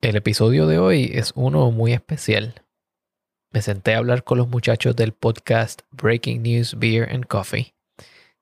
El 0.00 0.14
episodio 0.14 0.68
de 0.68 0.78
hoy 0.78 1.10
es 1.12 1.32
uno 1.34 1.72
muy 1.72 1.92
especial. 1.92 2.62
Me 3.50 3.62
senté 3.62 3.94
a 3.94 3.98
hablar 3.98 4.22
con 4.22 4.38
los 4.38 4.46
muchachos 4.46 4.94
del 4.94 5.12
podcast 5.12 5.82
Breaking 5.90 6.44
News 6.44 6.78
Beer 6.78 7.12
and 7.12 7.26
Coffee 7.26 7.74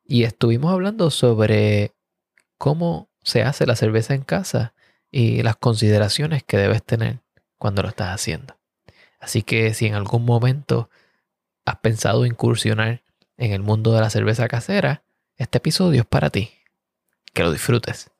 y 0.05 0.25
estuvimos 0.25 0.71
hablando 0.71 1.11
sobre 1.11 1.95
cómo 2.59 3.09
se 3.23 3.43
hace 3.43 3.65
la 3.65 3.75
cerveza 3.75 4.13
en 4.13 4.21
casa 4.21 4.75
y 5.11 5.43
las 5.43 5.57
consideraciones 5.57 6.45
que 6.45 6.59
debes 6.59 6.83
tener 6.83 7.21
cuando 7.57 7.81
lo 7.81 7.89
estás 7.89 8.15
haciendo. 8.15 8.59
Así 9.19 9.43
que 9.43 9.73
si 9.73 9.87
en 9.87 9.95
algún 9.95 10.27
momento 10.27 10.91
has 11.65 11.77
pensado 11.77 12.27
incursionar 12.27 13.03
en 13.39 13.53
el 13.53 13.63
mundo 13.63 13.95
de 13.95 14.03
la 14.03 14.11
cerveza 14.11 14.47
casera, 14.47 15.05
este 15.37 15.57
episodio 15.57 16.03
es 16.03 16.07
para 16.07 16.29
ti. 16.29 16.51
Que 17.33 17.45
lo 17.45 17.51
disfrutes. 17.51 18.11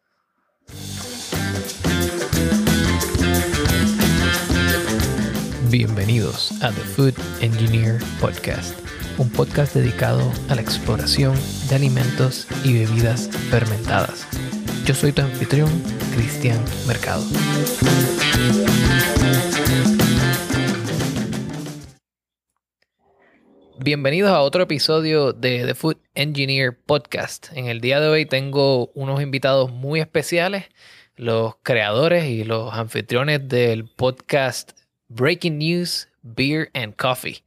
Bienvenidos 5.79 6.53
a 6.63 6.73
The 6.73 6.81
Food 6.81 7.13
Engineer 7.43 7.99
Podcast, 8.19 8.81
un 9.19 9.29
podcast 9.29 9.75
dedicado 9.75 10.33
a 10.49 10.55
la 10.55 10.63
exploración 10.63 11.35
de 11.69 11.77
alimentos 11.77 12.49
y 12.65 12.73
bebidas 12.73 13.29
fermentadas. 13.51 14.27
Yo 14.87 14.95
soy 14.95 15.13
tu 15.13 15.21
anfitrión, 15.21 15.69
Cristian 16.15 16.59
Mercado. 16.89 17.23
Bienvenidos 23.79 24.31
a 24.31 24.41
otro 24.41 24.63
episodio 24.63 25.35
de 25.35 25.67
The 25.67 25.75
Food 25.75 25.99
Engineer 26.15 26.75
Podcast. 26.87 27.49
En 27.53 27.67
el 27.67 27.83
día 27.83 28.01
de 28.01 28.09
hoy 28.09 28.25
tengo 28.25 28.87
unos 28.95 29.21
invitados 29.21 29.71
muy 29.71 30.01
especiales, 30.01 30.65
los 31.17 31.57
creadores 31.63 32.25
y 32.25 32.45
los 32.45 32.73
anfitriones 32.73 33.47
del 33.47 33.91
podcast 33.91 34.73
Breaking 35.09 35.59
News, 35.59 36.09
Beer 36.23 36.71
and 36.75 36.97
Coffee. 36.97 37.43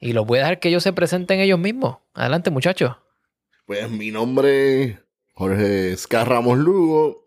Y 0.00 0.12
los 0.12 0.26
voy 0.26 0.38
a 0.38 0.42
dejar 0.42 0.60
que 0.60 0.68
ellos 0.68 0.82
se 0.82 0.92
presenten 0.92 1.40
ellos 1.40 1.58
mismos. 1.58 1.98
Adelante, 2.14 2.50
muchachos. 2.50 2.96
Pues 3.66 3.90
mi 3.90 4.10
nombre 4.10 5.00
Jorge 5.34 5.92
Escarramos 5.92 6.58
Lugo, 6.58 7.24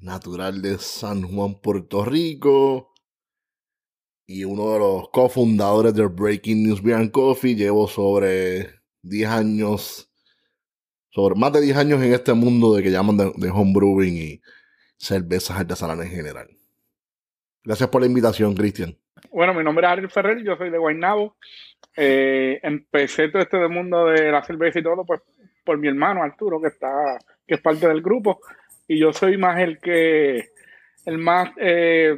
natural 0.00 0.60
de 0.60 0.78
San 0.78 1.22
Juan, 1.22 1.54
Puerto 1.60 2.04
Rico, 2.04 2.92
y 4.26 4.44
uno 4.44 4.72
de 4.72 4.78
los 4.78 5.08
cofundadores 5.10 5.94
de 5.94 6.06
Breaking 6.06 6.64
News 6.64 6.82
Beer 6.82 6.98
and 6.98 7.10
Coffee. 7.10 7.54
Llevo 7.54 7.88
sobre 7.88 8.80
10 9.02 9.28
años, 9.28 10.10
sobre 11.10 11.34
más 11.34 11.52
de 11.52 11.60
10 11.60 11.76
años 11.76 12.02
en 12.02 12.12
este 12.12 12.32
mundo 12.34 12.74
de 12.74 12.82
que 12.82 12.90
llaman 12.90 13.16
de, 13.16 13.32
de 13.36 13.50
homebrewing 13.50 14.16
y 14.16 14.40
cervezas 14.98 15.58
artesanales 15.58 16.06
en 16.06 16.16
general. 16.16 16.61
Gracias 17.64 17.88
por 17.90 18.00
la 18.00 18.08
invitación, 18.08 18.54
Cristian. 18.54 18.96
Bueno, 19.30 19.54
mi 19.54 19.62
nombre 19.62 19.86
es 19.86 19.92
Ariel 19.92 20.10
Ferrer, 20.10 20.42
yo 20.42 20.56
soy 20.56 20.70
de 20.70 20.78
Guaynabo. 20.78 21.36
Eh, 21.96 22.58
empecé 22.62 23.28
todo 23.28 23.42
este 23.42 23.68
mundo 23.68 24.06
de 24.06 24.32
la 24.32 24.42
cerveza 24.42 24.80
y 24.80 24.82
todo, 24.82 25.04
pues 25.04 25.20
por 25.64 25.78
mi 25.78 25.88
hermano 25.88 26.22
Arturo, 26.22 26.60
que 26.60 26.68
está, 26.68 27.18
que 27.46 27.54
es 27.54 27.60
parte 27.60 27.86
del 27.86 28.02
grupo, 28.02 28.40
y 28.88 28.98
yo 28.98 29.12
soy 29.12 29.36
más 29.36 29.60
el 29.60 29.78
que, 29.78 30.48
el 31.06 31.18
más, 31.18 31.50
eh, 31.58 32.16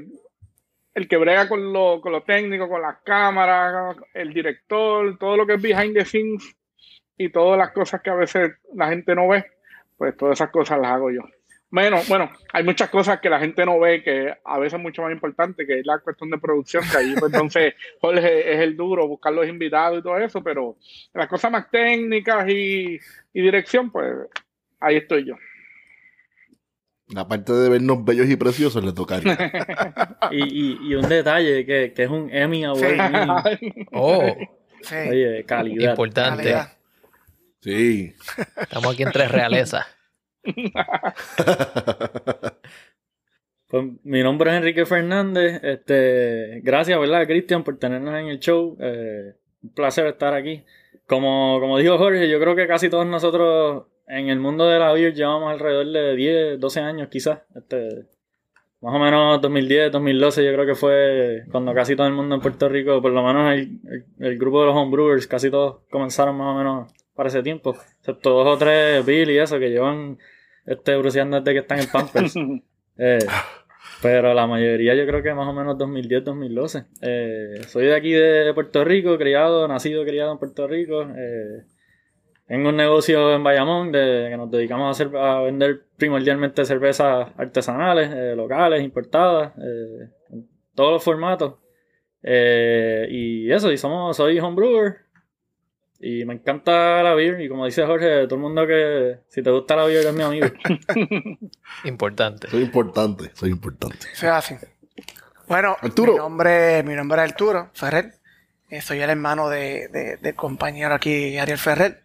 el 0.95 1.09
que 1.09 1.17
brega 1.17 1.48
con 1.48 1.73
lo, 1.73 2.01
con 2.01 2.12
lo 2.12 2.23
técnico, 2.23 2.69
con 2.69 2.81
las 2.81 2.98
cámaras, 3.03 3.97
el 4.14 4.33
director, 4.33 5.19
todo 5.19 5.36
lo 5.36 5.47
que 5.47 5.55
es 5.55 5.62
behind 5.62 5.95
the 5.95 6.05
scenes 6.05 6.56
y 7.19 7.31
todas 7.31 7.58
las 7.58 7.73
cosas 7.73 8.01
que 8.01 8.11
a 8.11 8.14
veces 8.14 8.53
la 8.75 8.89
gente 8.89 9.14
no 9.14 9.29
ve, 9.29 9.45
pues 9.97 10.17
todas 10.17 10.39
esas 10.39 10.51
cosas 10.51 10.81
las 10.81 10.92
hago 10.92 11.11
yo. 11.11 11.20
Bueno, 11.75 11.98
bueno, 12.06 12.30
hay 12.53 12.62
muchas 12.62 12.89
cosas 12.89 13.19
que 13.19 13.28
la 13.28 13.41
gente 13.41 13.67
no 13.67 13.80
ve 13.80 14.00
que 14.00 14.33
a 14.44 14.58
veces 14.61 14.75
es 14.75 14.80
mucho 14.80 15.03
más 15.03 15.11
importante, 15.11 15.67
que 15.67 15.80
es 15.80 15.84
la 15.84 15.98
cuestión 15.98 16.30
de 16.30 16.39
producción, 16.39 16.84
que 16.89 16.98
ahí 16.98 17.14
pues, 17.19 17.33
entonces 17.33 17.75
Jorge 18.00 18.55
es 18.55 18.61
el 18.61 18.77
duro, 18.77 19.08
buscar 19.08 19.33
los 19.33 19.48
invitados 19.48 19.98
y 19.98 20.02
todo 20.05 20.17
eso, 20.19 20.41
pero 20.41 20.77
las 21.12 21.27
cosas 21.27 21.50
más 21.50 21.69
técnicas 21.72 22.48
y, 22.48 23.01
y 23.33 23.42
dirección, 23.42 23.90
pues 23.90 24.14
ahí 24.79 24.98
estoy 24.98 25.24
yo. 25.27 25.34
La 27.08 27.27
parte 27.27 27.52
de 27.52 27.68
vernos 27.68 28.05
bellos 28.05 28.30
y 28.30 28.36
preciosos 28.36 28.84
le 28.84 28.92
toca 28.92 29.17
a 29.17 29.18
Ariel. 29.18 29.36
Y, 30.30 30.42
y, 30.45 30.79
y 30.90 30.95
un 30.95 31.08
detalle 31.08 31.67
que, 31.67 31.92
que 31.92 32.05
es 32.05 32.08
un 32.08 32.30
Emmy 32.33 32.63
Award. 32.64 33.58
Oh, 33.92 34.23
Sí. 34.83 34.95
Oye, 34.95 35.45
calidad. 35.45 35.90
importante. 35.90 36.42
Calidad. 36.45 36.68
Sí. 37.61 38.14
Estamos 38.57 38.95
aquí 38.95 39.02
en 39.02 39.11
tres 39.11 39.33
realezas. 39.33 39.86
Pues, 43.67 43.85
mi 44.05 44.23
nombre 44.23 44.51
es 44.51 44.57
Enrique 44.59 44.87
Fernández. 44.87 45.61
Este, 45.65 46.61
gracias, 46.63 47.01
¿verdad, 47.01 47.27
Cristian, 47.27 47.65
por 47.65 47.79
tenernos 47.79 48.15
en 48.15 48.27
el 48.29 48.39
show? 48.39 48.77
Eh, 48.79 49.35
un 49.63 49.71
placer 49.71 50.07
estar 50.07 50.33
aquí. 50.35 50.63
Como, 51.07 51.59
como 51.61 51.79
dijo 51.79 51.99
Jorge, 51.99 52.29
yo 52.29 52.39
creo 52.39 52.55
que 52.55 52.69
casi 52.69 52.89
todos 52.89 53.07
nosotros 53.07 53.85
en 54.07 54.29
el 54.29 54.39
mundo 54.39 54.67
de 54.69 54.79
la 54.79 54.93
beer 54.93 55.15
llevamos 55.15 55.51
alrededor 55.51 55.87
de 55.87 56.15
10, 56.15 56.61
12 56.61 56.81
años 56.81 57.09
quizás. 57.09 57.41
Este, 57.57 58.07
más 58.81 58.95
o 58.95 58.99
menos 58.99 59.41
2010, 59.41 59.91
2012 59.91 60.45
yo 60.45 60.53
creo 60.53 60.67
que 60.67 60.75
fue 60.75 61.43
cuando 61.51 61.75
casi 61.75 61.97
todo 61.97 62.07
el 62.07 62.13
mundo 62.13 62.37
en 62.37 62.43
Puerto 62.43 62.69
Rico, 62.69 63.01
por 63.03 63.13
lo 63.13 63.23
menos 63.25 63.55
el, 63.55 63.81
el- 63.91 64.05
el 64.27 64.39
grupo 64.39 64.61
de 64.61 64.67
los 64.67 64.77
homebrewers, 64.77 65.27
casi 65.27 65.51
todos 65.51 65.79
comenzaron 65.91 66.37
más 66.37 66.55
o 66.55 66.59
menos 66.59 66.93
para 67.15 67.29
ese 67.29 67.43
tiempo. 67.43 67.75
Excepto 67.99 68.31
dos 68.31 68.47
o 68.47 68.59
tres 68.59 69.05
Bill 69.05 69.31
y 69.31 69.39
eso 69.39 69.59
que 69.59 69.71
llevan 69.71 70.19
este, 70.67 70.97
bruceando 70.97 71.41
desde 71.41 71.52
que 71.52 71.61
están 71.61 71.80
en 71.80 71.86
Pampers. 71.91 72.35
Eh, 72.97 73.19
pero 74.01 74.33
la 74.35 74.47
mayoría 74.47 74.95
yo 74.95 75.05
creo 75.05 75.20
que 75.20 75.35
más 75.35 75.48
o 75.48 75.52
menos 75.52 75.77
2010-2012. 75.79 76.86
Eh, 77.02 77.61
soy 77.67 77.86
de 77.86 77.97
aquí 77.97 78.13
de 78.13 78.55
Puerto 78.55 78.85
Rico, 78.85 79.19
criado, 79.19 79.67
nacido, 79.67 80.05
criado 80.05 80.30
en 80.30 80.39
Puerto 80.39 80.69
Rico. 80.69 81.02
Eh, 81.02 81.64
tengo 82.47 82.69
un 82.69 82.77
negocio 82.77 83.35
en 83.35 83.42
Bayamón 83.42 83.91
de, 83.91 84.27
que 84.30 84.36
nos 84.36 84.51
dedicamos 84.51 84.86
a, 84.86 84.91
hacer, 84.91 85.17
a 85.17 85.41
vender 85.41 85.85
primordialmente 85.97 86.64
cervezas 86.64 87.31
artesanales, 87.39 88.11
eh, 88.13 88.36
locales, 88.36 88.83
importadas, 88.83 89.52
eh, 89.58 90.11
en 90.31 90.48
todos 90.75 90.92
los 90.92 91.05
formatos. 91.05 91.55
Eh, 92.23 93.07
y 93.11 93.51
eso, 93.51 93.73
y 93.73 93.79
somos, 93.79 94.17
soy 94.17 94.39
homebrewer. 94.39 95.04
Y 96.07 96.25
me 96.27 96.35
encanta 96.35 97.03
la 97.03 97.15
beer. 97.15 97.41
Y 97.41 97.48
como 97.48 97.65
dice 97.65 97.87
Jorge, 97.87 98.25
todo 98.27 98.35
el 98.35 98.41
mundo 98.42 98.67
que 98.67 99.20
si 99.29 99.42
te 99.42 99.51
gusta 99.51 99.75
la 99.75 99.85
beer 99.85 100.07
es 100.07 100.13
mi 100.13 100.23
amigo. 100.23 100.47
Importante. 101.85 102.48
Soy 102.51 102.63
importante, 102.63 103.31
soy 103.35 103.51
importante. 103.51 104.07
Es 104.13 104.25
así. 104.25 104.55
Bueno, 105.48 105.77
Arturo. 105.81 106.13
Mi, 106.13 106.19
nombre, 106.19 106.83
mi 106.83 106.95
nombre 106.95 107.23
es 107.25 107.31
Arturo 107.31 107.70
Ferrer. 107.75 108.14
Eh, 108.70 108.81
soy 108.81 109.01
el 109.01 109.11
hermano 109.11 109.48
de, 109.48 109.89
de- 109.89 110.17
del 110.19 110.35
compañero 110.35 110.95
aquí, 110.95 111.39
Ariel 111.39 111.59
Ferrer. 111.59 112.03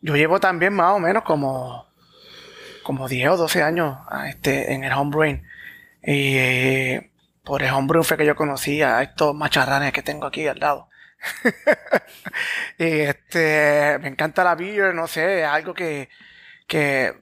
Yo 0.00 0.14
llevo 0.16 0.40
también 0.40 0.72
más 0.72 0.92
o 0.94 0.98
menos 0.98 1.22
como, 1.24 1.86
como 2.82 3.08
10 3.08 3.30
o 3.30 3.36
12 3.36 3.62
años 3.62 3.96
ah, 4.08 4.28
este, 4.28 4.72
en 4.72 4.84
el 4.84 4.92
homebrewing. 4.92 5.42
Y 6.02 6.36
eh, 6.36 7.10
por 7.44 7.62
el 7.62 7.72
homebrewing 7.72 8.04
fue 8.04 8.16
que 8.16 8.26
yo 8.26 8.36
conocí 8.36 8.82
a 8.82 9.02
estos 9.02 9.34
macharranes 9.34 9.92
que 9.92 10.02
tengo 10.02 10.26
aquí 10.26 10.46
al 10.46 10.58
lado. 10.58 10.88
y 12.78 12.84
este, 13.00 13.98
me 14.00 14.08
encanta 14.08 14.44
la 14.44 14.54
beer, 14.54 14.94
no 14.94 15.06
sé, 15.06 15.44
algo 15.44 15.74
que, 15.74 16.08
que 16.66 17.14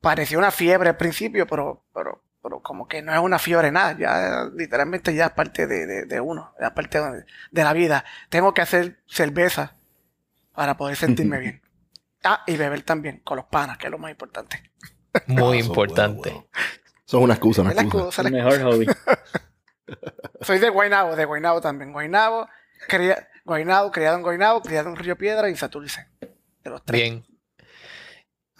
pareció 0.00 0.38
una 0.38 0.50
fiebre 0.50 0.90
al 0.90 0.96
principio, 0.96 1.46
pero, 1.46 1.84
pero, 1.94 2.22
pero 2.42 2.60
como 2.60 2.88
que 2.88 3.02
no 3.02 3.12
es 3.12 3.20
una 3.20 3.38
fiebre 3.38 3.70
nada, 3.70 3.96
ya 3.98 4.48
literalmente 4.54 5.14
ya 5.14 5.26
es 5.26 5.32
parte 5.32 5.66
de, 5.66 5.86
de, 5.86 6.04
de 6.06 6.20
uno, 6.20 6.54
es 6.58 6.70
parte 6.72 7.00
de, 7.00 7.24
de 7.50 7.64
la 7.64 7.72
vida. 7.72 8.04
Tengo 8.28 8.52
que 8.54 8.62
hacer 8.62 8.98
cerveza 9.06 9.76
para 10.54 10.76
poder 10.76 10.96
sentirme 10.96 11.38
bien. 11.40 11.62
Ah, 12.24 12.42
y 12.46 12.56
beber 12.56 12.82
también, 12.82 13.18
con 13.24 13.36
los 13.36 13.46
panas, 13.46 13.78
que 13.78 13.86
es 13.86 13.90
lo 13.90 13.98
más 13.98 14.10
importante. 14.10 14.70
Muy 15.26 15.58
Ah, 15.58 15.60
importante. 15.60 16.46
es 17.06 17.14
una 17.14 17.34
excusa, 17.34 17.62
una 17.62 17.72
excusa. 17.72 17.98
excusa, 17.98 18.22
El 18.22 18.32
la- 18.32 18.44
mejor 18.44 18.62
hobby. 18.62 18.86
Soy 20.40 20.58
de 20.58 20.68
Guaynabo, 20.68 21.16
de 21.16 21.24
Guaynabo 21.24 21.60
también. 21.60 21.92
Guaynabo, 21.92 22.48
cría, 22.88 23.28
Guaynabo, 23.44 23.90
criado 23.90 24.16
en 24.16 24.22
Guaynabo, 24.22 24.62
criado 24.62 24.88
en 24.90 24.96
Río 24.96 25.16
Piedra 25.16 25.50
y 25.50 25.56
Satulce. 25.56 26.06
De 26.20 26.70
los 26.70 26.84
tres. 26.84 27.00
Bien. 27.00 27.24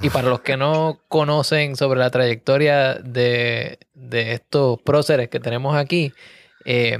Y 0.00 0.10
para 0.10 0.28
los 0.28 0.40
que 0.40 0.56
no 0.56 1.00
conocen 1.08 1.76
sobre 1.76 2.00
la 2.00 2.10
trayectoria 2.10 2.94
de, 2.94 3.78
de 3.94 4.32
estos 4.32 4.80
próceres 4.82 5.28
que 5.28 5.38
tenemos 5.38 5.76
aquí, 5.76 6.12
eh, 6.64 6.98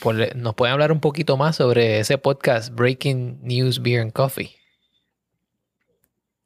pues 0.00 0.34
nos 0.34 0.54
pueden 0.56 0.72
hablar 0.72 0.90
un 0.90 1.00
poquito 1.00 1.36
más 1.36 1.56
sobre 1.56 2.00
ese 2.00 2.18
podcast 2.18 2.74
Breaking 2.74 3.38
News 3.42 3.80
Beer 3.80 4.00
and 4.00 4.12
Coffee. 4.12 4.56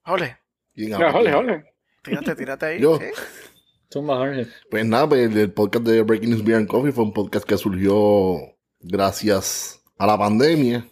Ole. 0.04 0.38
Jorge, 0.76 1.32
Jorge. 1.32 1.64
tírate, 2.02 2.36
tírate 2.36 2.66
ahí. 2.66 2.80
Yo. 2.80 2.98
¿sí? 2.98 3.06
Zumba, 3.92 4.16
Jorge. 4.16 4.46
Pues 4.70 4.84
nada, 4.84 5.08
pues, 5.08 5.34
el 5.34 5.52
podcast 5.52 5.84
de 5.84 6.02
Breaking 6.02 6.30
News 6.30 6.44
Beer 6.44 6.58
and 6.58 6.68
Coffee 6.68 6.92
fue 6.92 7.04
un 7.04 7.12
podcast 7.12 7.46
que 7.46 7.56
surgió 7.56 8.36
gracias 8.80 9.80
a 9.98 10.06
la 10.06 10.18
pandemia. 10.18 10.88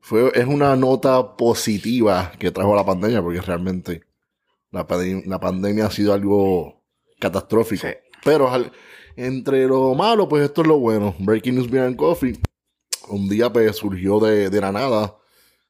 Fue, 0.00 0.30
es 0.34 0.46
una 0.46 0.76
nota 0.76 1.36
positiva 1.36 2.32
que 2.38 2.50
trajo 2.50 2.74
la 2.74 2.84
pandemia, 2.86 3.22
porque 3.22 3.40
realmente 3.40 4.02
la, 4.70 4.86
pande- 4.86 5.24
la 5.26 5.38
pandemia 5.40 5.86
ha 5.86 5.90
sido 5.90 6.12
algo 6.14 6.82
catastrófico. 7.20 7.86
Sí. 7.86 7.94
Pero 8.24 8.50
al- 8.50 8.72
entre 9.16 9.66
lo 9.66 9.94
malo, 9.94 10.28
pues 10.28 10.44
esto 10.44 10.62
es 10.62 10.68
lo 10.68 10.78
bueno. 10.78 11.14
Breaking 11.18 11.56
News 11.56 11.70
Beer 11.70 11.84
and 11.86 11.96
Coffee. 11.96 12.38
Un 13.08 13.28
día 13.28 13.52
pues 13.52 13.76
surgió 13.76 14.18
de, 14.20 14.50
de 14.50 14.60
la 14.60 14.72
nada 14.72 15.16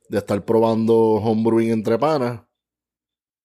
de 0.08 0.18
estar 0.18 0.44
probando 0.44 0.94
homebrewing 0.94 1.70
entre 1.70 1.98
panas 1.98 2.40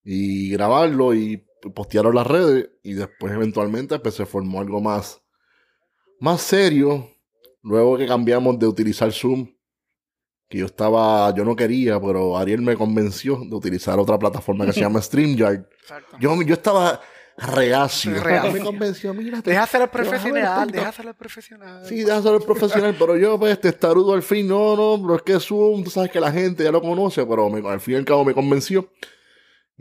y 0.04 0.50
grabarlo 0.52 1.14
y 1.14 1.46
postearlo 1.70 2.10
en 2.10 2.16
las 2.16 2.28
redes 2.28 2.70
y 2.84 2.94
después 2.94 3.32
eventualmente 3.34 4.00
pues 4.00 4.16
se 4.16 4.26
formó 4.26 4.62
algo 4.62 4.82
más 4.82 5.22
más 6.20 6.42
serio 6.42 7.10
luego 7.62 7.98
que 7.98 8.08
cambiamos 8.08 8.58
de 8.58 8.66
utilizar 8.68 9.12
Zoom 9.12 9.48
que 10.50 10.58
yo 10.58 10.66
estaba 10.66 11.34
yo 11.36 11.46
no 11.46 11.56
quería 11.56 12.00
pero 12.02 12.38
Ariel 12.38 12.62
me 12.62 12.76
convenció 12.76 13.38
de 13.38 13.56
utilizar 13.56 14.00
otra 14.00 14.18
plataforma 14.18 14.66
que 14.66 14.74
se 14.74 14.80
llama 14.82 15.02
StreamYard 15.02 15.66
Exacto. 15.82 16.18
yo, 16.20 16.42
yo 16.42 16.54
estaba 16.54 17.00
reacio 17.38 18.22
Reacio. 18.22 18.52
me 18.52 18.60
convenció 18.60 19.14
mira 19.14 19.42
te- 19.42 19.52
Deja 19.52 19.66
ser 19.66 19.82
el 19.84 19.90
profesional, 19.90 20.70
deja 20.70 20.92
ser 20.92 21.06
el 21.08 21.14
profesional. 21.16 21.86
Sí, 21.86 22.04
deja 22.04 22.22
ser 22.22 22.34
el 22.36 22.42
profesional, 22.42 22.96
pero 23.00 23.16
yo, 23.18 23.40
pues, 23.40 23.60
testarudo 23.60 24.14
al 24.14 24.22
fin, 24.22 24.48
no, 24.48 24.76
no, 24.76 25.02
pero 25.02 25.16
es 25.16 25.22
que 25.24 25.40
Zoom, 25.40 25.84
tú 25.84 25.90
sabes 25.90 26.12
que 26.12 26.20
la 26.20 26.32
gente 26.32 26.64
ya 26.64 26.72
lo 26.72 26.82
conoce, 26.82 27.26
pero 27.26 27.50
me- 27.50 27.68
al 27.68 27.80
fin 27.80 27.94
y 27.96 27.98
al 27.98 28.06
cabo 28.06 28.26
me 28.26 28.34
convenció. 28.34 28.92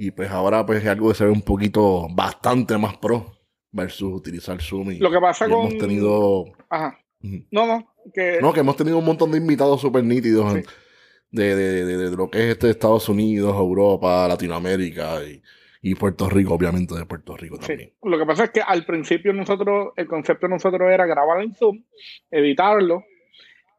Y 0.03 0.13
pues 0.13 0.31
ahora, 0.31 0.65
pues, 0.65 0.83
es 0.83 0.89
algo 0.89 1.09
que 1.11 1.15
se 1.15 1.25
ve 1.27 1.31
un 1.31 1.43
poquito, 1.43 2.09
bastante 2.15 2.79
más 2.79 2.97
pro 2.97 3.35
versus 3.71 4.11
utilizar 4.15 4.59
Zoom. 4.63 4.93
Y, 4.93 4.99
Lo 4.99 5.11
que 5.11 5.21
pasa 5.21 5.47
y 5.47 5.51
con. 5.51 5.61
hemos 5.67 5.77
tenido, 5.79 6.45
Ajá. 6.71 6.99
No, 7.51 7.67
no. 7.67 7.93
Que... 8.15 8.39
no, 8.41 8.51
que 8.55 8.61
hemos 8.61 8.77
tenido 8.77 8.97
un 8.97 9.05
montón 9.05 9.31
de 9.31 9.37
invitados 9.37 9.79
súper 9.83 10.03
nítidos 10.05 10.55
Sí. 10.55 10.63
de, 11.33 11.55
de, 11.55 11.85
de, 11.85 11.97
de 12.11 12.17
lo 12.17 12.31
que 12.31 12.39
es 12.39 12.45
este 12.47 12.71
Estados 12.71 13.11
Unidos, 13.11 13.55
Europa, 13.55 14.27
Latinoamérica 14.27 15.23
y, 15.23 15.43
y 15.83 15.95
Puerto 15.97 16.31
Rico, 16.31 16.55
obviamente 16.55 16.95
de 16.95 17.05
Puerto 17.05 17.37
Rico 17.37 17.57
Sí. 17.61 17.67
también. 17.69 17.93
Lo 18.03 18.19
que 18.19 18.25
pasa 18.25 18.45
es 18.45 18.51
que 18.53 18.63
al 18.63 18.87
principio 18.87 19.35
nosotros, 19.35 19.93
el 19.97 20.07
concepto 20.07 20.47
de 20.47 20.55
nosotros 20.55 20.91
era 20.91 21.05
grabar 21.05 21.43
en 21.43 21.55
Zoom, 21.55 21.85
editarlo, 22.31 23.05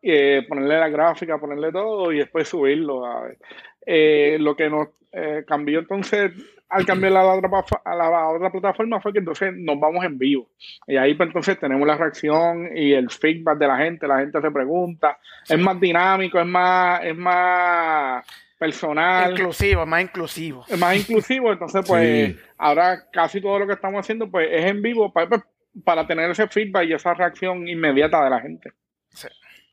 eh, 0.04 0.44
ponerle 0.48 0.80
la 0.80 0.90
gráfica, 0.90 1.40
ponerle 1.40 1.72
todo 1.72 2.12
y 2.12 2.20
después 2.20 2.48
subirlo. 2.48 3.06
a 3.06 3.22
ver. 3.24 3.38
Eh, 3.86 4.38
lo 4.40 4.56
que 4.56 4.70
nos 4.70 4.90
eh, 5.12 5.44
cambió 5.48 5.80
entonces 5.80 6.32
al 6.70 6.86
cambiar 6.86 7.12
a 7.18 7.24
la, 7.24 7.34
otra, 7.34 7.82
a 7.84 7.96
la 7.96 8.30
otra 8.30 8.50
plataforma 8.50 9.02
fue 9.02 9.12
que 9.12 9.20
entonces 9.20 9.52
nos 9.58 9.78
vamos 9.78 10.06
en 10.06 10.18
vivo. 10.18 10.48
Y 10.88 10.96
ahí 10.96 11.16
pues 11.16 11.28
entonces 11.28 11.60
tenemos 11.60 11.86
la 11.86 11.98
reacción 11.98 12.70
y 12.74 12.94
el 12.94 13.10
feedback 13.10 13.58
de 13.58 13.68
la 13.68 13.78
gente, 13.78 14.08
la 14.08 14.20
gente 14.20 14.40
se 14.40 14.52
pregunta, 14.52 15.18
es 15.50 15.60
más 15.60 15.78
dinámico, 15.82 16.40
es 16.40 16.46
más, 16.46 17.04
es 17.04 17.18
más 17.18 18.26
personal. 18.58 19.32
Inclusivo, 19.32 19.86
más 19.86 20.02
inclusivo. 20.04 20.66
es 20.70 20.80
más 20.80 20.96
inclusivo, 20.96 21.52
entonces 21.52 21.84
pues 21.86 22.30
Sí. 22.30 22.40
ahora 22.58 23.04
casi 23.12 23.42
todo 23.42 23.60
lo 23.60 23.68
que 23.68 23.74
estamos 23.74 24.00
haciendo 24.00 24.32
pues 24.32 24.48
es 24.50 24.66
en 24.66 24.82
vivo 24.82 25.12
para, 25.12 25.28
pues, 25.28 25.42
para 25.84 26.08
tener 26.08 26.30
ese 26.32 26.48
feedback 26.48 26.88
y 26.88 26.94
esa 26.94 27.14
reacción 27.14 27.68
inmediata 27.68 28.24
de 28.24 28.30
la 28.30 28.40
gente. 28.40 28.72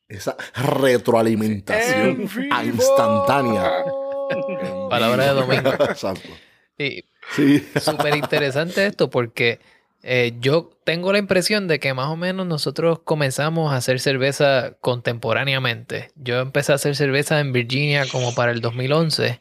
Esa 0.08 0.36
retroalimentación 0.54 2.28
a 2.50 2.64
instantánea. 2.64 3.70
Palabra 4.90 5.26
de 5.26 5.40
domingo. 5.40 5.70
Exacto. 5.90 6.28
Y 6.78 7.04
Sí. 7.32 7.66
súper 7.80 8.16
interesante 8.16 8.86
esto 8.86 9.10
porque 9.10 9.58
eh, 10.02 10.32
yo 10.40 10.70
tengo 10.84 11.12
la 11.12 11.18
impresión 11.18 11.68
de 11.68 11.78
que 11.78 11.92
más 11.92 12.06
o 12.08 12.16
menos 12.16 12.46
nosotros 12.46 13.00
comenzamos 13.04 13.70
a 13.72 13.76
hacer 13.76 14.00
cerveza 14.00 14.76
contemporáneamente. 14.80 16.10
Yo 16.16 16.40
empecé 16.40 16.72
a 16.72 16.76
hacer 16.76 16.96
cerveza 16.96 17.40
en 17.40 17.52
Virginia 17.52 18.06
como 18.10 18.34
para 18.34 18.52
el 18.52 18.60
2011. 18.60 19.40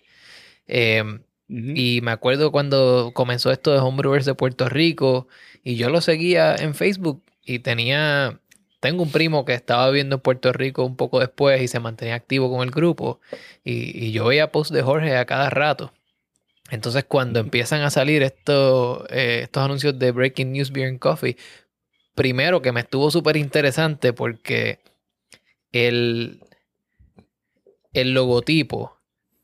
eh, 0.68 1.04
y 1.50 2.02
me 2.02 2.12
acuerdo 2.12 2.52
cuando 2.52 3.12
comenzó 3.14 3.52
esto 3.54 3.72
de 3.72 3.80
Homebrewers 3.80 4.26
de 4.26 4.36
Puerto 4.36 4.68
Rico 4.68 5.30
y 5.64 5.78
yo 5.78 5.90
lo 5.90 6.02
seguía 6.02 6.54
en 6.58 6.76
Facebook 6.76 7.24
y 7.46 7.60
tenía, 7.60 8.42
tengo 8.80 9.04
un 9.04 9.12
primo 9.12 9.46
que 9.46 9.54
estaba 9.54 9.88
viviendo 9.88 10.16
en 10.16 10.22
Puerto 10.22 10.54
Rico 10.54 10.86
un 10.86 10.96
poco 10.96 11.20
después 11.20 11.62
y 11.62 11.68
se 11.68 11.80
mantenía 11.80 12.16
activo 12.16 12.50
con 12.52 12.64
el 12.64 12.72
grupo 12.72 13.20
y, 13.64 14.06
y 14.06 14.12
yo 14.12 14.26
veía 14.26 14.52
posts 14.52 14.74
de 14.74 14.84
Jorge 14.84 15.18
a 15.18 15.26
cada 15.26 15.50
rato. 15.50 15.92
Entonces 16.70 17.06
cuando 17.06 17.40
empiezan 17.40 17.82
a 17.82 17.90
salir 17.90 18.24
estos, 18.24 19.06
eh, 19.10 19.42
estos 19.44 19.64
anuncios 19.64 19.98
de 19.98 20.12
Breaking 20.12 20.52
News 20.52 20.72
Beer 20.72 20.90
and 20.90 21.00
Coffee, 21.00 21.38
primero 22.14 22.62
que 22.62 22.72
me 22.72 22.82
estuvo 22.82 23.10
súper 23.10 23.38
interesante 23.38 24.14
porque 24.14 24.80
el, 25.72 26.42
el 27.94 28.14
logotipo 28.14 28.98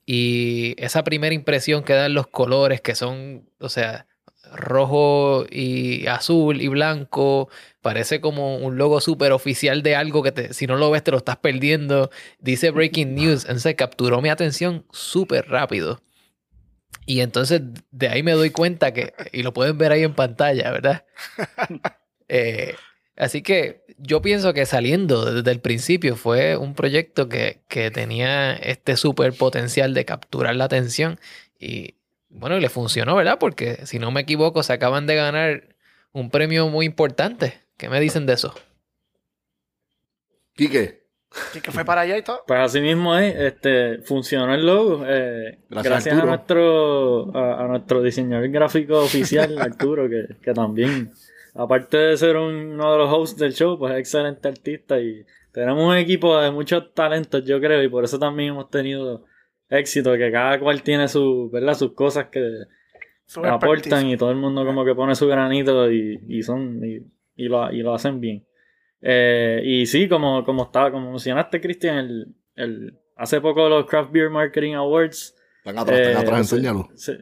y 0.06 0.76
esa 0.84 1.04
primera 1.04 1.34
impresión 1.34 1.84
que 1.84 1.94
dan 1.94 2.14
los 2.14 2.28
colores 2.28 2.82
que 2.82 2.96
son, 2.96 3.50
o 3.60 3.70
sea, 3.70 4.06
rojo 4.56 5.46
y 5.50 6.08
azul 6.08 6.62
y 6.62 6.68
blanco, 6.68 7.50
parece 7.82 8.22
como 8.22 8.58
un 8.58 8.78
logo 8.78 9.02
súper 9.02 9.32
oficial 9.32 9.84
de 9.84 9.96
algo 9.96 10.24
que 10.24 10.32
te, 10.32 10.54
si 10.54 10.68
no 10.68 10.78
lo 10.78 10.90
ves 10.92 11.04
te 11.04 11.12
lo 11.12 11.18
estás 11.18 11.38
perdiendo. 11.38 12.10
Dice 12.40 12.72
Breaking 12.72 13.16
News, 13.16 13.44
entonces 13.44 13.76
capturó 13.76 14.22
mi 14.22 14.30
atención 14.30 14.86
súper 14.92 15.50
rápido. 15.50 16.02
Y 17.06 17.20
entonces 17.22 17.62
de 17.92 18.08
ahí 18.08 18.24
me 18.24 18.32
doy 18.32 18.52
cuenta 18.52 18.94
que, 18.94 19.14
y 19.32 19.44
lo 19.44 19.54
pueden 19.54 19.78
ver 19.78 19.92
ahí 19.92 20.04
en 20.04 20.14
pantalla, 20.14 20.72
¿verdad? 20.72 21.06
Eh, 22.30 22.76
así 23.18 23.44
que 23.44 23.84
yo 23.98 24.22
pienso 24.22 24.54
que 24.54 24.66
saliendo 24.66 25.32
desde 25.32 25.52
el 25.52 25.60
principio 25.60 26.16
fue 26.16 26.56
un 26.56 26.74
proyecto 26.74 27.28
que, 27.28 27.62
que 27.68 27.92
tenía 27.92 28.54
este 28.54 28.96
súper 28.96 29.34
potencial 29.34 29.94
de 29.94 30.06
capturar 30.06 30.56
la 30.56 30.64
atención 30.64 31.20
y 31.60 31.96
bueno, 32.34 32.58
y 32.58 32.62
le 32.62 32.70
funcionó, 32.70 33.16
¿verdad? 33.16 33.38
Porque 33.40 33.86
si 33.86 34.00
no 34.00 34.12
me 34.12 34.22
equivoco, 34.22 34.64
se 34.64 34.74
acaban 34.74 35.08
de 35.08 35.16
ganar 35.16 35.76
un 36.12 36.30
premio 36.30 36.68
muy 36.70 36.86
importante. 36.86 37.62
¿Qué 37.78 37.90
me 37.90 38.00
dicen 38.00 38.26
de 38.26 38.34
eso? 38.34 38.54
Quique, 40.56 41.04
Y 41.56 41.62
que 41.62 41.72
fue 41.72 41.84
para 41.84 42.02
allá 42.02 42.18
y 42.18 42.22
todo. 42.22 42.44
Pues 42.46 42.60
así 42.60 42.80
mismo 42.80 43.18
es, 43.18 43.36
este, 43.36 44.00
funcionó 44.04 44.54
el 44.54 44.66
logo. 44.66 45.04
eh, 45.08 45.60
Gracias, 45.70 45.92
gracias 45.92 46.20
a 46.20 46.26
nuestro, 46.26 47.36
a, 47.36 47.64
a 47.64 47.68
nuestro 47.68 48.02
diseñador 48.04 48.48
gráfico 48.50 49.00
oficial, 49.00 49.58
Arturo, 49.62 50.08
que, 50.08 50.36
que 50.42 50.54
también, 50.54 51.12
aparte 51.56 51.98
de 51.98 52.18
ser 52.18 52.38
un- 52.38 52.74
uno 52.74 52.92
de 52.92 52.98
los 53.00 53.12
hosts 53.12 53.40
del 53.40 53.54
show, 53.54 53.80
pues 53.80 53.94
es 53.94 54.00
excelente 54.00 54.48
artista 54.48 55.00
y 55.00 55.26
tenemos 55.52 55.84
un 55.88 55.96
equipo 55.98 56.40
de 56.40 56.52
muchos 56.52 56.94
talentos, 56.94 57.44
yo 57.46 57.60
creo, 57.60 57.82
y 57.82 57.90
por 57.90 58.04
eso 58.04 58.20
también 58.20 58.50
hemos 58.50 58.70
tenido 58.70 59.26
éxito, 59.78 60.14
que 60.14 60.32
cada 60.32 60.60
cual 60.60 60.82
tiene 60.84 61.08
su, 61.08 61.50
¿verdad? 61.52 61.74
sus 61.74 61.94
cosas 61.94 62.28
que 62.28 62.42
Su 63.26 63.46
aportan 63.46 64.08
y 64.08 64.18
todo 64.18 64.32
el 64.32 64.38
mundo 64.38 64.66
como 64.66 64.86
que 64.86 64.96
pone 64.96 65.16
su 65.16 65.28
granito 65.28 65.92
y, 65.92 66.20
y 66.28 66.42
son 66.44 66.82
y, 66.84 67.00
y 67.36 67.48
lo, 67.48 67.72
y 67.72 67.82
lo 67.82 67.94
hacen 67.94 68.20
bien. 68.20 68.46
Eh, 69.02 69.62
y 69.66 69.86
sí, 69.86 70.08
como, 70.08 70.44
como 70.46 70.64
estaba, 70.64 70.92
como 70.92 71.10
mencionaste, 71.10 71.60
Cristian, 71.60 71.98
el, 71.98 72.28
el, 72.56 73.00
hace 73.18 73.42
poco 73.42 73.68
los 73.68 73.86
Craft 73.86 74.12
Beer 74.12 74.30
Marketing 74.30 74.74
Awards 74.76 75.36
están 75.60 75.78
atrás, 75.80 76.00
están 76.00 76.14
eh, 76.14 76.26
atrás, 76.26 76.48
se- 76.50 76.56
enséñalo. 76.56 76.90
Se, 76.96 77.18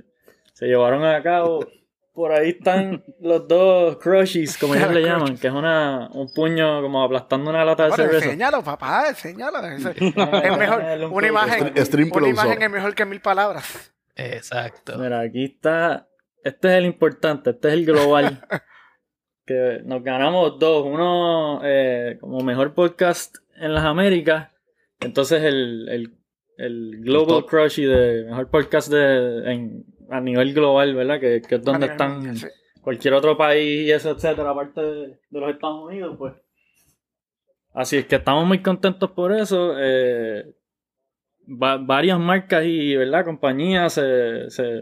se 0.53 0.67
llevaron 0.67 1.03
a 1.03 1.21
cabo. 1.23 1.65
Por 2.13 2.31
ahí 2.33 2.49
están 2.49 3.03
los 3.21 3.47
dos 3.47 3.97
crushies, 3.97 4.57
como 4.57 4.75
ellos 4.75 4.93
le 4.93 5.01
llaman, 5.01 5.37
que 5.37 5.47
es 5.47 5.53
una, 5.53 6.09
un 6.13 6.31
puño 6.33 6.81
como 6.81 7.03
aplastando 7.03 7.49
una 7.49 7.63
lata 7.63 7.85
de 7.85 7.91
cerveza. 7.93 8.25
enséñalo, 8.25 8.63
papá, 8.63 9.09
enséñalo. 9.09 9.59
Es 9.67 9.85
Es 9.85 10.57
mejor. 10.57 10.83
Una 11.11 11.27
imagen, 11.27 11.73
una 12.11 12.27
imagen 12.27 12.61
es 12.61 12.69
mejor 12.69 12.95
que 12.95 13.05
mil 13.05 13.21
palabras. 13.21 13.93
Exacto. 14.15 14.97
Mira, 14.97 15.21
aquí 15.21 15.45
está. 15.45 16.07
Este 16.43 16.69
es 16.69 16.73
el 16.75 16.85
importante, 16.85 17.51
este 17.51 17.67
es 17.69 17.73
el 17.75 17.85
global. 17.85 18.45
que 19.45 19.81
nos 19.85 20.03
ganamos 20.03 20.59
dos. 20.59 20.85
Uno 20.85 21.61
eh, 21.63 22.17
como 22.19 22.41
mejor 22.41 22.73
podcast 22.73 23.37
en 23.55 23.73
las 23.73 23.85
Américas. 23.85 24.49
Entonces 24.99 25.43
el, 25.43 25.87
el, 25.89 26.17
el 26.57 27.03
Global. 27.03 27.45
Crushy 27.45 27.85
de 27.85 28.25
mejor 28.25 28.49
podcast 28.49 28.91
de, 28.91 29.51
en, 29.51 29.85
a 30.11 30.19
nivel 30.21 30.53
global, 30.53 30.93
¿verdad? 30.95 31.19
Que, 31.19 31.41
que 31.41 31.55
es 31.55 31.63
donde 31.63 31.87
están 31.87 32.35
sí. 32.37 32.47
cualquier 32.81 33.13
otro 33.15 33.37
país 33.37 33.87
y 33.87 33.91
eso, 33.91 34.11
etcétera, 34.11 34.49
aparte 34.51 34.81
de, 34.81 35.07
de 35.29 35.39
los 35.39 35.49
Estados 35.51 35.83
Unidos, 35.85 36.15
pues. 36.17 36.33
Así 37.73 37.97
es 37.97 38.05
que 38.05 38.17
estamos 38.17 38.45
muy 38.45 38.61
contentos 38.61 39.11
por 39.11 39.31
eso. 39.31 39.73
eh, 39.79 40.53
va- 41.47 41.77
varias 41.77 42.19
marcas 42.19 42.63
y, 42.65 42.95
¿verdad? 42.95 43.23
Compañías 43.25 43.93
se, 43.93 44.49
se, 44.49 44.81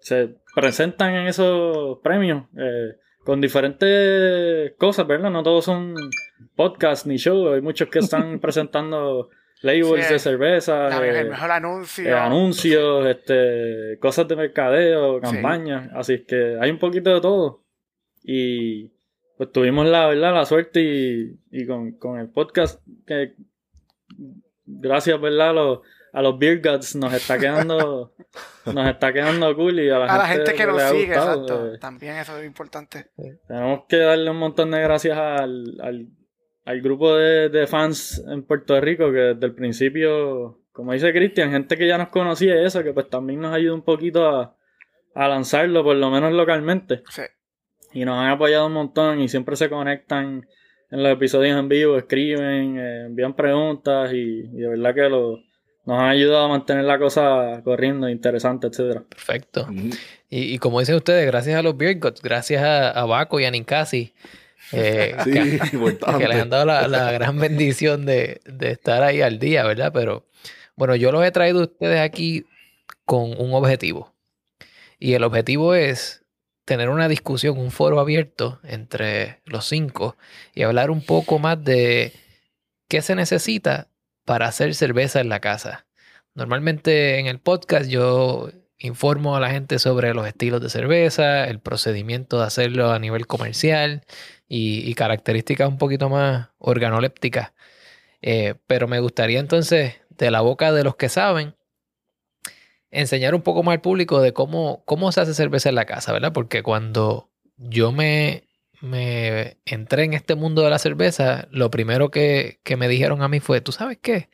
se 0.00 0.36
presentan 0.54 1.14
en 1.14 1.26
esos 1.26 1.98
premios 2.02 2.44
eh, 2.56 2.94
con 3.24 3.40
diferentes 3.42 4.72
cosas, 4.78 5.06
¿verdad? 5.06 5.30
No 5.30 5.42
todos 5.42 5.66
son 5.66 5.94
podcasts 6.56 7.06
ni 7.06 7.16
shows. 7.18 7.54
Hay 7.54 7.60
muchos 7.60 7.88
que 7.88 7.98
están 7.98 8.38
presentando 8.40 9.28
labels 9.62 10.06
Sí, 10.06 10.12
de 10.12 10.18
cerveza. 10.18 10.88
La- 10.88 11.04
eh, 11.06 11.20
el 11.20 11.30
mejor 11.30 11.50
anuncio. 11.50 12.04
eh, 12.08 12.12
anuncios, 12.14 13.06
este, 13.06 13.98
cosas 14.00 14.28
de 14.28 14.36
mercadeo, 14.36 15.16
Sí. 15.16 15.22
campañas, 15.22 15.90
así 15.94 16.14
es 16.14 16.22
que 16.26 16.56
hay 16.60 16.70
un 16.70 16.78
poquito 16.78 17.12
de 17.14 17.20
todo. 17.20 17.64
Y 18.22 18.90
pues 19.36 19.52
tuvimos 19.52 19.86
la 19.86 20.06
verdad, 20.06 20.34
la 20.34 20.44
suerte 20.44 20.80
y, 20.80 21.38
y 21.50 21.66
con, 21.66 21.92
con 21.92 22.18
el 22.18 22.28
podcast 22.28 22.80
que 23.06 23.34
gracias, 24.66 25.20
¿verdad? 25.20 25.54
Los, 25.54 25.80
a 26.12 26.22
los 26.22 26.38
Beer 26.38 26.60
Gods 26.60 26.96
nos 26.96 27.12
está 27.12 27.38
quedando 27.38 28.12
nos 28.66 28.88
está 28.88 29.12
quedando 29.12 29.54
cool 29.54 29.78
y 29.80 29.90
a 29.90 29.98
la, 29.98 30.06
A 30.06 30.18
la 30.18 30.26
gente 30.26 30.54
que 30.54 30.66
nos 30.66 30.82
sigue, 30.82 31.06
gustado, 31.06 31.42
exacto. 31.42 31.74
eh, 31.74 31.78
También 31.78 32.16
eso 32.16 32.36
es 32.38 32.46
importante. 32.46 33.06
tenemos 33.46 33.84
que 33.88 33.96
darle 33.98 34.30
un 34.30 34.38
montón 34.38 34.70
de 34.70 34.80
gracias 34.80 35.16
al, 35.16 35.78
al, 35.82 36.06
al 36.68 36.82
grupo 36.82 37.16
de, 37.16 37.48
de 37.48 37.66
fans 37.66 38.22
en 38.28 38.42
Puerto 38.42 38.78
Rico 38.78 39.10
que 39.10 39.18
desde 39.18 39.46
el 39.46 39.54
principio, 39.54 40.60
como 40.70 40.92
dice 40.92 41.14
Cristian, 41.14 41.50
gente 41.50 41.78
que 41.78 41.86
ya 41.86 41.96
nos 41.96 42.08
conocía 42.08 42.60
y 42.60 42.66
eso, 42.66 42.84
que 42.84 42.92
pues 42.92 43.08
también 43.08 43.40
nos 43.40 43.54
ayuda 43.54 43.72
un 43.72 43.80
poquito 43.80 44.28
a, 44.28 44.54
a 45.14 45.28
lanzarlo, 45.28 45.82
por 45.82 45.96
lo 45.96 46.10
menos 46.10 46.30
localmente. 46.34 47.02
Sí. 47.08 47.22
Y 47.94 48.04
nos 48.04 48.18
han 48.18 48.28
apoyado 48.28 48.66
un 48.66 48.74
montón 48.74 49.18
y 49.18 49.28
siempre 49.28 49.56
se 49.56 49.70
conectan 49.70 50.46
en 50.90 51.02
los 51.02 51.10
episodios 51.10 51.58
en 51.58 51.70
vivo, 51.70 51.96
escriben, 51.96 52.78
eh, 52.78 53.06
envían 53.06 53.34
preguntas 53.34 54.12
y, 54.12 54.40
y 54.40 54.58
de 54.58 54.68
verdad 54.68 54.94
que 54.94 55.08
lo, 55.08 55.38
nos 55.86 55.98
han 55.98 56.10
ayudado 56.10 56.44
a 56.44 56.48
mantener 56.48 56.84
la 56.84 56.98
cosa 56.98 57.62
corriendo, 57.64 58.10
interesante, 58.10 58.66
etcétera. 58.66 59.04
Perfecto. 59.08 59.66
Y, 60.28 60.52
y 60.52 60.58
como 60.58 60.80
dicen 60.80 60.96
ustedes, 60.96 61.24
gracias 61.24 61.58
a 61.58 61.62
los 61.62 61.78
Gods, 61.78 62.20
gracias 62.20 62.62
a, 62.62 62.90
a 62.90 63.06
Baco 63.06 63.40
y 63.40 63.46
a 63.46 63.50
Ninkasi, 63.50 64.12
eh, 64.72 65.16
Sí, 65.24 65.32
que, 65.32 65.58
que 66.18 66.28
les 66.28 66.42
han 66.42 66.50
dado 66.50 66.66
la, 66.66 66.88
la 66.88 67.12
gran 67.12 67.38
bendición 67.38 68.06
de, 68.06 68.40
de 68.44 68.72
estar 68.72 69.02
ahí 69.02 69.20
al 69.22 69.38
día, 69.38 69.64
¿verdad? 69.64 69.92
Pero 69.92 70.26
bueno, 70.76 70.94
yo 70.96 71.12
los 71.12 71.24
he 71.24 71.30
traído 71.30 71.60
a 71.60 71.64
ustedes 71.64 72.00
aquí 72.00 72.46
con 73.04 73.40
un 73.40 73.52
objetivo. 73.54 74.14
Y 74.98 75.14
el 75.14 75.24
objetivo 75.24 75.74
es 75.74 76.24
tener 76.64 76.90
una 76.90 77.08
discusión, 77.08 77.58
un 77.58 77.70
foro 77.70 77.98
abierto 77.98 78.60
entre 78.62 79.40
los 79.46 79.64
cinco 79.64 80.16
y 80.54 80.62
hablar 80.62 80.90
un 80.90 81.00
poco 81.00 81.38
más 81.38 81.62
de 81.64 82.12
qué 82.88 83.00
se 83.00 83.14
necesita 83.14 83.88
para 84.24 84.46
hacer 84.46 84.74
cerveza 84.74 85.20
en 85.20 85.30
la 85.30 85.40
casa. 85.40 85.86
Normalmente 86.34 87.18
en 87.18 87.26
el 87.26 87.40
podcast 87.40 87.88
yo 87.88 88.50
informo 88.78 89.36
a 89.36 89.40
la 89.40 89.50
gente 89.50 89.78
sobre 89.78 90.14
los 90.14 90.26
estilos 90.26 90.60
de 90.60 90.70
cerveza, 90.70 91.44
el 91.48 91.60
procedimiento 91.60 92.38
de 92.38 92.46
hacerlo 92.46 92.92
a 92.92 92.98
nivel 92.98 93.26
comercial 93.26 94.04
y, 94.48 94.94
características 94.94 95.68
un 95.68 95.78
poquito 95.78 96.08
más 96.08 96.48
organolépticas. 96.58 97.52
Eh, 98.22 98.54
pero 98.66 98.88
me 98.88 99.00
gustaría 99.00 99.40
entonces, 99.40 99.96
de 100.10 100.30
la 100.30 100.40
boca 100.40 100.72
de 100.72 100.84
los 100.84 100.96
que 100.96 101.08
saben, 101.08 101.54
enseñar 102.90 103.34
un 103.34 103.42
poco 103.42 103.62
más 103.62 103.74
al 103.74 103.80
público 103.80 104.20
de 104.20 104.32
cómo, 104.32 104.82
cómo 104.84 105.12
se 105.12 105.20
hace 105.20 105.34
cerveza 105.34 105.68
en 105.68 105.74
la 105.74 105.84
casa, 105.84 106.12
¿verdad? 106.12 106.32
Porque 106.32 106.62
cuando 106.62 107.30
yo 107.56 107.92
me, 107.92 108.44
me 108.80 109.58
entré 109.66 110.04
en 110.04 110.14
este 110.14 110.34
mundo 110.34 110.62
de 110.62 110.70
la 110.70 110.78
cerveza, 110.78 111.48
lo 111.50 111.70
primero 111.70 112.10
que, 112.10 112.60
que 112.64 112.76
me 112.76 112.88
dijeron 112.88 113.22
a 113.22 113.28
mí 113.28 113.40
fue, 113.40 113.60
¿tú 113.60 113.72
sabes 113.72 113.98
qué? 114.00 114.30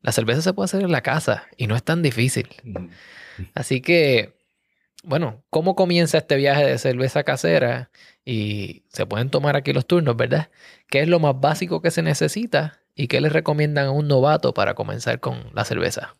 La 0.00 0.12
cerveza 0.12 0.42
se 0.42 0.52
puede 0.52 0.66
hacer 0.66 0.82
en 0.82 0.92
la 0.92 1.02
casa 1.02 1.46
y 1.56 1.66
no 1.66 1.76
es 1.76 1.82
tan 1.82 2.02
difícil. 2.02 2.48
Así 3.54 3.80
que, 3.80 4.34
bueno, 5.02 5.42
¿cómo 5.50 5.74
comienza 5.74 6.18
este 6.18 6.36
viaje 6.36 6.64
de 6.64 6.78
cerveza 6.78 7.24
casera? 7.24 7.90
Y 8.24 8.84
se 8.88 9.06
pueden 9.06 9.30
tomar 9.30 9.56
aquí 9.56 9.72
los 9.72 9.86
turnos, 9.86 10.16
¿verdad? 10.16 10.50
¿Qué 10.88 11.00
es 11.00 11.08
lo 11.08 11.20
más 11.20 11.38
básico 11.40 11.82
que 11.82 11.90
se 11.90 12.02
necesita 12.02 12.80
y 12.94 13.08
qué 13.08 13.20
les 13.20 13.32
recomiendan 13.32 13.86
a 13.86 13.90
un 13.90 14.08
novato 14.08 14.54
para 14.54 14.74
comenzar 14.74 15.20
con 15.20 15.50
la 15.52 15.64
cerveza? 15.64 16.16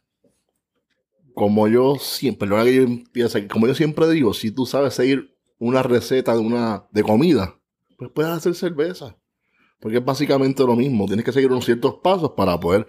Como 1.34 1.66
yo 1.68 1.96
siempre, 1.96 2.48
que 2.48 3.20
yo 3.20 3.28
como 3.50 3.66
yo 3.66 3.74
siempre 3.74 4.08
digo, 4.10 4.34
si 4.34 4.50
tú 4.50 4.66
sabes 4.66 4.94
seguir 4.94 5.34
una 5.58 5.82
receta 5.82 6.34
de 6.34 6.40
una 6.40 6.84
de 6.90 7.02
comida, 7.02 7.58
pues 7.96 8.10
puedes 8.14 8.32
hacer 8.32 8.54
cerveza. 8.54 9.16
Porque 9.80 9.98
es 9.98 10.04
básicamente 10.04 10.62
lo 10.62 10.76
mismo. 10.76 11.06
Tienes 11.06 11.24
que 11.24 11.32
seguir 11.32 11.50
unos 11.50 11.64
ciertos 11.64 11.96
pasos 12.02 12.32
para 12.36 12.58
poder 12.58 12.86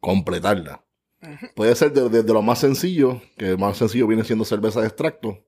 completarla. 0.00 0.84
Puede 1.54 1.74
ser 1.74 1.92
de- 1.92 2.08
desde 2.08 2.32
lo 2.32 2.42
más 2.42 2.60
sencillo, 2.60 3.20
que 3.36 3.50
el 3.50 3.58
más 3.58 3.76
sencillo 3.76 4.06
viene 4.06 4.24
siendo 4.24 4.44
cerveza 4.44 4.80
de 4.80 4.86
extracto, 4.86 5.44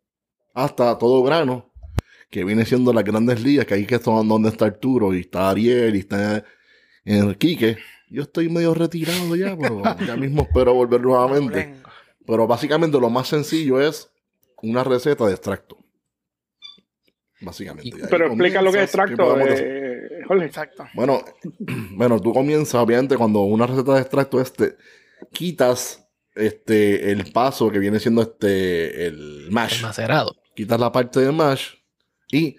hasta 0.55 0.99
todo 0.99 1.23
grano, 1.23 1.71
que 2.29 2.45
viene 2.45 2.65
siendo 2.65 2.93
las 2.93 3.05
grandes 3.05 3.43
ligas, 3.43 3.67
que 3.67 3.75
ahí 3.75 3.87
que 3.87 3.97
es 3.97 4.03
donde 4.05 4.49
está 4.49 4.67
Arturo, 4.67 5.15
y 5.15 5.21
está 5.21 5.51
Ariel, 5.51 5.95
y 5.97 6.01
está 6.01 6.45
Enrique. 7.05 7.77
Yo 8.09 8.23
estoy 8.23 8.49
medio 8.49 8.75
retirado 8.75 9.37
ya, 9.37 9.57
pero 9.57 9.83
ya 10.07 10.17
mismo 10.17 10.43
espero 10.43 10.75
volver 10.75 11.01
nuevamente. 11.01 11.77
Pero 12.27 12.47
básicamente 12.47 12.99
lo 13.01 13.09
más 13.11 13.29
sencillo 13.29 13.81
es 13.81 14.11
una 14.63 14.83
receta 14.85 15.27
de 15.27 15.33
extracto. 15.33 15.77
Básicamente. 17.41 17.97
Pero 18.11 18.27
explica 18.27 18.61
lo 18.61 18.71
que 18.71 18.83
es 18.83 18.93
comienzas, 18.93 19.07
¿qué 19.07 19.13
extracto, 19.15 19.41
eh, 19.65 20.23
Jorge. 20.27 20.45
Exacto. 20.45 20.87
Bueno, 20.95 21.23
bueno, 21.93 22.21
tú 22.21 22.33
comienzas, 22.35 22.75
obviamente, 22.75 23.17
cuando 23.17 23.41
una 23.43 23.67
receta 23.67 23.95
de 23.95 24.01
extracto 24.03 24.41
este, 24.41 24.77
quitas 25.33 26.07
este 26.35 27.11
el 27.11 27.31
paso 27.33 27.71
que 27.71 27.79
viene 27.79 27.99
siendo 27.99 28.23
este 28.23 29.07
el 29.07 29.45
El 29.47 29.51
mash. 29.51 29.83
macerado. 29.83 30.37
Quitas 30.55 30.79
la 30.81 30.91
parte 30.93 31.21
de 31.21 31.33
mash 31.33 31.75
y 32.31 32.57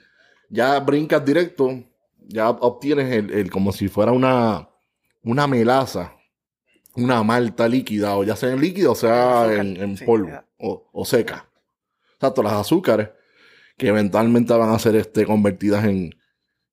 ya 0.50 0.80
brincas 0.80 1.24
directo, 1.26 1.84
ya 2.20 2.50
obtienes 2.50 3.12
el, 3.14 3.32
el- 3.32 3.52
como 3.52 3.72
si 3.72 3.88
fuera 3.88 4.12
una, 4.12 4.70
una 5.24 5.48
melaza, 5.48 6.14
una 6.96 7.24
malta 7.24 7.68
líquida, 7.68 8.16
o 8.18 8.24
ya 8.24 8.36
sea 8.36 8.52
en 8.52 8.60
líquido 8.62 8.92
o 8.92 8.96
sea 8.96 9.44
Azúcar, 9.44 9.66
en, 9.66 9.78
en 9.78 9.98
sí, 9.98 10.06
polvo 10.06 10.30
o, 10.58 10.90
o 10.92 11.06
seca. 11.06 11.50
Exacto, 12.16 12.44
las 12.44 12.54
azúcares 12.54 13.10
que 13.78 13.88
eventualmente 13.88 14.54
van 14.54 14.70
a 14.70 14.80
ser 14.80 14.96
este, 14.96 15.26
convertidas 15.26 15.86
en, 15.86 16.14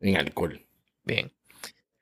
en 0.01 0.17
alcohol. 0.17 0.61
Bien. 1.05 1.33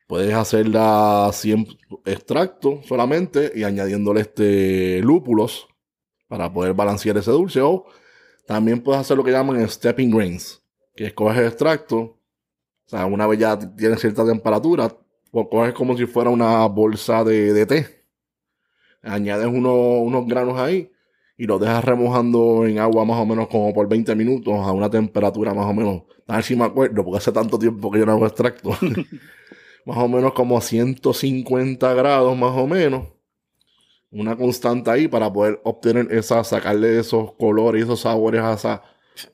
Puedes 0.07 0.35
hacerla 0.35 1.31
100 1.33 1.67
extracto 2.05 2.81
solamente 2.85 3.51
y 3.55 3.65
añadiéndole 3.65 4.21
este 4.21 5.01
lúpulos 5.03 5.67
para 6.29 6.53
poder 6.53 6.75
balancear 6.75 7.17
ese 7.19 7.33
dulce. 7.33 7.61
O 7.63 7.87
también 8.47 8.83
puedes 8.83 9.01
hacer 9.03 9.17
lo 9.17 9.25
que 9.25 9.33
llaman 9.33 9.69
stepping 9.69 10.11
grains, 10.11 10.63
que 10.97 11.07
es 11.09 11.15
coges 11.15 11.39
el 11.39 11.47
extracto, 11.49 11.99
o 11.99 12.19
sea, 12.87 13.07
una 13.07 13.27
vez 13.27 13.41
ya 13.41 13.59
tiene 13.77 13.97
cierta 13.99 14.27
temperatura, 14.27 14.97
o 15.33 15.49
coges 15.51 15.75
como 15.75 15.97
si 15.97 16.07
fuera 16.07 16.31
una 16.31 16.67
bolsa 16.67 17.25
de, 17.25 17.53
de 17.53 17.67
té. 17.67 18.07
Añades 19.03 19.47
uno- 19.47 20.01
unos 20.01 20.27
granos 20.27 20.59
ahí 20.59 20.91
y 21.39 21.47
los 21.47 21.61
dejas 21.61 21.85
remojando 21.85 22.67
en 22.67 22.79
agua 22.79 23.05
más 23.05 23.19
o 23.21 23.27
menos 23.27 23.47
como 23.49 23.73
por 23.75 23.89
20 23.89 24.15
minutos 24.17 24.55
a 24.55 24.73
una 24.73 24.91
temperatura 24.91 25.55
más 25.55 25.67
o 25.67 25.75
menos. 25.75 26.03
A 26.27 26.37
ver 26.37 26.45
si 26.45 26.57
me 26.57 26.65
acuerdo, 26.65 27.05
porque 27.05 27.19
hace 27.19 27.31
tanto 27.33 27.59
tiempo 27.59 27.91
que 27.91 27.99
yo 28.01 28.07
no 28.07 28.13
hago 28.13 28.27
extracto. 28.27 28.71
más 29.87 29.97
o 29.99 30.09
menos 30.09 30.35
como 30.35 30.59
a 30.59 30.61
150 30.61 31.95
grados 31.95 32.37
más 32.37 32.53
o 32.57 32.67
menos. 32.67 33.07
Una 34.11 34.37
constante 34.37 34.91
ahí 34.91 35.09
para 35.09 35.33
poder 35.33 35.61
obtener 35.65 36.13
esa, 36.13 36.43
sacarle 36.45 36.99
esos 36.99 37.33
colores 37.35 37.81
y 37.81 37.85
esos 37.85 38.01
sabores 38.01 38.41
a, 38.43 38.55
esa- 38.55 38.83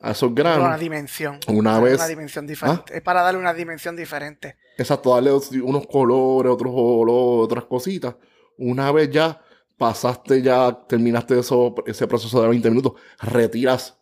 a 0.01 0.11
esos 0.11 0.31
Una 0.31 0.41
granos. 0.55 0.79
dimensión. 0.79 1.39
Una 1.47 1.79
vez- 1.79 1.95
Una 1.95 2.07
dimensión 2.07 2.47
diferente. 2.47 2.95
Es 2.95 3.01
para 3.01 3.21
darle 3.21 3.39
una 3.39 3.53
dimensión 3.53 3.95
diferente. 3.95 4.55
Exacto, 4.77 5.13
darle 5.13 5.31
os- 5.31 5.51
unos 5.51 5.85
colores, 5.87 6.51
otros 6.51 6.71
olores, 6.73 7.45
otras 7.45 7.65
cositas. 7.65 8.15
Una 8.57 8.91
vez 8.91 9.09
ya 9.09 9.41
pasaste, 9.77 10.41
ya 10.41 10.85
terminaste 10.87 11.39
eso, 11.39 11.73
ese 11.85 12.07
proceso 12.07 12.41
de 12.41 12.47
20 12.49 12.69
minutos, 12.69 12.93
retiras 13.21 13.99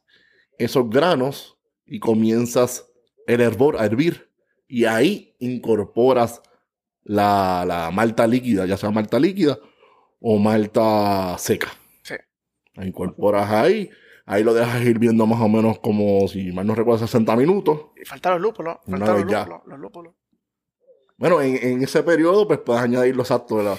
esos 0.58 0.90
granos 0.90 1.58
y 1.86 2.00
comienzas 2.00 2.86
el 3.28 3.42
hervor 3.42 3.78
a 3.78 3.86
hervir. 3.86 4.31
Y 4.72 4.86
ahí 4.86 5.36
incorporas 5.40 6.42
la, 7.04 7.66
la 7.68 7.92
malta 7.92 8.26
líquida, 8.26 8.66
ya 8.66 8.78
sea 8.78 8.90
malta 8.90 9.20
líquida 9.20 9.60
o 10.22 10.38
malta 10.38 11.36
seca. 11.38 11.68
Sí. 12.04 12.16
La 12.76 12.86
incorporas 12.86 13.52
ahí, 13.52 13.90
ahí 14.26 14.46
lo 14.46 14.54
dejas 14.54 14.82
hirviendo 14.84 15.28
más 15.28 15.42
o 15.42 15.50
menos 15.50 15.80
como, 15.80 16.26
si 16.30 16.54
mal 16.54 16.66
no 16.66 16.74
recuerdo, 16.74 17.00
60 17.06 17.36
minutos. 17.36 17.88
Y 18.02 18.06
faltan 18.06 18.32
los 18.32 18.42
lúpulos. 18.42 18.78
Faltan 18.90 19.08
los 19.10 19.26
lúpulos. 19.26 19.62
Los 19.66 19.80
lúpulos. 19.80 20.14
Bueno, 21.18 21.42
en, 21.42 21.58
en 21.58 21.84
ese 21.84 22.02
periodo, 22.02 22.48
pues 22.48 22.60
puedes 22.60 22.82
añadirlo 22.82 23.24
exacto. 23.24 23.58
¿verdad? 23.58 23.78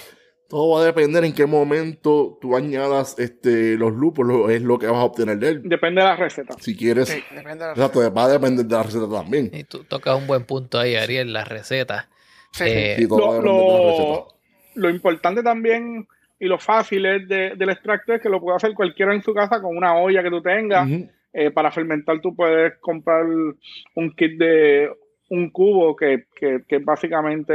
Todo 0.53 0.77
va 0.77 0.83
a 0.83 0.85
depender 0.85 1.25
en 1.25 1.33
qué 1.33 1.47
momento 1.47 2.37
tú 2.43 2.55
añadas 2.55 3.19
este, 3.19 3.79
los 3.79 3.95
lúpulos, 3.95 4.51
es 4.51 4.61
lo 4.61 4.79
que 4.79 4.87
vas 4.87 4.99
a 4.99 5.05
obtener 5.05 5.39
de 5.39 5.49
él. 5.49 5.63
Depende 5.65 6.03
de 6.03 6.07
la 6.09 6.15
receta. 6.17 6.55
Si 6.61 6.77
quieres, 6.77 7.09
Sí, 7.09 7.23
depende 7.35 7.65
de 7.65 7.69
la 7.69 7.73
exacto, 7.73 8.13
va 8.13 8.25
a 8.25 8.29
depender 8.29 8.67
de 8.67 8.75
la 8.77 8.83
receta 8.83 9.09
también. 9.09 9.51
Y 9.51 9.65
tú 9.65 9.83
tocas 9.85 10.15
un 10.15 10.27
buen 10.27 10.45
punto 10.45 10.79
ahí, 10.79 10.95
Ariel, 10.95 11.33
la 11.33 11.45
receta. 11.47 12.11
Sí. 12.51 12.65
Eh, 12.67 12.97
Sí, 12.99 13.09
todo 13.09 13.31
va 13.31 13.39
a 13.39 13.41
Lo, 13.41 13.53
depender 13.53 13.63
de 13.65 13.73
la 13.73 13.79
lo, 13.79 13.91
receta. 14.19 14.37
lo 14.75 14.91
importante 14.91 15.43
también 15.43 16.07
y 16.39 16.47
lo 16.47 16.59
fácil 16.59 17.07
es 17.07 17.27
de- 17.29 17.55
del 17.57 17.71
extracto 17.71 18.13
es 18.13 18.21
que 18.21 18.29
lo 18.29 18.39
puede 18.39 18.57
hacer 18.59 18.75
cualquiera 18.75 19.15
en 19.15 19.23
su 19.23 19.33
casa 19.33 19.63
con 19.63 19.75
una 19.75 19.97
olla 19.97 20.23
que 20.23 20.29
tú 20.31 20.43
tengas. 20.43 20.87
Eh, 21.33 21.51
para 21.51 21.71
fermentar 21.73 22.21
tú 22.21 22.37
puedes 22.37 22.75
comprar 22.81 23.25
un 23.25 24.11
kit 24.15 24.37
de 24.39 24.91
un 25.35 25.49
cubo 25.51 25.97
que, 25.97 26.25
que- 26.35 26.61
que 26.69 26.77
es 26.77 26.85
básicamente 26.85 27.55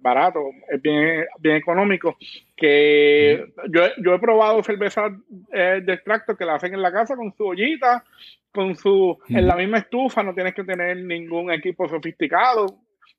barato, 0.00 0.40
es 0.68 0.80
bien, 0.82 1.24
bien 1.38 1.56
económico. 1.56 2.16
Que 2.56 3.46
yo, 3.70 3.84
he- 3.86 3.92
yo 3.98 4.14
he 4.14 4.18
probado 4.18 4.62
cervezas 4.62 5.10
eh, 5.52 5.80
de 5.82 5.92
extracto 5.94 6.36
que 6.36 6.44
la 6.44 6.54
hacen 6.56 6.74
en 6.74 6.82
la 6.82 6.92
casa 6.92 7.16
con 7.16 7.32
su 7.34 7.46
ollita, 7.46 8.04
con 8.52 8.76
su 8.76 9.18
en 9.28 9.46
la 9.46 9.56
misma 9.56 9.78
estufa, 9.78 10.22
no 10.22 10.34
tienes 10.34 10.54
que 10.54 10.64
tener 10.64 10.96
ningún 10.98 11.50
equipo 11.50 11.88
sofisticado. 11.88 12.66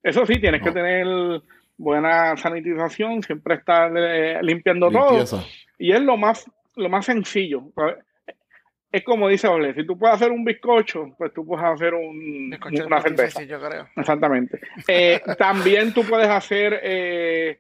Eso 0.03 0.25
sí, 0.25 0.39
tienes 0.39 0.61
que 0.61 0.71
tener 0.71 1.07
buena 1.77 2.37
sanitización, 2.37 3.23
siempre 3.23 3.55
estar 3.55 3.91
eh, 3.95 4.37
limpiando 4.43 4.89
Limpieza. 4.89 5.37
todo. 5.37 5.45
Y 5.79 5.91
es 5.93 6.01
lo 6.01 6.15
más, 6.17 6.49
lo 6.75 6.89
más 6.89 7.05
sencillo. 7.05 7.63
Es 8.93 9.03
como 9.03 9.27
dice 9.27 9.47
Ole, 9.47 9.73
si 9.73 9.87
tú 9.87 9.97
puedes 9.97 10.15
hacer 10.15 10.31
un 10.31 10.45
bizcocho, 10.45 11.15
pues 11.17 11.33
tú 11.33 11.43
puedes 11.43 11.65
hacer 11.65 11.95
un, 11.95 12.51
Bizcocho 12.51 12.85
una 12.85 13.01
cerveza. 13.01 13.39
sencillo, 13.39 13.59
creo. 13.59 13.87
Exactamente. 13.95 14.59
Eh, 14.87 15.19
también 15.37 15.93
tú 15.95 16.03
puedes 16.07 16.29
hacer 16.29 16.79
eh, 16.83 17.59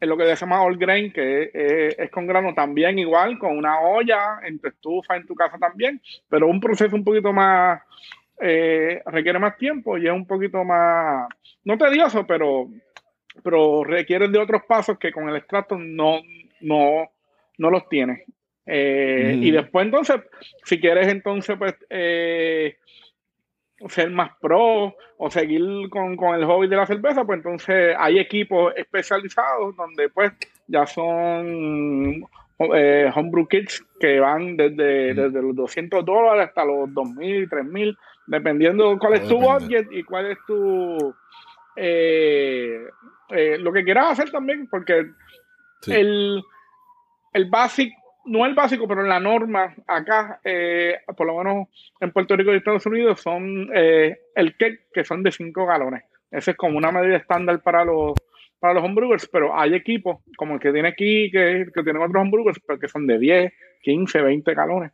lo 0.00 0.16
que 0.16 0.24
se 0.26 0.36
llama 0.36 0.62
all 0.62 0.76
grain, 0.76 1.12
que 1.12 1.50
eh, 1.54 1.94
es 1.96 2.10
con 2.10 2.26
grano 2.26 2.52
también 2.54 2.98
igual, 2.98 3.38
con 3.38 3.56
una 3.56 3.80
olla 3.80 4.40
en 4.44 4.58
tu 4.58 4.68
estufa, 4.68 5.16
en 5.16 5.26
tu 5.26 5.34
casa 5.34 5.58
también, 5.58 6.00
pero 6.28 6.48
un 6.48 6.60
proceso 6.60 6.94
un 6.94 7.04
poquito 7.04 7.32
más, 7.32 7.80
eh, 8.40 9.02
requiere 9.06 9.38
más 9.38 9.56
tiempo 9.56 9.96
y 9.96 10.06
es 10.06 10.12
un 10.12 10.26
poquito 10.26 10.64
más, 10.64 11.28
no 11.64 11.78
tedioso, 11.78 12.26
pero, 12.26 12.68
pero 13.42 13.84
requiere 13.84 14.28
de 14.28 14.38
otros 14.38 14.62
pasos 14.68 14.98
que 14.98 15.12
con 15.12 15.28
el 15.28 15.36
extracto 15.36 15.78
no, 15.78 16.20
no, 16.60 17.10
no 17.58 17.70
los 17.70 17.88
tienes. 17.88 18.22
Eh. 18.66 19.36
Y 19.40 19.50
después 19.50 19.84
entonces, 19.86 20.20
si 20.64 20.80
quieres 20.80 21.08
entonces 21.08 21.56
pues 21.58 21.74
eh, 21.90 22.76
ser 23.88 24.10
más 24.10 24.30
pro 24.40 24.94
o 25.18 25.30
seguir 25.30 25.88
con, 25.90 26.16
con 26.16 26.34
el 26.34 26.44
hobby 26.46 26.68
de 26.68 26.76
la 26.76 26.86
cerveza, 26.86 27.24
pues 27.24 27.38
entonces 27.38 27.94
hay 27.98 28.18
equipos 28.18 28.72
especializados 28.76 29.76
donde 29.76 30.08
pues 30.08 30.32
ya 30.66 30.86
son 30.86 32.24
eh, 32.58 33.10
homebrew 33.14 33.46
kits 33.48 33.84
que 34.00 34.18
van 34.20 34.56
desde, 34.56 35.12
desde 35.12 35.42
los 35.42 35.54
200 35.56 36.04
dólares 36.04 36.48
hasta 36.48 36.64
los 36.64 36.88
2.000, 36.90 37.48
3.000, 37.50 37.98
dependiendo 38.28 38.98
cuál 38.98 39.14
es 39.14 39.22
Todo 39.28 39.30
tu 39.30 39.40
budget 39.40 39.88
y 39.92 40.02
cuál 40.04 40.26
es 40.30 40.38
tu... 40.46 41.14
eh, 41.76 42.80
lo 43.58 43.72
que 43.72 43.84
quieras 43.84 44.12
hacer 44.12 44.30
también, 44.30 44.68
porque 44.68 45.06
Sí. 45.80 45.92
el, 45.92 46.42
el 47.34 47.44
básico, 47.50 47.94
no 48.26 48.46
el 48.46 48.54
básico, 48.54 48.88
pero 48.88 49.02
la 49.02 49.20
norma 49.20 49.74
acá, 49.86 50.40
eh, 50.44 50.98
por 51.16 51.26
lo 51.26 51.38
menos 51.38 51.68
en 52.00 52.12
Puerto 52.12 52.36
Rico 52.36 52.52
y 52.52 52.56
Estados 52.56 52.86
Unidos, 52.86 53.20
son 53.20 53.70
eh, 53.74 54.18
el 54.34 54.56
cake, 54.56 54.88
que 54.92 55.04
son 55.04 55.22
de 55.22 55.32
5 55.32 55.66
galones. 55.66 56.04
Esa 56.30 56.52
es 56.52 56.56
como 56.56 56.78
una 56.78 56.90
medida 56.90 57.16
estándar 57.16 57.62
para 57.62 57.84
los 57.84 58.14
para 58.58 58.74
los 58.74 58.84
homebrewers, 58.84 59.28
pero 59.30 59.54
hay 59.54 59.74
equipos 59.74 60.20
como 60.38 60.54
el 60.54 60.60
que 60.60 60.72
tiene 60.72 60.88
aquí, 60.88 61.30
que, 61.30 61.66
que 61.72 61.82
tienen 61.82 62.00
otros 62.00 62.22
homebrewers, 62.22 62.58
pero 62.66 62.78
que 62.78 62.88
son 62.88 63.06
de 63.06 63.18
10, 63.18 63.52
15, 63.82 64.22
20 64.22 64.54
galones. 64.54 64.92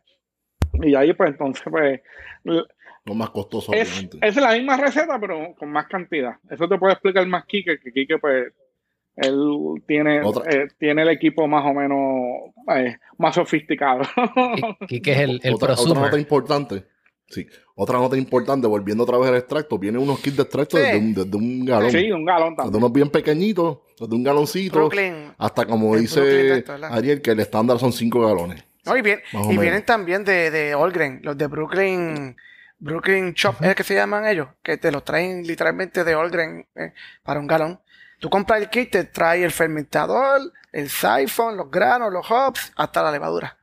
Y 0.73 0.93
ahí, 0.93 1.13
pues 1.13 1.29
entonces, 1.31 1.63
pues, 1.69 2.01
Lo 2.43 3.13
más 3.13 3.29
costoso, 3.29 3.71
es, 3.73 3.89
obviamente. 3.89 4.27
es 4.27 4.35
la 4.35 4.53
misma 4.53 4.75
receta, 4.75 5.17
pero 5.19 5.55
con 5.55 5.71
más 5.71 5.87
cantidad. 5.87 6.35
Eso 6.49 6.67
te 6.67 6.77
puede 6.77 6.93
explicar 6.93 7.25
más 7.27 7.45
Kike, 7.45 7.79
que 7.79 7.93
Kike, 7.93 8.17
pues, 8.19 8.53
él 9.15 9.37
tiene, 9.87 10.17
eh, 10.19 10.67
tiene 10.79 11.01
el 11.03 11.09
equipo 11.09 11.47
más 11.47 11.65
o 11.65 11.73
menos 11.73 12.51
eh, 12.75 12.97
más 13.17 13.35
sofisticado. 13.35 14.01
Quique 14.87 15.11
es 15.11 15.19
el, 15.19 15.39
el 15.43 15.53
otra, 15.53 15.73
otra 15.73 16.01
nota 16.01 16.17
importante. 16.19 16.85
Sí. 17.27 17.47
Otra 17.75 17.97
nota 17.97 18.17
importante, 18.17 18.67
volviendo 18.67 19.03
otra 19.03 19.17
vez 19.17 19.29
al 19.29 19.37
extracto, 19.37 19.79
vienen 19.79 20.01
unos 20.01 20.19
kits 20.19 20.35
de 20.35 20.43
extracto 20.43 20.75
Sí. 20.77 20.83
desde, 20.83 20.97
un, 20.97 21.13
desde 21.13 21.37
un 21.37 21.65
galón. 21.65 21.89
sí, 21.91 22.11
un 22.11 22.25
galón 22.25 22.49
Desde 22.49 22.55
también. 22.57 22.75
unos 22.83 22.91
bien 22.93 23.09
pequeñitos, 23.09 23.77
desde 23.97 24.13
un 24.15 24.23
galoncito, 24.23 24.77
Brooklyn. 24.79 25.31
hasta 25.37 25.65
como 25.65 25.95
el 25.95 26.01
dice. 26.01 26.63
Ariel, 26.89 27.21
que 27.21 27.31
el 27.31 27.39
estándar 27.39 27.79
son 27.79 27.93
5 27.93 28.19
galones. 28.27 28.63
No, 28.85 28.97
y, 28.97 29.01
bien- 29.01 29.21
y 29.49 29.57
vienen 29.57 29.85
también 29.85 30.25
de, 30.25 30.51
de 30.51 30.73
Allgrain, 30.73 31.21
los 31.23 31.37
de 31.37 31.47
Brooklyn, 31.47 32.35
Brooklyn 32.79 33.33
Shop, 33.33 33.55
es 33.61 33.75
que 33.75 33.83
se 33.83 33.93
llaman 33.95 34.25
ellos, 34.25 34.47
que 34.63 34.75
te 34.77 34.91
los 34.91 35.05
traen 35.05 35.43
literalmente 35.47 36.03
de 36.03 36.11
eh, 36.13 36.93
para 37.23 37.39
un 37.39 37.47
galón. 37.47 37.79
Tú 38.21 38.29
compras 38.29 38.61
el 38.61 38.69
kit, 38.69 38.91
te 38.91 39.03
trae 39.05 39.43
el 39.43 39.51
fermentador, 39.51 40.53
el 40.71 40.91
siphon, 40.91 41.57
los 41.57 41.71
granos, 41.71 42.13
los 42.13 42.29
hops, 42.29 42.71
hasta 42.75 43.01
la 43.01 43.11
levadura. 43.11 43.57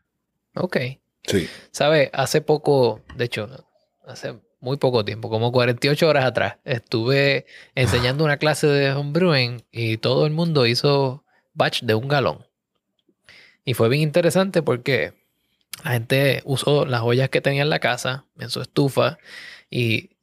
Ok. 0.57 0.77
Sí. 1.23 1.49
¿Sabe? 1.71 2.11
Hace 2.13 2.41
poco, 2.41 3.01
de 3.15 3.27
hecho, 3.27 3.49
hace 4.05 4.35
muy 4.59 4.77
poco 4.77 5.05
tiempo, 5.05 5.31
como 5.31 5.53
48 5.53 6.09
horas 6.09 6.25
atrás, 6.25 6.57
estuve 6.65 7.47
enseñando 7.77 8.25
una 8.25 8.39
clase 8.39 8.67
de 8.67 8.91
homebrewing 8.91 9.65
y 9.71 9.99
todo 9.99 10.27
el 10.27 10.33
mundo 10.33 10.67
hizo 10.67 11.25
batch 11.55 11.83
de 11.83 11.95
un 11.95 12.09
galón. 12.09 12.45
Y 13.65 13.75
fue 13.75 13.89
bien 13.89 14.03
interesante 14.03 14.63
porque 14.63 15.15
la 15.85 15.93
gente 15.93 16.43
usó 16.45 16.85
las 16.85 17.03
ollas 17.03 17.29
que 17.29 17.41
tenía 17.41 17.63
en 17.63 17.71
la 17.71 17.79
casa, 17.79 18.25
en 18.41 18.51
su 18.51 18.61
estufa, 18.61 19.19
y 19.71 20.17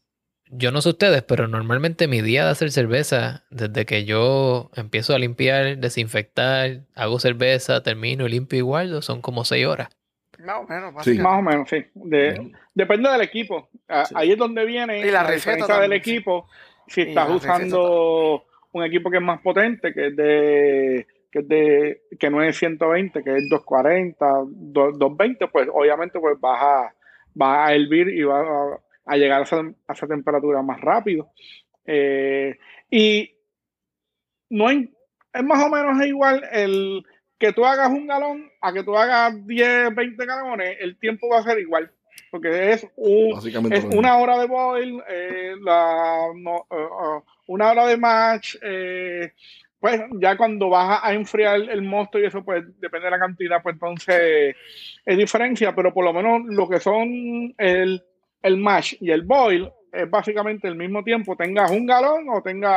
yo 0.49 0.71
no 0.71 0.81
sé 0.81 0.89
ustedes, 0.89 1.23
pero 1.23 1.47
normalmente 1.47 2.08
mi 2.08 2.21
día 2.21 2.45
de 2.45 2.51
hacer 2.51 2.71
cerveza, 2.71 3.43
desde 3.49 3.86
que 3.86 4.05
yo 4.05 4.69
empiezo 4.75 5.13
a 5.15 5.19
limpiar, 5.19 5.77
desinfectar, 5.77 6.81
hago 6.95 7.19
cerveza, 7.19 7.81
termino 7.84 8.25
y 8.25 8.29
limpio 8.29 8.60
y 8.60 8.62
guardo, 8.62 9.01
son 9.01 9.21
como 9.21 9.43
6 9.43 9.65
horas. 9.65 9.89
Más 10.39 10.58
o 10.58 10.63
menos, 10.67 10.93
Sí. 11.03 11.17
Más 11.17 11.39
o 11.39 11.41
menos, 11.41 11.69
sí. 11.69 11.86
De- 11.95 12.51
depende 12.73 13.10
del 13.10 13.21
equipo. 13.21 13.69
Ah, 13.88 14.05
Sí. 14.05 14.13
Ahí 14.17 14.31
es 14.34 14.38
donde 14.38 14.65
viene 14.65 14.99
Y 14.99 15.12
la 15.12 15.23
receta 15.23 15.51
diferencia 15.55 15.79
del 15.79 15.93
equipo. 15.93 16.47
Si 16.88 17.01
estás 17.01 17.27
la 17.27 17.34
receta 17.34 17.53
usando 17.55 18.43
un 18.73 18.84
equipo 18.84 19.10
que 19.10 19.17
es 19.17 19.23
más 19.23 19.41
potente, 19.41 19.93
que 19.93 20.08
es 20.08 20.15
de 20.15 21.08
que 21.31 21.39
es 21.39 21.47
de 21.49 22.01
que 22.19 22.29
no 22.29 22.41
es 22.43 22.58
120, 22.58 23.21
que 23.23 23.36
es 23.36 23.49
240, 23.49 24.25
dos- 24.47 24.97
220, 24.99 25.47
pues 25.47 25.67
obviamente 25.73 26.19
pues 26.19 26.39
vas 26.39 26.62
a, 26.62 26.93
vas 27.34 27.69
a 27.69 27.73
hervir 27.73 28.08
y 28.10 28.23
vas 28.23 28.45
a, 28.47 28.79
a 29.06 29.18
llegar 29.18 29.41
a 29.41 29.44
esa, 29.44 29.58
a 29.88 29.94
esa 29.94 30.08
temperatura 30.08 30.62
más 30.62 30.82
rápido. 30.82 31.32
Eh, 31.86 32.58
y 32.89 33.32
no 34.50 34.68
hay, 34.68 34.89
es 35.34 35.44
más 35.44 35.63
o 35.63 35.70
menos 35.70 36.06
igual 36.06 36.44
el 36.52 37.04
que 37.38 37.54
tú 37.54 37.65
hagas 37.65 37.89
un 37.89 38.08
galón 38.08 38.50
a 38.62 38.74
que 38.74 38.84
tú 38.84 38.96
hagas 38.96 39.46
10, 39.46 39.94
20 39.94 40.26
galones, 40.26 40.78
el 40.80 40.98
tiempo 40.98 41.30
va 41.30 41.39
a 41.39 41.44
ser 41.44 41.60
igual. 41.60 41.91
Porque 42.32 42.72
es, 42.72 42.88
un, 42.96 43.72
es 43.72 43.84
una 43.86 44.18
hora 44.18 44.39
de 44.39 44.48
boil, 44.48 45.02
eh, 45.08 45.56
la, 45.62 46.28
no, 46.36 46.65
eh, 46.72 46.76
eh, 46.76 47.22
una 47.48 47.72
hora 47.72 47.88
de 47.88 47.98
match. 47.98 48.56
eh, 48.62 49.34
pues 49.80 50.02
ya 50.20 50.36
cuando 50.36 50.70
vas 50.70 51.00
a, 51.04 51.08
a 51.08 51.13
enfriar 51.13 51.62
el 51.62 51.82
mosto 51.84 52.18
y 52.18 52.26
eso, 52.26 52.44
pues 52.44 52.63
depende 52.80 53.06
de 53.06 53.12
la 53.12 53.20
cantidad, 53.20 53.62
pues 53.62 53.74
entonces 53.74 54.56
es 55.06 55.18
diferencia. 55.18 55.76
Pero 55.76 55.94
por 55.94 56.04
lo 56.04 56.13
menos 56.13 56.41
lo 56.46 56.68
que 56.68 56.80
son 56.80 57.54
el, 57.58 58.04
el 58.45 58.58
mash 58.58 58.95
y 58.99 59.12
el 59.12 59.23
boil 59.23 59.71
es 59.91 60.10
básicamente 60.10 60.67
el 60.67 60.75
mismo 60.75 61.03
tiempo, 61.03 61.36
tengas 61.36 61.71
un 61.71 61.86
galón 61.86 62.27
o 62.29 62.41
tengas 62.41 62.75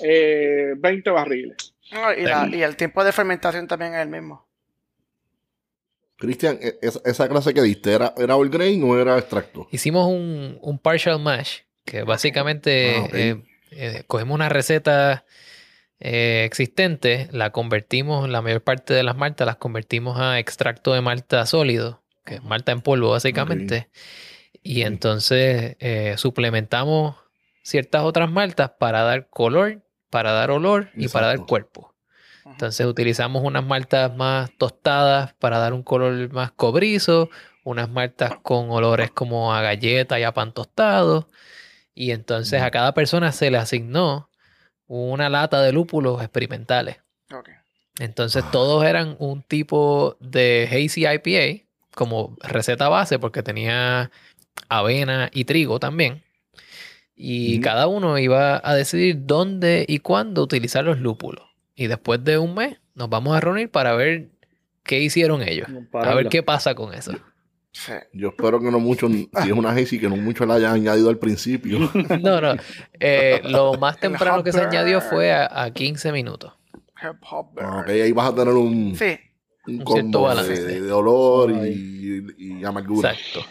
eh, 0.00 0.72
20 0.76 1.10
barriles. 1.10 1.74
No, 1.92 2.12
y, 2.12 2.22
la- 2.22 2.48
y 2.50 2.62
el 2.62 2.76
tiempo 2.76 3.04
de 3.04 3.12
fermentación 3.12 3.66
también 3.68 3.94
es 3.94 4.00
el 4.00 4.08
mismo. 4.08 4.46
Cristian, 6.16 6.58
e- 6.62 6.78
esa, 7.04 7.28
clase 7.28 7.52
que 7.52 7.62
diste, 7.62 7.92
¿era, 7.92 8.14
era 8.16 8.36
all 8.36 8.48
grain 8.48 8.82
o 8.84 8.96
era 8.98 9.18
extracto? 9.18 9.66
Hicimos 9.70 10.06
un, 10.06 10.58
un 10.62 10.78
partial 10.78 11.18
mash, 11.20 11.60
que 11.84 12.02
básicamente 12.04 12.96
Ah, 12.96 13.08
eh, 13.12 13.42
eh, 13.72 14.04
cogemos 14.06 14.34
una 14.34 14.48
receta 14.48 15.24
eh, 16.00 16.44
existente, 16.46 17.28
la 17.32 17.50
convertimos, 17.50 18.28
la 18.28 18.42
mayor 18.42 18.62
parte 18.62 18.94
de 18.94 19.02
las 19.02 19.16
maltas 19.16 19.46
las 19.46 19.56
convertimos 19.56 20.18
a 20.18 20.38
extracto 20.38 20.92
de 20.94 21.00
malta 21.00 21.44
sólido, 21.46 22.02
que 22.24 22.36
es 22.36 22.42
malta 22.44 22.72
en 22.72 22.80
polvo 22.80 23.10
básicamente, 23.10 23.88
y 24.64 24.82
entonces 24.82 25.76
eh, 25.78 26.14
suplementamos 26.16 27.16
ciertas 27.62 28.02
otras 28.02 28.30
maltas 28.30 28.70
para 28.78 29.02
dar 29.02 29.28
color, 29.28 29.82
para 30.10 30.32
dar 30.32 30.50
olor 30.50 30.88
y 30.96 31.08
para 31.08 31.28
dar 31.28 31.46
cuerpo. 31.46 31.94
Entonces 32.46 32.86
utilizamos 32.86 33.42
unas 33.44 33.64
maltas 33.64 34.14
más 34.16 34.50
tostadas 34.58 35.34
para 35.34 35.58
dar 35.58 35.72
un 35.74 35.82
color 35.82 36.32
más 36.32 36.50
cobrizo, 36.50 37.30
unas 37.62 37.88
maltas 37.90 38.32
con 38.42 38.70
olores 38.70 39.10
como 39.10 39.54
a 39.54 39.60
galleta 39.62 40.18
y 40.18 40.24
a 40.24 40.32
pan 40.32 40.52
tostado. 40.52 41.28
Y 41.94 42.10
entonces 42.10 42.60
a 42.62 42.70
cada 42.70 42.92
persona 42.94 43.32
se 43.32 43.50
le 43.50 43.58
asignó 43.58 44.30
una 44.86 45.28
lata 45.28 45.62
de 45.62 45.72
lúpulos 45.72 46.20
experimentales. 46.22 46.98
Entonces 47.98 48.44
Ah. 48.46 48.50
todos 48.50 48.84
eran 48.84 49.16
un 49.18 49.42
tipo 49.42 50.16
de 50.20 50.68
hazy 50.70 51.06
IPA 51.06 51.64
como 51.94 52.36
receta 52.42 52.88
base 52.88 53.18
porque 53.18 53.42
tenía 53.42 54.10
avena 54.68 55.30
y 55.32 55.44
trigo 55.44 55.78
también. 55.78 56.22
Y 57.16 57.60
cada 57.60 57.86
uno 57.86 58.18
iba 58.18 58.60
a 58.62 58.74
decidir 58.74 59.18
dónde 59.20 59.84
y 59.86 60.00
cuándo 60.00 60.42
utilizar 60.42 60.84
los 60.84 60.98
lúpulos. 60.98 61.44
Y 61.76 61.86
después 61.86 62.24
de 62.24 62.38
un 62.38 62.54
mes 62.54 62.78
nos 62.94 63.08
vamos 63.08 63.36
a 63.36 63.40
reunir 63.40 63.70
para 63.70 63.94
ver 63.94 64.30
qué 64.82 65.00
hicieron 65.00 65.42
ellos. 65.42 65.68
A 65.92 66.14
ver 66.14 66.28
qué 66.28 66.42
pasa 66.42 66.74
con 66.74 66.92
eso. 66.92 67.12
Yo 68.12 68.28
espero 68.28 68.60
que 68.60 68.70
no 68.70 68.78
mucho, 68.78 69.08
si 69.08 69.28
es 69.44 69.52
una 69.52 69.70
Hazy, 69.70 69.98
que 69.98 70.08
no 70.08 70.16
mucho 70.16 70.46
la 70.46 70.54
hayan 70.54 70.74
añadido 70.74 71.08
al 71.08 71.18
principio. 71.18 71.90
No, 72.20 72.40
no. 72.40 72.54
Eh, 73.00 73.40
lo 73.44 73.74
más 73.74 73.98
temprano 74.00 74.42
que 74.42 74.52
se 74.52 74.60
añadió 74.60 75.00
fue 75.00 75.32
a, 75.32 75.64
a 75.64 75.72
15 75.72 76.12
minutos. 76.12 76.52
Hip 77.02 77.16
hop 77.28 77.58
ok, 77.58 77.88
ahí 77.88 78.12
vas 78.12 78.30
a 78.30 78.34
tener 78.34 78.54
un, 78.54 78.94
Sí. 78.96 79.18
Un 79.66 79.74
Un 79.80 79.86
cierto 79.86 79.92
combo 80.02 80.22
balance. 80.22 80.52
de, 80.52 80.64
de- 80.74 80.80
de 80.82 80.92
olor 80.92 81.52
Ahí. 81.54 82.32
y, 82.38 82.60
y 82.60 82.64
amargura. 82.64 83.12
Exacto. 83.12 83.44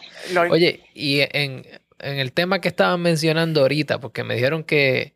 Oye, 0.52 0.82
y 0.94 1.20
en, 1.22 1.66
en 2.00 2.20
el 2.20 2.32
tema 2.34 2.60
que 2.62 2.68
estaban 2.68 3.02
mencionando 3.02 3.62
ahorita, 3.62 4.00
porque 4.00 4.24
me 4.24 4.36
dijeron 4.36 4.64
que 4.64 5.16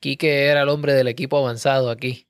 Quique 0.00 0.44
era 0.46 0.62
el 0.62 0.68
hombre 0.68 0.94
del 0.94 1.08
equipo 1.08 1.38
avanzado 1.38 1.90
aquí. 1.90 2.26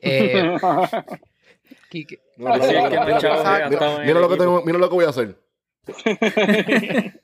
Eh, 0.00 0.56
Quique- 1.90 2.20
Mira, 2.36 2.56
lo 2.58 2.68
que 2.68 4.34
equipo. 4.34 4.36
tengo, 4.38 4.62
mira 4.64 4.78
lo 4.78 4.88
que 4.88 4.94
voy 4.94 5.04
a 5.04 5.10
hacer. 5.10 5.38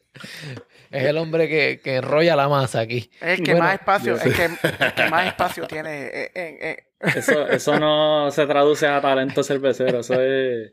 es 0.91 1.05
el 1.05 1.17
hombre 1.19 1.49
que, 1.49 1.81
que 1.83 1.97
enrolla 1.97 2.37
la 2.37 2.49
masa 2.49 2.81
aquí. 2.81 3.11
Es 3.21 3.39
el 3.39 3.45
que 3.45 3.53
Bueno, 3.53 3.67
más 3.67 3.75
espacio, 3.75 4.15
el 4.21 4.33
que, 4.35 4.45
el 4.45 4.95
que 4.95 5.09
más 5.11 5.27
espacio 5.27 5.67
tiene 5.67 6.07
eh, 6.07 6.31
en- 6.35 6.69
en- 6.69 6.77
Eso, 7.01 7.49
eso 7.49 7.79
no 7.79 8.31
se 8.31 8.47
traduce 8.47 8.87
a 8.87 9.01
talento 9.01 9.43
cervecero, 9.43 10.01
eso 10.01 10.21
es... 10.21 10.73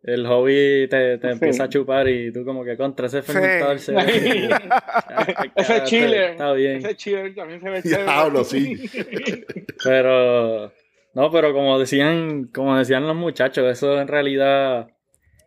El 0.00 0.26
hobby 0.28 0.86
te, 0.88 1.18
te 1.18 1.30
empieza 1.30 1.64
a 1.64 1.68
chupar 1.68 2.08
y 2.08 2.32
tú 2.32 2.44
como 2.44 2.64
que 2.64 2.76
contra 2.76 3.08
ese 3.08 3.20
fermentador 3.20 3.80
se 3.80 3.92
ve. 3.92 4.48
Ese 5.56 5.82
chile. 5.84 6.30
Está 6.30 6.52
bien. 6.52 6.76
Ese 6.76 6.94
chile 6.94 7.30
también 7.32 7.60
se 7.60 7.68
ve. 7.68 7.82
Diablo, 7.82 8.44
sí. 8.44 8.88
Pero 9.84 10.72
no, 11.18 11.32
pero 11.32 11.52
como 11.52 11.78
decían, 11.80 12.44
como 12.44 12.76
decían 12.76 13.06
los 13.06 13.16
muchachos, 13.16 13.64
eso 13.66 14.00
en 14.00 14.06
realidad 14.06 14.88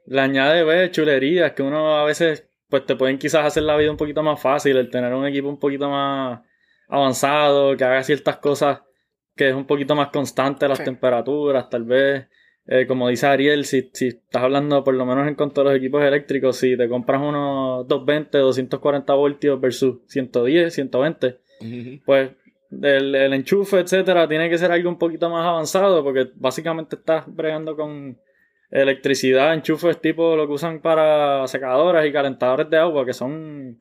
le 0.05 0.19
añade 0.19 0.65
¿ves? 0.65 0.91
chulerías 0.91 1.53
que 1.53 1.63
uno 1.63 1.97
a 1.97 2.03
veces 2.03 2.45
pues 2.67 2.85
te 2.85 2.97
pueden 2.97 3.17
quizás 3.17 3.45
hacer 3.45 3.63
la 3.63 3.77
vida 3.77 3.91
un 3.91 3.97
poquito 3.97 4.21
más 4.21 4.41
fácil, 4.41 4.75
el 4.75 4.89
tener 4.89 5.13
un 5.13 5.25
equipo 5.25 5.47
un 5.47 5.59
poquito 5.59 5.89
más 5.89 6.41
avanzado, 6.89 7.77
que 7.77 7.83
haga 7.85 8.03
ciertas 8.03 8.37
cosas 8.37 8.81
que 9.41 9.49
es 9.49 9.55
un 9.55 9.65
poquito 9.65 9.95
más 9.95 10.09
constante 10.09 10.67
las 10.67 10.77
Sí. 10.77 10.83
temperaturas, 10.83 11.67
tal 11.67 11.83
vez. 11.83 12.27
eh, 12.67 12.85
como 12.85 13.09
dice 13.09 13.25
Ariel, 13.25 13.65
si, 13.65 13.89
si 13.91 14.09
estás 14.09 14.43
hablando 14.43 14.83
por 14.83 14.93
lo 14.93 15.03
menos 15.03 15.27
en 15.27 15.33
cuanto 15.33 15.61
a 15.61 15.63
los 15.63 15.75
equipos 15.75 16.03
eléctricos, 16.03 16.55
si 16.57 16.77
te 16.77 16.87
compras 16.87 17.19
unos 17.19 17.87
220, 17.87 18.37
240 18.37 19.13
voltios 19.15 19.59
versus 19.59 19.97
110, 20.05 20.71
120, 20.71 21.39
pues 22.05 22.29
el, 22.83 23.15
el 23.15 23.33
enchufe, 23.33 23.79
etcétera, 23.79 24.27
tiene 24.27 24.47
que 24.47 24.59
ser 24.59 24.71
algo 24.71 24.89
un 24.89 24.99
poquito 24.99 25.27
más 25.31 25.43
avanzado 25.45 26.03
porque 26.03 26.29
básicamente 26.35 26.97
estás 26.97 27.23
bregando 27.27 27.75
con 27.75 28.19
electricidad, 28.69 29.53
enchufes 29.55 29.99
tipo 29.99 30.35
lo 30.35 30.45
que 30.47 30.53
usan 30.53 30.81
para 30.81 31.47
secadoras 31.47 32.05
y 32.05 32.11
calentadores 32.11 32.69
de 32.69 32.77
agua 32.77 33.05
que 33.07 33.13
son 33.13 33.79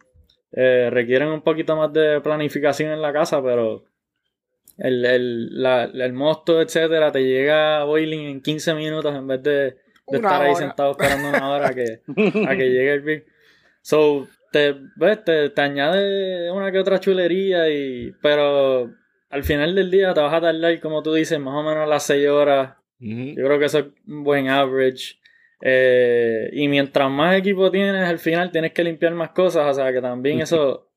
eh, 0.53 0.89
requieren 0.91 1.29
un 1.29 1.43
poquito 1.43 1.77
más 1.77 1.93
de 1.93 2.21
planificación 2.23 2.91
en 2.93 3.03
la 3.03 3.13
casa, 3.13 3.43
pero 3.43 3.85
el, 4.81 5.05
el, 5.05 5.63
la- 5.63 5.85
el 5.85 6.13
mosto, 6.13 6.61
etcétera, 6.61 7.13
te 7.13 7.23
llega 7.25 7.81
a 7.81 7.85
boiling 7.85 8.27
en 8.29 8.41
15 8.43 8.75
minutos 8.75 9.15
en 9.15 9.27
vez 9.27 9.43
de, 9.43 9.53
de 9.53 9.77
estar 10.17 10.43
ahí 10.43 10.51
hora. 10.51 10.59
sentado 10.59 10.91
esperando 10.93 11.29
una 11.29 11.51
hora 11.51 11.69
a 11.69 11.75
que, 11.75 12.01
a 12.49 12.57
que 12.57 12.71
llegue 12.71 12.93
el 12.95 13.01
beer. 13.03 13.25
So, 13.83 14.27
te, 14.53 14.75
ves, 14.97 15.25
te, 15.25 15.51
te 15.51 15.61
añade 15.63 16.51
una 16.51 16.73
que 16.73 16.79
otra 16.81 16.99
chulería, 16.99 17.69
y, 17.71 18.13
pero 18.21 18.91
al 19.31 19.45
final 19.45 19.75
del 19.75 19.91
día 19.91 20.13
te 20.13 20.21
vas 20.21 20.35
a 20.35 20.41
tardar, 20.41 20.81
como 20.81 21.03
tú 21.03 21.15
dices, 21.15 21.39
más 21.39 21.55
o 21.55 21.63
menos 21.63 21.89
las 21.89 22.03
6 22.05 22.29
horas. 22.29 22.75
Yo 22.99 23.45
creo 23.47 23.59
que 23.59 23.65
eso 23.67 23.79
es 23.79 23.85
un 24.07 24.25
buen 24.25 24.49
average. 24.49 25.15
Eh, 25.63 26.51
y 26.53 26.69
mientras 26.69 27.11
más 27.11 27.37
equipo 27.37 27.71
tienes, 27.71 28.09
al 28.09 28.19
final 28.19 28.51
tienes 28.51 28.73
que 28.73 28.83
limpiar 28.85 29.13
más 29.15 29.31
cosas. 29.31 29.67
O 29.67 29.75
sea 29.75 29.93
que 29.93 30.01
también 30.01 30.41
eso 30.43 30.89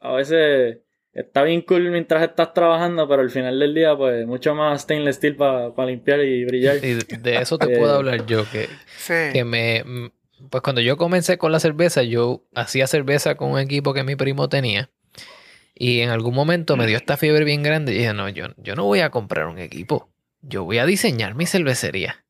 a 0.00 0.14
veces 0.14 0.78
está 1.14 1.42
bien 1.42 1.60
cool 1.62 1.90
mientras 1.90 2.22
estás 2.22 2.54
trabajando, 2.54 3.08
pero 3.08 3.22
al 3.22 3.30
final 3.30 3.58
del 3.58 3.74
día, 3.74 3.96
pues 3.96 4.26
mucho 4.26 4.54
más 4.54 4.82
stainless 4.82 5.16
steel 5.16 5.36
para 5.36 5.72
limpiar 5.86 6.20
y 6.20 6.44
brillar. 6.44 6.76
Y 6.76 6.94
de- 6.94 7.36
eso 7.36 7.58
te 7.58 7.66
Eh, 7.74 7.78
puedo 7.78 7.94
hablar 7.96 8.26
yo, 8.26 8.44
que, 8.50 8.68
Sí. 8.98 9.14
que 9.32 9.44
me... 9.44 9.84
Pues 10.50 10.62
cuando 10.62 10.80
yo 10.80 10.96
comencé 10.96 11.38
con 11.38 11.52
la 11.52 11.60
cerveza, 11.60 12.02
yo 12.02 12.44
hacía 12.54 12.86
cerveza 12.88 13.36
con 13.36 13.52
un 13.52 13.58
equipo 13.60 13.94
que 13.94 14.02
mi 14.02 14.16
primo 14.16 14.48
tenía. 14.48 14.90
Y 15.74 16.00
en 16.00 16.10
algún 16.10 16.34
momento 16.34 16.76
me 16.76 16.86
dio 16.86 16.96
esta 16.96 17.16
fiebre 17.16 17.44
bien 17.44 17.62
grande 17.62 17.92
y 17.92 17.98
dije, 17.98 18.12
no, 18.12 18.28
yo, 18.28 18.46
yo 18.56 18.74
no 18.74 18.84
voy 18.84 19.00
a 19.00 19.10
comprar 19.10 19.46
un 19.46 19.58
equipo. 19.58 20.08
Yo 20.40 20.64
voy 20.64 20.78
a 20.78 20.86
diseñar 20.86 21.34
mi 21.36 21.46
cervecería. 21.46 22.24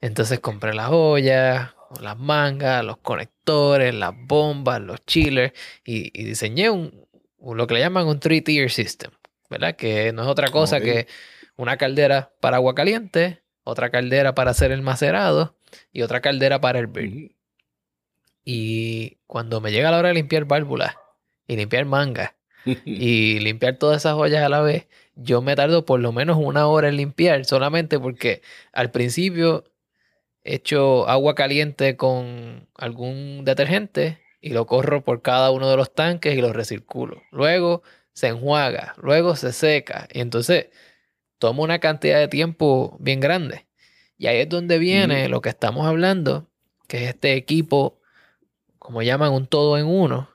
Entonces 0.00 0.38
compré 0.40 0.72
las 0.72 0.88
ollas, 0.90 1.70
las 2.00 2.18
mangas, 2.18 2.84
los 2.84 2.96
conectores, 2.98 3.92
las 3.94 4.12
bombas, 4.16 4.80
los 4.80 5.04
chillers 5.04 5.52
y, 5.84 6.10
y 6.18 6.24
diseñé 6.24 6.70
un, 6.70 7.01
lo 7.42 7.66
que 7.66 7.74
le 7.74 7.80
llaman 7.80 8.06
un 8.06 8.20
three-tier 8.20 8.70
system, 8.70 9.10
¿verdad? 9.50 9.76
Que 9.76 10.12
no 10.12 10.22
es 10.22 10.28
otra 10.28 10.48
cosa 10.48 10.80
que 10.80 11.06
una 11.56 11.76
caldera 11.76 12.32
para 12.40 12.56
agua 12.56 12.74
caliente, 12.74 13.42
otra 13.64 13.90
caldera 13.90 14.34
para 14.34 14.52
hacer 14.52 14.72
el 14.72 14.82
macerado 14.82 15.56
y 15.92 16.02
otra 16.02 16.20
caldera 16.20 16.60
para 16.60 16.78
el 16.78 16.86
beer. 16.86 17.32
Y 18.44 19.18
cuando 19.26 19.60
me 19.60 19.72
llega 19.72 19.90
la 19.90 19.98
hora 19.98 20.08
de 20.08 20.14
limpiar 20.14 20.44
válvulas 20.44 20.94
y 21.46 21.56
limpiar 21.56 21.84
mangas 21.84 22.32
y 22.84 23.38
limpiar 23.40 23.76
todas 23.76 23.98
esas 24.02 24.14
ollas 24.14 24.42
a 24.42 24.48
la 24.48 24.60
vez, 24.60 24.88
yo 25.14 25.42
me 25.42 25.56
tardo 25.56 25.84
por 25.84 26.00
lo 26.00 26.12
menos 26.12 26.38
una 26.40 26.66
hora 26.66 26.88
en 26.88 26.96
limpiar, 26.96 27.44
solamente 27.44 27.98
porque 27.98 28.42
al 28.72 28.90
principio 28.90 29.64
echo 30.44 31.08
agua 31.08 31.34
caliente 31.34 31.96
con 31.96 32.68
algún 32.76 33.44
detergente 33.44 34.21
y 34.42 34.50
lo 34.50 34.66
corro 34.66 35.02
por 35.02 35.22
cada 35.22 35.50
uno 35.52 35.70
de 35.70 35.76
los 35.76 35.94
tanques 35.94 36.36
y 36.36 36.42
lo 36.42 36.52
recirculo. 36.52 37.22
Luego 37.30 37.82
se 38.12 38.26
enjuaga, 38.26 38.94
luego 38.98 39.36
se 39.36 39.52
seca 39.52 40.08
y 40.12 40.20
entonces 40.20 40.66
toma 41.38 41.62
una 41.62 41.78
cantidad 41.78 42.18
de 42.18 42.28
tiempo 42.28 42.98
bien 43.00 43.20
grande. 43.20 43.66
Y 44.18 44.26
ahí 44.26 44.38
es 44.38 44.48
donde 44.48 44.78
viene 44.78 45.28
lo 45.28 45.40
que 45.40 45.48
estamos 45.48 45.86
hablando, 45.86 46.48
que 46.88 47.04
es 47.04 47.10
este 47.10 47.34
equipo, 47.34 48.00
como 48.78 49.02
llaman 49.02 49.32
un 49.32 49.46
todo 49.46 49.78
en 49.78 49.86
uno, 49.86 50.28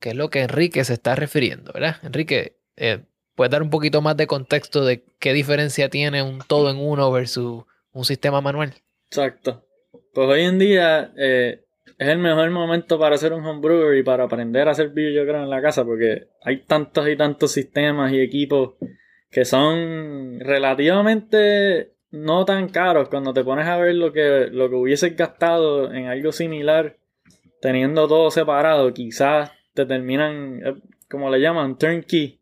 que 0.00 0.10
es 0.10 0.16
lo 0.16 0.28
que 0.28 0.42
Enrique 0.42 0.84
se 0.84 0.94
está 0.94 1.14
refiriendo, 1.14 1.72
¿verdad? 1.72 1.96
Enrique, 2.02 2.58
eh, 2.76 3.04
¿puedes 3.34 3.50
dar 3.50 3.62
un 3.62 3.70
poquito 3.70 4.02
más 4.02 4.16
de 4.16 4.26
contexto 4.26 4.84
de 4.84 5.04
qué 5.18 5.32
diferencia 5.32 5.88
tiene 5.88 6.22
un 6.22 6.40
todo 6.40 6.70
en 6.70 6.76
uno 6.76 7.10
versus 7.10 7.64
un 7.92 8.04
sistema 8.04 8.40
manual? 8.40 8.74
Exacto. 9.06 9.64
Pues 10.12 10.28
hoy 10.28 10.42
en 10.42 10.58
día 10.58 11.12
eh, 11.16 11.64
es 11.98 12.08
el 12.08 12.18
mejor 12.18 12.50
momento 12.50 12.98
para 12.98 13.14
hacer 13.14 13.32
un 13.32 13.44
homebrewer 13.44 13.96
y 13.96 14.02
para 14.02 14.24
aprender 14.24 14.68
a 14.68 14.72
hacer 14.72 14.90
beer, 14.90 15.12
yo 15.12 15.22
creo, 15.22 15.42
en 15.42 15.50
la 15.50 15.60
casa, 15.62 15.84
porque 15.84 16.28
hay 16.42 16.58
tantos 16.64 17.08
y 17.08 17.16
tantos 17.16 17.52
sistemas 17.52 18.12
y 18.12 18.20
equipos 18.20 18.74
que 19.30 19.44
son 19.44 20.38
relativamente 20.40 21.92
no 22.10 22.44
tan 22.44 22.68
caros 22.68 23.08
cuando 23.08 23.32
te 23.32 23.42
pones 23.44 23.66
a 23.66 23.78
ver 23.78 23.94
lo 23.94 24.12
que, 24.12 24.48
lo 24.50 24.68
que 24.68 24.74
hubieses 24.76 25.16
gastado 25.16 25.92
en 25.92 26.06
algo 26.06 26.32
similar, 26.32 26.96
teniendo 27.60 28.06
todo 28.08 28.30
separado, 28.30 28.92
quizás 28.92 29.52
te 29.74 29.86
terminan, 29.86 30.60
eh, 30.64 30.74
como 31.08 31.30
le 31.30 31.40
llaman, 31.40 31.78
turnkey. 31.78 32.38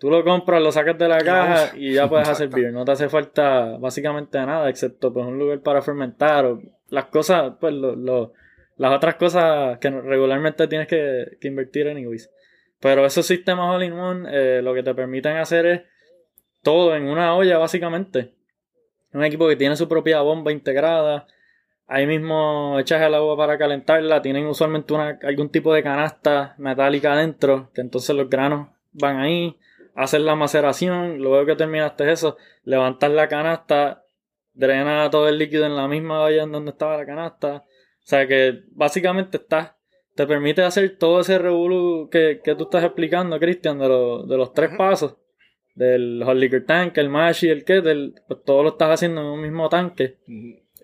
Tú 0.00 0.10
lo 0.10 0.22
compras, 0.24 0.60
lo 0.62 0.72
sacas 0.72 0.98
de 0.98 1.08
la 1.08 1.18
caja 1.18 1.76
y 1.76 1.94
ya 1.94 2.08
puedes 2.08 2.28
hacer 2.28 2.48
beer. 2.48 2.72
No 2.72 2.84
te 2.84 2.92
hace 2.92 3.08
falta 3.08 3.76
básicamente 3.78 4.38
nada, 4.38 4.68
excepto 4.68 5.12
pues 5.12 5.24
un 5.26 5.38
lugar 5.38 5.60
para 5.60 5.80
fermentar 5.80 6.44
o 6.44 6.60
las 6.90 7.06
cosas, 7.06 7.54
pues 7.60 7.72
lo, 7.74 7.94
lo- 7.96 8.32
las 8.76 8.94
otras 8.94 9.16
cosas 9.16 9.78
que 9.78 9.90
regularmente 9.90 10.68
tienes 10.68 10.86
que, 10.86 11.38
invertir 11.42 11.88
anyways. 11.88 12.30
Pero 12.80 13.06
esos 13.06 13.26
sistemas 13.26 13.74
all 13.74 13.82
in 13.82 13.92
one 13.92 14.28
eh, 14.30 14.62
lo 14.62 14.74
que 14.74 14.82
te 14.82 14.94
permiten 14.94 15.36
hacer 15.38 15.66
es 15.66 15.82
todo 16.62 16.94
en 16.94 17.08
una 17.08 17.34
olla 17.34 17.58
básicamente. 17.58 18.32
Un 19.12 19.24
equipo 19.24 19.48
que 19.48 19.56
tiene 19.56 19.76
su 19.76 19.88
propia 19.88 20.20
bomba 20.20 20.52
integrada. 20.52 21.26
Ahí 21.86 22.06
mismo 22.06 22.78
echas 22.78 23.00
el 23.00 23.14
agua 23.14 23.36
para 23.36 23.56
calentarla. 23.56 24.20
Tienen 24.20 24.46
usualmente 24.46 24.92
una, 24.92 25.18
algún 25.22 25.48
tipo 25.48 25.72
de 25.72 25.82
canasta 25.82 26.54
metálica 26.58 27.14
adentro. 27.14 27.70
Que 27.72 27.80
entonces 27.80 28.14
los 28.14 28.28
granos 28.28 28.68
van 28.92 29.18
ahí. 29.20 29.56
Hacen 29.94 30.26
la 30.26 30.34
maceración. 30.34 31.18
Luego 31.18 31.46
que 31.46 31.56
terminaste 31.56 32.12
eso, 32.12 32.36
levantas 32.64 33.10
la 33.10 33.28
canasta. 33.28 34.02
Drena 34.52 35.08
todo 35.10 35.28
el 35.28 35.38
líquido 35.38 35.64
en 35.64 35.76
la 35.76 35.88
misma 35.88 36.22
olla 36.22 36.42
en 36.42 36.52
donde 36.52 36.72
estaba 36.72 36.98
la 36.98 37.06
canasta. 37.06 37.64
O 38.06 38.08
sea 38.08 38.26
que 38.28 38.62
básicamente 38.70 39.38
estás. 39.38 39.72
Te 40.14 40.26
permite 40.28 40.62
hacer 40.62 40.96
todo 40.96 41.20
ese 41.20 41.38
revolú 41.38 42.08
que, 42.10 42.40
que 42.42 42.54
tú 42.54 42.64
estás 42.64 42.84
explicando, 42.84 43.38
Cristian, 43.40 43.78
de, 43.80 43.88
los- 43.88 44.28
de 44.28 44.36
los 44.36 44.52
tres 44.54 44.70
pasos. 44.78 45.16
Del 45.74 46.22
hot 46.24 46.36
liquor 46.36 46.64
tank, 46.64 46.96
el 46.98 47.08
mash 47.10 47.44
y 47.44 47.48
el 47.50 47.64
kettle. 47.64 48.12
Pues 48.28 48.44
todo 48.44 48.62
lo 48.62 48.68
estás 48.70 48.90
haciendo 48.90 49.20
en 49.22 49.26
un 49.26 49.40
mismo 49.42 49.68
tanque. 49.68 50.16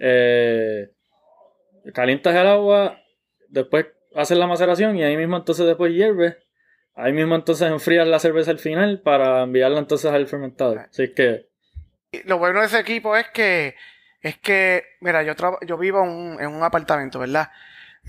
Eh, 0.01 0.91
calientas 1.95 2.35
el 2.35 2.47
agua, 2.47 2.99
después 3.49 3.87
haces 4.15 4.37
la 4.37 4.47
maceración 4.47 4.97
y 4.97 5.05
ahí 5.05 5.17
mismo 5.17 5.37
entonces 5.37 5.65
después 5.67 5.93
hierves. 5.95 6.37
Ahí 6.95 7.13
mismo 7.13 7.35
entonces 7.37 7.71
enfrías 7.71 8.07
la 8.07 8.19
cerveza 8.19 8.51
al 8.51 8.59
final 8.59 9.01
para 9.01 9.45
enviarla 9.45 9.79
entonces 9.79 10.11
al 10.11 10.27
fermentador. 10.27 10.81
Así 10.91 11.15
que 11.15 11.47
Lo 12.27 12.39
bueno 12.39 12.61
de 12.61 12.67
ese 12.67 12.81
equipo 12.81 13.17
es 13.17 13.27
que, 13.33 13.75
es 14.23 14.39
que, 14.39 14.85
mira, 15.01 15.23
yo, 15.23 15.35
yo 15.67 15.79
vivo 15.79 16.03
en 16.05 16.11
un, 16.11 16.41
en 16.41 16.49
un 16.49 16.63
apartamento, 16.63 17.19
¿verdad? 17.19 17.51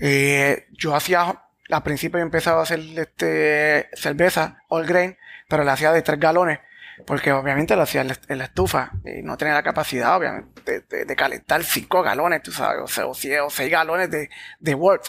Eh, 0.00 0.66
yo 0.72 0.94
hacía, 0.94 1.42
al 1.70 1.82
principio 1.82 2.18
yo 2.18 2.24
empezaba 2.24 2.60
a 2.60 2.62
hacer 2.64 2.80
este, 2.96 3.88
cerveza, 3.94 4.58
all 4.68 4.86
grain, 4.86 5.16
pero 5.48 5.64
la 5.64 5.72
hacía 5.74 5.92
de 5.92 6.02
tres 6.02 6.20
galones, 6.20 6.60
porque 7.06 7.32
obviamente 7.32 7.76
lo 7.76 7.82
hacía 7.82 8.02
en 8.02 8.38
la, 8.38 8.44
estufa 8.44 8.92
y 9.04 9.22
no 9.22 9.36
tenía 9.36 9.54
la 9.54 9.62
capacidad, 9.62 10.16
obviamente, 10.16 10.80
de, 10.88 11.16
calentar 11.16 11.62
cinco 11.64 12.02
galones, 12.02 12.42
tú 12.42 12.52
sabes, 12.52 12.80
o, 12.82 12.86
sea, 12.88 13.06
o, 13.06 13.14
sie- 13.14 13.40
o 13.44 13.50
seis 13.50 13.70
galones 13.70 14.10
de, 14.10 14.30
de 14.60 14.74
Wort. 14.74 15.06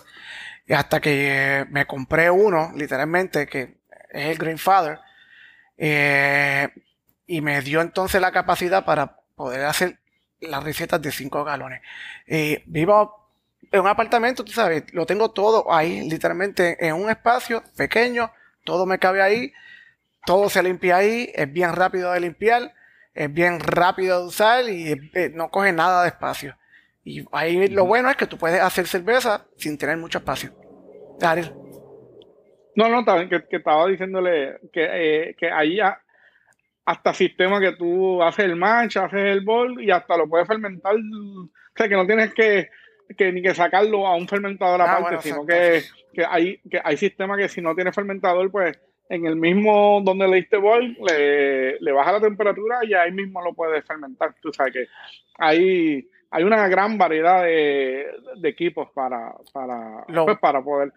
Y 0.67 0.73
hasta 0.73 0.99
que 0.99 1.59
eh, 1.61 1.65
me 1.69 1.85
compré 1.85 2.29
uno, 2.31 2.71
literalmente, 2.75 3.47
que 3.47 3.77
es 4.11 4.25
el 4.31 4.37
Grandfather, 4.37 4.99
Eh, 5.77 6.69
y 7.27 7.41
me 7.41 7.61
dio 7.61 7.81
entonces 7.81 8.21
la 8.21 8.31
capacidad 8.31 8.85
para 8.85 9.17
poder 9.35 9.65
hacer 9.65 9.99
las 10.41 10.63
recetas 10.63 11.01
de 11.01 11.11
5 11.11 11.43
galones. 11.43 11.81
Eh, 12.27 12.63
vivo 12.67 13.29
en 13.71 13.81
un 13.81 13.87
apartamento, 13.87 14.43
tú 14.45 14.51
sabes, 14.51 14.83
lo 14.93 15.05
tengo 15.05 15.31
todo 15.31 15.73
ahí, 15.73 16.07
literalmente 16.09 16.77
en 16.85 16.93
un 16.95 17.09
espacio 17.09 17.63
pequeño, 17.75 18.31
todo 18.63 18.85
me 18.85 18.99
cabe 18.99 19.21
ahí, 19.21 19.51
todo 20.25 20.49
se 20.49 20.61
limpia 20.63 20.97
ahí, 20.97 21.31
es 21.33 21.51
bien 21.51 21.73
rápido 21.73 22.11
de 22.11 22.19
limpiar, 22.19 22.73
es 23.13 23.31
bien 23.33 23.59
rápido 23.59 24.21
de 24.21 24.27
usar 24.27 24.69
y 24.69 24.91
eh, 25.13 25.31
no 25.33 25.49
coge 25.49 25.71
nada 25.71 26.03
de 26.03 26.09
espacio. 26.09 26.55
Y 27.03 27.25
ahí 27.31 27.67
lo 27.69 27.85
bueno 27.85 28.09
es 28.09 28.15
que 28.17 28.27
tú 28.27 28.37
puedes 28.37 28.59
hacer 28.61 28.87
cerveza 28.87 29.45
sin 29.57 29.77
tener 29.77 29.97
mucho 29.97 30.17
espacio. 30.19 30.51
Daryl. 31.19 31.53
No, 32.75 32.89
no, 32.89 33.05
también 33.05 33.29
que, 33.29 33.47
que 33.47 33.57
estaba 33.57 33.87
diciéndole 33.87 34.59
que, 34.73 35.29
eh, 35.29 35.35
que 35.39 35.49
ahí 35.49 35.79
a- 35.79 36.01
hasta 36.85 37.13
sistema 37.13 37.59
que 37.59 37.71
tú 37.73 38.21
haces 38.21 38.45
el 38.45 38.55
match, 38.55 38.97
haces 38.97 39.19
el 39.19 39.41
bol 39.41 39.81
y 39.83 39.89
hasta 39.91 40.15
lo 40.17 40.27
puedes 40.29 40.47
fermentar. 40.47 40.95
O 40.95 41.49
sea, 41.75 41.89
que 41.89 41.95
no 41.95 42.05
tienes 42.05 42.33
que, 42.33 42.69
que 43.17 43.31
ni 43.31 43.41
que 43.41 43.53
sacarlo 43.55 44.05
a 44.07 44.15
un 44.15 44.27
fermentador 44.27 44.81
Ah, 44.81 44.85
aparte, 44.97 45.03
bueno, 45.15 45.21
sino 45.21 45.45
que, 45.45 45.81
que 46.13 46.25
hay 46.27 46.59
que 46.69 46.79
hay 46.83 46.95
sistemas 46.97 47.37
que 47.39 47.49
si 47.49 47.61
no 47.61 47.73
tienes 47.75 47.95
fermentador, 47.95 48.51
pues 48.51 48.79
en 49.09 49.25
el 49.25 49.35
mismo 49.35 50.01
donde 50.03 50.27
le 50.27 50.37
diste 50.37 50.57
bol, 50.57 50.95
le, 51.07 51.79
le 51.79 51.91
baja 51.91 52.11
la 52.13 52.21
temperatura 52.21 52.79
y 52.83 52.93
ahí 52.93 53.11
mismo 53.11 53.41
lo 53.43 53.53
puedes 53.53 53.83
fermentar. 53.85 54.33
Tú 54.41 54.51
sabes 54.53 54.73
que 54.73 54.87
hay, 55.37 56.07
hay 56.31 56.43
una 56.43 56.67
gran 56.67 56.97
variedad 56.97 57.43
de, 57.43 58.07
de 58.35 58.49
equipos 58.49 58.89
para, 58.95 59.33
para, 59.53 60.05
Lo- 60.07 60.25
pues, 60.25 60.39
para 60.39 60.61
poder 60.63 60.91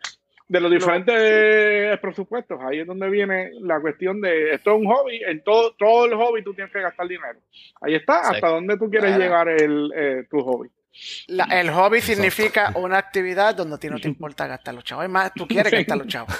de 0.48 0.60
los 0.60 0.70
diferentes 0.70 1.98
presupuestos, 2.00 2.58
ahí 2.62 2.80
es 2.80 2.86
donde 2.86 3.08
viene 3.10 3.50
la 3.60 3.80
cuestión 3.80 4.20
de 4.20 4.54
esto 4.54 4.70
es 4.74 4.80
un 4.80 4.86
hobby, 4.86 5.20
en 5.26 5.42
todo, 5.44 5.74
todo 5.74 6.06
el 6.06 6.14
hobby 6.14 6.42
tú 6.42 6.54
tienes 6.54 6.72
que 6.72 6.80
gastar 6.80 7.06
dinero. 7.06 7.38
Ahí 7.82 7.94
está, 7.94 8.20
hasta 8.30 8.48
dónde 8.48 8.78
tú 8.78 8.88
quieres 8.90 9.10
Claro. 9.14 9.22
llevar 9.22 9.48
el, 9.50 9.92
eh, 9.94 10.24
tu 10.30 10.40
hobby. 10.40 10.68
La- 11.28 11.44
el 11.44 11.70
hobby 11.70 11.98
Exacto. 11.98 12.14
significa 12.22 12.72
una 12.74 12.98
actividad 12.98 13.54
donde 13.54 13.76
a 13.76 13.78
ti 13.78 13.88
no 13.88 14.00
te 14.00 14.08
importa 14.08 14.46
gastar 14.48 14.74
los 14.74 14.82
chavos. 14.82 15.04
Es 15.04 15.10
más, 15.10 15.32
tú 15.32 15.46
quieres 15.46 15.72
gastar 15.72 15.96
los 15.98 16.08
chavos. 16.08 16.34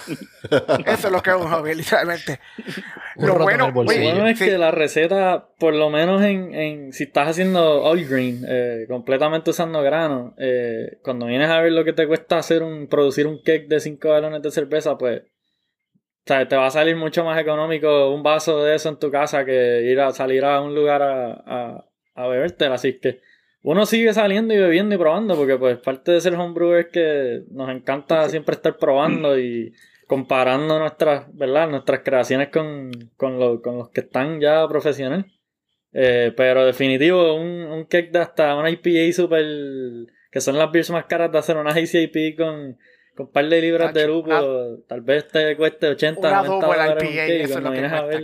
Eso 0.87 1.06
es 1.06 1.12
lo 1.12 1.22
que 1.22 1.30
es 1.30 1.37
un 1.37 1.48
hobby, 1.48 1.74
literalmente. 1.76 2.40
Un 3.16 3.26
Lo 3.28 3.38
bueno- 3.38 3.66
oye, 3.74 4.00
Bueno, 4.12 4.26
es 4.26 4.38
Sí. 4.38 4.46
que 4.46 4.58
la 4.58 4.70
receta, 4.72 5.48
por 5.58 5.74
lo 5.74 5.90
menos 5.90 6.22
en, 6.22 6.54
en 6.54 6.92
si 6.92 7.04
estás 7.04 7.28
haciendo 7.28 7.82
all 7.84 8.04
green, 8.04 8.44
eh, 8.48 8.87
completamente 8.88 9.50
usando 9.50 9.80
grano, 9.82 10.34
eh, 10.38 10.98
cuando 11.02 11.26
vienes 11.26 11.50
a 11.50 11.61
ver 11.61 11.70
lo 11.72 11.84
que 11.84 11.92
te 11.92 12.06
cuesta 12.08 12.38
hacer 12.38 12.62
un, 12.64 12.88
producir 12.88 13.26
un 13.28 13.38
cake 13.42 13.68
de 13.68 13.78
5 13.80 14.08
galones 14.11 14.42
de 14.42 14.50
cerveza, 14.50 14.98
pues, 14.98 15.20
o 15.22 16.26
sea, 16.26 16.46
te 16.48 16.56
va 16.56 16.66
a 16.66 16.70
salir 16.70 16.96
mucho 16.96 17.24
más 17.24 17.40
económico 17.40 18.11
un 18.12 18.22
vaso 18.24 18.62
de 18.64 18.74
eso 18.74 18.88
en 18.88 18.98
tu 18.98 19.11
casa 19.11 19.44
que 19.44 19.82
ir 19.82 20.00
a 20.00 20.11
salir 20.11 20.44
a 20.44 20.61
un 20.61 20.74
lugar 20.74 21.00
a, 21.02 21.32
a, 21.46 21.84
a 22.14 22.26
bebértela. 22.26 22.74
Así 22.74 22.98
que 23.00 23.20
uno 23.62 23.86
sigue 23.86 24.12
saliendo 24.14 24.54
y 24.54 24.58
bebiendo 24.58 24.94
y 24.94 24.98
probando, 24.98 25.36
porque 25.36 25.56
pues 25.56 25.78
parte 25.78 26.12
de 26.12 26.20
ser 26.20 26.34
homebrew 26.34 26.74
es 26.74 26.86
que 26.86 27.42
nos 27.50 27.68
encanta 27.70 28.28
siempre 28.28 28.54
estar 28.54 28.76
probando 28.76 29.38
y 29.38 29.72
comparando 30.06 30.78
nuestras, 30.78 31.26
¿verdad? 31.36 31.68
Nuestras 31.68 32.00
creaciones 32.00 32.48
con, 32.48 32.90
con, 33.16 33.38
lo- 33.38 33.60
con 33.60 33.76
los 33.78 33.90
que 33.90 34.00
están 34.00 34.40
ya 34.40 34.66
profesional. 34.68 35.26
Eh, 35.92 36.32
pero 36.36 36.64
definitivo, 36.64 37.34
un, 37.34 37.48
un 37.64 37.84
cake 37.84 38.10
de 38.12 38.18
hasta 38.20 38.54
una 38.56 38.70
IPA 38.70 39.12
super, 39.12 39.44
que 40.30 40.40
son 40.40 40.56
las 40.58 40.70
beers 40.70 40.90
más 40.90 41.06
caras 41.06 41.32
de 41.32 41.38
hacer 41.38 41.56
una 41.56 41.78
ICIP 41.78 42.36
con, 42.36 42.78
con 43.16 43.26
un 43.26 43.32
par 43.32 43.48
de 43.48 43.60
libras 43.60 43.92
de 43.94 44.06
lúpulo, 44.06 44.78
tal 44.86 45.00
vez 45.00 45.26
te 45.28 45.56
cueste 45.56 45.88
80, 45.88 46.20
Una 46.20 46.42
90 46.42 46.66
double 46.66 46.78
dólares 46.78 47.02
un 47.02 47.08
IPA, 47.10 47.16
cake, 47.26 47.40
eso 47.44 47.58
es 47.58 47.64
lo 47.64 47.72
que 47.72 47.78
cuesta, 47.80 48.02
una 48.04 48.14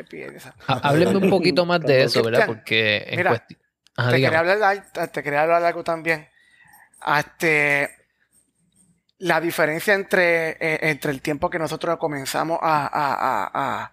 IPA. 0.00 0.36
esa. 0.36 0.54
Háblenme 0.66 1.16
un 1.16 1.30
poquito 1.30 1.64
más 1.66 1.80
de 1.80 2.02
eso, 2.02 2.22
¿verdad? 2.22 2.46
Porque 2.46 3.04
en 3.08 3.16
mira, 3.16 3.30
cuestión... 3.30 3.60
Ajá, 3.98 4.10
te, 4.10 4.20
quería 4.20 4.38
hablar, 4.40 4.92
te 5.12 5.22
quería 5.22 5.42
hablar 5.42 5.60
de 5.62 5.68
algo 5.68 5.84
también. 5.84 6.28
Este, 7.18 7.90
la 9.18 9.40
diferencia 9.40 9.94
entre, 9.94 10.50
eh, 10.60 10.78
entre 10.82 11.10
el 11.10 11.20
tiempo 11.22 11.50
que 11.50 11.58
nosotros 11.58 11.96
comenzamos 11.98 12.58
a, 12.62 12.86
a- 12.86 13.14
a- 13.14 13.50
a- 13.52 13.92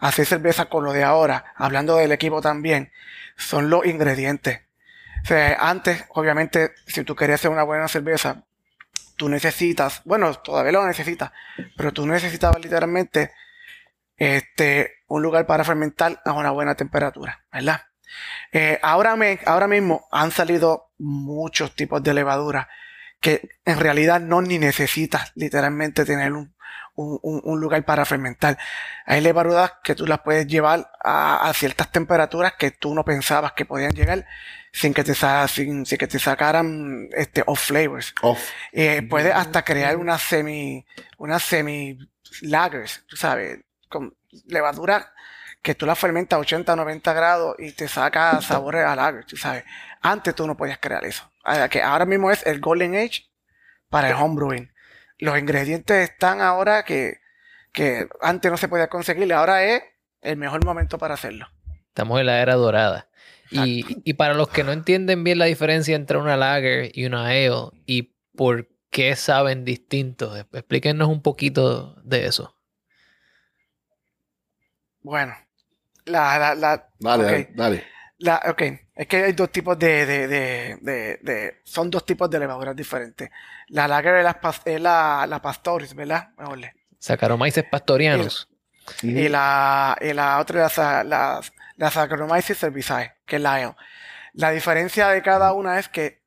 a 0.00 0.08
hacer 0.08 0.26
cerveza 0.26 0.66
con 0.66 0.84
lo 0.84 0.92
de 0.92 1.04
ahora, 1.04 1.52
hablando 1.56 1.96
del 1.96 2.12
equipo 2.12 2.40
también, 2.40 2.92
son 3.36 3.70
los 3.70 3.86
ingredientes. 3.86 4.60
O 5.24 5.26
sea, 5.26 5.56
antes, 5.60 6.04
obviamente, 6.10 6.72
si 6.86 7.04
tú 7.04 7.16
querías 7.16 7.40
hacer 7.40 7.50
una 7.50 7.64
buena 7.64 7.88
cerveza, 7.88 8.44
tú 9.16 9.28
necesitas, 9.28 10.02
bueno, 10.04 10.34
todavía 10.36 10.72
lo 10.72 10.86
necesitas, 10.86 11.32
pero 11.76 11.92
tú 11.92 12.06
necesitabas 12.06 12.60
literalmente 12.62 13.32
este, 14.16 14.92
un 15.08 15.22
lugar 15.22 15.46
para 15.46 15.64
fermentar 15.64 16.20
a 16.24 16.32
una 16.34 16.52
buena 16.52 16.76
temperatura, 16.76 17.44
¿verdad? 17.52 17.82
Eh, 18.52 18.78
ahora, 18.82 19.16
me, 19.16 19.40
ahora 19.46 19.66
mismo 19.68 20.06
han 20.10 20.30
salido 20.30 20.90
muchos 20.98 21.74
tipos 21.74 22.02
de 22.02 22.14
levadura 22.14 22.68
que 23.20 23.48
en 23.64 23.78
realidad 23.80 24.20
no 24.20 24.40
ni 24.42 24.58
necesitas 24.58 25.32
literalmente 25.34 26.04
tener 26.04 26.32
un, 26.32 26.54
un- 26.94 27.60
lugar 27.60 27.84
para 27.84 28.04
fermentar. 28.04 28.58
Hay 29.06 29.20
levaduras 29.20 29.72
que 29.82 29.94
tú 29.94 30.06
las 30.06 30.20
puedes 30.20 30.46
llevar 30.46 30.90
a, 31.02 31.48
a 31.48 31.54
ciertas 31.54 31.90
temperaturas 31.92 32.54
que 32.58 32.70
tú 32.72 32.94
no 32.94 33.04
pensabas 33.04 33.52
que 33.52 33.64
podían 33.64 33.92
llegar 33.92 34.26
sin 34.72 34.92
que 34.94 35.02
te, 35.04 35.14
sin, 35.14 35.86
sin 35.86 35.98
que 35.98 36.06
te 36.06 36.18
sacaran 36.18 37.08
este, 37.16 37.42
off 37.46 37.66
flavors. 37.68 38.14
Off. 38.22 38.50
Eh, 38.72 39.02
puedes 39.02 39.34
hasta 39.34 39.64
crear 39.64 39.96
una 39.96 40.18
semi, 40.18 40.84
una 41.18 41.38
semi 41.38 41.98
lagers, 42.42 43.04
tú 43.06 43.16
sabes, 43.16 43.60
con 43.88 44.14
levadura 44.46 45.12
que 45.62 45.74
tú 45.74 45.86
la 45.86 45.94
fermentas 45.94 46.36
a 46.36 46.40
80, 46.40 46.76
90 46.76 47.12
grados 47.12 47.56
y 47.58 47.72
te 47.72 47.88
saca 47.88 48.40
sabores 48.40 48.84
a 48.84 48.96
lager, 48.96 49.24
tú 49.24 49.36
sabes. 49.36 49.64
Antes 50.00 50.34
tú 50.34 50.46
no 50.46 50.56
podías 50.56 50.78
crear 50.78 51.04
eso. 51.04 51.30
Que 51.70 51.82
ahora 51.82 52.04
mismo 52.04 52.30
es 52.30 52.46
el 52.46 52.60
Golden 52.60 52.94
Age 52.94 53.24
para 53.88 54.08
el 54.08 54.14
homebrewing. 54.14 54.72
Los 55.18 55.38
ingredientes 55.38 56.10
están 56.10 56.40
ahora 56.40 56.84
que, 56.84 57.18
que 57.72 58.08
antes 58.20 58.50
no 58.50 58.56
se 58.56 58.68
podía 58.68 58.88
conseguir, 58.88 59.32
ahora 59.32 59.64
es 59.64 59.82
el 60.20 60.36
mejor 60.36 60.64
momento 60.64 60.98
para 60.98 61.14
hacerlo. 61.14 61.48
Estamos 61.88 62.20
en 62.20 62.26
la 62.26 62.40
era 62.40 62.54
dorada. 62.54 63.08
Y, 63.50 63.84
y 64.04 64.12
para 64.14 64.34
los 64.34 64.48
que 64.48 64.62
no 64.62 64.72
entienden 64.72 65.24
bien 65.24 65.38
la 65.38 65.46
diferencia 65.46 65.96
entre 65.96 66.18
una 66.18 66.36
lager 66.36 66.90
y 66.92 67.06
una 67.06 67.26
ale 67.26 67.70
y 67.86 68.14
por 68.36 68.68
qué 68.90 69.16
saben 69.16 69.64
distintos, 69.64 70.38
explíquenos 70.52 71.08
un 71.08 71.22
poquito 71.22 71.94
de 72.04 72.26
eso. 72.26 72.54
Bueno, 75.00 75.34
la, 76.08 76.38
la, 76.38 76.54
la, 76.54 76.88
Dale, 76.98 77.24
ok. 77.24 77.30
dale, 77.30 77.50
dale. 77.54 77.86
La, 78.20 78.42
ok, 78.48 78.62
es 78.96 79.06
que 79.06 79.24
hay 79.24 79.32
dos 79.32 79.50
tipos 79.52 79.78
de, 79.78 80.04
de, 80.04 80.26
de, 80.26 80.76
de, 80.80 81.18
de- 81.22 81.60
son 81.62 81.88
dos 81.88 82.04
tipos 82.04 82.28
de 82.28 82.40
levaduras 82.40 82.74
diferentes. 82.74 83.30
La 83.68 83.86
lager 83.86 84.16
es 84.16 84.24
la, 84.24 84.40
es 84.64 84.80
la, 84.80 85.26
la 85.28 85.40
pastoris, 85.40 85.94
¿verdad? 85.94 86.30
Mejor. 86.36 86.58
Saccharomyces 86.98 87.64
pastorianos. 87.70 88.48
Y 89.02 89.28
la, 89.28 89.96
y 90.00 90.12
la 90.14 90.38
otra 90.40 90.66
es 90.66 90.76
la, 90.78 91.04
la, 91.04 91.40
la 91.76 91.90
Saccharomyces 91.90 92.58
cerevisiae, 92.58 93.14
que 93.24 93.36
es 93.36 93.42
la 93.42 93.54
ale. 93.54 93.74
La 94.32 94.50
diferencia 94.50 95.08
de 95.08 95.22
cada 95.22 95.52
una 95.52 95.78
es 95.78 95.88
que 95.88 96.22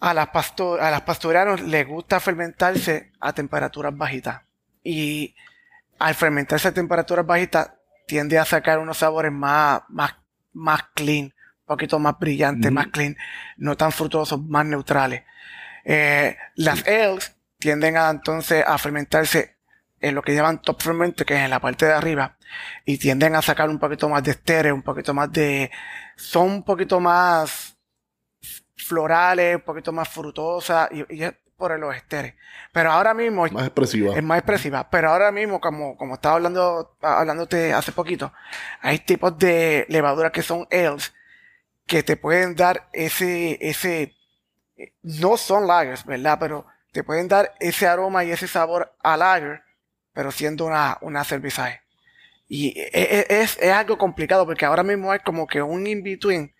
a 0.00 0.14
las, 0.14 0.28
pasto- 0.28 0.80
a 0.80 0.90
las 0.90 1.02
pastorianos 1.02 1.60
les 1.60 1.86
gusta 1.86 2.20
fermentarse 2.20 3.12
a 3.20 3.32
temperaturas 3.34 3.94
bajitas. 3.94 4.42
Y 4.82 5.34
al 5.98 6.14
fermentarse 6.14 6.68
a 6.68 6.72
temperaturas 6.72 7.26
bajitas 7.26 7.70
tiende 8.06 8.38
a 8.38 8.44
sacar 8.44 8.78
unos 8.78 8.98
sabores 8.98 9.32
más, 9.32 9.82
más, 9.88 10.14
más 10.52 10.82
clean, 10.94 11.24
un 11.26 11.66
poquito 11.66 11.98
más 11.98 12.18
brillantes, 12.18 12.70
más 12.72 12.86
clean, 12.88 13.16
no 13.56 13.76
tan 13.76 13.92
frutosos, 13.92 14.40
más 14.40 14.64
neutrales. 14.64 15.24
Eh, 15.84 16.36
las 16.54 16.86
ales 16.86 17.36
tienden 17.58 17.96
a 17.96 18.10
entonces 18.10 18.64
a 18.66 18.78
fermentarse 18.78 19.56
en 20.00 20.14
lo 20.14 20.22
que 20.22 20.34
llaman 20.34 20.62
top 20.62 20.82
ferment, 20.82 21.20
que 21.22 21.34
es 21.34 21.40
en 21.40 21.50
la 21.50 21.60
parte 21.60 21.86
de 21.86 21.92
arriba, 21.92 22.36
y 22.84 22.98
tienden 22.98 23.34
a 23.34 23.42
sacar 23.42 23.68
un 23.68 23.78
poquito 23.78 24.08
más 24.08 24.22
de 24.22 24.32
estere, 24.32 24.72
un 24.72 24.82
poquito 24.82 25.14
más 25.14 25.32
de, 25.32 25.70
son 26.16 26.50
un 26.50 26.62
poquito 26.62 27.00
más 27.00 27.76
florales, 28.76 29.56
un 29.56 29.62
poquito 29.62 29.92
más 29.92 30.08
frutosas, 30.08 30.88
y, 30.92 31.24
por 31.56 31.78
los 31.78 31.94
esteres. 31.96 32.34
Pero 32.72 32.92
ahora 32.92 33.14
mismo 33.14 33.46
Más 33.48 33.64
expresiva. 33.66 34.14
es 34.16 34.22
más 34.22 34.38
expresiva. 34.38 34.88
Pero 34.90 35.10
ahora 35.10 35.32
mismo, 35.32 35.60
como, 35.60 35.96
como 35.96 36.14
estaba 36.14 36.36
hablando, 36.36 36.96
hablándote 37.00 37.72
hace 37.72 37.92
poquito, 37.92 38.32
hay 38.80 38.98
tipos 39.00 39.38
de 39.38 39.86
levaduras 39.88 40.32
que 40.32 40.42
son 40.42 40.66
ales 40.70 41.12
que 41.86 42.02
te 42.02 42.16
pueden 42.16 42.54
dar 42.56 42.88
ese, 42.92 43.58
ese, 43.60 44.14
no 45.02 45.36
son 45.36 45.66
lagers, 45.66 46.04
¿verdad? 46.04 46.36
Pero 46.40 46.66
te 46.92 47.04
pueden 47.04 47.28
dar 47.28 47.54
ese 47.60 47.86
aroma 47.86 48.24
y 48.24 48.32
ese 48.32 48.48
sabor 48.48 48.92
a 49.02 49.16
lager, 49.16 49.62
pero 50.12 50.32
siendo 50.32 50.66
una, 50.66 50.98
una 51.00 51.24
cerveza. 51.24 51.80
Y 52.48 52.78
e- 52.78 52.90
e- 52.92 53.26
es, 53.42 53.58
es 53.60 53.72
algo 53.72 53.98
complicado 53.98 54.46
porque 54.46 54.64
ahora 54.64 54.82
mismo 54.82 55.14
es 55.14 55.22
como 55.22 55.46
que 55.46 55.62
un 55.62 55.86
in-between. 55.86 56.54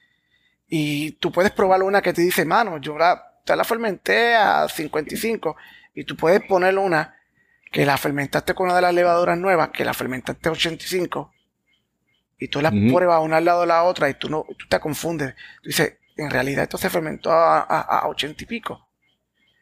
Y 0.68 1.12
tú 1.12 1.30
puedes 1.32 1.52
probar 1.52 1.82
una 1.82 2.02
que 2.02 2.12
te 2.12 2.22
dice, 2.22 2.44
mano, 2.44 2.78
yo 2.78 2.98
la, 2.98 3.32
te 3.46 3.56
la 3.56 3.64
fermenté 3.64 4.34
a 4.34 4.68
55 4.68 5.56
y 5.94 6.04
tú 6.04 6.16
puedes 6.16 6.42
poner 6.42 6.76
una 6.76 7.14
que 7.72 7.86
la 7.86 7.96
fermentaste 7.96 8.54
con 8.54 8.66
una 8.66 8.76
de 8.76 8.82
las 8.82 8.94
levaduras 8.94 9.38
nuevas, 9.38 9.70
que 9.70 9.84
la 9.84 9.94
fermentaste 9.94 10.48
85, 10.48 11.32
y 12.38 12.48
tú 12.48 12.60
las 12.60 12.72
Ujú. 12.72 12.92
pruebas 12.94 13.22
una 13.22 13.38
al 13.38 13.44
lado 13.46 13.62
de 13.62 13.66
la 13.68 13.82
otra 13.84 14.08
y 14.10 14.14
tú 14.14 14.28
no 14.28 14.44
tú 14.58 14.66
te 14.68 14.78
confundes. 14.78 15.34
Tú 15.62 15.68
dices, 15.70 15.94
en 16.16 16.30
realidad 16.30 16.64
esto 16.64 16.76
se 16.78 16.90
fermentó 16.90 17.30
a, 17.32 17.60
a, 17.60 17.80
a 18.00 18.08
80 18.08 18.42
y 18.44 18.46
pico. 18.46 18.86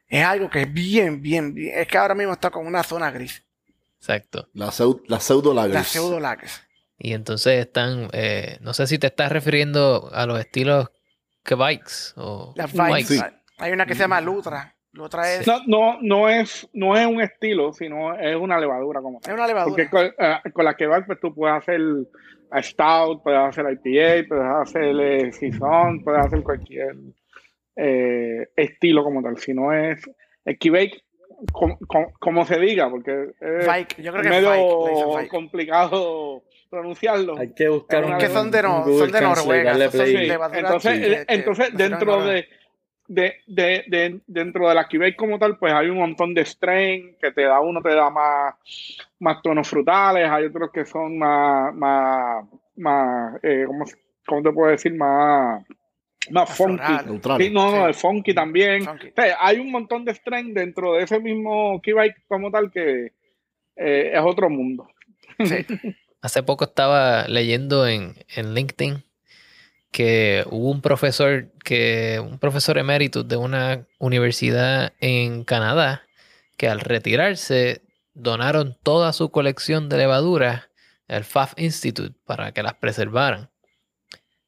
Es 0.09 0.25
algo 0.25 0.51
que 0.51 0.63
es 0.63 0.73
bien, 0.73 1.23
bien, 1.23 1.55
bien. 1.55 1.79
Es 1.79 1.87
que 1.89 1.99
ahora 1.99 2.15
mismo 2.15 2.33
está 2.33 2.51
con 2.51 2.67
una 2.67 2.83
zona 2.83 3.11
gris. 3.11 3.43
Exacto. 4.01 4.49
La, 4.55 4.67
seu- 4.69 5.03
la 5.09 5.19
pseudo. 5.21 5.55
Las 5.55 5.89
pseudo 5.89 6.21
lagers. 6.21 6.63
Y 6.99 7.13
entonces 7.15 7.59
están, 7.61 8.09
eh, 8.13 8.59
no 8.61 8.75
sé 8.75 8.87
si 8.87 8.99
te 8.99 9.07
estás 9.09 9.33
refiriendo 9.33 10.11
a 10.13 10.27
los 10.27 10.39
estilos 10.39 10.91
que 11.43 11.55
bikes 11.55 12.13
o 12.17 12.53
Las 12.57 12.73
Bikes. 12.73 13.19
Hay 13.59 13.73
una 13.73 13.87
que 13.87 13.95
se 13.95 14.01
llama 14.01 14.21
Lutra. 14.21 14.75
Lutra 14.93 15.33
es, 15.33 15.47
No, 15.47 15.59
no, 15.67 15.99
no 16.03 16.29
es, 16.29 16.69
no 16.73 16.97
es 16.97 17.07
un 17.07 17.21
estilo, 17.21 17.73
sino 17.73 18.15
es 18.17 18.37
una 18.37 18.59
levadura 18.61 19.01
como 19.01 19.19
es 19.19 19.25
tal. 19.25 19.35
una 19.35 19.47
levadura. 19.47 19.71
Porque 19.75 19.91
con, 19.91 20.07
eh, 20.07 20.53
con 20.53 20.65
la 20.65 20.75
que 20.75 20.87
va, 20.87 21.05
pues 21.05 21.19
tú 21.21 21.35
puedes 21.35 21.57
hacer 21.57 21.81
Stout, 22.63 23.23
puedes 23.25 23.41
hacer 23.41 23.65
IPA, 23.71 24.29
puedes 24.29 24.45
hacer 24.63 25.01
eh, 25.01 25.33
Saison, 25.33 26.03
puedes 26.05 26.25
hacer 26.25 26.43
cualquier 26.43 26.95
eh, 27.77 28.49
estilo 28.57 29.03
como 29.03 29.23
tal. 29.23 29.37
Si 29.39 29.53
no 29.53 29.73
es 29.73 30.01
Esquibake, 30.45 31.03
como, 31.53 31.77
como- 31.89 32.13
como 32.21 32.45
se 32.47 32.59
diga, 32.61 32.89
porque 32.89 33.31
es 33.41 33.67
Vike, 33.67 34.01
Yo 34.03 34.13
creo 34.13 34.23
que 34.23 34.29
es 34.29 34.43
medio 34.43 35.17
Vike. 35.17 35.29
complicado 35.29 36.43
pronunciarlo. 36.71 37.37
Hay 37.39 37.53
que 37.53 37.69
buscar 37.69 38.05
Es 38.05 38.11
un, 38.11 38.19
que 38.19 38.29
son 38.29 38.51
de 38.53 38.63
no- 38.63 38.85
son 38.85 39.11
de 39.11 39.21
Noruega, 39.21 39.73
entonces, 39.73 41.25
entonces 41.29 41.75
dentro 41.77 42.25
de, 42.25 42.47
de, 43.15 43.37
de, 43.47 43.85
de- 43.89 44.21
dentro 44.27 44.69
de 44.69 44.75
la 44.75 44.89
Quebec 44.89 45.17
como 45.17 45.39
tal, 45.39 45.57
pues 45.59 45.73
hay 45.73 45.89
un 45.89 45.99
montón 45.99 46.35
de 46.35 46.45
strain 46.45 47.17
que 47.21 47.31
te 47.33 47.43
da 47.43 47.61
uno, 47.61 47.81
te 47.83 47.95
da 47.95 48.11
más, 48.11 48.55
más 49.21 49.41
tonos 49.43 49.69
frutales, 49.69 50.29
hay 50.31 50.47
otros 50.47 50.71
que 50.73 50.85
son 50.85 51.19
más, 51.19 51.75
más, 51.75 52.45
más 52.77 53.39
eh, 53.43 53.65
¿cómo, 53.67 53.85
cómo 54.27 54.43
te 54.43 54.53
puedo 54.53 54.71
decir? 54.71 54.95
Más, 54.95 55.65
más 56.31 56.57
funky. 56.57 56.83
Sí, 57.39 57.51
no, 57.51 57.71
no, 57.71 57.81
Sí. 57.83 57.87
de 57.87 57.93
funky 57.95 58.35
también. 58.35 58.85
Funky. 58.85 59.09
O 59.09 59.13
sea, 59.15 59.37
hay 59.41 59.59
un 59.59 59.71
montón 59.71 60.05
de 60.05 60.15
strain 60.15 60.55
dentro 60.55 60.95
de 60.95 61.05
ese 61.05 61.21
mismo 61.21 61.81
Quebec 61.83 62.15
como 62.29 62.51
tal 62.51 62.71
que 62.71 63.13
eh, 63.77 64.11
es 64.15 64.21
otro 64.23 64.49
mundo. 64.51 64.89
Sí. 65.45 65.67
Hace 66.23 66.43
poco 66.43 66.65
estaba 66.65 67.29
leyendo 67.29 67.87
en, 67.87 68.15
en 68.35 68.55
LinkedIn 68.55 69.05
que 69.95 70.45
hubo 70.51 70.73
un 70.73 70.81
profesor 70.81 71.53
que, 71.63 72.21
un 72.21 72.41
profesor 72.41 72.79
eméritus 72.79 73.29
de 73.29 73.37
una 73.37 73.87
universidad 74.01 74.93
en 74.99 75.45
Canadá, 75.45 76.03
que 76.57 76.69
al 76.69 76.81
retirarse 76.81 77.81
donaron 78.13 78.77
toda 78.83 79.13
su 79.13 79.31
colección 79.31 79.89
de 79.89 79.99
levaduras 79.99 80.65
al 81.07 81.23
FAF 81.23 81.53
Institute 81.59 82.13
para 82.27 82.51
que 82.51 82.65
las 82.65 82.75
preservaran. 82.75 83.51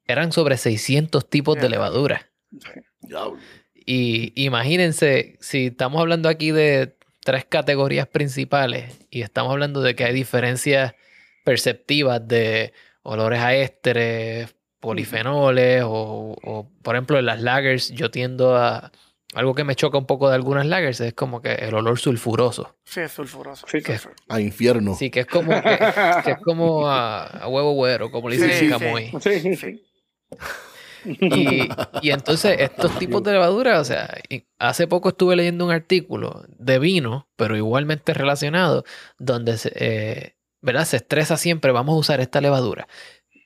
Eran 0.04 0.32
sobre 0.32 0.56
600 0.56 1.30
tipos 1.30 1.56
de 1.60 1.68
levaduras. 1.68 2.26
Y 3.74 4.32
imagínense, 4.34 5.36
si 5.40 5.66
estamos 5.66 6.00
hablando 6.00 6.28
aquí 6.28 6.50
de 6.50 6.96
tres 7.22 7.44
categorías 7.44 8.08
principales 8.08 8.98
y 9.10 9.22
estamos 9.22 9.52
hablando 9.52 9.80
de 9.80 9.94
que 9.94 10.02
hay 10.02 10.12
diferencias 10.12 10.94
perceptivas 11.44 12.26
de 12.26 12.72
olores 13.04 13.38
a 13.38 13.54
ésteres, 13.54 14.55
polifenoles 14.80 15.82
o, 15.84 16.36
o, 16.42 16.70
por 16.82 16.94
ejemplo 16.94 17.18
en 17.18 17.26
las 17.26 17.40
lagers 17.42 17.90
yo 17.90 18.10
tiendo 18.10 18.56
a... 18.56 18.92
Algo 19.34 19.54
que 19.54 19.64
me 19.64 19.74
choca 19.74 19.98
un 19.98 20.06
poco 20.06 20.28
de 20.28 20.34
algunas 20.34 20.64
lagers 20.66 21.00
es 21.00 21.12
como 21.12 21.42
que 21.42 21.52
el 21.52 21.74
olor 21.74 21.98
sulfuroso. 21.98 22.76
Sí, 22.84 23.00
es 23.00 23.12
sulfuroso. 23.12 23.66
Sí, 23.68 23.82
Que-. 23.82 23.98
A 24.28 24.40
infierno. 24.40 24.94
Sí, 24.94 25.10
que 25.10 25.20
es 25.20 25.26
como, 25.26 25.50
que, 25.50 25.78
que 26.24 26.30
es 26.30 26.38
como 26.42 26.88
a, 26.88 27.26
a 27.26 27.48
huevo 27.48 27.72
güero, 27.72 28.10
como 28.10 28.28
le 28.30 28.36
dicen 28.36 28.52
Sí, 28.52 28.64
sí. 28.66 28.70
Camuy. 28.70 29.12
Sí, 29.20 29.40
sí. 29.40 29.56
Sí. 29.56 29.82
Y, 31.04 31.68
y 32.02 32.10
entonces 32.10 32.56
estos 32.60 32.98
tipos 32.98 33.22
de 33.22 33.32
levaduras, 33.32 33.80
o 33.80 33.84
sea, 33.84 34.18
hace 34.58 34.86
poco 34.86 35.10
estuve 35.10 35.36
leyendo 35.36 35.64
un 35.64 35.70
artículo 35.70 36.44
de 36.48 36.78
vino, 36.78 37.28
pero 37.36 37.56
igualmente 37.56 38.14
relacionado, 38.14 38.84
donde 39.18 39.56
se, 39.58 39.72
eh, 39.74 40.36
¿verdad? 40.62 40.84
se 40.84 40.96
estresa 40.96 41.36
siempre, 41.36 41.72
vamos 41.72 41.94
a 41.94 41.98
usar 41.98 42.20
esta 42.20 42.40
levadura. 42.40 42.88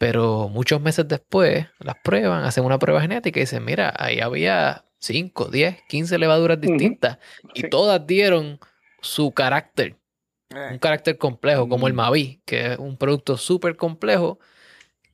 Pero 0.00 0.48
muchos 0.48 0.80
meses 0.80 1.06
después 1.06 1.66
las 1.78 1.94
prueban, 2.02 2.42
hacen 2.44 2.64
una 2.64 2.78
prueba 2.78 3.02
genética 3.02 3.38
y 3.38 3.42
dicen, 3.42 3.62
mira, 3.62 3.92
ahí 3.98 4.18
había 4.20 4.86
5, 4.98 5.50
10, 5.50 5.76
15 5.90 6.16
levaduras 6.16 6.58
distintas 6.58 7.18
y 7.52 7.60
Sí. 7.60 7.68
todas 7.68 8.06
dieron 8.06 8.58
su 9.02 9.32
carácter, 9.32 9.96
un 10.52 10.56
Eh, 10.76 10.78
carácter 10.80 11.18
complejo, 11.18 11.68
como 11.68 11.86
el 11.86 11.92
Mm. 11.92 11.96
Mavi, 11.96 12.42
que 12.46 12.72
es 12.72 12.78
un 12.78 12.96
producto 12.96 13.36
súper 13.36 13.76
complejo, 13.76 14.38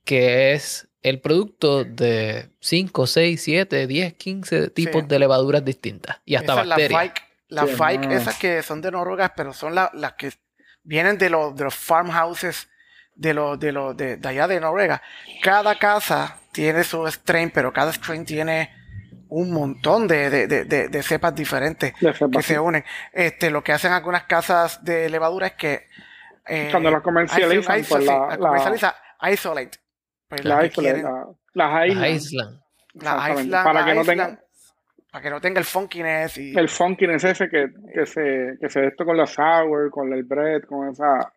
que 0.04 0.52
es 0.52 0.86
el 1.02 1.20
producto 1.20 1.82
de 1.82 2.50
5, 2.60 3.08
6, 3.08 3.42
7, 3.42 3.88
10, 3.88 4.14
15 4.14 4.70
tipos 4.70 5.02
Sí. 5.02 5.08
de 5.08 5.18
levaduras 5.18 5.64
distintas 5.64 6.18
y 6.24 6.36
hasta 6.36 6.52
esas, 6.52 6.66
las 6.68 6.78
bacterias. 6.78 7.12
Las 7.48 7.70
Sí, 7.70 7.74
Vike 7.76 8.06
no. 8.06 8.12
esas 8.12 8.38
que 8.38 8.62
son 8.62 8.80
de 8.82 8.92
Noruega, 8.92 9.32
pero 9.36 9.52
son 9.52 9.74
la- 9.74 9.90
las 9.94 10.12
que 10.12 10.30
vienen 10.84 11.18
de 11.18 11.28
los, 11.28 11.56
de 11.56 11.64
los 11.64 11.74
farmhouses 11.74 12.68
de 13.16 13.34
los, 13.34 13.58
de 13.58 13.72
los, 13.72 13.96
de, 13.96 14.16
de 14.18 14.28
allá 14.28 14.46
de 14.46 14.60
Noruega. 14.60 15.02
Cada 15.42 15.76
casa 15.78 16.38
tiene 16.52 16.84
su 16.84 17.06
strain, 17.08 17.50
pero 17.50 17.72
cada 17.72 17.92
strain 17.92 18.24
tiene 18.24 18.70
un 19.28 19.50
montón 19.50 20.06
de, 20.06 20.30
de, 20.30 20.46
de, 20.46 20.64
de- 20.64 20.88
de 20.88 21.02
cepas 21.02 21.34
diferentes 21.34 21.92
De 22.00 22.12
cepas, 22.12 22.30
que 22.36 22.42
sí. 22.42 22.54
se 22.54 22.60
unen. 22.60 22.84
Este, 23.12 23.50
lo 23.50 23.64
que 23.64 23.72
hacen 23.72 23.92
algunas 23.92 24.24
casas 24.24 24.84
de 24.84 25.08
levadura 25.10 25.48
es 25.48 25.54
que 25.54 25.86
eh, 26.46 26.68
Cuando 26.70 26.90
las 26.92 27.02
comercializan, 27.02 27.80
iso- 27.80 27.88
pues 27.88 28.02
sí, 28.04 28.08
la- 28.08 28.18
la 28.20 28.28
la- 28.28 28.36
comercializa 28.38 28.94
isolate. 29.32 29.78
Pues 30.28 30.44
La 30.44 30.62
las 30.62 30.76
la- 30.76 30.92
las 30.92 31.26
Las 31.54 31.86
Island, 31.88 32.06
Island. 32.14 32.60
la 32.94 33.10
exactamente, 33.10 33.42
Iceland- 33.42 33.64
para 33.64 33.80
la 33.80 33.86
que 33.86 33.94
no 33.94 34.00
Iceland, 34.02 34.28
tenga 34.30 34.42
para 35.10 35.22
que 35.22 35.30
no 35.30 35.40
tenga 35.40 35.58
el 35.60 35.64
funkiness 35.64 36.36
y 36.38 36.56
el 36.58 36.68
funkiness 36.68 37.24
ese 37.24 37.48
que, 37.48 37.68
que 37.94 38.04
se 38.06 38.58
que 38.60 38.68
se 38.68 38.80
de 38.80 38.86
esto 38.88 39.04
con 39.06 39.16
la 39.16 39.26
sour, 39.26 39.90
con 39.90 40.12
el 40.12 40.24
bread, 40.24 40.62
con 40.68 40.88
esa 40.90 41.32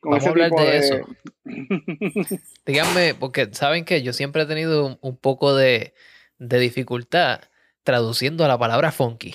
con 0.00 0.10
Vamos 0.12 0.26
a 0.26 0.30
hablar 0.30 0.50
tipo 0.50 0.62
de 0.62 0.70
de, 0.70 0.78
eso. 0.78 2.38
Díganme, 2.66 3.14
porque 3.14 3.48
saben 3.52 3.84
que 3.84 4.02
yo 4.02 4.12
siempre 4.12 4.42
he 4.42 4.46
tenido 4.46 4.86
un, 4.86 4.98
un 5.00 5.16
poco 5.16 5.54
de, 5.54 5.94
de 6.38 6.58
dificultad 6.58 7.40
traduciendo 7.82 8.46
la 8.46 8.58
palabra 8.58 8.92
funky. 8.92 9.34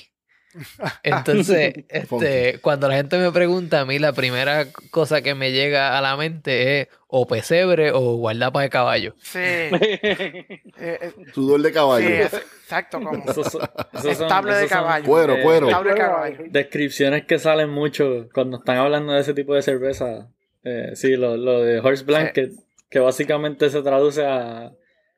Entonces, 1.03 1.73
este, 1.89 2.59
cuando 2.61 2.87
la 2.87 2.95
gente 2.97 3.17
me 3.17 3.31
pregunta 3.31 3.81
a 3.81 3.85
mí, 3.85 3.97
la 3.97 4.13
primera 4.13 4.67
cosa 4.91 5.23
que 5.23 5.33
me 5.33 5.51
llega 5.51 5.97
a 5.97 6.01
la 6.01 6.15
mente 6.15 6.81
es 6.81 6.87
o 7.07 7.25
pesebre 7.25 7.91
o 7.91 8.17
guardapa 8.17 8.61
de 8.61 8.69
caballo. 8.69 9.15
Sí. 9.21 9.39
Eh, 10.85 10.99
eh, 11.01 11.11
Sudor 11.33 11.61
de 11.61 11.71
caballo. 11.71 12.05
sí, 12.07 12.13
es- 12.13 12.33
exacto, 12.33 12.99
como 12.99 13.23
son- 13.33 13.43
son- 13.45 14.11
Estable 14.11 14.53
de 14.55 14.67
caballo. 14.67 15.05
Cuero, 15.05 15.37
cuero. 15.41 15.67
estable 15.69 15.91
de 15.91 15.97
caballo. 15.97 16.37
Descripciones 16.49 17.25
que 17.25 17.39
salen 17.39 17.69
mucho 17.69 18.27
cuando 18.33 18.57
están 18.57 18.77
hablando 18.77 19.13
de 19.13 19.21
ese 19.21 19.33
tipo 19.33 19.53
de 19.55 19.61
cerveza. 19.61 20.27
Eh, 20.63 20.91
sí, 20.95 21.15
lo, 21.15 21.35
lo 21.37 21.61
de 21.61 21.79
horse 21.79 22.03
blanket, 22.03 22.51
que 22.89 22.99
básicamente 22.99 23.69
se 23.69 23.81
traduce 23.81 24.25
a 24.25 24.71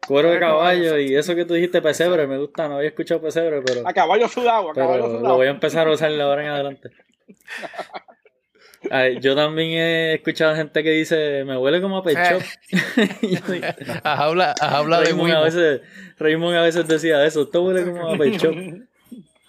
cuero 0.08 0.32
de 0.32 0.40
caballo. 0.40 0.98
Y 1.00 1.16
eso 1.16 1.36
que 1.36 1.46
tú 1.46 1.54
dijiste 1.54 1.82
pesebre, 1.82 2.28
me 2.28 2.38
gusta, 2.38 2.68
no 2.68 2.78
había 2.78 2.90
escuchado 2.90 3.22
pesebre, 3.22 3.62
pero, 3.66 3.88
a 3.88 3.94
caballo 3.94 4.28
sudado, 4.28 4.72
a 4.72 4.74
caballo 4.74 5.04
pero 5.04 5.14
lo 5.14 5.20
sudado. 5.20 5.36
voy 5.36 5.48
a 5.48 5.52
empezar 5.52 5.88
a 5.88 5.92
usar 5.92 6.12
de 6.12 6.22
ahora 6.22 6.44
en 6.44 6.50
adelante. 6.50 6.90
Ay, 8.92 9.20
yo 9.20 9.36
también 9.36 9.72
he 9.72 10.14
escuchado 10.14 10.56
gente 10.56 10.84
que 10.84 10.92
dice, 10.92 11.44
me 11.44 11.58
huele 11.58 11.82
como 11.82 11.98
a 11.98 12.04
hablado, 14.24 14.54
has 14.60 14.74
hablado 14.74 15.02
de 15.02 15.10
Raymond 15.10 15.34
a 15.34 15.42
veces, 15.42 15.82
Raymond 16.18 16.56
a 16.56 16.62
veces 16.62 16.88
decía 16.88 17.26
eso, 17.26 17.44
esto 17.44 17.64
huele 17.64 17.84
como 17.84 18.14
a 18.14 18.18
pet 18.18 18.38
shop. 18.38 18.56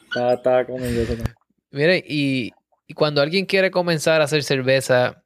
Estaba, 0.08 0.34
estaba 0.34 0.64
conmigo 0.64 1.02
eso 1.02 1.14
también. 1.14 1.34
Mire, 1.70 2.02
y, 2.06 2.52
y 2.86 2.94
cuando 2.94 3.20
alguien 3.20 3.44
quiere 3.44 3.70
comenzar 3.70 4.22
a 4.22 4.24
hacer 4.24 4.42
cerveza, 4.42 5.22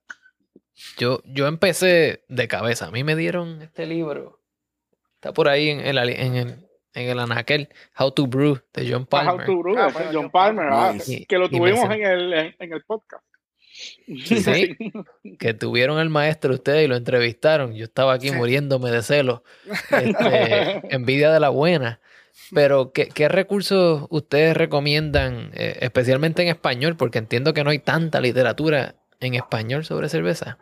yo, 0.99 1.21
yo 1.25 1.47
empecé 1.47 2.25
de 2.29 2.49
cabeza. 2.49 2.87
A 2.87 2.91
mí 2.91 3.05
me 3.05 3.17
dieron 3.17 3.63
este 3.63 3.87
libro. 3.87 4.41
Está 5.15 5.33
por 5.33 5.49
ahí 5.49 5.69
en 5.71 5.81
el, 5.81 5.99
en 5.99 6.35
el, 6.37 6.49
en 6.95 7.09
el 7.09 7.19
anaquel, 7.19 7.69
How 7.99 8.11
to 8.13 8.27
Brew, 8.27 8.59
de 8.73 8.91
John 8.91 9.03
How 9.03 9.07
Palmer. 9.09 9.47
to 9.47 9.57
Brew, 9.59 9.79
Ah, 9.79 9.91
John 9.93 10.07
John 10.13 10.31
Palmer, 10.31 10.67
ah, 10.71 10.95
que 11.29 11.39
lo 11.39 11.49
tuvimos 11.51 11.85
en 11.91 12.03
el, 12.05 12.33
en, 12.33 12.57
en 12.59 12.73
el 12.73 12.83
podcast. 12.85 13.25
Sí. 14.07 14.77
que 15.39 15.55
tuvieron 15.55 15.99
al 15.99 16.11
maestro 16.11 16.53
ustedes 16.55 16.85
y 16.85 16.89
lo 16.89 16.97
entrevistaron. 16.97 17.75
Yo 17.75 17.85
estaba 17.85 18.15
aquí 18.15 18.29
Sí. 18.31 18.35
muriéndome 18.35 18.91
de 18.91 19.03
celos. 19.03 19.43
Este, 19.91 20.95
envidia 20.95 21.31
de 21.33 21.41
la 21.41 21.49
buena. 21.51 22.01
Pero, 22.55 22.93
¿qué, 22.93 23.09
qué 23.09 23.29
recursos 23.29 24.07
ustedes 24.11 24.57
recomiendan, 24.57 25.51
eh, 25.55 25.79
especialmente 25.81 26.43
en 26.43 26.49
español? 26.49 26.97
Porque 26.97 27.19
entiendo 27.19 27.53
que 27.55 27.63
no 27.65 27.71
hay 27.71 27.79
tanta 27.79 28.21
literatura 28.21 28.97
en 29.21 29.35
español 29.35 29.85
sobre 29.85 30.09
cerveza. 30.09 30.59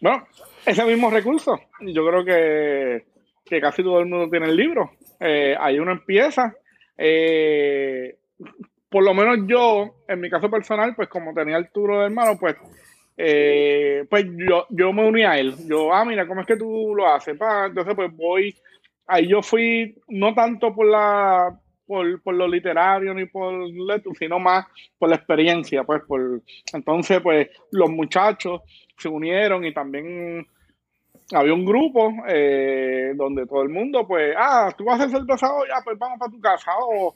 Bueno, 0.00 0.26
ese 0.64 0.84
mismo 0.84 1.10
recurso. 1.10 1.58
Yo 1.80 2.06
creo 2.06 2.24
que, 2.24 3.06
que 3.44 3.60
casi 3.60 3.82
todo 3.82 4.00
el 4.00 4.06
mundo 4.06 4.30
tiene 4.30 4.46
el 4.46 4.56
libro. 4.56 4.92
Eh, 5.20 5.56
ahí 5.58 5.78
uno 5.78 5.92
empieza. 5.92 6.54
eh, 6.96 8.16
por 8.88 9.04
lo 9.04 9.12
menos 9.12 9.46
yo, 9.46 9.96
en 10.08 10.20
mi 10.20 10.30
caso 10.30 10.50
personal, 10.50 10.94
pues 10.94 11.08
como 11.08 11.34
tenía 11.34 11.58
el 11.58 11.70
turo 11.70 11.98
de 12.00 12.06
hermano, 12.06 12.38
pues, 12.38 12.56
eh, 13.16 14.06
pues 14.08 14.24
yo, 14.48 14.66
yo 14.70 14.92
me 14.92 15.06
uní 15.06 15.24
a 15.24 15.38
él. 15.38 15.54
Yo, 15.66 15.92
ah, 15.92 16.04
mira, 16.04 16.26
¿cómo 16.26 16.40
es 16.40 16.46
que 16.46 16.56
tú 16.56 16.94
lo 16.96 17.06
haces? 17.06 17.36
Pa? 17.36 17.66
Entonces, 17.66 17.94
pues 17.94 18.14
voy, 18.16 18.56
ahí 19.06 19.28
yo 19.28 19.42
fui, 19.42 19.94
no 20.08 20.34
tanto 20.34 20.74
por 20.74 20.86
la, 20.86 21.60
por, 21.88 22.22
por 22.22 22.34
lo 22.34 22.46
literario 22.46 23.14
ni 23.14 23.24
por 23.24 23.52
letra, 23.52 24.12
sino 24.16 24.38
más 24.38 24.66
por 24.98 25.08
la 25.08 25.16
experiencia, 25.16 25.82
pues, 25.82 26.02
por, 26.06 26.42
entonces, 26.72 27.20
pues, 27.20 27.48
los 27.72 27.90
muchachos 27.90 28.60
se 28.96 29.08
unieron 29.08 29.64
y 29.64 29.72
también 29.72 30.46
había 31.32 31.54
un 31.54 31.64
grupo 31.64 32.12
eh, 32.28 33.12
donde 33.16 33.46
todo 33.46 33.62
el 33.62 33.70
mundo, 33.70 34.06
pues, 34.06 34.34
ah, 34.36 34.72
tú 34.76 34.84
vas 34.84 35.00
a 35.00 35.04
hacer 35.04 35.18
cerveza 35.18 35.52
hoy, 35.52 35.68
ah, 35.74 35.80
pues 35.82 35.98
vamos 35.98 36.18
para 36.18 36.30
tu 36.30 36.40
casa, 36.40 36.72
o, 36.78 37.14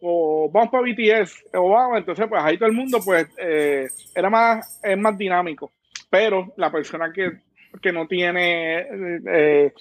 o, 0.00 0.50
vamos 0.50 0.70
para 0.70 0.84
BTS, 0.84 1.46
o 1.54 1.68
vamos, 1.70 1.98
entonces, 1.98 2.26
pues 2.28 2.42
ahí 2.42 2.56
todo 2.56 2.68
el 2.68 2.76
mundo, 2.76 2.98
pues, 3.04 3.28
eh, 3.36 3.88
era 4.14 4.30
más, 4.30 4.80
es 4.82 4.98
más 4.98 5.18
dinámico. 5.18 5.72
Pero 6.08 6.52
la 6.56 6.70
persona 6.70 7.12
que, 7.12 7.32
que 7.80 7.92
no 7.92 8.06
tiene 8.06 8.86
eh, 9.26 9.72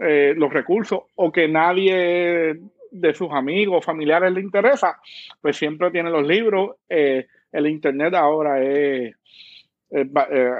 eh, 0.00 0.34
los 0.36 0.52
recursos 0.52 1.00
o 1.14 1.30
que 1.30 1.48
nadie 1.48 2.58
de 2.90 3.14
sus 3.14 3.30
amigos, 3.32 3.84
familiares 3.84 4.32
le 4.32 4.40
interesa, 4.40 4.98
pues 5.40 5.56
siempre 5.56 5.90
tiene 5.90 6.10
los 6.10 6.26
libros. 6.26 6.76
Eh, 6.88 7.26
el 7.52 7.66
internet 7.66 8.14
ahora 8.14 8.62
es 8.62 9.14
eh, 9.90 10.04
eh, 10.30 10.50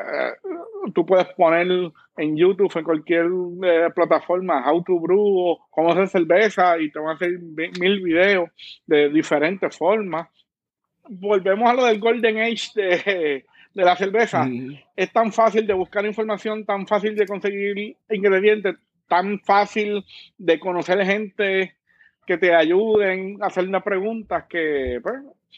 tú 0.94 1.04
puedes 1.04 1.26
poner 1.34 1.66
en 2.16 2.36
YouTube, 2.36 2.74
en 2.76 2.84
cualquier 2.84 3.26
plataforma, 3.94 4.70
How 4.70 4.82
to 4.82 4.98
Brew 4.98 5.38
o 5.38 5.66
cómo 5.70 5.92
hacer 5.92 6.08
cerveza 6.08 6.78
y 6.78 6.90
te 6.90 6.98
van 6.98 7.10
a 7.10 7.12
hacer 7.14 7.38
mil 7.38 8.02
videos 8.02 8.48
de 8.86 9.10
diferentes 9.10 9.76
formas. 9.76 10.28
Volvemos 11.10 11.68
a 11.68 11.74
lo 11.74 11.84
del 11.84 12.00
Golden 12.00 12.38
Age 12.38 12.70
de, 12.74 13.44
de 13.74 13.84
la 13.84 13.96
cerveza. 13.96 14.44
Mm. 14.44 14.78
Es 14.96 15.12
tan 15.12 15.32
fácil 15.32 15.66
de 15.66 15.74
buscar 15.74 16.04
información, 16.06 16.64
tan 16.64 16.86
fácil 16.86 17.14
de 17.14 17.26
conseguir 17.26 17.96
ingredientes, 18.10 18.76
tan 19.08 19.40
fácil 19.40 20.04
de 20.36 20.58
conocer 20.58 21.04
gente 21.04 21.77
que 22.28 22.36
te 22.36 22.54
ayuden 22.54 23.42
a 23.42 23.46
hacer 23.46 23.66
unas 23.66 23.82
preguntas 23.82 24.44
que 24.50 25.00
pues, 25.02 25.14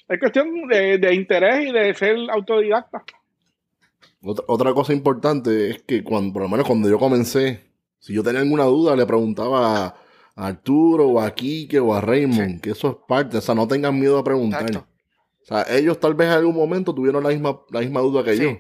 es 0.09 0.21
cuestión 0.21 0.69
de, 0.69 0.99
de 0.99 1.15
interés 1.17 1.69
y 1.69 1.73
de 1.73 1.93
ser 1.95 2.17
autodidacta. 2.31 3.03
Otra, 4.23 4.73
cosa 4.73 4.93
importante 4.93 5.71
es 5.71 5.83
que 5.83 6.05
cuando, 6.05 6.33
por 6.33 6.43
lo 6.43 6.49
menos 6.49 6.67
cuando 6.69 6.89
yo 6.89 6.97
comencé, 6.97 7.73
si 7.99 8.15
yo 8.15 8.23
tenía 8.23 8.41
alguna 8.41 8.65
duda, 8.65 8.95
le 8.95 9.05
preguntaba 9.05 9.87
a 9.87 9.97
Arturo 10.37 11.09
o 11.09 11.21
a 11.21 11.35
Kike 11.35 11.81
o 11.81 11.93
a 11.93 12.01
Raymond, 12.01 12.61
que 12.61 12.71
eso 12.71 12.89
es 12.89 12.97
parte, 13.09 13.39
o 13.39 13.41
sea, 13.41 13.57
no 13.57 13.67
tengan 13.67 13.99
miedo 13.99 14.17
a 14.17 14.23
preguntar. 14.23 14.65
O 14.77 15.45
sea, 15.45 15.65
ellos 15.77 15.99
tal 15.99 16.15
vez 16.15 16.29
en 16.29 16.35
algún 16.35 16.55
momento 16.55 16.95
tuvieron 16.95 17.25
la 17.25 17.31
misma, 17.31 17.63
la 17.71 17.81
misma 17.81 18.01
duda 18.01 18.23
que 18.23 18.37
yo. 18.37 18.51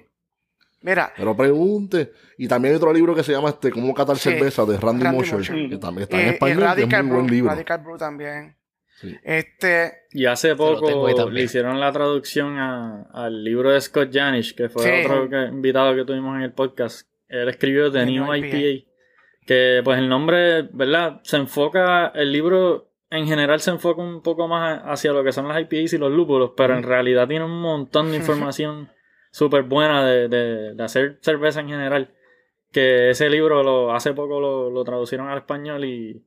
Mira. 0.82 1.12
Pero 1.16 1.36
pregunte. 1.36 2.12
Y 2.38 2.48
también 2.48 2.72
hay 2.72 2.76
otro 2.76 2.92
libro 2.92 3.14
que 3.14 3.22
se 3.22 3.32
llama 3.32 3.50
este 3.50 3.70
Cómo 3.70 3.94
catar 3.94 4.16
cerveza 4.16 4.64
de 4.64 4.78
Randy, 4.78 5.04
Randy 5.04 5.68
que 5.70 5.76
también 5.76 6.02
está 6.04 6.20
en 6.20 6.28
español, 6.28 6.64
es 6.78 7.04
muy 7.04 7.16
buen 7.16 7.26
libro. 7.26 7.50
Radical 7.50 7.78
Brew 7.82 7.98
también. 7.98 8.56
Este, 9.22 9.92
y 10.12 10.26
hace 10.26 10.54
poco 10.56 11.08
le 11.30 11.42
hicieron 11.42 11.80
la 11.80 11.90
traducción 11.90 12.58
al 12.58 13.44
libro 13.44 13.70
de 13.70 13.80
Scott 13.80 14.10
Janish, 14.12 14.54
que 14.54 14.68
fue 14.68 15.04
otro 15.04 15.24
invitado 15.48 15.94
que 15.94 16.04
tuvimos 16.04 16.36
en 16.36 16.42
el 16.42 16.52
podcast. 16.52 17.08
Él 17.28 17.48
escribió 17.48 17.90
The, 17.90 18.06
New 18.06 18.34
IPA. 18.34 18.86
Que 19.46 19.80
pues 19.82 19.98
el 19.98 20.08
nombre, 20.08 20.62
¿verdad? 20.72 21.20
Se 21.24 21.36
enfoca, 21.36 22.08
el 22.14 22.30
libro 22.30 22.92
en 23.08 23.26
general 23.26 23.60
se 23.60 23.70
enfoca 23.70 24.02
un 24.02 24.22
poco 24.22 24.46
más 24.46 24.82
hacia 24.84 25.12
lo 25.12 25.24
que 25.24 25.32
son 25.32 25.48
las 25.48 25.60
IPAs 25.60 25.94
y 25.94 25.98
los 25.98 26.12
lúpulos, 26.12 26.52
pero 26.56 26.76
en 26.76 26.82
realidad 26.82 27.26
tiene 27.26 27.44
un 27.44 27.60
montón 27.60 28.10
de 28.10 28.16
información 28.18 28.90
súper 29.30 29.62
buena 29.62 30.04
de, 30.06 30.74
hacer 30.78 31.18
cerveza 31.22 31.60
en 31.60 31.68
general. 31.68 32.14
Que 32.72 33.10
ese 33.10 33.28
libro 33.28 33.62
lo, 33.62 33.92
hace 33.92 34.12
poco 34.12 34.40
lo, 34.40 34.70
lo 34.70 34.84
traducieron 34.84 35.28
al 35.28 35.38
español 35.38 35.84
y 35.84 36.22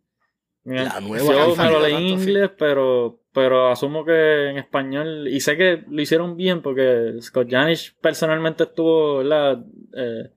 la 0.66 0.99
nueva 1.01 1.26
Yo 1.26 1.56
me 1.56 1.72
lo 1.72 1.82
leí 1.82 1.95
en 1.95 2.20
inglés, 2.20 2.51
pero, 2.58 3.20
pero 3.34 3.70
asumo 3.70 4.06
que 4.06 4.49
en 4.49 4.58
español. 4.58 5.28
Y 5.28 5.39
sé 5.41 5.58
que 5.58 5.84
lo 5.89 6.01
hicieron 6.01 6.38
bien 6.38 6.62
porque 6.62 7.14
Scott 7.22 7.49
Janish 7.49 7.95
personalmente 7.99 8.64
estuvo 8.64 9.22
eh, 9.22 10.32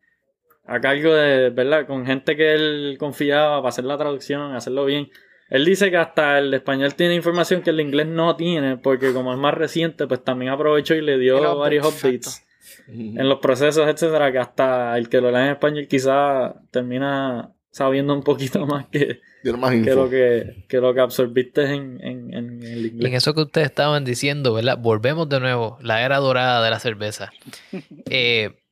a 0.64 0.80
cargo 0.80 1.14
de, 1.14 1.50
¿verdad? 1.50 1.86
Con 1.86 2.06
gente 2.06 2.36
que 2.36 2.54
él 2.54 2.96
confiaba 2.98 3.58
para 3.58 3.68
hacer 3.68 3.84
la 3.84 3.96
traducción, 3.96 4.54
hacerlo 4.54 4.84
bien. 4.84 5.08
Él 5.48 5.64
dice 5.64 5.90
que 5.92 5.96
hasta 5.96 6.38
el 6.40 6.52
español 6.54 6.94
tiene 6.94 7.14
información 7.14 7.62
que 7.62 7.70
el 7.70 7.80
inglés 7.80 8.08
no 8.08 8.34
tiene, 8.34 8.78
porque 8.78 9.12
como 9.12 9.32
es 9.32 9.38
más 9.38 9.54
reciente, 9.54 10.08
pues 10.08 10.24
también 10.24 10.50
aprovechó 10.50 10.96
y 10.96 11.02
le 11.02 11.18
dio 11.18 11.56
varios 11.56 11.86
updates 11.86 12.45
en 12.88 13.28
los 13.28 13.38
procesos, 13.40 13.88
etcétera, 13.88 14.32
que 14.32 14.38
hasta 14.38 14.96
el 14.96 15.08
que 15.08 15.20
lo 15.20 15.30
lee 15.30 15.38
en 15.38 15.50
español 15.52 15.86
quizá 15.88 16.54
termina 16.70 17.52
sabiendo 17.70 18.14
un 18.14 18.22
poquito 18.22 18.66
más 18.66 18.86
que, 18.86 19.20
que, 19.42 19.52
lo 19.94 20.08
que, 20.08 20.64
que, 20.68 20.78
lo 20.78 20.94
que 20.94 21.00
absorbiste 21.00 21.64
en, 21.64 22.00
en, 22.02 22.34
en, 22.34 22.62
el 22.62 22.86
inglés. 22.86 23.10
En 23.10 23.14
eso 23.14 23.34
que 23.34 23.42
ustedes 23.42 23.66
estaban 23.66 24.04
diciendo, 24.04 24.54
¿verdad? 24.54 24.78
Volvemos 24.78 25.28
de 25.28 25.40
nuevo, 25.40 25.78
la 25.82 26.02
era 26.02 26.18
dorada 26.18 26.62
de 26.64 26.70
la 26.70 26.80
cerveza. 26.80 27.32
Eh, 28.08 28.62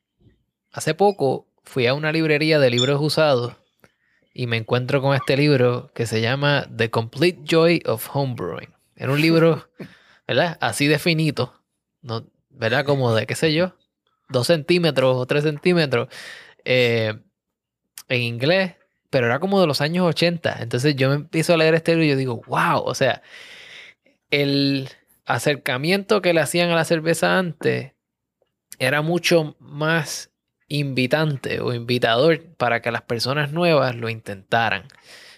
hace 0.70 0.94
poco 0.94 1.48
fui 1.64 1.86
a 1.86 1.94
una 1.94 2.12
librería 2.12 2.58
de 2.58 2.70
libros 2.70 3.00
usados 3.00 3.54
y 4.32 4.46
me 4.46 4.56
encuentro 4.56 5.02
con 5.02 5.14
este 5.14 5.36
libro 5.36 5.90
que 5.94 6.06
se 6.06 6.20
llama 6.20 6.68
The 6.74 6.90
Complete 6.90 7.40
Joy 7.44 7.82
of 7.86 8.08
Homebrewing. 8.14 8.72
Era 8.96 9.12
un 9.12 9.20
libro, 9.20 9.68
¿verdad? 10.26 10.56
Así 10.60 10.86
de 10.86 10.98
finito, 10.98 11.60
¿no? 12.00 12.26
¿verdad? 12.56 12.84
Como 12.84 13.14
de, 13.14 13.26
qué 13.26 13.34
sé 13.34 13.52
yo, 13.52 13.74
dos 14.28 14.46
centímetros 14.46 15.16
o 15.16 15.26
tres 15.26 15.44
centímetros. 15.44 16.08
Eh, 16.64 17.14
en 18.08 18.22
inglés, 18.22 18.74
pero 19.10 19.26
era 19.26 19.38
como 19.38 19.60
de 19.60 19.66
los 19.66 19.80
años 19.80 20.06
80. 20.06 20.58
Entonces 20.60 20.96
yo 20.96 21.08
me 21.08 21.16
empiezo 21.16 21.54
a 21.54 21.56
leer 21.56 21.74
este 21.74 21.92
libro 21.92 22.04
y 22.04 22.08
yo 22.10 22.16
digo, 22.16 22.42
wow, 22.46 22.82
o 22.84 22.94
sea, 22.94 23.22
el 24.30 24.88
acercamiento 25.26 26.22
que 26.22 26.34
le 26.34 26.40
hacían 26.40 26.70
a 26.70 26.74
la 26.74 26.84
cerveza 26.84 27.38
antes 27.38 27.92
era 28.78 29.02
mucho 29.02 29.56
más 29.60 30.30
invitante 30.68 31.60
o 31.60 31.72
invitador 31.72 32.42
para 32.56 32.82
que 32.82 32.90
las 32.90 33.02
personas 33.02 33.52
nuevas 33.52 33.94
lo 33.94 34.08
intentaran. 34.08 34.84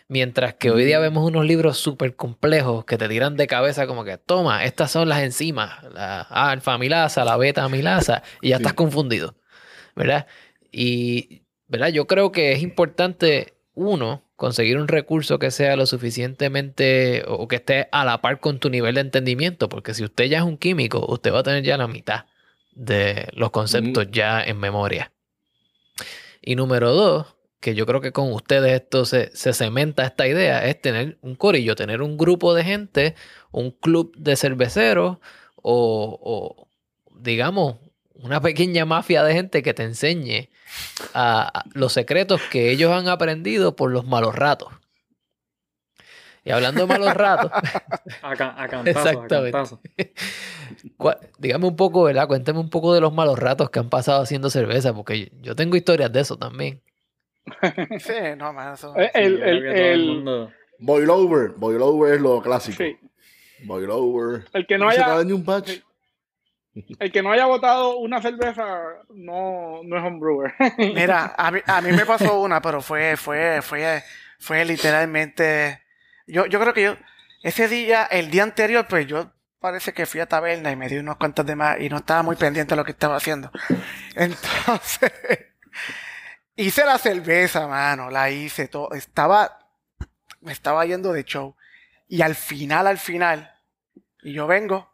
Mientras 0.08 0.54
que 0.54 0.70
hoy 0.70 0.84
día 0.84 1.00
vemos 1.00 1.26
unos 1.26 1.44
libros 1.44 1.78
súper 1.78 2.14
complejos 2.14 2.84
que 2.84 2.96
te 2.96 3.08
tiran 3.08 3.36
de 3.36 3.48
cabeza 3.48 3.88
como 3.88 4.04
que, 4.04 4.18
toma, 4.18 4.64
estas 4.64 4.92
son 4.92 5.08
las 5.08 5.22
enzimas, 5.22 5.82
la 5.92 6.20
alfa 6.20 6.74
amilasa, 6.74 7.24
la 7.24 7.36
beta 7.36 7.64
amilasa, 7.64 8.22
y 8.40 8.50
ya 8.50 8.56
estás 8.56 8.74
confundido, 8.74 9.34
¿verdad? 9.96 10.28
Y, 10.70 11.42
¿verdad? 11.66 11.88
Yo 11.88 12.06
creo 12.06 12.30
que 12.30 12.52
es 12.52 12.62
importante 12.62 13.54
uno, 13.74 14.22
conseguir 14.36 14.78
un 14.78 14.86
recurso 14.86 15.40
que 15.40 15.50
sea 15.50 15.74
lo 15.76 15.86
suficientemente 15.86 17.24
o 17.26 17.48
que 17.48 17.56
esté 17.56 17.88
a 17.90 18.04
la 18.04 18.20
par 18.20 18.38
con 18.38 18.60
tu 18.60 18.70
nivel 18.70 18.94
de 18.94 19.00
entendimiento, 19.00 19.68
porque 19.68 19.92
si 19.92 20.04
usted 20.04 20.26
ya 20.26 20.38
es 20.38 20.44
un 20.44 20.56
químico, 20.56 21.04
usted 21.08 21.32
va 21.32 21.40
a 21.40 21.42
tener 21.42 21.64
ya 21.64 21.76
la 21.76 21.88
mitad 21.88 22.26
de 22.72 23.28
los 23.32 23.50
conceptos 23.50 24.06
ya 24.12 24.44
en 24.44 24.58
memoria. 24.58 25.10
Y 26.42 26.54
número 26.54 26.92
dos, 26.92 27.35
que 27.60 27.74
yo 27.74 27.86
creo 27.86 28.00
que 28.00 28.12
con 28.12 28.32
ustedes 28.32 28.72
esto 28.72 29.04
se, 29.04 29.34
se 29.34 29.52
cementa 29.52 30.04
esta 30.04 30.26
idea, 30.26 30.64
es 30.66 30.80
tener 30.80 31.18
un 31.22 31.34
corillo, 31.34 31.74
tener 31.74 32.02
un 32.02 32.16
grupo 32.16 32.54
de 32.54 32.64
gente, 32.64 33.14
un 33.50 33.70
club 33.70 34.14
de 34.16 34.36
cerveceros 34.36 35.18
o, 35.56 36.18
o 36.22 36.68
digamos, 37.18 37.76
una 38.14 38.40
pequeña 38.40 38.84
mafia 38.84 39.22
de 39.22 39.34
gente 39.34 39.62
que 39.62 39.74
te 39.74 39.82
enseñe 39.82 40.48
a, 41.14 41.64
los 41.72 41.92
secretos 41.92 42.40
que 42.50 42.70
ellos 42.70 42.92
han 42.92 43.08
aprendido 43.08 43.76
por 43.76 43.90
los 43.90 44.06
malos 44.06 44.34
ratos. 44.34 44.72
Y 46.44 46.52
hablando 46.52 46.82
de 46.82 46.86
malos 46.86 47.14
ratos. 47.14 47.50
exactamente. 48.84 49.58
Dígame 51.38 51.66
un 51.66 51.74
poco, 51.74 52.04
¿verdad? 52.04 52.28
Cuénteme 52.28 52.60
un 52.60 52.70
poco 52.70 52.94
de 52.94 53.00
los 53.00 53.12
malos 53.12 53.36
ratos 53.38 53.68
que 53.70 53.80
han 53.80 53.90
pasado 53.90 54.22
haciendo 54.22 54.48
cerveza, 54.48 54.94
porque 54.94 55.32
yo 55.40 55.56
tengo 55.56 55.76
historias 55.76 56.12
de 56.12 56.20
eso 56.20 56.36
también. 56.36 56.80
Sí, 57.98 58.14
no, 58.36 58.52
más 58.52 58.78
eso. 58.78 58.94
Eh, 58.96 59.10
el, 59.14 59.42
el, 59.42 59.66
el, 59.66 60.48
Boil 60.78 61.10
over. 61.10 61.50
Boil 61.56 61.82
over 61.82 62.14
es 62.14 62.20
lo 62.20 62.42
clásico. 62.42 62.78
Sí. 62.78 62.98
Boil 63.64 63.90
over. 63.90 64.44
El 64.52 64.66
que 64.66 64.78
no 64.78 64.88
haya. 64.88 65.18
un 65.20 65.44
patch. 65.44 65.80
El 66.98 67.10
que 67.10 67.22
no 67.22 67.32
haya 67.32 67.46
votado 67.46 67.96
una 67.96 68.20
cerveza 68.20 68.64
no, 69.08 69.80
no 69.82 69.96
es 69.96 70.04
homebrewer. 70.04 70.52
Mira, 70.78 71.34
a 71.36 71.50
mí, 71.50 71.60
a 71.66 71.80
mí, 71.80 71.92
me 71.92 72.04
pasó 72.04 72.40
una, 72.42 72.60
pero 72.60 72.82
fue, 72.82 73.16
fue, 73.16 73.62
fue, 73.62 74.02
fue 74.38 74.64
literalmente. 74.64 75.82
Yo, 76.26 76.44
yo 76.46 76.60
creo 76.60 76.74
que 76.74 76.82
yo, 76.82 76.96
ese 77.42 77.68
día, 77.68 78.04
el 78.04 78.30
día 78.30 78.42
anterior, 78.42 78.86
pues 78.88 79.06
yo 79.06 79.32
parece 79.58 79.94
que 79.94 80.04
fui 80.04 80.20
a 80.20 80.26
taberna 80.26 80.70
y 80.70 80.76
me 80.76 80.88
di 80.88 80.98
unos 80.98 81.16
cuantos 81.16 81.46
de 81.46 81.56
más 81.56 81.80
y 81.80 81.88
no 81.88 81.98
estaba 81.98 82.22
muy 82.22 82.36
pendiente 82.36 82.74
de 82.74 82.76
lo 82.76 82.84
que 82.84 82.92
estaba 82.92 83.16
haciendo. 83.16 83.50
Entonces, 84.14 85.12
hice 86.56 86.84
la 86.84 86.98
cerveza, 86.98 87.66
mano, 87.68 88.10
la 88.10 88.30
hice 88.30 88.68
todo. 88.68 88.92
Estaba, 88.92 89.58
me 90.40 90.52
estaba 90.52 90.84
yendo 90.86 91.12
de 91.12 91.24
show. 91.24 91.54
Y 92.08 92.22
al 92.22 92.34
final, 92.34 92.86
al 92.86 92.98
final, 92.98 93.52
Y 94.22 94.32
yo 94.32 94.46
vengo, 94.46 94.90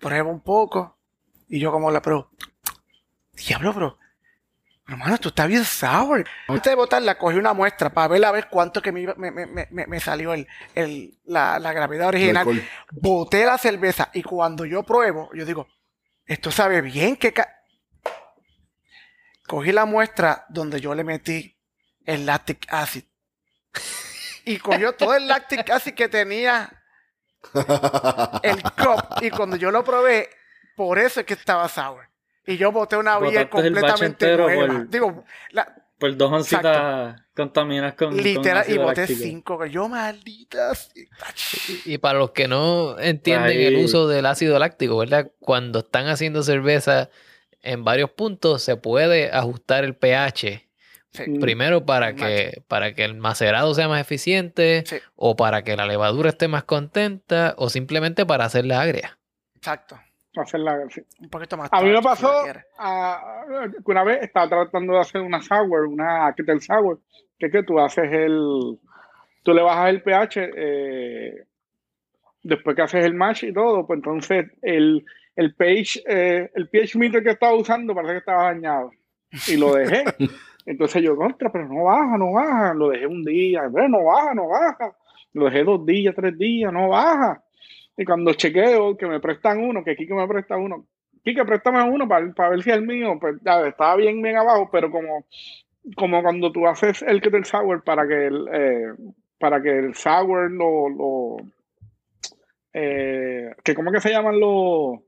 pruebo 0.00 0.30
un 0.30 0.40
poco, 0.40 0.98
y 1.48 1.58
yo 1.60 1.72
como 1.72 1.90
la 1.90 2.02
pruebo. 2.02 2.30
Diablo, 3.32 3.72
bro. 3.72 3.98
Hermano, 4.86 5.18
tú 5.18 5.28
estás 5.28 5.46
bien 5.48 5.64
sour. 5.64 6.26
Antes 6.48 6.70
de 6.70 6.74
botarla, 6.74 7.16
cogí 7.18 7.36
una 7.36 7.52
muestra 7.52 7.90
para 7.90 8.08
ver 8.08 8.24
a 8.24 8.32
ver 8.32 8.48
cuánto 8.48 8.80
que 8.80 8.90
me, 8.90 9.00
iba- 9.00 9.14
me, 9.16 9.30
me, 9.30 9.46
me, 9.70 9.86
me 9.86 10.00
salió 10.00 10.32
el, 10.32 10.46
el, 10.74 11.18
la, 11.24 11.58
la 11.58 11.72
gravedad 11.74 12.08
original. 12.08 12.44
Boté 12.90 13.44
la 13.44 13.58
cerveza 13.58 14.10
y 14.14 14.22
cuando 14.22 14.64
yo 14.64 14.82
pruebo, 14.82 15.28
yo 15.34 15.44
digo, 15.44 15.68
esto 16.26 16.50
sabe 16.50 16.80
bien 16.80 17.16
que... 17.16 17.32
ca-". 17.34 17.54
Cogí 19.48 19.72
la 19.72 19.86
muestra 19.86 20.44
donde 20.50 20.80
yo 20.80 20.94
le 20.94 21.02
metí 21.02 21.56
el 22.04 22.24
lactic 22.26 22.66
acid. 22.68 23.02
Y 24.44 24.58
cogió 24.58 24.92
todo 24.92 25.14
el 25.16 25.26
lactic 25.26 25.68
acid 25.70 25.94
que 25.94 26.08
tenía 26.08 26.70
el 28.42 28.62
cup. 28.62 29.22
Y 29.22 29.30
cuando 29.30 29.56
yo 29.56 29.70
lo 29.70 29.82
probé, 29.82 30.28
por 30.76 30.98
eso 30.98 31.20
es 31.20 31.26
que 31.26 31.34
estaba 31.34 31.68
sour. 31.68 32.08
Y 32.46 32.56
yo 32.56 32.72
boté 32.72 32.96
una 32.96 33.18
batch 33.18 33.48
completamente 33.48 34.36
nueva. 34.36 34.66
por- 34.66 34.88
Digo, 34.88 35.24
la- 35.50 35.74
Por 35.98 36.16
dos 36.16 36.30
oncitas 36.32 37.20
contaminadas 37.34 37.94
con. 37.94 38.10
con 38.10 38.22
literal, 38.22 38.64
y 38.68 38.78
boté 38.78 39.00
láctico. 39.02 39.20
cinco. 39.22 39.66
Yo, 39.66 39.88
maldita. 39.88 40.72
Y 41.84 41.98
para 41.98 42.18
los 42.20 42.30
que 42.30 42.48
no 42.48 42.98
entienden 42.98 43.50
Ahí. 43.58 43.64
el 43.66 43.76
uso 43.84 44.06
del 44.08 44.26
ácido 44.26 44.58
láctico, 44.58 44.96
¿verdad? 44.98 45.30
Cuando 45.40 45.80
están 45.80 46.06
haciendo 46.06 46.42
cerveza 46.42 47.10
en 47.68 47.84
varios 47.84 48.10
puntos, 48.10 48.62
se 48.62 48.76
puede 48.76 49.30
ajustar 49.32 49.84
el 49.84 49.94
pH. 49.94 50.66
Sí. 51.10 51.30
Mm. 51.30 51.40
Primero 51.40 51.86
para 51.86 52.14
que, 52.14 52.62
para 52.68 52.94
que 52.94 53.04
el 53.04 53.14
macerado 53.14 53.74
sea 53.74 53.88
más 53.88 54.00
eficiente, 54.00 54.84
Sí. 54.86 54.96
o 55.16 55.36
para 55.36 55.62
que 55.62 55.76
la 55.76 55.86
levadura 55.86 56.28
esté 56.30 56.48
más 56.48 56.64
contenta, 56.64 57.54
o 57.56 57.70
simplemente 57.70 58.26
para 58.26 58.44
hacerla 58.44 58.80
agria. 58.80 59.18
Exacto. 59.56 59.98
Hacerla, 60.36 60.78
sí. 60.90 61.02
Un 61.20 61.30
poquito 61.30 61.56
más. 61.56 61.68
A 61.72 61.82
mí 61.82 61.90
me 61.90 62.02
pasó 62.02 62.30
que 62.44 63.90
una 63.90 64.04
vez 64.04 64.22
estaba 64.22 64.48
tratando 64.48 64.92
de 64.92 65.00
hacer 65.00 65.20
una 65.20 65.42
sour, 65.42 65.86
una 65.86 66.32
kettle 66.36 66.60
sour, 66.60 67.00
que 67.38 67.46
es 67.46 67.52
que 67.52 67.62
tú 67.64 67.80
haces 67.80 68.12
el, 68.12 68.78
tú 69.42 69.52
le 69.54 69.62
bajas 69.62 69.88
el 69.90 70.02
pH 70.02 70.50
eh, 70.56 71.44
después 72.42 72.76
que 72.76 72.82
haces 72.82 73.04
el 73.04 73.14
mash 73.14 73.44
y 73.44 73.52
todo, 73.52 73.86
pues 73.86 73.98
entonces 73.98 74.46
el, 74.62 75.04
el 75.38 75.54
pH, 75.54 76.02
eh, 76.04 76.50
el 76.52 76.68
pH 76.68 76.98
meter 76.98 77.22
que 77.22 77.30
estaba 77.30 77.54
usando 77.54 77.94
parece 77.94 78.14
que 78.14 78.18
estaba 78.18 78.52
dañado 78.52 78.90
y 79.46 79.56
lo 79.56 79.72
dejé. 79.74 80.02
Entonces 80.66 81.00
yo, 81.00 81.14
contra, 81.14 81.52
pero 81.52 81.68
no 81.68 81.84
baja, 81.84 82.18
no 82.18 82.32
baja. 82.32 82.74
Lo 82.74 82.88
dejé 82.88 83.06
un 83.06 83.24
día, 83.24 83.62
"Ve, 83.70 83.88
no 83.88 84.04
baja, 84.04 84.34
no 84.34 84.48
baja. 84.48 84.96
Lo 85.34 85.44
dejé 85.44 85.62
dos 85.62 85.86
días, 85.86 86.12
tres 86.16 86.36
días, 86.36 86.72
no 86.72 86.88
baja. 86.88 87.40
Y 87.96 88.04
cuando 88.04 88.34
chequeo 88.34 88.96
que 88.96 89.06
me 89.06 89.20
prestan 89.20 89.60
uno, 89.60 89.84
que 89.84 89.94
Kike 89.94 90.12
me 90.12 90.26
presta 90.26 90.56
uno, 90.56 90.88
Kike, 91.22 91.44
préstame 91.44 91.84
uno 91.84 92.08
para, 92.08 92.32
para 92.34 92.50
ver 92.50 92.62
si 92.64 92.70
es 92.70 92.76
el 92.76 92.86
mío, 92.86 93.16
pues 93.20 93.36
ya 93.44 93.64
estaba 93.64 93.94
bien, 93.94 94.20
bien 94.20 94.38
abajo, 94.38 94.68
pero 94.72 94.90
como, 94.90 95.24
como 95.96 96.20
cuando 96.20 96.50
tú 96.50 96.66
haces 96.66 97.02
el 97.02 97.20
kettle 97.20 97.44
sour 97.44 97.84
para 97.84 98.08
que 98.08 98.26
el, 98.26 98.48
eh, 98.52 98.92
para 99.38 99.62
que 99.62 99.70
el 99.70 99.94
sour 99.94 100.50
lo, 100.50 100.88
lo 100.88 101.36
eh, 102.72 103.54
que 103.64 103.74
cómo 103.74 103.90
que 103.90 104.00
se 104.00 104.10
llaman 104.10 104.38
los 104.38 105.00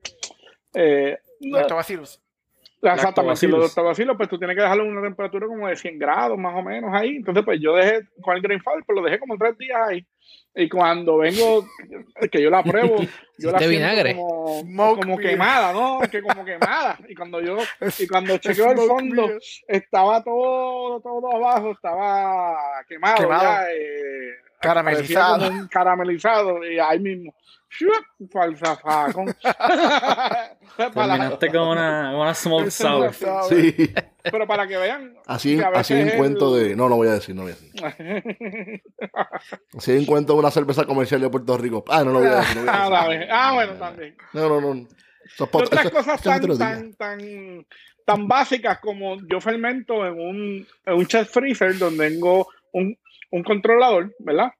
eh, 0.74 1.18
Lactobacillus. 1.40 2.20
Exactamente, 2.82 3.46
los 3.46 3.60
lactobacilos, 3.66 4.16
pues 4.16 4.28
tú 4.30 4.38
tienes 4.38 4.56
que 4.56 4.62
dejarlo 4.62 4.84
en 4.84 4.92
una 4.92 5.02
temperatura 5.02 5.46
como 5.46 5.68
de 5.68 5.76
100 5.76 5.98
grados 5.98 6.38
más 6.38 6.54
o 6.56 6.62
menos 6.62 6.90
ahí. 6.94 7.16
Entonces, 7.16 7.44
pues 7.44 7.60
yo 7.60 7.74
dejé 7.74 8.08
con 8.22 8.34
el 8.34 8.40
Green 8.42 8.62
Father, 8.62 8.82
pues 8.86 8.96
lo 8.96 9.02
dejé 9.04 9.18
como 9.18 9.36
tres 9.36 9.58
días 9.58 9.78
ahí. 9.86 10.06
Y 10.54 10.66
cuando 10.70 11.18
vengo, 11.18 11.66
que 12.32 12.40
yo 12.42 12.48
la 12.48 12.62
pruebo, 12.62 12.96
yo 13.38 13.50
la 13.52 13.58
¿Hiciste 13.58 13.68
siento 13.68 13.68
vinagre? 13.68 14.16
como, 14.16 14.60
Smoke 14.62 15.00
como 15.02 15.16
beer. 15.18 15.30
quemada, 15.32 15.72
¿no? 15.74 16.00
Que 16.10 16.22
como 16.22 16.42
quemada. 16.42 16.98
Y 17.06 17.14
cuando 17.14 17.42
yo, 17.42 17.58
y 17.98 18.06
cuando 18.06 18.38
chequeo 18.38 18.70
el 18.70 18.78
fondo, 18.78 19.26
beer. 19.28 19.40
estaba 19.68 20.24
todo, 20.24 21.00
todo 21.02 21.36
abajo, 21.36 21.72
estaba 21.72 22.56
quemado, 22.88 23.18
Quemado. 23.18 23.42
ya, 23.42 23.72
eh, 23.72 24.34
Caramelizado. 24.58 25.50
caramelizado, 25.70 26.64
y 26.64 26.78
ahí 26.78 26.98
mismo. 26.98 27.34
Para 30.94 31.06
la- 31.06 31.16
Terminaste 31.16 31.48
con 31.50 31.68
una, 31.68 32.16
una 32.16 32.34
no 32.44 32.70
sour. 32.70 33.14
Sí. 33.48 33.92
pero 34.22 34.46
para 34.46 34.66
que 34.66 34.76
vean. 34.76 35.14
Así, 35.26 35.60
así 35.74 35.94
en 35.94 36.10
cuento 36.16 36.56
el- 36.56 36.70
de. 36.70 36.76
No, 36.76 36.88
no 36.88 36.96
voy 36.96 37.08
a 37.08 37.12
decir, 37.12 37.34
no 37.34 37.42
voy 37.42 37.52
a 37.52 37.54
decir. 37.54 37.72
Así 39.76 39.92
en 39.92 40.04
cuento 40.04 40.32
de 40.34 40.38
una 40.40 40.50
cerveza 40.50 40.84
comercial 40.84 41.20
de 41.20 41.30
Puerto 41.30 41.56
Rico. 41.56 41.84
Ah, 41.88 42.02
no 42.04 42.12
lo 42.12 42.18
voy 42.20 42.28
a 42.28 42.36
decir. 42.36 42.56
No 42.56 42.62
voy 42.62 42.70
a 42.70 43.00
ah. 43.00 43.28
Ah, 43.30 43.52
bueno, 43.54 43.72
también. 43.74 44.16
No, 44.32 44.48
no, 44.48 44.60
no. 44.60 44.88
Eso 45.24 45.48
otras 45.52 45.86
eso- 45.86 45.94
cosas 45.94 46.20
eso 46.20 46.58
tan, 46.58 46.58
tan, 46.58 46.94
tan, 46.94 47.66
tan 48.04 48.28
básicas 48.28 48.80
como 48.80 49.16
yo 49.28 49.40
fermento 49.40 50.04
en 50.06 50.14
un, 50.14 50.66
en 50.86 50.94
un 50.94 51.06
chest 51.06 51.32
freezer 51.32 51.78
donde 51.78 52.10
tengo 52.10 52.48
un, 52.72 52.98
un 53.30 53.42
controlador, 53.44 54.14
¿verdad? 54.18 54.52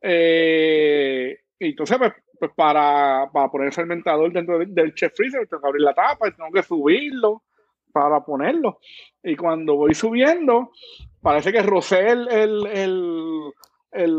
Eh, 0.00 1.38
y 1.58 1.70
entonces, 1.70 1.98
pues, 1.98 2.12
pues 2.38 2.52
para, 2.54 3.28
para 3.32 3.50
poner 3.50 3.68
el 3.68 3.72
fermentador 3.72 4.32
dentro 4.32 4.58
del, 4.58 4.94
chest 4.94 5.16
freezer, 5.16 5.46
tengo 5.46 5.62
que 5.62 5.68
abrir 5.68 5.82
la 5.82 5.94
tapa 5.94 6.28
y 6.28 6.32
tengo 6.32 6.50
que 6.50 6.62
subirlo 6.62 7.42
para 7.92 8.24
ponerlo. 8.24 8.78
Y 9.22 9.36
cuando 9.36 9.76
voy 9.76 9.94
subiendo, 9.94 10.72
parece 11.20 11.52
que 11.52 11.62
rocé 11.62 12.08
el, 12.08 12.28
el, 12.28 12.66
el, 12.66 13.52
el, 13.92 14.14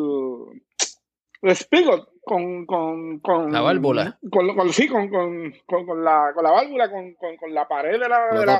el 1.42 1.56
spigot 1.56 2.09
con, 2.24 2.66
con, 2.66 3.20
con 3.20 3.52
La 3.52 3.62
válvula. 3.62 4.18
Con, 4.32 4.56
con- 4.56 4.74
sí, 4.74 4.88
con, 4.88 5.10
con, 5.10 5.54
con, 5.66 5.86
con 5.86 6.04
la, 6.04 6.32
con 6.34 6.44
la 6.44 6.52
válvula, 6.52 6.90
con, 6.90 7.14
con, 7.14 7.36
con 7.38 7.54
la 7.54 7.68
pared 7.68 8.00
de 8.00 8.10
la, 8.10 8.28
de 8.40 8.46
la 8.46 8.60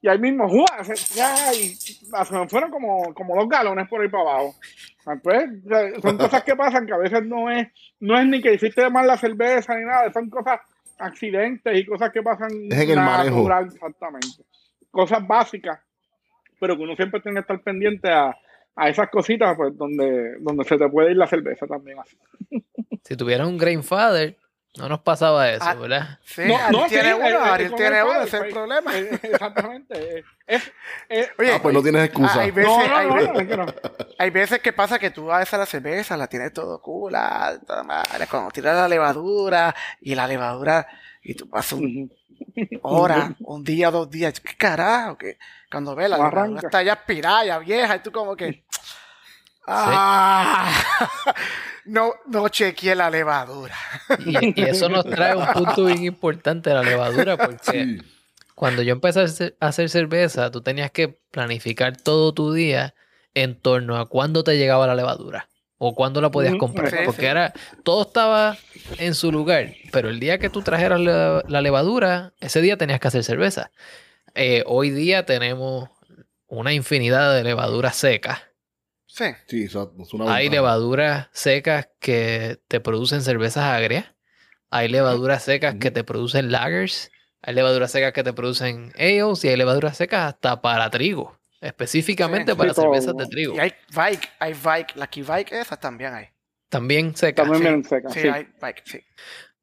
y 0.00 0.08
ahí 0.08 0.18
mismo. 0.18 0.48
Se, 0.82 0.94
ya, 1.16 1.52
y 1.52 1.74
se 1.74 2.34
me 2.34 2.48
fueron 2.48 2.70
como, 2.70 3.12
como 3.14 3.34
dos 3.36 3.48
galones 3.48 3.88
por 3.88 4.00
ahí 4.00 4.08
para 4.08 4.22
abajo. 4.22 4.54
Ah, 5.06 5.16
Pues, 5.22 5.44
son 6.02 6.16
cosas 6.18 6.42
que 6.44 6.54
pasan 6.56 6.86
que 6.86 6.92
a 6.92 6.98
veces 6.98 7.24
no 7.24 7.50
es, 7.50 7.68
no 8.00 8.18
es 8.18 8.26
ni 8.26 8.40
que 8.40 8.54
hiciste 8.54 8.88
mal 8.90 9.06
la 9.06 9.16
cerveza 9.16 9.74
ni 9.74 9.84
nada, 9.84 10.12
son 10.12 10.28
cosas, 10.30 10.60
accidentes 10.98 11.78
y 11.78 11.86
cosas 11.86 12.10
que 12.12 12.22
pasan 12.22 12.50
Es 12.70 12.80
en 12.80 12.90
el 12.90 12.96
manejo. 12.96 13.48
exactamente. 13.60 14.44
Cosas 14.90 15.26
básicas, 15.26 15.80
pero 16.60 16.76
que 16.76 16.82
uno 16.82 16.96
siempre 16.96 17.20
tiene 17.20 17.36
que 17.36 17.40
estar 17.40 17.60
pendiente 17.62 18.10
a, 18.10 18.36
a 18.78 18.88
esas 18.88 19.08
cositas, 19.10 19.56
pues, 19.56 19.76
donde, 19.76 20.36
donde 20.40 20.64
se 20.64 20.78
te 20.78 20.88
puede 20.88 21.10
ir 21.10 21.16
la 21.16 21.26
cerveza 21.26 21.66
también 21.66 21.98
así. 21.98 22.16
Si 23.04 23.16
tuvieras 23.16 23.46
un 23.48 23.56
Grandfather, 23.56 24.36
no 24.76 24.86
nos 24.88 25.00
pasaba 25.00 25.50
eso, 25.50 25.64
Ah, 25.66 25.74
¿verdad? 25.74 26.18
Sí, 26.24 26.42
No, 26.46 26.56
Ariel 26.58 26.72
no, 26.82 26.86
tiene 26.88 27.08
sí, 27.08 27.14
uno, 27.16 27.26
eh, 27.26 27.30
eh, 27.30 27.36
Ariel 27.38 27.74
tiene 27.74 28.02
uno, 28.04 28.12
ese 28.20 28.24
es 28.26 28.34
el 28.34 28.40
pues, 28.40 28.52
problema. 28.52 28.98
eh, 28.98 29.20
exactamente. 29.22 30.18
eh, 30.18 30.24
Es, 30.46 30.72
es- 31.08 31.30
Oye, 31.38 31.52
Ah, 31.54 31.58
pues 31.62 31.74
no 31.74 31.82
tienes 31.82 32.04
excusa. 32.04 32.40
hay 32.42 32.50
veces, 32.50 32.70
no, 32.70 32.86
no, 32.86 32.96
hay 32.96 33.06
no, 33.08 33.14
veces- 33.14 33.40
es 33.40 33.48
que 33.48 33.56
no. 33.56 33.66
Hay 34.18 34.30
veces 34.30 34.58
que 34.60 34.72
pasa 34.74 34.98
que 34.98 35.10
tú 35.10 35.24
vas 35.26 35.52
a 35.54 35.58
la 35.58 35.64
cerveza, 35.66 36.16
la 36.18 36.26
tienes 36.26 36.52
todo 36.52 36.82
cool, 36.82 37.14
toda 37.66 37.82
madre, 37.82 38.26
cuando 38.30 38.50
tiras 38.50 38.76
la 38.76 38.88
levadura 38.88 39.74
y 40.02 40.14
la 40.14 40.26
levadura 40.28 40.86
y 41.22 41.34
tú 41.34 41.48
pasas 41.48 41.72
un- 41.72 42.12
hora, 42.82 43.34
un 43.40 43.64
día, 43.64 43.90
dos 43.90 44.10
días, 44.10 44.38
¿qué 44.40 44.54
carajo? 44.56 45.16
Que 45.16 45.38
cuando 45.70 45.94
ves 45.96 46.10
la 46.10 46.18
levadura 46.18 46.60
está 46.60 46.82
ya 46.82 46.92
aspirada, 46.92 47.44
ya 47.44 47.58
vieja 47.58 47.96
y 47.96 48.00
tú 48.00 48.12
como 48.12 48.36
que 48.36 48.64
ah, 49.68 50.72
no, 51.84 52.12
no 52.26 52.48
chequeé 52.48 52.94
la 52.94 53.10
levadura. 53.10 53.74
Y, 54.24 54.60
y 54.60 54.64
eso 54.64 54.88
nos 54.88 55.04
trae 55.04 55.36
un 55.36 55.46
punto 55.52 55.84
bien 55.84 56.04
importante 56.04 56.70
de 56.70 56.76
la 56.76 56.82
levadura, 56.82 57.36
porque 57.36 57.58
Sí. 57.72 57.98
cuando 58.54 58.82
yo 58.82 58.92
empecé 58.92 59.20
a 59.60 59.66
hacer- 59.68 59.88
cerveza, 59.88 60.50
tú 60.50 60.60
tenías 60.62 60.90
que 60.90 61.18
planificar 61.30 61.96
todo 61.96 62.32
tu 62.34 62.52
día 62.52 62.94
en 63.34 63.60
torno 63.60 63.96
a 63.98 64.06
cuándo 64.08 64.42
te 64.44 64.56
llegaba 64.56 64.86
la 64.86 64.94
levadura 64.94 65.48
o 65.80 65.94
cuándo 65.94 66.20
la 66.20 66.30
podías 66.30 66.56
comprar. 66.56 66.90
sí, 66.90 66.96
porque 67.04 67.20
sí. 67.22 67.26
era, 67.26 67.52
todo 67.84 68.02
estaba 68.02 68.56
en 68.98 69.14
su 69.14 69.30
lugar, 69.30 69.74
pero 69.92 70.08
el 70.08 70.18
día 70.18 70.38
que 70.38 70.50
tú 70.50 70.62
trajeras 70.62 70.98
la, 71.00 71.44
la 71.46 71.60
levadura, 71.60 72.32
ese 72.40 72.60
día 72.60 72.76
tenías 72.76 72.98
que 72.98 73.08
hacer 73.08 73.22
cerveza. 73.22 73.70
Eh, 74.34 74.64
hoy 74.66 74.90
día 74.90 75.24
tenemos 75.24 75.88
una 76.48 76.72
infinidad 76.72 77.32
de 77.34 77.44
levaduras 77.44 77.94
secas. 77.94 78.40
Sí, 79.10 79.24
Sí, 79.48 79.64
es 79.64 79.74
una 80.12 80.32
Hay 80.34 80.48
levaduras 80.50 81.28
secas 81.32 81.88
que 81.98 82.60
te 82.68 82.78
producen 82.80 83.22
cervezas 83.22 83.64
agrias. 83.64 84.04
Hay 84.70 84.88
levaduras 84.88 85.42
secas 85.42 85.76
que 85.76 85.90
te 85.90 86.04
producen 86.04 86.52
lagers. 86.52 87.10
Hay 87.42 87.54
levaduras 87.54 87.90
secas 87.90 88.12
que 88.12 88.22
te 88.22 88.32
producen 88.34 88.92
ales. 88.98 89.44
Y 89.44 89.48
hay 89.48 89.56
levaduras 89.56 89.96
secas 89.96 90.34
hasta 90.34 90.60
para 90.60 90.90
trigo. 90.90 91.38
Específicamente 91.60 92.52
Sí, 92.52 92.58
para 92.58 92.70
sí, 92.70 92.76
todo. 92.76 92.84
cervezas 92.92 93.16
de 93.16 93.26
trigo. 93.26 93.54
y 93.56 93.58
hay 93.58 93.72
Vike, 93.88 94.28
hay 94.38 94.52
Vike, 94.52 94.92
la 94.96 95.06
Key 95.08 95.22
Vike 95.24 95.58
esas 95.58 95.80
también 95.80 96.14
hay. 96.14 96.26
También 96.68 97.16
secas. 97.16 97.48
También 97.50 97.82
sí. 97.82 97.88
secas. 97.88 98.12
Sí, 98.12 98.20
sí. 98.20 98.28
hay 98.28 98.44
Vike, 98.62 98.82
sí. 98.84 99.00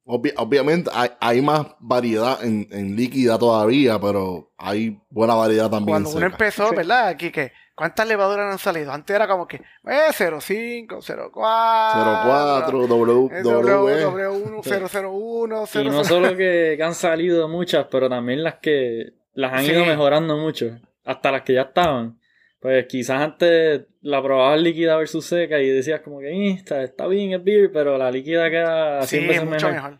Obvi- 0.05 0.33
obviamente 0.37 0.89
hay, 0.93 1.09
hay 1.19 1.41
más 1.41 1.67
variedad 1.79 2.43
en, 2.43 2.67
en 2.71 2.95
líquida 2.95 3.37
todavía, 3.39 3.99
pero 3.99 4.51
hay 4.57 4.99
buena 5.09 5.35
variedad 5.35 5.69
también. 5.69 6.03
Cuando 6.03 6.09
en 6.11 6.17
uno 6.17 6.25
empezó, 6.25 6.69
Sí. 6.69 6.75
¿verdad? 6.75 7.07
Aquí 7.07 7.31
que 7.31 7.51
¿Cuántas 7.75 8.07
levaduras 8.07 8.51
han 8.53 8.57
salido? 8.57 8.91
Antes 8.93 9.13
era 9.15 9.27
como 9.27 9.47
que, 9.47 9.57
eh, 9.57 10.11
05, 10.13 11.01
04. 11.01 11.33
04, 11.33 12.87
W, 12.87 13.29
eh, 13.37 13.41
W. 13.43 14.05
W1, 14.05 14.63
001, 14.63 15.45
Y 15.75 15.83
no 15.89 15.91
00. 15.91 16.03
solo 16.05 16.29
que, 16.37 16.75
que 16.77 16.83
han 16.83 16.95
salido 16.95 17.47
muchas, 17.49 17.87
pero 17.91 18.09
también 18.09 18.43
las 18.43 18.55
que 18.55 19.13
las 19.33 19.53
han 19.53 19.65
ido 19.65 19.83
Sí. 19.83 19.89
mejorando 19.89 20.37
mucho. 20.37 20.77
Hasta 21.03 21.31
las 21.31 21.41
que 21.41 21.53
ya 21.53 21.63
estaban. 21.63 22.17
Pues 22.61 22.85
quizás 22.87 23.21
antes 23.21 23.81
la 24.07 24.21
probabas 24.21 24.61
líquida 24.61 24.95
versus 24.97 25.25
seca 25.25 25.59
y 25.59 25.67
decías 25.67 26.01
como 26.01 26.19
que 26.19 26.29
"Eh, 26.29 26.51
está, 26.51 26.83
está 26.83 27.07
bien 27.07 27.31
el 27.31 27.41
beer, 27.41 27.71
pero 27.73 27.97
la 27.97 28.11
líquida 28.11 28.51
queda 28.51 29.01
100 29.01 29.21
Sí, 29.23 29.27
veces 29.27 29.45
mucho 29.45 29.67
mejor. 29.71 29.97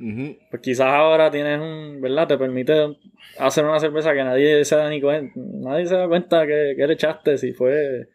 Pues 0.52 0.62
quizás 0.62 0.88
ahora 0.88 1.32
tienes 1.32 1.60
un, 1.60 2.00
¿verdad? 2.02 2.28
Te 2.28 2.38
permite 2.38 2.98
hacer 3.40 3.66
una 3.66 3.80
cerveza 3.80 4.14
que 4.14 4.24
nadie 4.24 4.64
se 4.64 4.76
da 4.76 4.90
ni 4.92 5.02
cuenta, 5.02 5.34
nadie 5.36 5.88
se 5.88 5.96
da 5.96 6.08
cuenta 6.08 6.46
que, 6.46 6.76
que 6.78 6.86
le 6.86 6.94
echaste, 6.94 7.38
si 7.40 7.54
fue, 7.54 8.08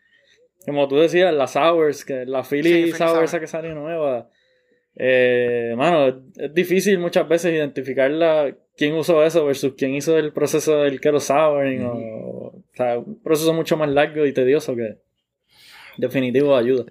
como 0.65 0.87
tú 0.87 0.97
decías, 0.97 1.35
las 1.35 1.55
sours, 1.55 2.05
que 2.05 2.25
la 2.25 2.45
Philly 2.45 2.63
Sí, 2.63 2.83
Philly 2.83 2.93
sour 2.93 3.09
sour. 3.11 3.25
esa 3.25 3.41
que 3.41 3.47
salió 3.49 3.75
nueva, 3.75 4.29
eh, 4.97 5.75
mano, 5.77 6.07
es, 6.07 6.15
es 6.37 6.55
difícil 6.55 6.99
muchas 7.01 7.29
veces 7.29 7.53
identificarla, 7.53 8.57
quién 8.77 8.95
usó 8.95 9.25
eso 9.25 9.45
versus 9.45 9.75
quién 9.77 9.95
hizo 9.95 10.17
el 10.17 10.33
proceso 10.33 10.83
del 10.83 11.01
Keto 11.01 11.19
Souring, 11.21 11.85
o, 11.85 11.93
o 11.95 12.63
sea, 12.75 12.99
un 12.99 13.21
proceso 13.23 13.53
mucho 13.53 13.77
más 13.77 13.89
largo 13.89 14.25
y 14.27 14.33
tedioso 14.33 14.77
que 14.77 14.99
definitivo 16.01 16.57
ayuda. 16.57 16.87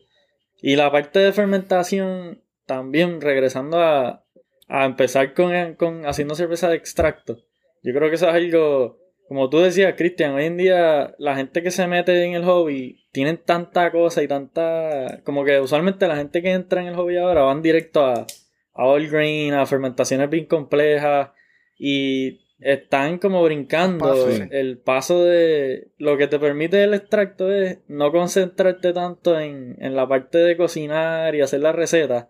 Y 0.61 0.75
la 0.75 0.91
parte 0.91 1.19
de 1.19 1.33
fermentación, 1.33 2.41
también 2.65 3.21
regresando 3.21 3.79
a, 3.79 4.25
a 4.67 4.85
empezar 4.85 5.33
con, 5.33 5.75
con 5.75 6.05
haciendo 6.05 6.35
cerveza 6.35 6.69
de 6.69 6.75
extracto. 6.75 7.39
Yo 7.81 7.93
creo 7.93 8.09
que 8.09 8.15
eso 8.15 8.27
es 8.27 8.35
algo, 8.35 8.99
como 9.27 9.49
tú 9.49 9.59
decías, 9.59 9.95
Cristian, 9.97 10.33
hoy 10.33 10.45
en 10.45 10.57
día 10.57 11.15
la 11.17 11.35
gente 11.35 11.63
que 11.63 11.71
se 11.71 11.87
mete 11.87 12.23
en 12.23 12.33
el 12.33 12.43
hobby 12.43 13.07
tienen 13.11 13.37
tanta 13.37 13.91
cosa 13.91 14.21
y 14.21 14.27
tanta... 14.27 15.21
Como 15.23 15.43
que 15.45 15.59
usualmente 15.59 16.07
la 16.07 16.17
gente 16.17 16.41
que 16.41 16.51
entra 16.51 16.81
en 16.81 16.87
el 16.87 16.95
hobby 16.95 17.17
ahora 17.17 17.43
van 17.43 17.61
directo 17.61 18.05
a, 18.05 18.27
a 18.73 18.85
all 18.85 19.07
grain, 19.07 19.53
a 19.53 19.65
fermentaciones 19.65 20.29
bien 20.29 20.45
complejas 20.45 21.31
y 21.77 22.48
están 22.59 23.17
como 23.19 23.43
brincando 23.43 24.05
Paso, 24.05 24.31
sí. 24.31 24.43
el 24.51 24.77
paso 24.79 25.23
de... 25.23 25.87
Lo 25.97 26.17
que 26.17 26.27
te 26.27 26.39
permite 26.39 26.83
el 26.83 26.93
extracto 26.93 27.51
es 27.51 27.79
no 27.87 28.11
concentrarte 28.11 28.91
tanto 28.93 29.39
en, 29.39 29.77
en 29.79 29.95
la 29.95 30.07
parte 30.07 30.37
de 30.39 30.57
cocinar 30.57 31.35
y 31.35 31.41
hacer 31.41 31.61
la 31.61 31.71
receta 31.71 32.29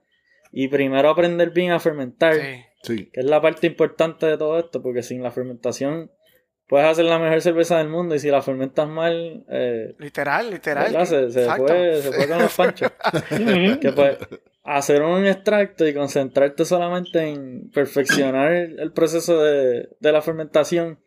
y 0.51 0.67
primero 0.67 1.09
aprender 1.09 1.51
bien 1.51 1.71
a 1.71 1.79
fermentar 1.79 2.35
Sí. 2.35 2.63
Sí. 2.81 3.09
que 3.11 3.19
es 3.19 3.25
la 3.25 3.41
parte 3.41 3.67
importante 3.67 4.25
de 4.25 4.37
todo 4.37 4.57
esto, 4.57 4.81
porque 4.81 5.03
sin 5.03 5.21
la 5.21 5.31
fermentación 5.31 6.11
puedes 6.67 6.87
hacer 6.87 7.05
la 7.05 7.19
mejor 7.19 7.41
cerveza 7.41 7.77
del 7.79 7.89
mundo 7.89 8.15
y 8.15 8.19
si 8.19 8.29
la 8.29 8.41
fermentas 8.41 8.87
mal, 8.87 9.43
eh, 9.49 9.95
Literal, 9.97 10.49
literal. 10.51 11.05
se, 11.07 11.29
se 11.31 11.45
fue, 11.55 12.01
se 12.01 12.11
fue 12.13 12.27
con 12.27 12.39
los 12.39 12.53
panchos. 12.55 12.91
que 13.81 13.91
pues 13.91 14.17
hacer 14.77 15.01
un 15.01 15.25
extracto 15.25 15.87
y 15.87 15.93
concentrarte 15.93 16.65
solamente 16.65 17.19
en 17.27 17.69
perfeccionar 17.73 18.51
el, 18.51 18.79
el 18.79 18.91
proceso 18.93 19.41
de, 19.41 19.89
de 19.99 20.11
la 20.11 20.21
fermentación, 20.21 20.99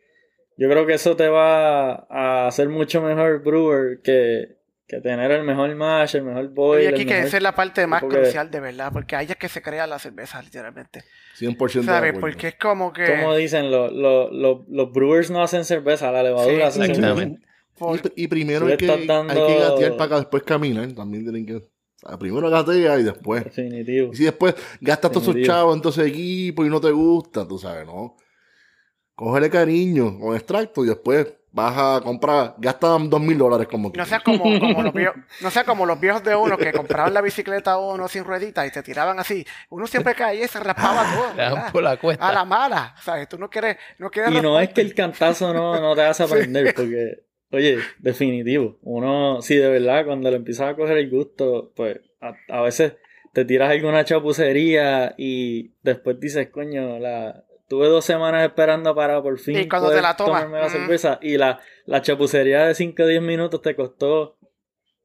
yo 0.57 0.69
creo 0.69 0.85
que 0.85 0.93
eso 0.93 1.15
te 1.15 1.27
va 1.29 2.05
a 2.09 2.47
hacer 2.47 2.69
mucho 2.69 3.01
mejor 3.01 3.41
brewer 3.43 3.99
que, 4.03 4.57
que 4.87 5.01
tener 5.01 5.31
el 5.31 5.43
mejor 5.43 5.73
mash, 5.75 6.15
el 6.15 6.23
mejor 6.23 6.49
boil. 6.49 6.83
Y 6.83 6.85
el 6.87 6.93
aquí 6.93 7.05
que 7.05 7.13
mejor- 7.13 7.27
esa 7.27 7.37
es 7.37 7.43
la 7.43 7.55
parte 7.55 7.87
más 7.87 8.03
crucial 8.03 8.51
de 8.51 8.59
verdad, 8.59 8.91
porque 8.93 9.15
ahí 9.15 9.27
es 9.29 9.35
que 9.37 9.49
se 9.49 9.61
crea 9.61 9.87
la 9.87 9.97
cerveza, 9.97 10.41
literalmente. 10.41 11.03
100% 11.39 11.73
de 11.73 11.83
¿Sabes? 11.83 12.13
Porque 12.19 12.49
es 12.49 12.55
como 12.55 12.93
que. 12.93 13.05
Como 13.05 13.35
dicen, 13.35 13.71
lo- 13.71 13.89
lo- 13.89 14.29
lo- 14.31 14.65
los 14.69 14.91
brewers 14.91 15.31
no 15.31 15.41
hacen 15.41 15.65
cerveza, 15.65 16.11
la 16.11 16.21
levadura 16.21 16.55
Sí, 16.55 16.61
hace 16.61 16.91
exactamente. 16.91 17.37
cerveza. 17.39 17.53
por- 17.79 17.99
Y, 18.15 18.23
y 18.25 18.27
primero 18.27 18.67
hay 18.67 18.77
que, 18.77 18.85
dando- 19.07 19.33
hay 19.33 19.47
que 19.47 19.59
gatear 19.59 19.97
para 19.97 20.09
que 20.09 20.15
después 20.17 20.43
caminar. 20.43 20.91
También 20.93 21.23
tienen 21.23 21.45
que. 21.47 21.72
Primero 22.19 22.49
gatea 22.49 22.99
y 22.99 23.03
después. 23.03 23.43
Definitivo. 23.45 24.11
Y 24.13 24.15
si 24.15 24.23
después 24.23 24.55
gastas 24.81 25.11
todos 25.11 25.27
esos 25.27 25.41
chavos 25.41 25.75
en 25.75 25.81
tu 25.81 26.01
equipo 26.01 26.65
y 26.65 26.69
no 26.69 26.79
te 26.81 26.91
gusta, 26.91 27.47
tú 27.47 27.57
sabes, 27.57 27.85
¿no? 27.85 28.15
Cógele 29.15 29.49
cariño 29.49 30.19
con 30.19 30.35
extracto 30.35 30.83
y 30.83 30.87
después 30.87 31.27
vas 31.53 31.77
a 31.77 32.01
comprar, 32.03 32.55
gasta 32.57 32.87
dos 32.87 33.21
mil 33.21 33.37
dólares 33.37 33.67
como 33.67 33.89
No 33.89 33.93
que. 33.93 34.05
sea 34.05 34.19
como, 34.19 34.43
como 34.59 34.81
los 34.81 34.93
viejos, 34.93 35.15
no 35.39 35.51
sea 35.51 35.63
como 35.63 35.85
los 35.85 35.99
viejos 35.99 36.23
de 36.23 36.35
uno 36.35 36.57
que 36.57 36.73
compraban 36.73 37.13
la 37.13 37.21
bicicleta 37.21 37.77
uno 37.77 38.07
sin 38.07 38.23
rueditas 38.23 38.67
y 38.67 38.71
te 38.71 38.81
tiraban 38.81 39.19
así. 39.19 39.45
Uno 39.69 39.85
siempre 39.85 40.15
caía 40.15 40.45
y 40.45 40.47
se 40.47 40.59
raspaba 40.59 41.05
todo. 41.37 41.71
Por 41.71 41.83
la 41.83 41.97
cuesta. 41.97 42.27
A 42.27 42.33
la 42.33 42.43
mala, 42.43 42.95
¿sabes? 43.01 43.29
Tú 43.29 43.37
no 43.37 43.49
quieres, 43.49 43.77
no 43.99 44.09
quieres 44.09 44.33
Y 44.33 44.41
no 44.41 44.59
es 44.59 44.69
que 44.69 44.81
el 44.81 44.95
cantazo 44.95 45.53
no, 45.53 45.79
no 45.79 45.95
te 45.95 46.01
hace 46.01 46.23
aprender, 46.23 46.73
porque, 46.75 47.23
oye, 47.53 47.77
definitivo. 47.99 48.77
Uno, 48.81 49.41
sí, 49.41 49.55
de 49.55 49.69
verdad, 49.69 50.05
cuando 50.05 50.29
le 50.29 50.37
empiezas 50.37 50.69
a 50.69 50.75
coger 50.75 50.97
el 50.97 51.09
gusto, 51.09 51.71
pues 51.75 51.99
a, 52.21 52.33
a 52.49 52.61
veces 52.61 52.93
te 53.33 53.45
tiras 53.45 53.71
alguna 53.71 54.03
chapucería 54.05 55.15
y 55.17 55.71
después 55.83 56.19
dices, 56.19 56.49
coño, 56.49 56.99
la. 56.99 57.43
Tuve 57.69 57.87
dos 57.87 58.05
semanas 58.05 58.45
esperando 58.45 58.93
para 58.93 59.21
por 59.23 59.39
fin 59.39 59.57
Y 59.57 59.67
cuando 59.67 59.87
te 59.87 59.93
poder 59.93 60.03
la 60.03 60.15
tomas, 60.15 60.43
tomarme 60.43 60.59
la 60.59 60.67
mm. 60.67 60.71
cerveza 60.71 61.17
y 61.21 61.37
la, 61.37 61.59
la 61.85 62.01
chapucería 62.01 62.67
de 62.67 62.75
5 62.75 63.01
o 63.01 63.07
10 63.07 63.21
minutos 63.21 63.61
te 63.61 63.75
costó 63.75 64.37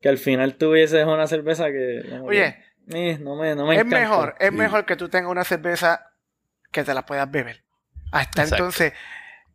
que 0.03 0.09
al 0.11 0.19
final 0.19 0.57
tuvieses 0.57 1.07
una 1.07 1.27
cerveza 1.29 1.67
que... 1.71 2.03
Oye, 2.23 2.57
que, 2.91 3.11
eh, 3.13 3.19
no 3.21 3.37
me, 3.37 3.55
no 3.55 3.65
me 3.67 3.77
es 3.77 3.81
encanta. 3.81 3.99
mejor, 4.01 4.35
es 4.39 4.51
Sí. 4.51 4.57
mejor 4.57 4.85
que 4.85 4.97
tú 4.97 5.09
tengas 5.09 5.31
una 5.31 5.45
cerveza 5.45 6.11
que 6.71 6.85
te 6.85 6.93
la 6.93 7.07
puedas 7.07 7.31
beber. 7.31 7.63
Hasta 8.13 8.43
Exacto. 8.43 8.57
entonces, 8.65 8.93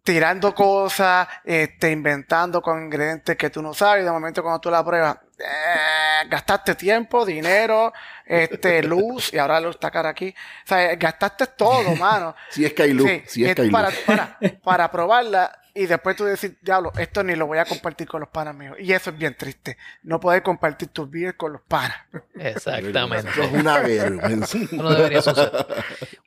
tirando 0.04 0.54
cosas, 0.54 1.28
este, 1.43 1.91
inventando 1.91 2.62
con 2.62 2.84
ingredientes 2.84 3.38
que 3.38 3.49
tú 3.49 3.62
no 3.62 3.74
sabes, 3.74 4.01
y 4.01 4.06
de 4.06 4.12
momento 4.12 4.43
cuando 4.43 4.60
tú 4.60 4.70
la 4.70 4.84
pruebas, 4.84 5.18
eh, 5.39 6.28
gastaste 6.30 6.76
tiempo, 6.76 7.26
dinero, 7.26 7.93
este, 8.26 8.84
luz, 8.84 9.34
y 9.34 9.38
ahora 9.38 9.56
la 9.56 9.62
luz 9.62 9.76
está 9.76 9.89
cara 9.89 10.10
aquí. 10.10 10.30
O 10.66 10.68
sea, 10.68 10.95
gastaste 10.95 11.47
todo, 11.47 11.95
mano. 11.99 12.36
Si 12.49 12.66
es 12.66 12.74
que 12.74 12.84
hay 12.84 12.93
luz, 12.93 13.10
Sí, 13.10 13.24
si 13.28 13.45
es 13.45 13.56
que 13.56 13.62
hay 13.64 13.70
luz. 13.70 13.74
para, 13.80 13.91
para, 14.06 14.38
para 14.64 14.91
probarla 14.91 15.60
y 15.74 15.88
después 15.88 16.16
tú 16.16 16.26
decir, 16.26 16.60
diablo, 16.62 16.91
esto 16.97 17.24
ni 17.24 17.36
lo 17.36 17.47
voy 17.47 17.58
a 17.58 17.66
compartir 17.66 18.08
con 18.08 18.20
los 18.20 18.30
panas 18.30 18.54
míos. 18.54 18.76
Y 18.80 18.93
eso 18.93 19.10
es 19.10 19.18
bien 19.18 19.36
triste. 19.36 19.78
No 20.04 20.20
poder 20.20 20.43
compartir 20.43 20.89
tus 20.89 21.10
beers 21.10 21.36
con 21.36 21.54
los 21.54 21.62
panas. 21.62 21.97
Exactamente. 22.36 23.30
Eso 23.32 23.41
es 23.41 23.51
una 23.54 23.80
vergüenza. 23.80 24.58
No 24.72 24.91
debería 24.91 25.22
suceder. 25.24 25.66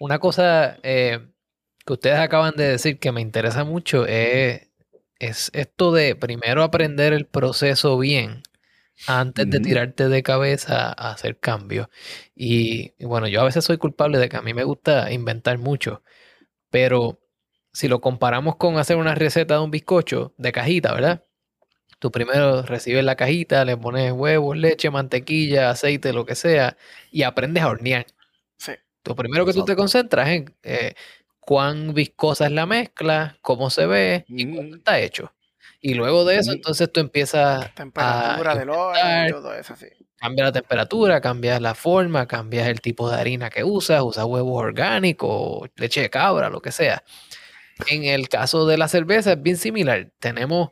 Una 0.01 0.19
cosa 0.19 0.79
eh, 0.83 1.21
que 1.87 1.93
ustedes 1.95 2.19
acaban 2.19 2.55
de 2.57 2.69
decir 2.69 2.99
que 2.99 3.13
me 3.13 3.21
interesa 3.21 3.65
mucho 3.65 4.07
es, 4.07 4.69
es 5.19 5.51
esto 5.55 5.93
de 5.93 6.17
primero 6.17 6.63
aprender 6.63 7.13
el 7.13 7.27
proceso 7.27 7.99
bien 7.99 8.43
antes 9.07 9.49
de 9.51 9.61
tirarte 9.61 10.09
de 10.09 10.23
cabeza 10.23 10.89
a 10.89 11.13
hacer 11.13 11.39
cambios. 11.39 11.89
Y, 12.35 12.95
y 12.99 13.05
bueno, 13.05 13.29
yo 13.29 13.41
a 13.41 13.45
veces 13.45 13.65
soy 13.65 13.79
culpable 13.79 14.19
de 14.19 14.29
que 14.29 14.37
a 14.37 14.43
mí 14.43 14.55
me 14.55 14.65
gusta 14.65 15.13
inventar 15.13 15.59
mucho, 15.59 16.03
pero 16.71 17.21
si 17.73 17.89
lo 17.89 18.01
comparamos 18.01 18.57
con 18.57 18.79
hacer 18.79 18.97
una 18.97 19.15
receta 19.15 19.55
de 19.55 19.61
un 19.61 19.71
bizcocho 19.71 20.35
de 20.39 20.53
cajita, 20.53 20.93
¿verdad? 20.95 21.25
Tú 21.99 22.11
primero 22.11 22.63
recibes 22.63 23.05
la 23.05 23.17
cajita, 23.17 23.65
le 23.65 23.77
pones 23.77 24.13
huevos, 24.13 24.57
leche, 24.57 24.91
mantequilla, 24.91 25.71
aceite, 25.71 26.13
lo 26.13 26.27
que 26.27 26.35
sea, 26.35 26.77
y 27.11 27.23
aprendes 27.23 27.63
a 27.63 27.69
hornear. 27.69 28.07
Sí. 28.59 28.73
Lo 29.05 29.15
primero 29.15 29.47
que 29.47 29.53
tú 29.53 29.65
te 29.65 29.77
concentras 29.77 30.29
en 30.29 30.55
eh, 30.63 30.95
cuán 31.47 31.95
viscosa 31.95 32.47
es 32.47 32.53
la 32.53 32.67
mezcla, 32.67 33.39
cómo 33.41 33.71
se 33.71 33.87
ve 33.87 34.25
y 34.29 34.45
cómo 34.55 34.63
Mm. 34.69 34.75
está 34.75 34.99
hecho. 34.99 35.33
Y 35.81 35.95
luego 35.95 36.25
de 36.25 36.39
eso, 36.39 36.53
entonces 36.53 36.91
tú 36.93 36.99
empiezas 37.01 37.73
Temperatura 37.75 38.53
a 38.53 38.57
del 38.57 38.69
horno 38.71 39.29
y 39.29 39.31
todo 39.31 39.55
eso, 39.55 39.77
sí. 39.77 39.87
cambias 40.17 40.49
la 40.49 40.53
temperatura, 40.53 41.21
cambias 41.21 41.61
la 41.61 41.75
forma, 41.77 42.27
cambias 42.27 42.67
el 42.67 42.81
tipo 42.81 43.09
de 43.09 43.17
harina 43.21 43.49
que 43.51 43.63
usas, 43.63 44.03
usas 44.03 44.25
huevos 44.25 44.61
orgánicos, 44.61 45.69
leche 45.77 46.01
de 46.01 46.11
cabra, 46.11 46.51
lo 46.51 46.61
que 46.61 46.73
sea. 46.73 47.05
En 47.89 48.05
el 48.05 48.29
caso 48.29 48.67
de 48.67 48.79
la 48.79 48.89
cerveza 48.89 49.33
es 49.33 49.43
bien 49.43 49.57
similar. 49.59 50.11
Tenemos 50.19 50.71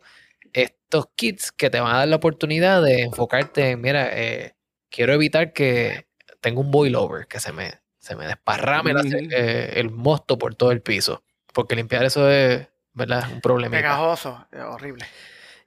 estos 0.52 1.06
kits 1.14 1.52
que 1.52 1.70
te 1.70 1.78
van 1.78 1.94
a 1.94 1.98
dar 1.98 2.08
la 2.08 2.16
oportunidad 2.16 2.82
de 2.82 3.02
enfocarte 3.02 3.70
en, 3.70 3.80
mira, 3.80 4.08
eh, 4.12 4.56
quiero 4.90 5.12
evitar 5.12 5.52
que 5.52 6.06
tenga 6.40 6.60
un 6.60 6.70
boil 6.72 6.96
over, 6.96 7.26
que 7.28 7.38
se 7.40 7.52
me, 7.52 7.74
se 8.04 8.16
me 8.16 8.26
desparrame 8.26 8.92
eh, 9.30 9.72
el 9.76 9.90
mosto 9.90 10.36
por 10.36 10.54
todo 10.54 10.72
el 10.72 10.82
piso. 10.82 11.22
Porque 11.54 11.74
limpiar 11.74 12.04
eso 12.04 12.30
es, 12.30 12.68
¿verdad? 12.92 13.24
Un 13.32 13.40
problema. 13.40 13.74
Pegajoso, 13.76 14.46
es 14.52 14.60
horrible. 14.60 15.06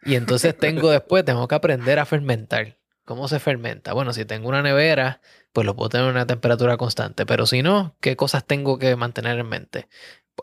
Y 0.03 0.15
entonces 0.15 0.55
tengo 0.55 0.91
después, 0.91 1.25
tengo 1.25 1.47
que 1.47 1.55
aprender 1.55 1.97
a 1.97 2.05
fermentar. 2.05 2.77
¿Cómo 3.05 3.27
se 3.27 3.39
fermenta? 3.39 3.93
Bueno, 3.93 4.13
si 4.13 4.23
tengo 4.25 4.49
una 4.49 4.61
nevera, 4.61 5.21
pues 5.51 5.65
lo 5.65 5.75
puedo 5.75 5.89
tener 5.89 6.07
a 6.07 6.11
una 6.11 6.27
temperatura 6.27 6.77
constante. 6.77 7.25
Pero 7.25 7.47
si 7.47 7.63
no, 7.63 7.95
¿qué 8.01 8.15
cosas 8.15 8.45
tengo 8.45 8.77
que 8.77 8.95
mantener 8.95 9.39
en 9.39 9.47
mente? 9.47 9.87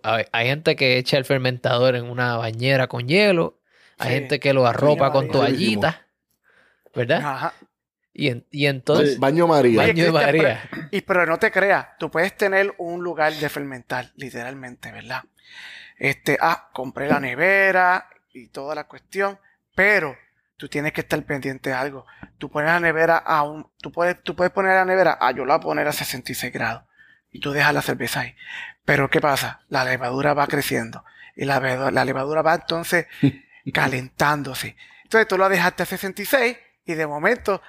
Hay, 0.03 0.25
hay 0.33 0.47
gente 0.49 0.75
que 0.75 0.99
echa 0.99 1.17
el 1.17 1.25
fermentador 1.25 1.95
en 1.95 2.07
una 2.07 2.37
bañera 2.39 2.89
con 2.89 3.07
hielo. 3.07 3.61
Hay 3.99 4.09
Sí. 4.09 4.15
gente 4.15 4.41
que 4.41 4.53
lo 4.53 4.67
arropa 4.67 5.13
con 5.13 5.29
toallitas. 5.31 5.97
¿Verdad? 6.95 7.21
Ajá. 7.25 7.55
Y, 8.17 8.29
en- 8.29 8.47
y 8.53 8.67
entonces, 8.67 9.19
Baño 9.19 9.47
María. 9.49 9.77
Baño 9.83 10.13
María. 10.13 10.63
Y 10.93 11.01
pero 11.01 11.27
no 11.27 11.37
te 11.39 11.51
creas, 11.51 11.89
tú 11.99 12.11
puedes 12.11 12.37
tener 12.37 12.73
un 12.79 13.03
lugar 13.03 13.33
de 13.35 13.49
fermentar, 13.49 14.13
literalmente, 14.15 14.93
¿verdad? 14.93 15.25
Este, 15.99 16.39
ah, 16.41 16.71
compré 16.73 17.09
la 17.09 17.19
nevera 17.21 18.09
y 18.33 18.49
toda 18.49 18.75
la 18.77 18.85
cuestión, 18.85 19.39
pero 19.75 20.17
tú 20.57 20.69
tienes 20.69 20.93
que 20.93 21.01
estar 21.01 21.21
pendiente 21.25 21.71
de 21.71 21.77
algo. 21.77 22.07
Tú 22.39 22.49
pones 22.51 22.71
la 22.71 22.79
nevera 22.81 23.17
a 23.19 23.43
un, 23.43 23.69
tú 23.81 23.91
puedes, 23.91 24.23
tú 24.23 24.35
puedes 24.37 24.53
poner 24.53 24.75
la 24.75 24.85
nevera, 24.85 25.19
a 25.21 25.33
yo 25.33 25.45
la 25.45 25.57
voy 25.57 25.61
a 25.61 25.65
poner 25.65 25.89
a 25.89 25.93
66 25.93 26.53
grados 26.53 26.85
y 27.33 27.41
tú 27.41 27.51
dejas 27.51 27.75
la 27.75 27.83
cerveza 27.83 28.21
ahí. 28.21 28.35
Pero 28.85 29.11
¿qué 29.11 29.21
pasa? 29.21 29.61
La 29.69 29.85
levadura 29.85 30.35
va 30.35 30.47
creciendo 30.47 31.05
y 31.37 31.45
la, 31.47 31.59
levadura- 31.61 31.91
la 31.91 32.05
levadura 32.05 32.43
va 32.43 32.55
entonces 32.55 33.07
calentándose. 33.73 34.77
Entonces 35.05 35.29
tú 35.29 35.37
lo 35.39 35.49
dejaste 35.49 35.83
a 35.83 35.87
66 35.87 36.57
y 36.87 36.95
de 36.95 37.07
momento 37.07 37.61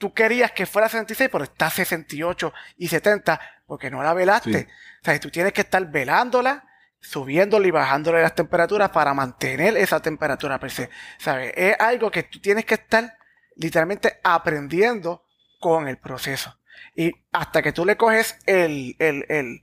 tú 0.00 0.14
querías 0.14 0.50
que 0.52 0.64
fuera 0.64 0.88
66, 0.88 1.28
pero 1.30 1.44
está 1.44 1.66
a 1.66 1.70
68 1.70 2.54
y 2.78 2.88
70 2.88 3.38
porque 3.66 3.90
no 3.90 4.02
la 4.02 4.14
velaste. 4.14 4.60
Sí. 4.60 4.66
O 5.02 5.04
sea, 5.04 5.20
tú 5.20 5.30
tienes 5.30 5.52
que 5.52 5.60
estar 5.60 5.84
velándola, 5.90 6.64
subiéndole 7.00 7.68
y 7.68 7.70
bajándole 7.70 8.22
las 8.22 8.34
temperaturas 8.34 8.88
para 8.88 9.12
mantener 9.12 9.76
esa 9.76 10.00
temperatura 10.00 10.58
per 10.58 10.70
se. 10.70 10.88
¿Sabes? 11.18 11.52
Es 11.54 11.76
algo 11.78 12.10
que 12.10 12.22
tú 12.22 12.40
tienes 12.40 12.64
que 12.64 12.74
estar 12.74 13.14
literalmente 13.56 14.18
aprendiendo 14.24 15.26
con 15.60 15.86
el 15.86 15.98
proceso. 15.98 16.58
Y 16.96 17.12
hasta 17.32 17.60
que 17.60 17.72
tú 17.72 17.84
le 17.84 17.98
coges 17.98 18.38
el, 18.46 18.96
el, 18.98 19.26
el, 19.28 19.60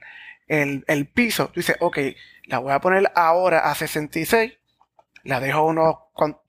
el, 0.47 0.85
el 0.87 1.07
piso, 1.07 1.47
tú 1.47 1.61
dices, 1.61 1.77
ok, 1.79 1.97
la 2.45 2.59
voy 2.59 2.73
a 2.73 2.79
poner 2.79 3.11
ahora 3.15 3.61
a 3.71 3.73
66, 3.73 4.53
la 5.23 5.39
dejo 5.39 5.65
unos, 5.65 5.95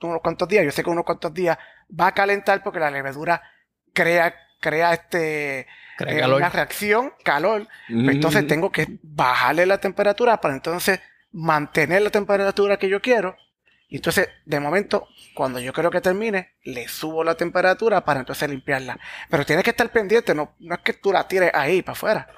unos 0.02 0.20
cuantos 0.20 0.46
días, 0.46 0.62
yo 0.62 0.72
sé 0.72 0.84
que 0.84 0.90
unos 0.90 1.06
cuantos 1.06 1.32
días 1.32 1.56
va 1.98 2.08
a 2.08 2.14
calentar 2.14 2.62
porque 2.62 2.80
la 2.80 2.90
levadura 2.90 3.42
crea, 3.98 4.34
crea 4.60 4.92
este, 4.92 5.66
Crea 5.96 6.26
eh, 6.26 6.32
una 6.32 6.48
reacción, 6.48 7.12
calor, 7.24 7.66
pues 7.88 8.14
entonces 8.14 8.46
tengo 8.46 8.70
que 8.70 8.86
bajarle 9.02 9.66
la 9.66 9.78
temperatura 9.78 10.40
para 10.40 10.54
entonces 10.54 11.00
mantener 11.32 12.02
la 12.02 12.10
temperatura 12.10 12.76
que 12.76 12.88
yo 12.88 13.02
quiero. 13.02 13.36
Y 13.88 13.96
entonces, 13.96 14.28
de 14.44 14.60
momento, 14.60 15.08
cuando 15.34 15.58
yo 15.58 15.72
quiero 15.72 15.90
que 15.90 16.00
termine, 16.00 16.52
le 16.62 16.86
subo 16.86 17.24
la 17.24 17.34
temperatura 17.34 18.04
para 18.04 18.20
entonces 18.20 18.48
limpiarla. 18.48 19.00
Pero 19.28 19.44
tienes 19.44 19.64
que 19.64 19.70
estar 19.70 19.90
pendiente, 19.90 20.34
no, 20.34 20.54
no 20.60 20.76
es 20.76 20.82
que 20.82 20.92
tú 20.92 21.10
la 21.10 21.26
tires 21.26 21.50
ahí 21.52 21.82
para 21.82 21.94
afuera. 21.94 22.28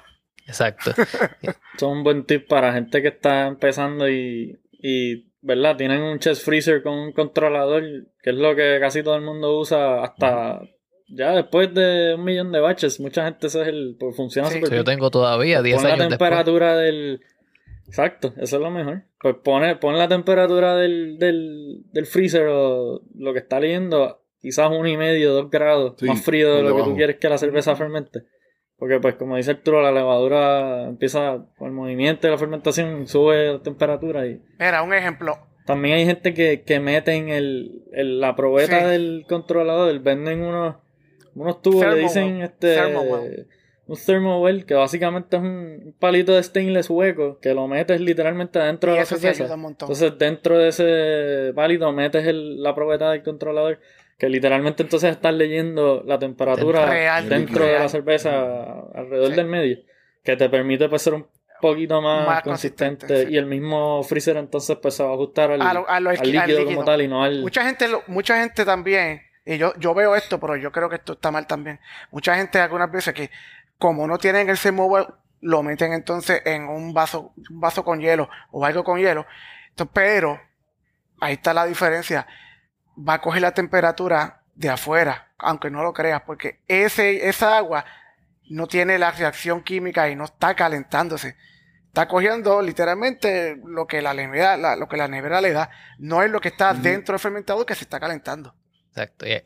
Exacto. 0.47 0.91
Eso 1.41 1.55
es 1.75 1.83
un 1.83 2.03
buen 2.03 2.25
tip 2.25 2.47
para 2.47 2.73
gente 2.73 3.01
que 3.03 3.09
está 3.09 3.45
empezando 3.45 4.09
y, 4.09 4.59
y 4.71 5.31
¿verdad? 5.41 5.77
Tienen 5.77 6.01
un 6.01 6.17
chest 6.17 6.43
freezer 6.43 6.81
con 6.81 6.93
un 6.93 7.11
controlador, 7.11 7.83
que 8.23 8.31
es 8.31 8.35
lo 8.35 8.55
que 8.55 8.79
casi 8.79 9.03
todo 9.03 9.15
el 9.15 9.21
mundo 9.21 9.59
usa 9.59 10.03
hasta 10.03 10.61
ya 11.13 11.31
después 11.35 11.73
de 11.73 12.15
un 12.15 12.23
millón 12.23 12.51
de 12.51 12.59
baches. 12.59 12.99
Mucha 12.99 13.25
gente 13.25 13.47
ese 13.47 13.61
es 13.61 13.67
el, 13.67 13.95
pues 13.99 14.15
funciona 14.15 14.47
Sí. 14.49 14.55
súper 14.55 14.67
Eso 14.69 14.75
yo 14.77 14.83
bien. 14.83 14.95
tengo 14.97 15.09
todavía 15.11 15.61
10 15.61 15.75
Pon 15.75 15.83
la 15.83 15.89
años 15.93 16.09
después. 16.09 16.29
temperatura 16.29 16.75
del... 16.77 17.21
Exacto, 17.87 18.33
eso 18.37 18.55
es 18.55 18.61
lo 18.61 18.71
mejor. 18.71 19.03
Pues 19.19 19.35
pone, 19.43 19.75
pon 19.75 19.97
la 19.97 20.07
temperatura 20.07 20.75
del, 20.77 21.17
del, 21.19 21.81
del 21.91 22.05
freezer 22.05 22.47
o 22.47 23.01
lo 23.15 23.33
que 23.33 23.39
está 23.39 23.59
leyendo, 23.59 24.21
quizás 24.39 24.69
uno 24.71 24.87
y 24.87 24.95
medio, 24.97 25.33
dos 25.33 25.49
grados 25.49 25.95
Sí, 25.97 26.05
más 26.05 26.21
frío 26.23 26.55
de 26.55 26.63
lo 26.63 26.75
que 26.75 26.83
tú 26.83 26.95
quieres 26.95 27.17
que 27.17 27.27
la 27.29 27.37
cerveza 27.37 27.75
fermente. 27.75 28.21
Porque 28.77 28.99
pues 28.99 29.15
como 29.15 29.35
dice 29.35 29.51
Arturo, 29.51 29.81
la 29.81 29.91
levadura 29.91 30.85
empieza 30.87 31.45
con 31.57 31.67
el 31.67 31.73
movimiento 31.73 32.25
de 32.27 32.31
la 32.31 32.37
fermentación, 32.39 33.07
sube 33.07 33.53
la 33.53 33.59
temperatura 33.61 34.25
y 34.25 34.41
Mira, 34.59 34.81
un 34.83 34.93
ejemplo. 34.93 35.37
también 35.67 35.95
hay 35.97 36.05
gente 36.05 36.33
que, 36.33 36.63
que 36.63 36.79
mete 36.79 37.13
en 37.13 37.29
el, 37.29 37.83
el- 37.91 38.19
la 38.21 38.35
probeta 38.35 38.79
Sí. 38.79 38.85
del 38.87 39.25
controlador, 39.27 39.99
venden 39.99 40.41
unos, 40.41 40.77
unos 41.35 41.61
tubos, 41.61 41.85
le 41.85 41.95
dicen 42.01 42.41
este 42.41 42.75
Thermowell. 42.75 43.47
un 43.87 43.97
thermowell, 44.05 44.65
que 44.65 44.73
básicamente 44.73 45.35
es 45.37 45.41
un 45.41 45.95
palito 45.99 46.33
de 46.33 46.43
stainless 46.43 46.89
hueco, 46.89 47.39
que 47.39 47.53
lo 47.53 47.67
metes 47.67 47.99
literalmente 47.99 48.59
dentro 48.59 48.91
Y 48.91 48.93
de 48.93 48.97
la 48.99 49.03
eso 49.03 49.17
cerveza. 49.17 49.53
un. 49.55 49.65
Entonces 49.65 50.17
dentro 50.17 50.57
de 50.57 50.69
ese 50.69 51.53
palito 51.55 51.91
metes 51.91 52.25
el- 52.25 52.61
la 52.61 52.73
probeta 52.75 53.11
del 53.11 53.23
controlador, 53.23 53.79
que 54.17 54.29
literalmente 54.29 54.83
entonces 54.83 55.11
estás 55.11 55.33
leyendo 55.33 56.03
la 56.05 56.19
temperatura 56.19 56.85
Real, 56.85 57.27
dentro 57.27 57.65
de 57.65 57.79
la 57.79 57.89
cerveza 57.89 58.81
alrededor 58.93 59.29
Sí. 59.31 59.35
del 59.35 59.47
medio, 59.47 59.77
que 60.23 60.35
te 60.37 60.47
permite 60.47 60.87
pues 60.89 61.01
ser 61.01 61.15
un 61.15 61.25
poquito 61.59 62.01
más, 62.01 62.27
Más 62.27 62.43
consistente, 62.43 63.05
consistente, 63.07 63.27
sí. 63.29 63.33
y 63.33 63.37
el 63.37 63.45
mismo 63.45 64.01
freezer 64.03 64.37
entonces 64.37 64.77
pues 64.81 64.93
se 64.95 65.03
va 65.03 65.09
a 65.09 65.13
ajustar 65.13 65.51
al, 65.51 65.61
A 65.61 65.73
lo- 65.73 65.89
a 65.89 65.99
lo- 65.99 66.09
al 66.11 66.17
al 66.17 66.25
líquido, 66.31 66.45
líquido. 66.59 66.65
como 66.65 66.83
tal 66.85 67.01
y 67.01 67.07
no 67.07 67.23
al... 67.23 67.41
Mucha 67.41 67.63
gente, 67.65 67.87
lo- 67.87 68.03
mucha 68.07 68.39
gente 68.39 68.63
también, 68.65 69.21
y 69.45 69.57
yo, 69.57 69.73
yo 69.77 69.93
veo 69.93 70.15
esto, 70.15 70.39
pero 70.39 70.55
yo 70.55 70.71
creo 70.71 70.89
que 70.89 70.95
esto 70.97 71.13
está 71.13 71.31
mal 71.31 71.47
también. 71.47 71.79
Mucha 72.11 72.35
gente 72.35 72.59
algunas 72.59 72.91
veces 72.91 73.13
que, 73.13 73.29
como 73.77 74.05
no 74.07 74.17
tienen 74.17 74.49
el 74.49 74.57
Semover, 74.57 75.07
lo 75.41 75.63
meten 75.63 75.93
entonces 75.93 76.41
en 76.45 76.67
un 76.69 76.93
vaso, 76.93 77.33
un 77.49 77.59
vaso 77.59 77.83
con 77.83 77.99
hielo 77.99 78.29
o 78.51 78.63
algo 78.65 78.83
con 78.83 78.99
hielo. 78.99 79.25
Entonces, 79.69 79.91
pero, 79.93 80.39
ahí 81.19 81.33
está 81.33 81.53
la 81.53 81.65
diferencia. 81.65 82.27
Va 82.97 83.15
a 83.15 83.21
coger 83.21 83.41
la 83.41 83.53
temperatura 83.53 84.41
de 84.53 84.69
afuera, 84.69 85.29
aunque 85.39 85.71
no 85.71 85.81
lo 85.81 85.93
creas, 85.93 86.21
porque 86.21 86.59
ese, 86.67 87.27
esa 87.27 87.57
agua 87.57 87.83
no 88.49 88.67
tiene 88.67 88.99
la 88.99 89.11
reacción 89.11 89.63
química 89.63 90.09
y 90.09 90.15
no 90.15 90.25
está 90.25 90.53
calentándose. 90.55 91.35
Está 91.87 92.07
cogiendo 92.07 92.61
literalmente 92.61 93.59
lo 93.65 93.87
que 93.87 94.01
la 94.01 94.13
nevera, 94.13 94.57
la- 94.57 94.75
lo 94.75 94.87
que 94.87 94.97
la 94.97 95.07
nevera 95.07 95.41
le 95.41 95.51
da, 95.51 95.71
no 95.97 96.21
es 96.21 96.29
lo 96.29 96.39
que 96.39 96.49
está 96.49 96.73
dentro 96.83 97.13
del 97.13 97.19
fermentador 97.19 97.65
que 97.65 97.75
se 97.75 97.85
está 97.85 97.99
calentando. 97.99 98.53
Exacto. 98.91 99.27
y- 99.27 99.41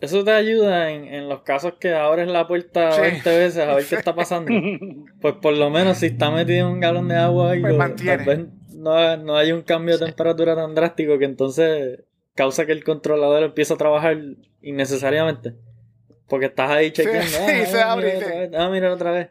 Eso 0.00 0.24
te 0.24 0.32
ayuda 0.32 0.90
en, 0.90 1.04
en 1.04 1.28
los 1.28 1.42
casos 1.42 1.74
que 1.78 1.92
abres 1.94 2.28
la 2.28 2.46
puerta 2.48 2.92
Sí. 2.92 3.00
20 3.02 3.38
veces 3.38 3.58
a 3.68 3.74
ver 3.74 3.84
qué 3.86 3.94
está 3.96 4.14
pasando. 4.14 4.50
Pues 5.20 5.34
por 5.36 5.54
lo 5.56 5.70
menos 5.70 5.98
si 5.98 6.06
está 6.06 6.30
metido 6.30 6.66
en 6.68 6.74
un 6.74 6.80
galón 6.80 7.08
de 7.08 7.16
agua 7.16 7.52
algo, 7.52 7.76
Pues 7.76 7.96
tal 8.04 8.24
vez 8.24 8.40
no, 8.74 9.16
no 9.18 9.36
hay 9.36 9.52
un 9.52 9.62
cambio 9.62 9.94
de 9.96 9.98
Sí. 9.98 10.04
temperatura 10.06 10.56
tan 10.56 10.74
drástico 10.74 11.18
que 11.18 11.24
entonces 11.26 12.00
causa 12.34 12.66
que 12.66 12.72
el 12.72 12.82
controlador 12.82 13.42
empiece 13.44 13.74
a 13.74 13.76
trabajar 13.76 14.18
innecesariamente. 14.62 15.54
Porque 16.28 16.46
estás 16.46 16.70
ahí 16.70 16.90
chequeando. 16.90 17.22
Sí, 17.26 17.36
ah, 17.40 17.64
sí, 17.64 17.66
se 17.70 17.80
ah, 17.80 17.92
abre 17.92 18.08
y 18.08 18.14
mira 18.14 18.24
otra 18.26 18.38
vez, 18.40 18.50
ah, 18.56 18.68
mira 18.70 18.92
otra 18.94 19.10
vez. 19.12 19.28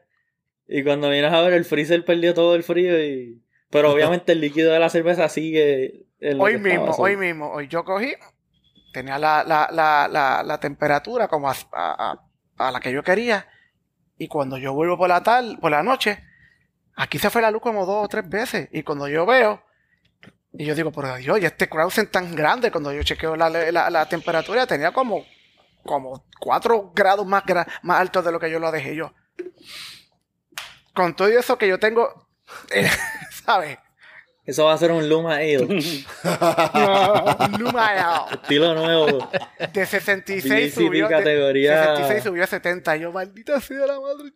Y 0.67 0.83
cuando 0.83 1.09
vienes 1.09 1.33
a 1.33 1.41
ver, 1.41 1.53
el 1.53 1.65
freezer 1.65 2.05
perdió 2.05 2.33
todo 2.33 2.55
el 2.55 2.63
frío 2.63 3.03
y... 3.03 3.41
Pero 3.69 3.91
obviamente 3.93 4.31
el 4.31 4.39
líquido 4.41 4.71
de 4.71 4.79
la 4.79 4.89
cerveza 4.89 5.27
sigue... 5.27 6.05
en 6.19 6.37
lo 6.37 6.43
Hoy 6.45 6.57
mismo, 6.57 6.91
hoy 6.97 7.17
mismo, 7.17 7.51
hoy 7.51 7.67
yo 7.67 7.83
cogí, 7.83 8.13
tenía 8.91 9.17
la, 9.17 9.43
la, 9.43 9.69
la, 9.71 10.43
la, 10.43 10.59
temperatura 10.59 11.27
como 11.27 11.49
a, 11.49 11.55
a- 11.73 12.19
a- 12.57 12.71
la 12.71 12.79
que 12.79 12.91
yo 12.91 13.03
quería, 13.03 13.47
y 14.17 14.27
cuando 14.27 14.57
yo 14.57 14.73
vuelvo 14.73 14.97
por 14.97 15.09
la 15.09 15.23
tarde, 15.23 15.57
por 15.59 15.71
la 15.71 15.83
noche, 15.83 16.23
aquí 16.95 17.17
se 17.19 17.29
fue 17.29 17.41
la 17.41 17.51
luz 17.51 17.61
como 17.61 17.85
dos 17.85 18.05
o 18.05 18.07
tres 18.07 18.27
veces, 18.29 18.69
y 18.71 18.83
cuando 18.83 19.07
yo 19.07 19.25
veo, 19.25 19.63
y 20.53 20.65
yo 20.65 20.75
digo, 20.75 20.91
por 20.91 21.15
Dios, 21.17 21.39
y 21.39 21.45
este 21.45 21.69
Krausen 21.69 22.07
tan 22.11 22.35
grande, 22.35 22.71
cuando 22.71 22.91
yo 22.91 23.03
chequeo 23.03 23.35
la, 23.35 24.05
temperatura, 24.07 24.67
tenía 24.67 24.91
como, 24.91 25.25
como 25.83 26.25
cuatro 26.39 26.91
grados 26.93 27.25
más, 27.25 27.43
gra- 27.43 27.67
más 27.83 27.99
altos 28.01 28.23
de 28.25 28.31
lo 28.31 28.39
que 28.39 28.51
yo 28.51 28.59
lo 28.59 28.71
dejé 28.71 28.95
yo. 28.95 29.13
Con 30.93 31.15
todo 31.15 31.27
eso 31.29 31.57
que 31.57 31.67
yo 31.67 31.79
tengo, 31.79 32.27
eh, 32.71 32.89
¿sabes? 33.45 33.77
Eso 34.45 34.65
va 34.65 34.73
a 34.73 34.77
ser 34.77 34.91
un 34.91 35.07
Luma 35.07 35.35
Ale. 35.35 35.59
Luma 37.59 38.27
estilo 38.33 38.73
nuevo. 38.75 39.29
de 39.73 39.85
66 39.85 40.43
BCD 40.43 40.73
subió, 40.85 41.07
de- 41.07 41.13
categoría- 41.15 41.83
66 41.95 42.23
subió 42.23 42.43
a 42.43 42.47
70. 42.47 42.97
Y 42.97 43.01
yo, 43.01 43.11
maldita 43.11 43.59
sea 43.61 43.85
la 43.85 43.99
madre. 43.99 44.31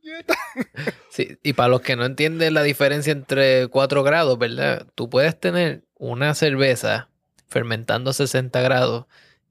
Sí, 1.10 1.38
y 1.44 1.54
para 1.54 1.70
los 1.70 1.82
que 1.82 1.96
no 1.96 2.06
entienden 2.06 2.54
la 2.54 2.64
diferencia 2.64 3.12
entre 3.12 3.68
4 3.68 4.04
grados, 4.04 4.38
¿verdad? 4.38 4.86
Tú 4.96 5.10
puedes 5.10 5.40
tener 5.40 5.84
una 5.98 6.34
cerveza 6.36 7.10
fermentando 7.48 8.12
a 8.12 8.14
60 8.14 8.62
grados 8.62 9.06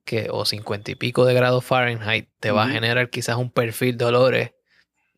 que, 0.05 0.29
o 0.31 0.45
50 0.45 0.91
y 0.91 0.95
pico 0.95 1.25
de 1.25 1.35
grados 1.35 1.65
Fahrenheit, 1.65 2.29
te 2.39 2.51
va 2.51 2.65
a 2.65 2.69
generar 2.69 3.09
quizás 3.11 3.37
un 3.37 3.51
perfil 3.51 3.97
de 3.97 4.05
olores 4.05 4.51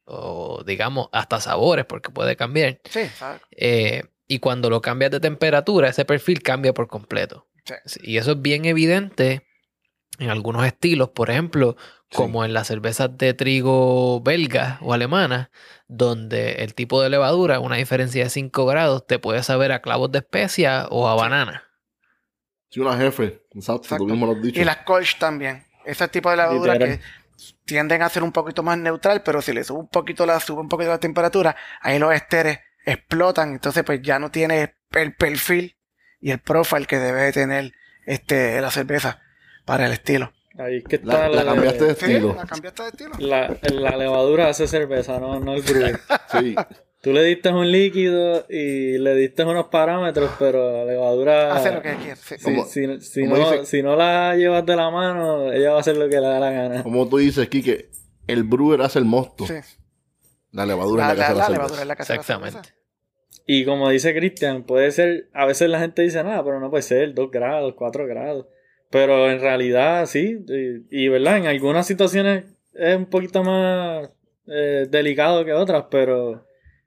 o 0.05 0.63
digamos 0.65 1.09
hasta 1.13 1.41
sabores 1.41 1.85
porque 1.85 2.11
puede 2.11 2.37
cambiar. 2.37 2.79
Sí. 2.89 3.01
Eh, 3.51 4.05
y 4.29 4.39
cuando 4.39 4.71
lo 4.71 4.81
cambias 4.81 5.11
de 5.11 5.21
temperatura, 5.21 5.89
ese 5.89 6.05
perfil 6.05 6.43
cambia 6.43 6.73
por 6.75 6.89
completo. 6.89 7.47
Sí. 7.85 8.01
Y 8.03 8.17
eso 8.19 8.33
es 8.33 8.43
bien 8.43 8.65
evidente 8.65 9.47
en 10.19 10.31
algunos 10.31 10.65
estilos, 10.67 11.11
por 11.11 11.31
ejemplo, 11.31 11.77
Sí. 12.09 12.17
como 12.19 12.45
en 12.45 12.55
las 12.55 12.69
cervezas 12.69 13.19
de 13.19 13.35
trigo 13.35 14.21
belgas 14.21 14.79
o 14.81 14.95
alemanas, 14.95 15.49
donde 15.89 16.53
el 16.63 16.73
tipo 16.75 17.03
de 17.03 17.11
levadura, 17.11 17.59
una 17.59 17.77
diferencia 17.77 18.23
de 18.23 18.31
5 18.31 18.65
grados, 18.65 19.05
te 19.09 19.19
puede 19.19 19.43
saber 19.43 19.73
a 19.73 19.83
clavos 19.83 20.13
de 20.13 20.19
especia 20.19 20.87
o 20.91 21.09
a 21.09 21.17
banana. 21.17 21.65
Sí, 22.71 22.79
una 22.79 22.97
jefe. 22.97 23.43
Exacto, 23.53 23.83
Exacto. 23.83 23.97
tú 23.99 24.07
mismo 24.07 24.27
lo 24.27 24.33
has 24.33 24.43
dicho. 24.43 24.61
Y 24.61 24.65
las 24.65 24.79
Kolsch 24.79 25.19
también. 25.19 25.65
Ese 25.85 26.07
tipo 26.09 26.31
de 26.31 26.37
levadura 26.37 26.79
que 26.79 27.01
tienden 27.65 28.03
a 28.03 28.09
ser 28.09 28.23
un 28.23 28.33
poquito 28.33 28.63
más 28.63 28.79
neutral, 28.79 29.23
pero 29.25 29.43
si 29.43 29.53
le 29.53 29.65
sube 29.65 29.81
un 29.81 29.89
poquito 29.89 30.25
la, 30.27 30.39
sube 30.41 30.61
un 30.61 30.69
poquito 30.69 30.91
la 30.91 30.99
temperatura, 30.99 31.57
ahí 31.81 31.99
los 31.99 32.13
esteres 32.15 32.61
explotan. 32.87 33.53
Entonces, 33.53 33.83
pues 33.85 34.01
ya 34.03 34.19
no 34.19 34.31
tiene 34.31 34.75
el 34.93 35.15
perfil 35.15 35.77
y 36.21 36.31
el 36.31 36.39
profile 36.39 36.87
que 36.87 36.99
debe 36.99 37.23
de 37.23 37.33
tener 37.33 37.73
este, 38.07 38.61
la 38.61 38.71
cerveza 38.71 39.21
para 39.67 39.87
el 39.87 39.93
estilo. 39.93 40.33
Ahí 40.59 40.77
es 40.79 40.85
que 40.85 40.99
La, 41.05 41.27
está 41.27 41.29
la 41.29 41.45
cambiaste 41.45 41.85
de 41.85 41.95
Sí, 41.95 42.05
estilo. 42.07 42.35
la 42.35 42.47
cambiaste 42.47 42.83
de 42.85 42.89
estilo. 42.89 43.11
la, 43.19 43.59
la 43.73 43.97
levadura 43.99 44.49
hace 44.49 44.67
cerveza, 44.67 45.21
no, 45.21 45.39
no 45.39 45.55
el 45.55 45.61
brewer. 45.63 46.01
Sí. 46.33 46.55
Tú 47.03 47.13
le 47.13 47.23
diste 47.23 47.51
un 47.51 47.71
líquido 47.71 48.47
y 48.49 48.97
le 48.99 49.15
diste 49.15 49.45
unos 49.45 49.67
parámetros, 49.67 50.31
pero 50.39 50.73
la 50.79 50.85
levadura. 50.91 51.55
Hace 51.55 51.73
lo 51.73 51.83
que 51.83 51.95
quiere. 51.97 52.17
sí. 52.17 52.37
Si, 52.39 53.23
no, 53.27 53.37
dice- 53.37 53.67
si 53.67 53.83
no 53.83 53.95
la 53.97 54.35
llevas 54.35 54.65
de 54.65 54.75
la 54.77 54.91
mano, 54.91 55.53
ella 55.53 55.73
va 55.73 55.77
a 55.77 55.81
hacer 55.81 55.97
lo 55.99 56.09
que 56.09 56.17
le 56.21 56.27
da 56.27 56.41
la 56.41 56.51
gana. 56.51 56.83
Como 56.83 57.07
tú 57.07 57.19
dices, 57.19 57.49
Kike, 57.49 57.91
el 58.27 58.43
brewer 58.45 58.81
hace 58.81 58.99
el 58.99 59.05
mosto. 59.05 59.47
Sí. 59.47 59.55
La 60.53 60.67
levadura 60.67 61.15
La, 61.15 61.29
es 61.29 61.37
la 61.37 61.49
levadura 61.49 61.85
la 61.85 61.95
Exactamente. 61.95 62.77
Y 63.47 63.65
como 63.65 63.91
dice 63.91 64.15
Cristian, 64.15 64.65
puede 64.65 64.91
ser, 64.91 65.29
a 65.33 65.47
veces 65.47 65.69
la 65.69 65.79
gente 65.79 66.03
dice 66.03 66.23
nada, 66.25 66.43
pero 66.45 66.59
no 66.59 66.71
puede 66.71 66.83
ser 66.83 67.15
2 67.15 67.31
grados, 67.31 67.75
4 67.77 68.07
grados. 68.07 68.47
Pero 68.91 69.31
en 69.31 69.41
realidad 69.41 70.07
sí, 70.07 70.45
y, 70.49 71.05
y, 71.05 71.09
verdad, 71.09 71.39
en 71.39 71.47
algunas 71.47 71.87
situaciones 71.87 72.45
es 72.75 72.97
un 72.97 73.07
poquito 73.07 73.43
más 73.43 74.11
eh, 74.47 74.87
delicado 74.89 75.45
que 75.45 75.53
otras, 75.53 75.87
pero, 75.91 76.47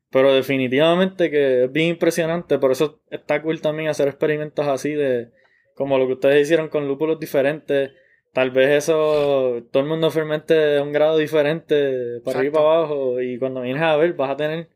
pero 0.10 0.34
definitivamente 0.34 1.30
que 1.30 1.66
es 1.66 1.72
bien 1.72 1.90
impresionante. 1.90 2.58
Por 2.58 2.72
eso 2.72 3.02
está 3.10 3.42
cool 3.42 3.62
también 3.62 3.90
hacer 3.90 4.08
experimentos 4.08 4.68
así 4.68 4.94
de 4.94 5.32
como 5.76 5.98
lo 5.98 6.08
que 6.08 6.14
ustedes 6.14 6.44
hicieron 6.44 6.70
con 6.70 6.88
lúpulos 6.88 7.20
diferentes. 7.20 7.92
Tal 8.40 8.52
vez 8.52 8.70
eso, 8.70 9.68
todo 9.70 9.84
el 9.84 9.90
mundo 9.90 10.10
fermente 10.12 10.80
un 10.80 10.94
grado 10.94 11.18
diferente, 11.18 12.22
para 12.24 12.40
arriba 12.40 12.52
y 12.52 12.56
para 12.56 12.76
abajo, 12.78 13.22
y 13.22 13.38
cuando 13.38 13.60
vienes 13.60 13.84
a 13.84 13.98
ver 13.98 14.14
vas 14.14 14.30
a 14.30 14.38
tener 14.38 14.70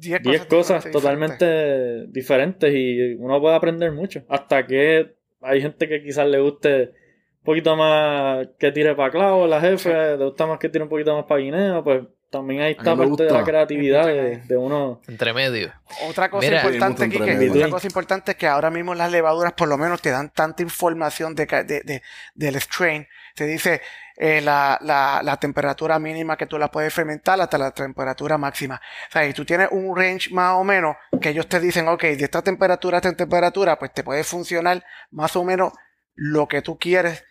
10 0.00 0.22
10 0.22 0.46
cosas 0.46 0.90
totalmente 0.90 2.08
diferentes 2.08 2.74
y 2.74 3.14
uno 3.14 3.40
puede 3.40 3.54
aprender 3.54 3.92
mucho. 3.92 4.24
Hasta 4.28 4.66
que 4.66 5.14
hay 5.40 5.62
gente 5.62 5.88
que 5.88 6.02
quizás 6.02 6.26
le 6.26 6.40
guste 6.40 6.82
un 6.82 7.44
poquito 7.44 7.76
más 7.76 8.48
que 8.58 8.72
tire 8.72 8.96
para 8.96 9.12
clavo, 9.12 9.46
la 9.46 9.60
jefe, 9.60 10.16
le 10.16 10.24
gusta 10.24 10.48
más 10.48 10.58
que 10.58 10.68
tire 10.68 10.82
un 10.82 10.90
poquito 10.90 11.14
más 11.14 11.26
para 11.26 11.40
guineo, 11.40 11.84
pues 11.84 12.02
también 12.30 12.60
ahí 12.62 12.72
está 12.72 12.96
parte 12.96 13.24
de 13.24 13.30
la 13.30 13.44
creatividad 13.44 14.06
de, 14.06 14.56
uno. 14.56 15.00
Entre 15.08 15.32
medio. 15.32 15.72
Otra 16.08 16.30
cosa 16.30 16.46
Mira, 16.48 16.62
importante, 16.62 17.04
entre 17.04 17.48
otra 17.50 17.70
cosa 17.70 17.86
importante 17.86 18.30
es 18.32 18.36
que 18.36 18.46
ahora 18.46 18.70
mismo 18.70 18.94
las 18.94 19.10
levaduras 19.10 19.52
por 19.52 19.68
lo 19.68 19.78
menos 19.78 20.02
te 20.02 20.10
dan 20.10 20.30
tanta 20.30 20.62
información 20.62 21.34
de- 21.34 21.46
de- 21.46 22.02
del 22.34 22.56
strain. 22.60 23.06
Te 23.34 23.46
dice 23.46 23.80
eh, 24.18 24.40
la, 24.40 24.78
la- 24.80 25.20
la 25.22 25.36
temperatura 25.36 25.98
mínima 25.98 26.36
que 26.36 26.46
tú 26.46 26.58
la 26.58 26.70
puedes 26.70 26.92
fermentar 26.92 27.38
hasta 27.40 27.58
la 27.58 27.70
temperatura 27.70 28.38
máxima. 28.38 28.80
O 29.08 29.12
sea, 29.12 29.26
y 29.26 29.32
tú 29.34 29.44
tienes 29.44 29.68
un 29.70 29.94
range 29.96 30.30
más 30.32 30.54
o 30.54 30.64
menos 30.64 30.96
que 31.20 31.28
ellos 31.28 31.46
te 31.48 31.60
dicen, 31.60 31.86
ok, 31.88 32.00
de 32.02 32.24
esta 32.24 32.40
temperatura 32.42 32.96
a 32.96 33.00
esta 33.00 33.14
temperatura, 33.14 33.78
pues 33.78 33.92
te 33.92 34.02
puede 34.02 34.24
funcionar 34.24 34.82
más 35.10 35.36
o 35.36 35.44
menos 35.44 35.72
lo 36.14 36.48
que 36.48 36.62
tú 36.62 36.78
quieres 36.78 37.24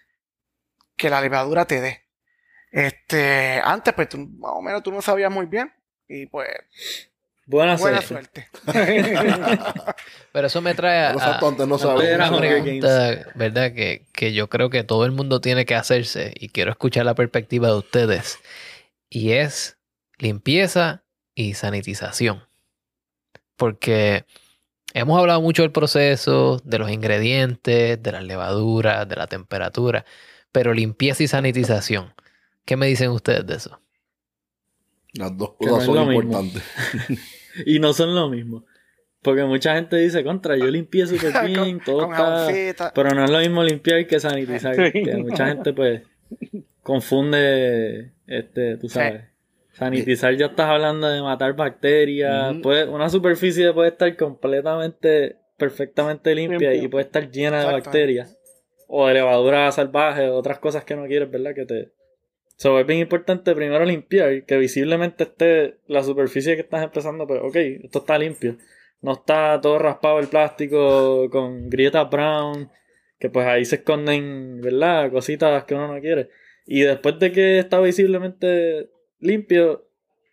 que 0.96 1.10
la 1.10 1.22
levadura 1.22 1.66
te 1.66 1.82
dé. 1.82 2.05
Este, 2.76 3.62
antes, 3.64 3.94
pues 3.94 4.10
tú, 4.10 4.18
más 4.18 4.52
o 4.54 4.62
menos 4.62 4.84
tú 4.84 4.92
no 4.92 5.02
sabías 5.02 5.32
muy 5.32 5.46
bien. 5.46 5.72
Y 6.10 6.26
pues, 6.26 6.50
Buena, 7.46 7.78
buena 7.78 8.02
suerte. 8.02 8.50
suerte. 8.66 8.84
Pero 10.34 10.48
eso 10.48 10.62
me 10.62 10.74
trae 10.74 11.06
a, 11.06 11.14
Los 11.14 11.22
santos 11.22 11.52
antes 11.52 11.68
no 11.68 11.76
a 11.76 11.80
sabían. 11.80 12.08
Era 12.08 12.28
una 12.28 12.38
Hunger 12.38 12.64
pregunta, 12.64 13.32
¿verdad? 13.36 13.72
Que, 13.74 14.06
que 14.12 14.34
yo 14.34 14.50
creo 14.50 14.70
que 14.70 14.84
todo 14.84 15.06
el 15.06 15.14
mundo 15.14 15.40
tiene 15.40 15.66
que 15.66 15.74
hacerse 15.74 16.34
y 16.38 16.50
quiero 16.50 16.72
escuchar 16.72 17.06
la 17.06 17.16
perspectiva 17.16 17.70
de 17.70 17.76
ustedes. 17.76 18.40
Y 19.10 19.32
es 19.32 19.78
limpieza 20.18 21.06
y 21.34 21.54
sanitización. 21.54 22.44
Porque 23.56 24.26
hemos 24.94 25.18
hablado 25.18 25.40
mucho 25.40 25.62
del 25.62 25.72
proceso, 25.72 26.62
de 26.66 26.78
los 26.78 26.92
ingredientes, 26.92 28.04
de 28.04 28.12
las 28.12 28.26
levaduras, 28.26 29.08
de 29.08 29.16
la 29.16 29.28
temperatura, 29.28 30.04
pero 30.52 30.74
limpieza 30.74 31.24
y 31.24 31.28
sanitización. 31.30 32.14
¿Qué 32.66 32.76
me 32.76 32.88
dicen 32.88 33.12
ustedes 33.12 33.46
de 33.46 33.56
eso? 33.56 33.80
Las 35.14 35.38
dos 35.38 35.54
no 35.62 35.68
cosas 35.70 35.86
son 35.86 36.12
importantes. 36.14 36.64
Y 37.66 37.80
no 37.80 37.94
son 37.94 38.14
lo 38.14 38.30
mismo. 38.30 38.66
Porque 39.22 39.44
mucha 39.46 39.76
gente 39.76 39.96
dice, 39.96 40.24
contra, 40.26 40.58
yo 40.58 40.66
limpié 40.68 41.08
súper 41.08 41.48
bien, 41.48 41.80
todo 41.86 42.08
con 42.08 42.50
está... 42.50 42.92
Pero 42.94 43.12
no 43.12 43.24
es 43.24 43.32
lo 43.32 43.40
mismo 43.40 43.64
limpiar 43.64 44.06
que 44.08 44.20
sanitizar. 44.20 44.76
Sí. 44.76 45.04
Que 45.04 45.16
mucha 45.16 45.48
gente 45.48 45.72
pues 45.72 46.02
confunde, 46.84 48.12
este, 48.28 48.78
tú 48.78 48.90
sabes. 48.90 49.24
Sanitizar 49.72 50.36
ya 50.36 50.48
estás 50.48 50.68
hablando 50.70 51.08
de 51.08 51.22
matar 51.22 51.56
bacterias. 51.56 52.52
Ujú. 52.52 52.62
Puede- 52.62 52.90
una 52.90 53.10
superficie 53.10 53.74
puede 53.74 53.90
estar 53.90 54.16
completamente, 54.16 55.38
perfectamente 55.58 56.36
limpia 56.36 56.74
y 56.74 56.88
puede 56.88 57.06
estar 57.06 57.32
llena 57.32 57.60
de 57.62 57.72
bacterias. 57.72 58.38
O 58.88 59.08
de 59.08 59.16
levadura 59.16 59.72
salvaje, 59.72 60.30
o 60.30 60.36
otras 60.36 60.60
cosas 60.60 60.84
que 60.84 60.96
no 60.96 61.06
quieres, 61.08 61.32
¿verdad? 61.32 61.56
Que 61.56 61.66
te... 61.66 61.92
So, 62.58 62.80
es 62.80 62.88
bien 62.88 63.00
importante 63.00 63.54
primero 63.54 63.84
limpiar, 63.84 64.46
que 64.46 64.58
visiblemente 64.58 65.24
esté 65.26 65.78
la 65.88 66.04
superficie 66.04 66.56
que 66.56 66.62
estás 66.62 66.84
empezando, 66.84 67.28
pues, 67.28 67.42
ok, 67.44 67.56
esto 67.84 68.00
está 68.00 68.18
limpio. 68.18 68.58
No 69.02 69.14
está 69.14 69.60
todo 69.62 69.78
raspado 69.78 70.20
el 70.20 70.28
plástico 70.28 71.30
con 71.30 71.70
grietas 71.70 72.10
brown, 72.10 72.70
que 73.20 73.30
pues 73.30 73.46
ahí 73.46 73.66
se 73.66 73.78
esconden, 73.78 74.62
¿verdad? 74.62 75.12
Cositas 75.12 75.66
que 75.66 75.76
uno 75.76 75.94
no 75.94 76.00
quiere. 76.02 76.30
Y 76.66 76.82
después 76.82 77.20
de 77.20 77.32
que 77.32 77.60
está 77.60 77.80
visiblemente 77.82 78.90
limpio, 79.20 79.88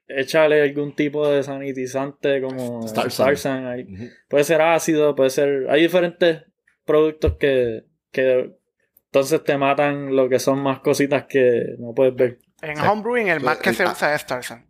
échale 0.08 0.62
algún 0.62 0.94
tipo 0.94 1.28
de 1.28 1.42
sanitizante 1.42 2.40
como 2.40 2.86
Starsan. 2.86 3.86
Puede 4.28 4.44
ser 4.44 4.62
ácido, 4.62 5.14
puede 5.14 5.30
ser... 5.30 5.66
Hay 5.68 5.82
diferentes 5.82 6.42
productos 6.84 7.36
que, 7.36 7.84
que 8.10 8.52
entonces 9.12 9.44
te 9.44 9.58
matan 9.58 10.16
lo 10.16 10.26
que 10.28 10.38
son 10.38 10.62
más 10.62 10.80
cositas 10.80 11.26
que 11.28 11.74
no 11.78 11.92
puedes 11.94 12.14
ver. 12.16 12.38
En 12.62 12.78
homebrewing 12.80 13.28
el 13.28 13.40
más 13.40 13.58
que 13.58 13.68
El- 13.70 13.76
se 13.76 13.84
usa 13.84 14.14
es 14.14 14.22
Starsan. 14.22 14.66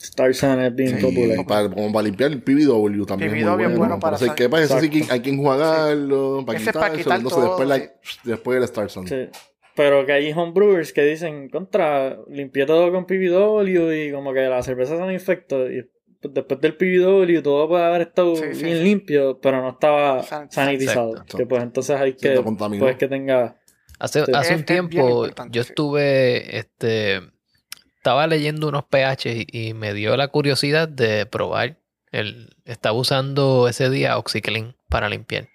Starsan 0.00 0.60
es 0.60 0.74
bien 0.74 0.98
Sí, 0.98 1.02
popular. 1.04 1.46
para, 1.46 1.68
como 1.70 1.92
para 1.92 2.04
limpiar 2.04 2.30
el 2.32 2.42
PBW 2.42 3.04
también. 3.06 3.34
es 3.34 3.44
muy 3.44 3.44
PBW 3.56 3.70
es 3.72 3.78
bueno 3.78 3.98
para 3.98 4.16
Pero 4.18 4.26
sal- 4.28 4.36
¿Qué 4.36 4.48
pasa? 4.48 4.64
Eso 4.64 4.80
sí 4.80 4.90
que 4.90 5.04
hay 5.10 5.20
que 5.20 5.30
enjuagarlo, 5.30 6.44
para 6.44 6.58
Ese 6.58 6.70
es 6.70 6.76
para 6.76 6.94
quitar 6.94 7.22
todo, 7.22 7.40
después, 7.42 7.68
la- 7.68 7.78
sí. 7.78 8.18
después 8.24 8.58
el 8.60 8.68
Starson. 8.68 9.06
Sí. 9.08 9.28
Pero 9.76 10.04
que 10.06 10.12
hay 10.12 10.32
homebrewers 10.32 10.92
que 10.92 11.02
dicen, 11.02 11.48
contra, 11.48 12.18
limpié 12.28 12.66
todo 12.66 12.92
con 12.92 13.06
PBW 13.06 13.92
y 14.06 14.12
como 14.12 14.32
que 14.32 14.42
la 14.42 14.62
cerveza 14.62 14.96
se 14.96 15.02
me 15.02 15.14
infectó. 15.14 15.68
Y 15.70 15.88
después 16.32 16.60
del 16.60 16.76
PBW 16.76 17.42
todo 17.42 17.68
puede 17.68 17.84
haber 17.84 18.02
estado 18.02 18.36
Sí, 18.36 18.44
sí, 18.54 18.64
bien 18.64 18.78
sí. 18.78 18.84
limpio, 18.84 19.38
pero 19.40 19.60
no 19.62 19.70
estaba 19.70 20.22
San- 20.22 20.50
sanitizado. 20.50 21.10
Exacto. 21.12 21.38
Que 21.38 21.46
pues 21.46 21.62
entonces 21.62 21.96
hay 22.00 22.14
que, 22.14 22.40
pues 22.78 22.96
que 22.96 23.08
tenga... 23.08 23.56
Hace, 23.98 24.24
Sí. 24.24 24.32
hace 24.34 24.54
un 24.56 24.64
tiempo 24.64 25.26
yo 25.50 25.62
sí. 25.62 25.68
estuve, 25.70 26.58
este, 26.58 27.20
estaba 27.96 28.26
leyendo 28.26 28.68
unos 28.68 28.84
pH 28.84 29.32
y, 29.32 29.46
y 29.68 29.74
me 29.74 29.94
dio 29.94 30.16
la 30.16 30.28
curiosidad 30.28 30.88
de 30.88 31.26
probar. 31.26 31.78
El, 32.10 32.54
estaba 32.64 32.96
usando 32.98 33.66
ese 33.68 33.90
día 33.90 34.18
OxyClean 34.18 34.76
para 34.88 35.08
limpiar. 35.08 35.48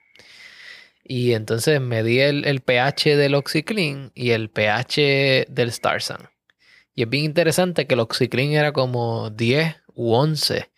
Y 1.04 1.34
entonces 1.34 1.82
me 1.82 2.04
di 2.04 2.20
el, 2.20 2.46
el 2.46 2.62
pH 2.62 3.16
del 3.18 3.36
OxyClean 3.36 4.12
y 4.14 4.32
el 4.32 4.50
pH 4.50 5.46
del 5.50 5.72
Starsan. 5.72 6.30
Y 7.00 7.04
es 7.04 7.10
bien 7.10 7.24
interesante 7.24 7.88
que 7.88 7.94
el 7.94 8.02
OxyClean 8.02 8.52
era 8.52 8.74
como 8.74 9.30
10 9.30 9.78
u 9.96 10.14
11, 10.16 10.70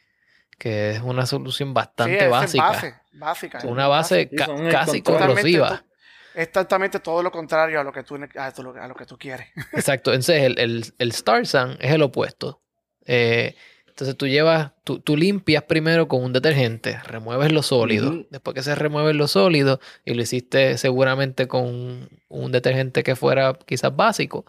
que 0.60 0.92
es 0.92 1.02
una 1.02 1.26
solución 1.26 1.70
Sí, 1.70 1.74
bastante 1.74 2.16
esa 2.18 2.26
es 2.26 2.30
básica. 2.30 2.64
base, 2.68 2.94
básica. 3.14 3.66
Una 3.66 3.88
base 3.88 4.28
Sí, 4.30 4.36
ca- 4.36 4.46
casi 4.70 5.02
corrosiva. 5.02 5.68
Totalmente 5.70 5.92
Exactamente 6.36 7.00
todo 7.00 7.24
lo 7.24 7.32
contrario 7.32 7.80
a 7.80 7.84
lo 7.84 7.92
que 7.92 8.04
tú, 8.04 8.14
a 8.18 8.54
lo, 8.62 8.84
a 8.84 8.88
lo 8.88 8.94
que 8.94 9.06
tú 9.08 9.18
quieres. 9.18 9.48
Exacto, 9.74 10.12
entonces 10.12 10.44
el, 10.44 10.60
el, 10.60 10.86
el 11.00 11.10
Star 11.10 11.48
Sun 11.48 11.78
es 11.80 11.92
el 11.92 12.04
opuesto. 12.04 12.62
Eh, 13.08 13.56
entonces 13.88 14.16
tú 14.16 14.28
llevas, 14.28 14.72
tú, 14.84 15.00
tú 15.00 15.18
limpias 15.18 15.64
primero 15.64 16.08
con 16.08 16.24
un 16.24 16.34
detergente, 16.34 17.00
remueves 17.04 17.52
lo 17.52 17.64
sólido. 17.64 18.26
Después 18.30 18.54
que 18.54 18.62
se 18.62 18.76
remueve 18.76 19.16
lo 19.16 19.28
sólido 19.28 19.80
y 20.06 20.14
lo 20.14 20.22
hiciste 20.22 20.78
seguramente 20.78 21.48
con 21.48 21.66
un, 21.66 22.10
un 22.30 22.52
detergente 22.52 23.02
que 23.04 23.16
fuera 23.16 23.58
quizás 23.66 23.96
básico. 23.96 24.46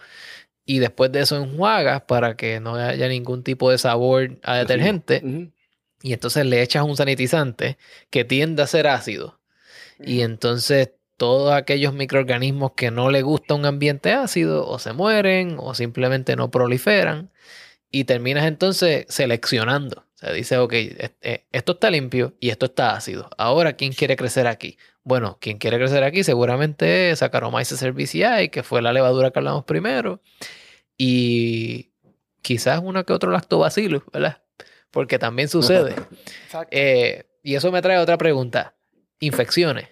Y 0.65 0.79
después 0.79 1.11
de 1.11 1.21
eso 1.21 1.37
enjuagas 1.37 2.03
para 2.03 2.37
que 2.37 2.61
no 2.61 2.77
haya 2.77 3.09
ningún 3.09 3.43
tipo 3.43 3.71
de 3.71 3.79
sabor 3.79 4.39
a 4.43 4.57
detergente. 4.57 5.51
Y 6.03 6.13
entonces 6.13 6.47
le 6.47 6.63
echas 6.63 6.85
un 6.85 6.97
sanitizante 6.97 7.79
que 8.11 8.25
tiende 8.25 8.63
a 8.63 8.67
ser 8.67 8.87
ácido. 8.87 9.41
Y 9.99 10.23
entonces 10.23 10.91
todos 11.17 11.53
aquellos 11.53 11.95
microorganismos 11.95 12.73
que 12.73 12.91
no 12.91 13.11
le 13.11 13.23
gusta 13.23 13.55
un 13.55 13.67
ambiente 13.67 14.13
ácido 14.13 14.67
o 14.67 14.79
se 14.79 14.93
mueren 14.93 15.57
o 15.59 15.75
simplemente 15.75 16.37
no 16.37 16.51
proliferan. 16.51 17.31
Y 17.91 18.05
terminas 18.05 18.47
entonces 18.47 19.07
seleccionando. 19.09 20.05
O 20.23 20.25
sea, 20.27 20.33
dice, 20.33 20.57
ok, 20.59 20.73
eh, 20.73 21.47
esto 21.51 21.73
está 21.73 21.91
limpio 21.91 22.35
y 22.39 22.51
esto 22.51 22.67
está 22.67 22.95
ácido. 22.95 23.29
Ahora, 23.39 23.73
¿quién 23.73 23.93
quiere 23.93 24.15
crecer 24.15 24.47
aquí? 24.47 24.79
Bueno, 25.03 25.37
quien 25.41 25.59
quiere 25.59 25.79
crecer 25.79 26.05
aquí 26.05 26.23
seguramente 26.23 27.11
es 27.11 27.19
Saccharomyces 27.19 27.81
cerevisiae, 27.81 28.49
que 28.49 28.63
fue 28.63 28.83
la 28.83 28.93
levadura 28.93 29.33
que 29.33 29.41
hablamos 29.41 29.65
primero. 29.65 30.23
Y 30.97 31.91
quizás 32.41 32.81
uno 32.85 33.05
que 33.05 33.13
otro 33.13 33.33
lactobacillus, 33.33 34.05
¿verdad? 34.13 34.43
Porque 34.93 35.19
también 35.19 35.49
sucede. 35.49 35.97
Eh, 36.71 37.25
y 37.43 37.57
eso 37.57 37.73
me 37.73 37.83
trae 37.83 37.99
otra 37.99 38.17
pregunta. 38.17 38.77
Infecciones. 39.19 39.89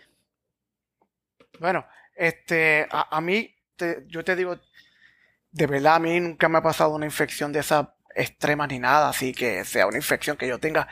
Bueno, 1.59 1.85
este, 2.17 2.87
a, 2.91 3.17
a 3.17 3.21
mí, 3.21 3.53
te- 3.75 4.05
yo 4.07 4.23
te 4.25 4.37
digo, 4.37 4.59
de 5.51 5.67
verdad, 5.67 5.97
a 5.97 5.99
mí 5.99 6.21
nunca 6.21 6.49
me 6.49 6.59
ha 6.59 6.63
pasado 6.63 6.95
una 6.95 7.07
infección 7.07 7.53
de 7.53 7.59
esa 7.61 7.97
extremas 8.15 8.69
ni 8.69 8.79
nada, 8.79 9.09
así 9.09 9.33
que 9.33 9.65
sea 9.65 9.87
una 9.87 9.97
infección 9.99 10.37
que 10.37 10.49
yo 10.49 10.59
tenga 10.59 10.89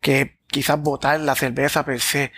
que 0.00 0.38
quizás 0.48 0.78
botar 0.80 1.18
la 1.20 1.34
cerveza 1.34 1.84
per 1.84 2.00
se, 2.00 2.32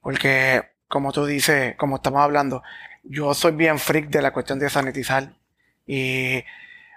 porque 0.00 0.70
como 0.88 1.12
tú 1.12 1.26
dices, 1.26 1.74
como 1.76 1.96
estamos 1.96 2.20
hablando, 2.22 2.62
yo 3.02 3.34
soy 3.34 3.52
bien 3.52 3.78
freak 3.78 4.08
de 4.08 4.22
la 4.22 4.32
cuestión 4.32 4.58
de 4.58 4.70
sanitizar 4.70 5.32
y 5.86 6.44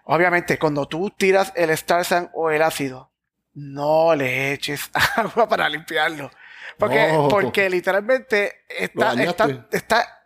obviamente 0.05 0.57
cuando 0.59 0.87
tú 0.87 1.09
tiras 1.09 1.51
el 1.55 1.75
Starsan 1.75 2.29
o 2.33 2.49
el 2.51 2.61
ácido, 2.61 3.11
no 3.53 4.15
le 4.15 4.53
eches 4.53 4.89
agua 5.15 5.47
para 5.47 5.67
limpiarlo. 5.69 6.31
Porque, 6.77 7.11
No. 7.11 7.27
porque 7.27 7.69
literalmente 7.69 8.63
está, 8.69 9.13
está, 9.21 9.67
está 9.71 10.25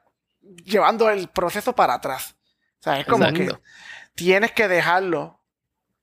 llevando 0.63 1.09
el 1.09 1.27
proceso 1.29 1.73
para 1.73 1.95
atrás. 1.95 2.35
O 2.79 2.83
sea, 2.83 2.99
es 2.99 3.05
como 3.07 3.25
Exacto. 3.25 3.57
que 3.57 3.61
tienes 4.13 4.51
que 4.51 4.67
dejarlo 4.67 5.41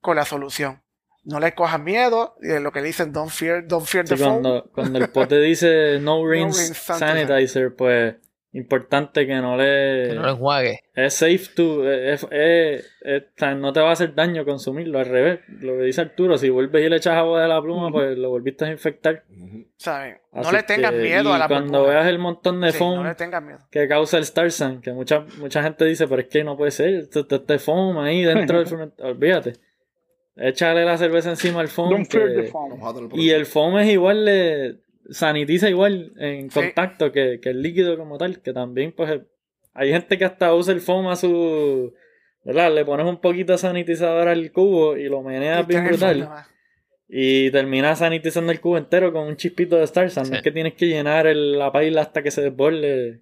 con 0.03 0.16
la 0.16 0.26
solución. 0.26 0.82
No 1.24 1.40
le 1.40 1.55
cojas 1.55 1.80
miedo, 1.80 2.34
y 2.42 2.48
de 2.48 2.61
lo 2.61 2.72
que 2.72 2.82
dicen, 2.82 3.12
don't 3.12 3.30
fear, 3.30 3.66
don't 3.66 3.86
fear 3.86 4.07
Sí, 4.07 4.14
the 4.16 4.20
foam. 4.22 4.42
cuando, 4.42 4.70
cuando 4.74 4.98
el 4.98 5.09
pote 5.09 5.38
dice 5.40 5.98
no 6.03 6.26
rinse 6.28 6.61
rinse 6.66 6.74
sanitizer. 6.74 7.26
sanitizer, 7.28 7.74
pues 7.76 8.16
importante 8.55 9.26
que 9.26 9.34
no 9.36 9.57
le... 9.57 10.09
Que 10.09 10.14
no 10.14 10.22
lo 10.22 10.30
enjuague. 10.32 10.80
Es 10.94 11.14
safe 11.14 11.40
to... 11.57 11.90
Es, 11.90 12.26
es- 12.30 12.86
es- 13.00 13.57
no 13.57 13.72
te 13.72 13.80
va 13.80 13.88
a 13.88 13.92
hacer 13.92 14.14
daño 14.14 14.44
consumirlo, 14.44 14.98
al 14.98 15.07
revés. 15.07 15.40
Lo 15.48 15.72
que 15.78 15.84
dice 15.84 16.03
Arturo, 16.03 16.36
si 16.36 16.50
vuelves 16.50 16.84
y 16.84 16.88
le 16.90 16.96
echas 16.96 17.14
agua 17.16 17.40
de 17.40 17.48
la 17.48 17.62
pluma, 17.62 17.90
pues 17.90 18.18
lo 18.18 18.28
volviste 18.28 18.66
a 18.66 18.70
infectar. 18.70 19.24
Ujú. 19.30 19.64
¿sabes? 19.78 20.16
No 20.32 20.40
Así 20.42 20.53
le 20.55 20.62
tengas 20.64 20.90
que- 20.90 20.98
miedo 20.98 21.30
y 21.30 21.32
a 21.34 21.38
la 21.38 21.48
cuando 21.48 21.78
burbuja. 21.78 21.94
veas 21.94 22.07
el 22.09 22.18
montón 22.18 22.61
de 22.61 22.72
Sí, 22.72 22.78
foam 22.78 22.96
no 22.96 23.05
le 23.09 23.14
tengas 23.14 23.42
miedo. 23.42 23.59
que 23.70 23.88
causa 23.88 24.18
el 24.18 24.24
Starsan, 24.26 24.80
que 24.82 24.92
mucha, 24.92 25.20
mucha 25.38 25.62
gente 25.62 25.84
dice, 25.86 26.07
pero 26.07 26.20
es 26.20 26.28
que 26.28 26.44
no 26.44 26.57
puede 26.59 26.72
ser, 26.72 26.88
este, 26.94 27.20
este- 27.20 27.36
este 27.36 27.59
foam 27.59 27.98
ahí 27.98 28.22
dentro 28.22 28.59
del 28.59 28.66
fermentador. 28.68 29.12
Olvídate. 29.12 29.55
Échale 30.37 30.85
la 30.85 30.97
cerveza 30.97 31.30
encima 31.30 31.61
al 31.61 31.68
foam. 31.68 32.07
Que- 32.07 32.51
y 33.14 33.30
el 33.30 33.45
foam 33.47 33.78
es 33.78 33.91
igual 33.91 34.24
de 34.24 34.78
sanitiza 35.11 35.68
igual 35.68 36.12
en 36.18 36.51
Sí. 36.51 36.61
contacto 36.61 37.12
que, 37.12 37.39
que 37.41 37.51
el 37.51 37.61
líquido 37.62 37.99
como 37.99 38.16
tal, 38.18 38.41
que 38.41 38.53
también 38.53 38.93
pues 38.93 39.20
hay 39.74 39.91
gente 39.91 40.16
que 40.16 40.24
hasta 40.24 40.55
usa 40.55 40.72
el 40.72 40.80
foam 40.80 41.09
a 41.09 41.16
su 41.16 41.93
¿verdad? 42.45 42.74
Le 42.74 42.85
pones 42.85 43.07
un 43.07 43.20
poquito 43.20 43.53
de 43.53 43.59
sanitizador 43.59 44.26
al 44.28 44.51
cubo 44.53 44.97
y 44.97 45.05
lo 45.09 45.22
meneas 45.22 45.62
Y 45.64 45.66
bien 45.66 45.85
brutal 45.87 46.28
y 47.09 47.51
terminas 47.51 47.99
sanitizando 47.99 48.51
el 48.53 48.61
cubo 48.61 48.78
entero 48.78 49.12
con 49.12 49.26
un 49.28 49.37
chispito 49.37 49.76
de 49.76 49.87
Starsan. 49.87 50.24
Sí. 50.24 50.30
No 50.30 50.37
es 50.39 50.43
que 50.43 50.51
tienes 50.51 50.74
que 50.74 50.87
llenar 50.87 51.26
el- 51.26 51.59
la 51.59 51.70
paila 51.70 52.01
hasta 52.01 52.22
que 52.22 52.30
se 52.30 52.41
desborde 52.43 53.20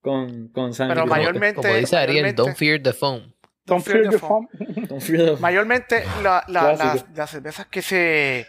con, 0.00 0.48
con 0.48 0.74
sanitizador. 0.74 1.08
Como- 1.08 1.14
mayormente- 1.20 1.62
Como 1.62 1.74
dice 1.76 1.96
Ariel, 1.96 2.22
mayormente- 2.24 2.42
don't 2.42 2.56
fear 2.56 2.82
the 2.82 2.92
foam. 2.92 3.32
Don't 3.70 3.84
fear 3.84 4.08
the 4.10 4.18
foam. 4.18 4.48
Don't 4.88 5.00
fear 5.00 5.36
the- 5.36 5.36
Mayormente 5.40 6.04
la- 6.22 6.44
las, 6.48 7.06
las 7.14 7.30
cervezas 7.30 7.66
que 7.66 7.82
se, 7.82 8.46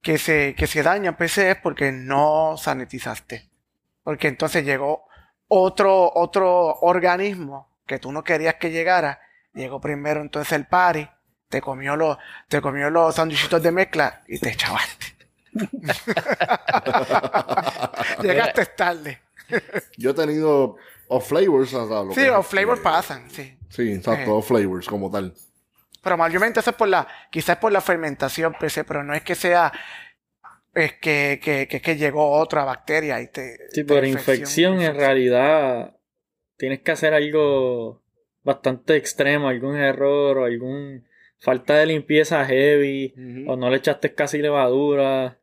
que 0.00 0.16
se, 0.16 0.54
que 0.56 0.66
se 0.66 0.82
dañan 0.82 1.16
PC 1.16 1.50
es 1.50 1.56
porque 1.56 1.92
no 1.92 2.56
sanitizaste. 2.56 3.48
Porque 4.04 4.28
entonces 4.28 4.64
llegó 4.64 5.04
otro, 5.48 6.10
otro 6.14 6.76
organismo 6.80 7.68
que 7.86 7.98
tú 7.98 8.12
no 8.12 8.22
querías 8.24 8.54
que 8.54 8.70
llegara. 8.70 9.20
Llegó 9.52 9.80
primero 9.80 10.20
entonces 10.20 10.52
el 10.52 10.66
party, 10.66 11.08
te 11.48 11.60
comió 11.60 11.96
los, 11.96 12.16
te 12.48 12.60
comió 12.60 12.88
los 12.90 13.14
sándwichitos 13.16 13.60
de 13.62 13.72
mezcla 13.72 14.22
y 14.28 14.38
te 14.38 14.50
echabaste. 14.50 15.06
Llegaste 18.22 18.66
tarde. 18.66 19.20
Yo 19.96 20.10
he 20.10 20.14
tenido 20.14 20.76
off 21.10 21.28
flavors, 21.28 21.74
o 21.74 21.86
sea, 21.88 22.02
lo 22.04 22.12
Sí, 22.14 22.20
que- 22.22 22.28
los 22.28 22.46
flavors 22.46 22.80
pasan, 22.80 23.30
sí. 23.30 23.56
Sí, 23.68 23.92
exacto, 23.92 24.30
Eh. 24.30 24.34
off 24.34 24.48
flavors 24.48 24.86
como 24.86 25.10
tal. 25.10 25.34
Pero 26.02 26.16
mayormente 26.16 26.60
eso 26.60 26.70
es 26.70 26.76
por 26.76 26.88
la, 26.88 27.06
quizás 27.30 27.58
por 27.58 27.70
la 27.72 27.80
fermentación, 27.80 28.54
PC, 28.58 28.84
pero 28.84 29.04
no 29.04 29.12
es 29.14 29.22
que 29.22 29.34
sea, 29.34 29.70
es 30.74 30.94
que, 30.94 31.40
que, 31.42 31.68
que, 31.68 31.80
que 31.82 31.96
llegó 31.96 32.30
otra 32.38 32.64
bacteria 32.64 33.20
y 33.20 33.26
te. 33.28 33.58
Sí, 33.72 33.84
por 33.84 34.04
infección 34.06 34.80
en 34.80 34.94
realidad 34.94 35.96
tienes 36.56 36.80
que 36.80 36.92
hacer 36.92 37.12
algo 37.12 38.02
bastante 38.44 38.96
extremo, 38.96 39.48
algún 39.48 39.76
error 39.76 40.38
o 40.38 40.44
algún 40.44 41.04
falta 41.38 41.74
de 41.74 41.86
limpieza 41.86 42.44
heavy 42.46 43.12
o 43.48 43.56
no 43.56 43.68
le 43.68 43.78
echaste 43.78 44.14
casi 44.14 44.38
levadura 44.38 45.38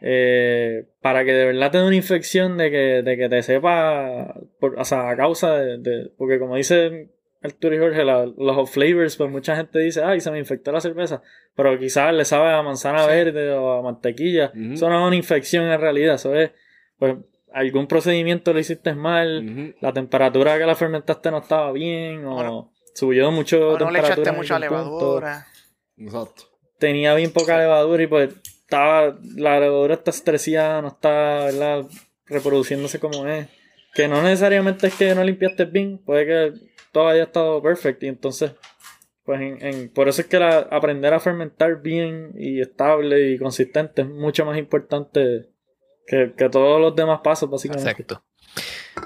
eh, 0.00 0.86
para 1.00 1.24
que 1.24 1.32
de 1.32 1.44
verdad 1.46 1.70
te 1.70 1.78
dé 1.78 1.86
una 1.86 1.96
infección 1.96 2.56
de 2.58 2.70
que, 2.70 3.02
de 3.02 3.16
que 3.16 3.28
te 3.28 3.42
sepa, 3.42 4.34
por- 4.60 4.78
o 4.78 4.84
sea, 4.84 5.10
a 5.10 5.16
causa 5.16 5.56
de, 5.56 5.78
de- 5.78 6.10
porque 6.16 6.38
como 6.38 6.56
dice 6.56 7.10
Arturo 7.42 7.74
y 7.74 7.78
Jorge, 7.78 8.04
la- 8.04 8.26
los 8.26 8.56
off 8.56 8.72
flavors, 8.72 9.16
pues 9.16 9.30
mucha 9.30 9.56
gente 9.56 9.78
dice, 9.78 10.02
ay, 10.02 10.20
se 10.20 10.30
me 10.30 10.38
infectó 10.38 10.72
la 10.72 10.80
cerveza, 10.80 11.22
pero 11.54 11.78
quizás 11.78 12.12
le 12.14 12.24
sabe 12.24 12.50
a 12.52 12.62
manzana 12.62 13.04
Sí. 13.04 13.08
verde 13.08 13.52
o 13.52 13.72
a 13.72 13.82
mantequilla, 13.82 14.52
Ujú. 14.54 14.74
eso 14.74 14.88
no 14.90 15.00
es 15.02 15.06
una 15.06 15.16
infección 15.16 15.64
en 15.70 15.80
realidad, 15.80 16.16
eso 16.16 16.34
es, 16.34 16.50
pues, 16.98 17.16
algún 17.52 17.86
procedimiento 17.86 18.52
lo 18.52 18.58
hiciste 18.58 18.94
mal, 18.94 19.74
la 19.80 19.92
temperatura 19.92 20.58
que 20.58 20.66
la 20.66 20.74
fermentaste 20.74 21.30
no 21.30 21.38
estaba 21.38 21.72
bien, 21.72 22.24
o 22.26 22.34
Bueno. 22.34 22.72
subió 22.94 23.30
mucho 23.30 23.68
O 23.70 23.78
no 23.78 23.90
le 23.90 24.00
temperatura 24.00 24.12
echaste 24.32 24.32
mucha 24.32 24.54
punto 24.56 24.76
levadura. 25.20 25.46
Exacto. 25.98 26.42
tenía 26.78 27.14
bien 27.14 27.32
poca 27.32 27.56
levadura 27.58 28.02
y 28.02 28.06
pues 28.06 28.34
estaba 28.66 29.16
la 29.36 29.60
levadura 29.60 29.94
está 29.94 30.10
estresiada, 30.10 30.82
no 30.82 30.88
está 30.88 31.44
¿verdad? 31.46 31.84
reproduciéndose 32.26 32.98
como 32.98 33.26
es. 33.26 33.48
Que 33.94 34.08
no 34.08 34.22
necesariamente 34.22 34.88
es 34.88 34.94
que 34.94 35.14
no 35.14 35.24
limpiaste 35.24 35.64
bien, 35.64 35.98
puede 35.98 36.26
que 36.26 36.52
todo 36.92 37.08
haya 37.08 37.22
estado 37.24 37.62
perfecto 37.62 38.04
y 38.06 38.08
entonces 38.08 38.52
pues 39.24 39.40
en, 39.40 39.64
en- 39.64 39.88
por 39.88 40.08
eso 40.08 40.20
es 40.20 40.26
que 40.28 40.38
la- 40.38 40.68
aprender 40.70 41.12
a 41.14 41.20
fermentar 41.20 41.80
bien 41.82 42.32
y 42.36 42.60
estable 42.60 43.30
y 43.30 43.38
consistente 43.38 44.02
es 44.02 44.08
mucho 44.08 44.44
más 44.44 44.56
importante 44.58 45.48
que, 46.06 46.32
que 46.36 46.48
todos 46.48 46.80
los 46.80 46.94
demás 46.94 47.20
pasos 47.24 47.48
básicamente. 47.50 47.90
Exacto. 47.90 48.22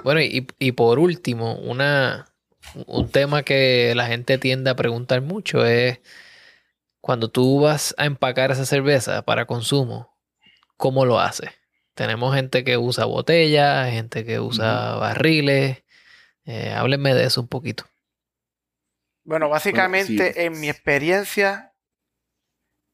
Bueno, 0.03 0.21
y, 0.21 0.45
y 0.59 0.71
por 0.73 0.99
último, 0.99 1.55
una, 1.55 2.27
un 2.87 3.09
tema 3.09 3.43
que 3.43 3.93
la 3.95 4.05
gente 4.07 4.37
tiende 4.37 4.69
a 4.69 4.75
preguntar 4.75 5.21
mucho 5.21 5.65
es 5.65 5.99
cuando 7.01 7.29
tú 7.29 7.61
vas 7.61 7.95
a 7.97 8.05
empacar 8.05 8.51
esa 8.51 8.65
cerveza 8.65 9.23
para 9.23 9.45
consumo, 9.45 10.15
¿cómo 10.77 11.05
lo 11.05 11.19
haces? 11.19 11.51
Tenemos 11.95 12.35
gente 12.35 12.63
que 12.63 12.77
usa 12.77 13.05
botellas, 13.05 13.91
gente 13.91 14.25
que 14.25 14.39
usa 14.39 14.95
barriles. 14.95 15.83
Eh, 16.45 16.73
háblenme 16.75 17.13
de 17.13 17.25
eso 17.25 17.41
un 17.41 17.47
poquito. 17.47 17.85
Bueno, 19.23 19.49
básicamente, 19.49 20.13
Bueno, 20.15 20.33
sí. 20.33 20.41
en 20.41 20.59
mi 20.59 20.69
experiencia, 20.69 21.73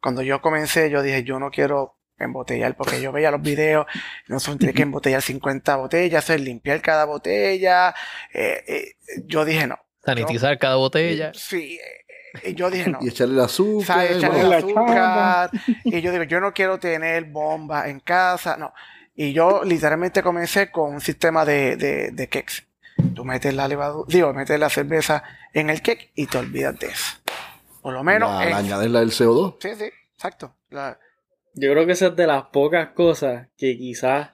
cuando 0.02 0.22
yo 0.22 0.42
comencé, 0.42 0.90
yo 0.90 1.02
dije, 1.02 1.24
yo 1.24 1.40
no 1.40 1.50
quiero 1.52 1.98
embotellar, 2.18 2.76
porque 2.76 3.02
yo 3.02 3.12
veía 3.12 3.32
los 3.32 3.42
videos, 3.42 3.86
no 4.28 4.40
son 4.40 4.58
tiene 4.58 4.74
que 4.74 4.82
embotellar 4.84 5.22
50 5.22 5.76
botellas, 5.76 6.24
hacer 6.24 6.40
limpiar 6.42 6.82
cada 6.82 7.06
botella. 7.06 7.94
eh, 8.34 8.64
eh, 8.68 8.94
yo 9.26 9.46
dije, 9.46 9.68
no. 9.68 9.78
Sanitizar 10.04 10.58
cada 10.58 10.76
botella. 10.78 11.32
Sí, 11.34 11.76
eh, 11.76 12.06
y 12.44 12.54
yo 12.56 12.70
dije, 12.70 12.90
no. 12.92 13.00
Y 13.02 13.10
echarle 13.10 13.36
el 13.36 13.42
azúcar. 13.42 13.86
¿sabes? 13.88 14.18
Echarle 14.18 14.42
el 14.42 14.54
azúcar. 14.54 15.52
Y 15.84 16.02
yo 16.02 16.12
digo, 16.12 16.24
yo 16.24 16.40
no 16.40 16.54
quiero 16.54 16.80
tener 16.80 17.26
bombas 17.26 17.88
en 17.88 18.00
casa, 18.00 18.58
no. 18.58 18.74
Y 19.16 19.34
yo 19.34 19.64
literalmente 19.64 20.22
comencé 20.22 20.70
con 20.72 20.94
un 20.96 21.02
sistema 21.02 21.44
de, 21.46 21.76
de, 21.76 22.12
de 22.12 22.28
cakes. 22.30 22.64
Tú 23.16 23.26
metes 23.26 23.54
la 23.54 23.68
levadura, 23.68 24.06
digo, 24.10 24.34
metes 24.34 24.60
la 24.60 24.70
cerveza 24.70 25.24
en 25.54 25.70
el 25.70 25.82
cake 25.82 26.12
y 26.16 26.26
te 26.28 26.38
olvidas 26.38 26.78
de 26.80 26.88
eso. 26.88 27.18
Por 27.82 27.94
lo 27.94 28.04
menos. 28.04 28.30
la 28.46 28.58
añadirla 28.58 29.00
del 29.00 29.12
CO2. 29.12 29.56
sí, 29.60 29.70
sí, 29.78 29.86
exacto. 30.16 30.54
La- 30.70 31.00
Yo 31.54 31.72
creo 31.72 31.86
que 31.86 31.94
esa 31.94 32.08
es 32.08 32.16
de 32.16 32.28
las 32.28 32.44
pocas 32.46 32.90
cosas 32.90 33.48
que 33.58 33.78
quizás 33.78 34.32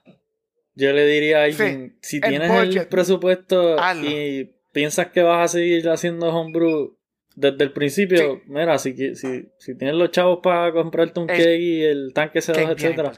yo 0.76 0.92
le 0.92 1.06
diría 1.06 1.40
a 1.42 1.44
alguien, 1.44 1.98
si 2.02 2.18
el 2.18 2.24
tienes 2.24 2.50
el 2.52 2.66
budget, 2.68 2.90
presupuesto 2.90 3.80
hazlo. 3.80 4.10
y 4.10 4.56
piensas 4.72 5.08
que 5.08 5.22
vas 5.22 5.46
a 5.46 5.48
seguir 5.54 5.88
haciendo 5.90 6.28
homebrew 6.30 6.98
desde 7.36 7.64
el 7.64 7.72
principio, 7.72 8.36
Sí. 8.36 8.42
mira, 8.48 8.78
si, 8.78 9.16
si, 9.16 9.50
si 9.58 9.76
tienes 9.78 9.96
los 9.96 10.12
chavos 10.12 10.40
para 10.44 10.72
comprarte 10.72 11.20
un 11.20 11.28
cake 11.28 11.60
y 11.60 11.84
el 11.84 12.12
tanque 12.14 12.34
que 12.34 12.40
CO2, 12.40 12.52
es 12.52 12.56
bien 12.56 12.70
etcétera, 12.94 13.12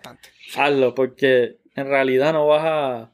hazlo, 0.57 0.95
porque 0.95 1.57
en 1.75 1.87
realidad 1.87 2.33
no 2.33 2.47
vas 2.47 2.61
a... 2.65 3.11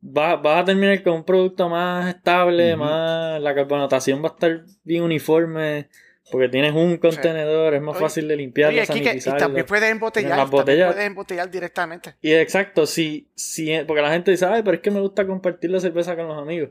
Vas, 0.00 0.40
vas 0.40 0.62
a 0.62 0.64
terminar 0.64 1.02
con 1.02 1.14
un 1.14 1.24
producto 1.24 1.68
más 1.68 2.14
estable, 2.14 2.76
más... 2.76 3.40
La 3.40 3.54
carbonatación 3.54 4.22
va 4.22 4.28
a 4.28 4.32
estar 4.32 4.64
bien 4.84 5.02
uniforme, 5.02 5.88
porque 6.30 6.48
tienes 6.48 6.72
un 6.74 6.96
contenedor, 6.98 7.74
es 7.74 7.82
más 7.82 7.96
Oye, 7.96 8.04
fácil 8.04 8.28
de 8.28 8.36
limpiarlo, 8.36 8.78
Oye, 8.78 8.86
Kike, 8.86 8.98
y 9.00 9.02
sanitizarlo. 9.04 9.38
también 9.40 9.66
puedes 9.66 9.90
embotellar, 9.90 10.30
Las 10.30 10.38
también 10.38 10.50
botellas- 10.64 10.92
puedes 10.92 11.06
embotellar 11.08 11.50
directamente. 11.50 12.14
Y 12.20 12.32
exacto, 12.34 12.86
si, 12.86 13.28
si, 13.34 13.72
porque 13.86 14.02
la 14.02 14.12
gente 14.12 14.30
dice, 14.30 14.46
ay, 14.46 14.62
pero 14.62 14.76
es 14.76 14.80
que 14.82 14.90
me 14.92 15.00
gusta 15.00 15.26
compartir 15.26 15.70
la 15.70 15.80
cerveza 15.80 16.14
con 16.14 16.28
los 16.28 16.38
amigos. 16.40 16.70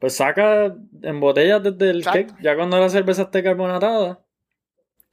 Pues 0.00 0.16
saca 0.16 0.74
en 1.02 1.20
botellas 1.20 1.62
desde 1.62 1.90
el 1.90 1.98
Exacto. 1.98 2.32
cake, 2.32 2.42
ya 2.42 2.56
cuando 2.56 2.80
la 2.80 2.88
cerveza 2.88 3.22
esté 3.22 3.42
carbonatada. 3.42 4.20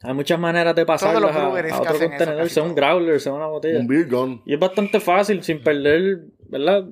Hay 0.02 0.14
muchas 0.14 0.40
maneras 0.40 0.76
de 0.76 0.86
pasarla 0.86 1.20
los 1.20 1.36
a, 1.36 1.50
otro 1.50 1.58
eso, 1.58 1.84
contenedor, 1.84 2.50
sea 2.50 2.64
un 2.64 2.76
growler, 2.76 3.20
sea 3.20 3.34
una 3.34 3.48
botella. 3.48 3.80
Un 3.80 3.88
beer 3.88 4.08
gun. 4.08 4.42
Y 4.46 4.54
es 4.54 4.60
bastante 4.60 5.00
fácil, 5.00 5.44
sin 5.44 5.62
perder, 5.62 6.20
¿verdad? 6.50 6.86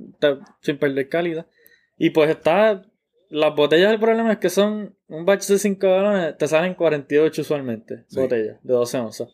Sin 0.62 0.78
perder 0.78 1.08
calidad. 1.08 1.46
Y 1.98 2.10
pues 2.10 2.30
está 2.30 2.84
las 3.30 3.56
botellas 3.56 3.91
el 3.91 4.00
problema 4.00 4.32
es 4.34 4.38
que 4.39 4.50
son 4.50 4.96
un 5.08 5.26
batch 5.26 5.48
de 5.48 5.60
5 5.60 5.88
galones, 5.88 6.38
te 6.38 6.48
salen 6.48 6.74
48 6.76 7.41
usualmente, 7.41 8.04
Sí. 8.08 8.20
botellas 8.20 8.58
de 8.62 8.74
12 8.74 8.98
onzas. 8.98 9.30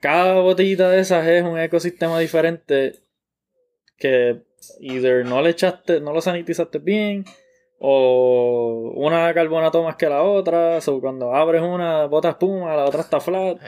Cada 0.00 0.40
botellita 0.40 0.90
de 0.90 1.00
esas 1.00 1.26
es 1.26 1.42
un 1.42 1.58
ecosistema 1.58 2.18
diferente 2.18 3.00
que 3.96 4.42
either 4.80 5.24
no 5.24 5.42
le 5.42 5.50
echaste, 5.50 6.00
no 6.00 6.12
lo 6.12 6.20
sanitizaste 6.20 6.78
bien, 6.78 7.24
o 7.78 8.92
una 8.94 9.32
carbonato 9.34 9.82
más 9.82 9.96
que 9.96 10.08
la 10.08 10.22
otra, 10.22 10.78
o 10.86 11.00
cuando 11.00 11.34
abres 11.34 11.62
una 11.62 12.06
bota 12.06 12.30
espuma, 12.30 12.74
la 12.74 12.84
otra 12.84 13.02
está 13.02 13.20
flat, 13.20 13.58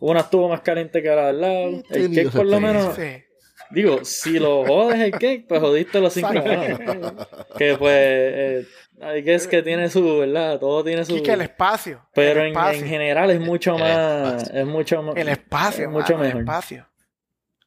una 0.00 0.20
estuvo 0.20 0.48
más 0.48 0.60
caliente 0.60 1.02
que 1.02 1.08
la 1.08 1.26
del 1.28 1.40
lado. 1.40 1.82
El 1.90 2.14
cake 2.14 2.30
por 2.30 2.46
lo 2.46 2.60
menos, 2.60 2.94
Sí. 2.94 3.22
digo, 3.70 4.04
si 4.04 4.38
lo 4.38 4.64
jodes 4.64 5.00
el 5.00 5.10
cake, 5.12 5.46
pues 5.48 5.60
jodiste 5.60 6.00
los 6.00 6.12
5 6.12 6.28
Exacto. 6.32 6.50
galones. 6.50 7.26
Que 7.58 7.76
pues, 7.76 7.94
eh, 7.96 8.66
hay 9.00 9.24
que 9.24 9.34
es 9.34 9.46
que 9.46 9.62
tiene 9.62 9.88
su, 9.90 10.18
¿verdad? 10.18 10.58
Todo 10.58 10.84
tiene 10.84 11.04
su... 11.04 11.16
Y 11.16 11.22
que 11.22 11.32
el 11.32 11.40
espacio. 11.42 12.02
Pero 12.14 12.40
el 12.40 12.46
en, 12.48 12.52
espacio, 12.52 12.82
en 12.82 12.88
general 12.88 13.30
es 13.30 13.40
mucho 13.40 13.74
El 13.76 13.80
más... 13.80 14.42
espacio. 14.42 14.60
Es 14.60 14.66
mucho 14.66 15.02
más... 15.02 15.16
el 15.16 15.28
espacio, 15.28 15.84
es 15.84 15.90
mucho 15.90 16.12
mano, 16.14 16.24
mejor. 16.24 16.36
El 16.36 16.46
espacio. 16.46 16.86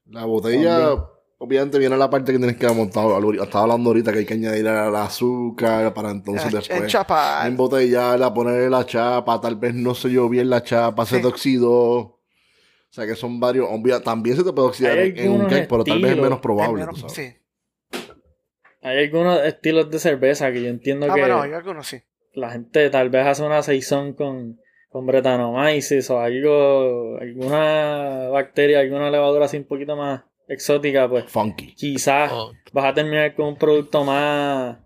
La 0.06 0.26
botella, 0.26 0.96
obviamente, 1.44 1.78
viene 1.80 1.98
la 1.98 2.10
parte 2.10 2.32
que 2.32 2.38
tienes 2.38 2.58
que 2.58 2.68
montar. 2.70 3.06
Estaba 3.42 3.64
hablando 3.64 3.90
ahorita 3.90 4.12
que 4.14 4.20
hay 4.20 4.26
que 4.26 4.34
añadir 4.36 4.66
el 4.66 4.96
azúcar 4.96 5.94
para 5.94 6.12
entonces 6.12 6.46
El- 6.48 6.56
el 6.56 6.60
después 6.62 6.92
chapa- 6.92 7.46
embotellarla, 7.48 8.34
ponerle 8.34 8.70
la 8.70 8.86
chapa. 8.86 9.40
Tal 9.42 9.56
vez 9.58 9.74
no 9.74 9.94
se 9.94 10.10
yo 10.12 10.30
bien 10.30 10.50
la 10.50 10.64
chapa, 10.64 11.06
se 11.06 11.18
Sí. 11.18 11.22
te 11.22 11.28
oxidó. 11.28 11.72
O 11.76 12.20
sea 12.96 13.06
que 13.08 13.16
son 13.16 13.40
varios. 13.40 13.68
obvia- 13.70 14.02
también 14.02 14.38
se 14.38 14.44
te 14.44 14.54
puede 14.54 14.68
oxidar 14.68 14.98
en, 15.00 15.18
en 15.18 15.32
un 15.32 15.46
cake, 15.48 15.68
pero 15.68 15.84
tal 15.84 16.00
vez 16.02 16.12
es 16.12 16.18
menos 16.22 16.40
probable. 16.40 16.82
es 16.84 16.88
menos- 16.88 17.12
sí. 17.12 17.34
Hay 18.82 18.98
algunos 19.06 19.40
estilos 19.46 19.90
de 19.90 20.00
cerveza 20.00 20.52
que 20.52 20.62
yo 20.62 20.70
entiendo 20.70 21.08
Ah, 21.10 21.14
que 21.16 21.22
bueno, 21.22 21.42
hay 21.42 21.54
algunos 21.54 21.88
sí. 21.88 22.02
la 22.34 22.52
gente 22.52 22.90
tal 22.90 23.10
vez 23.10 23.26
hace 23.26 23.44
una 23.44 23.62
saison 23.64 24.14
con, 24.14 24.60
con 24.90 25.06
bretanomyces 25.06 26.10
o 26.10 26.20
algo... 26.20 27.18
Alguna 27.20 28.28
bacteria, 28.30 28.80
alguna 28.82 29.10
levadura 29.10 29.46
así 29.46 29.58
un 29.58 29.64
poquito 29.66 29.96
más 29.96 30.24
exótica, 30.48 31.10
pues 31.10 31.26
Funky. 31.26 31.74
quizás 31.76 32.32
oh, 32.34 32.52
vas 32.72 32.86
a 32.86 32.94
terminar 32.94 33.36
con 33.36 33.48
un 33.48 33.56
producto 33.58 34.04
más 34.04 34.78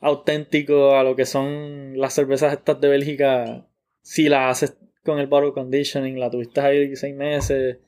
auténtico 0.00 0.96
a 0.96 1.02
lo 1.02 1.14
que 1.14 1.26
son 1.26 1.98
las 1.98 2.14
cervezas 2.14 2.52
estas 2.52 2.80
de 2.80 2.88
Bélgica 2.88 3.66
si 4.02 4.28
las 4.28 4.62
haces 4.62 4.78
con 5.04 5.18
el 5.18 5.26
bottle 5.26 5.52
conditioning, 5.52 6.18
la 6.18 6.30
tuviste 6.30 6.60
ahí 6.60 6.96
seis 6.96 7.14
meses. 7.14 7.78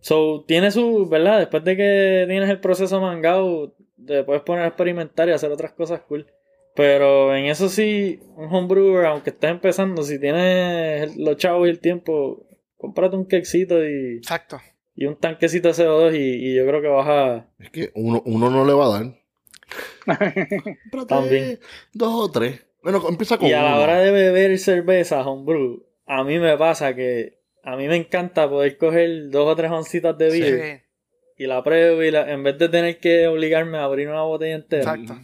So, 0.00 0.44
tiene 0.46 0.70
su, 0.70 1.08
¿verdad? 1.08 1.38
Después 1.38 1.64
de 1.64 1.76
que 1.76 2.24
tienes 2.28 2.50
el 2.50 2.60
proceso 2.60 3.00
mangado, 3.00 3.74
te 4.04 4.22
puedes 4.24 4.42
poner 4.42 4.64
a 4.64 4.68
experimentar 4.68 5.28
y 5.28 5.32
hacer 5.32 5.50
otras 5.50 5.72
cosas 5.72 6.00
cool. 6.02 6.26
Pero 6.74 7.34
en 7.34 7.46
eso 7.46 7.68
sí, 7.68 8.20
un 8.36 8.52
homebrewer, 8.52 9.06
aunque 9.06 9.30
estés 9.30 9.50
empezando, 9.50 10.02
si 10.02 10.18
tienes 10.18 11.16
los 11.16 11.36
chavos 11.36 11.66
y 11.66 11.70
el 11.70 11.78
tiempo, 11.78 12.46
cómprate 12.76 13.16
un 13.16 13.26
quexito 13.26 13.82
y, 13.84 14.16
Exacto. 14.16 14.60
Y 14.96 15.06
un 15.06 15.16
tanquecito 15.16 15.68
de 15.68 15.74
CO2 15.74 16.14
y, 16.16 16.48
y 16.50 16.54
yo 16.54 16.66
creo 16.66 16.80
que 16.82 16.88
vas 16.88 17.06
a... 17.08 17.46
Es 17.58 17.70
que 17.70 17.90
uno, 17.94 18.22
uno 18.26 18.50
no 18.50 18.64
le 18.64 18.72
va 18.72 18.86
a 18.86 18.98
dar. 19.00 19.14
También. 21.08 21.58
Dos 21.92 22.12
o 22.14 22.30
tres. 22.30 22.64
Bueno, 22.82 23.02
empieza 23.08 23.38
con 23.38 23.48
Y 23.48 23.52
a 23.52 23.62
la 23.62 23.78
hora 23.78 23.98
de 24.00 24.10
beber 24.10 24.58
cerveza 24.58 25.26
homebrew, 25.26 25.82
a 26.06 26.22
mí 26.22 26.38
me 26.38 26.56
pasa 26.58 26.94
que 26.94 27.38
a 27.62 27.76
mí 27.76 27.88
me 27.88 27.96
encanta 27.96 28.48
poder 28.48 28.76
coger 28.76 29.30
dos 29.30 29.48
o 29.48 29.56
tres 29.56 29.70
oncitas 29.70 30.16
de 30.18 30.30
Sí, 30.30 30.40
beer 30.40 30.84
y 31.36 31.46
la 31.46 31.64
pruebo 31.64 32.02
y 32.02 32.10
la, 32.10 32.30
en 32.30 32.42
vez 32.44 32.58
de 32.58 32.68
tener 32.68 32.98
que 32.98 33.26
obligarme 33.26 33.78
a 33.78 33.84
abrir 33.84 34.08
una 34.08 34.22
botella 34.22 34.54
entera. 34.54 34.82
exacto. 34.82 35.14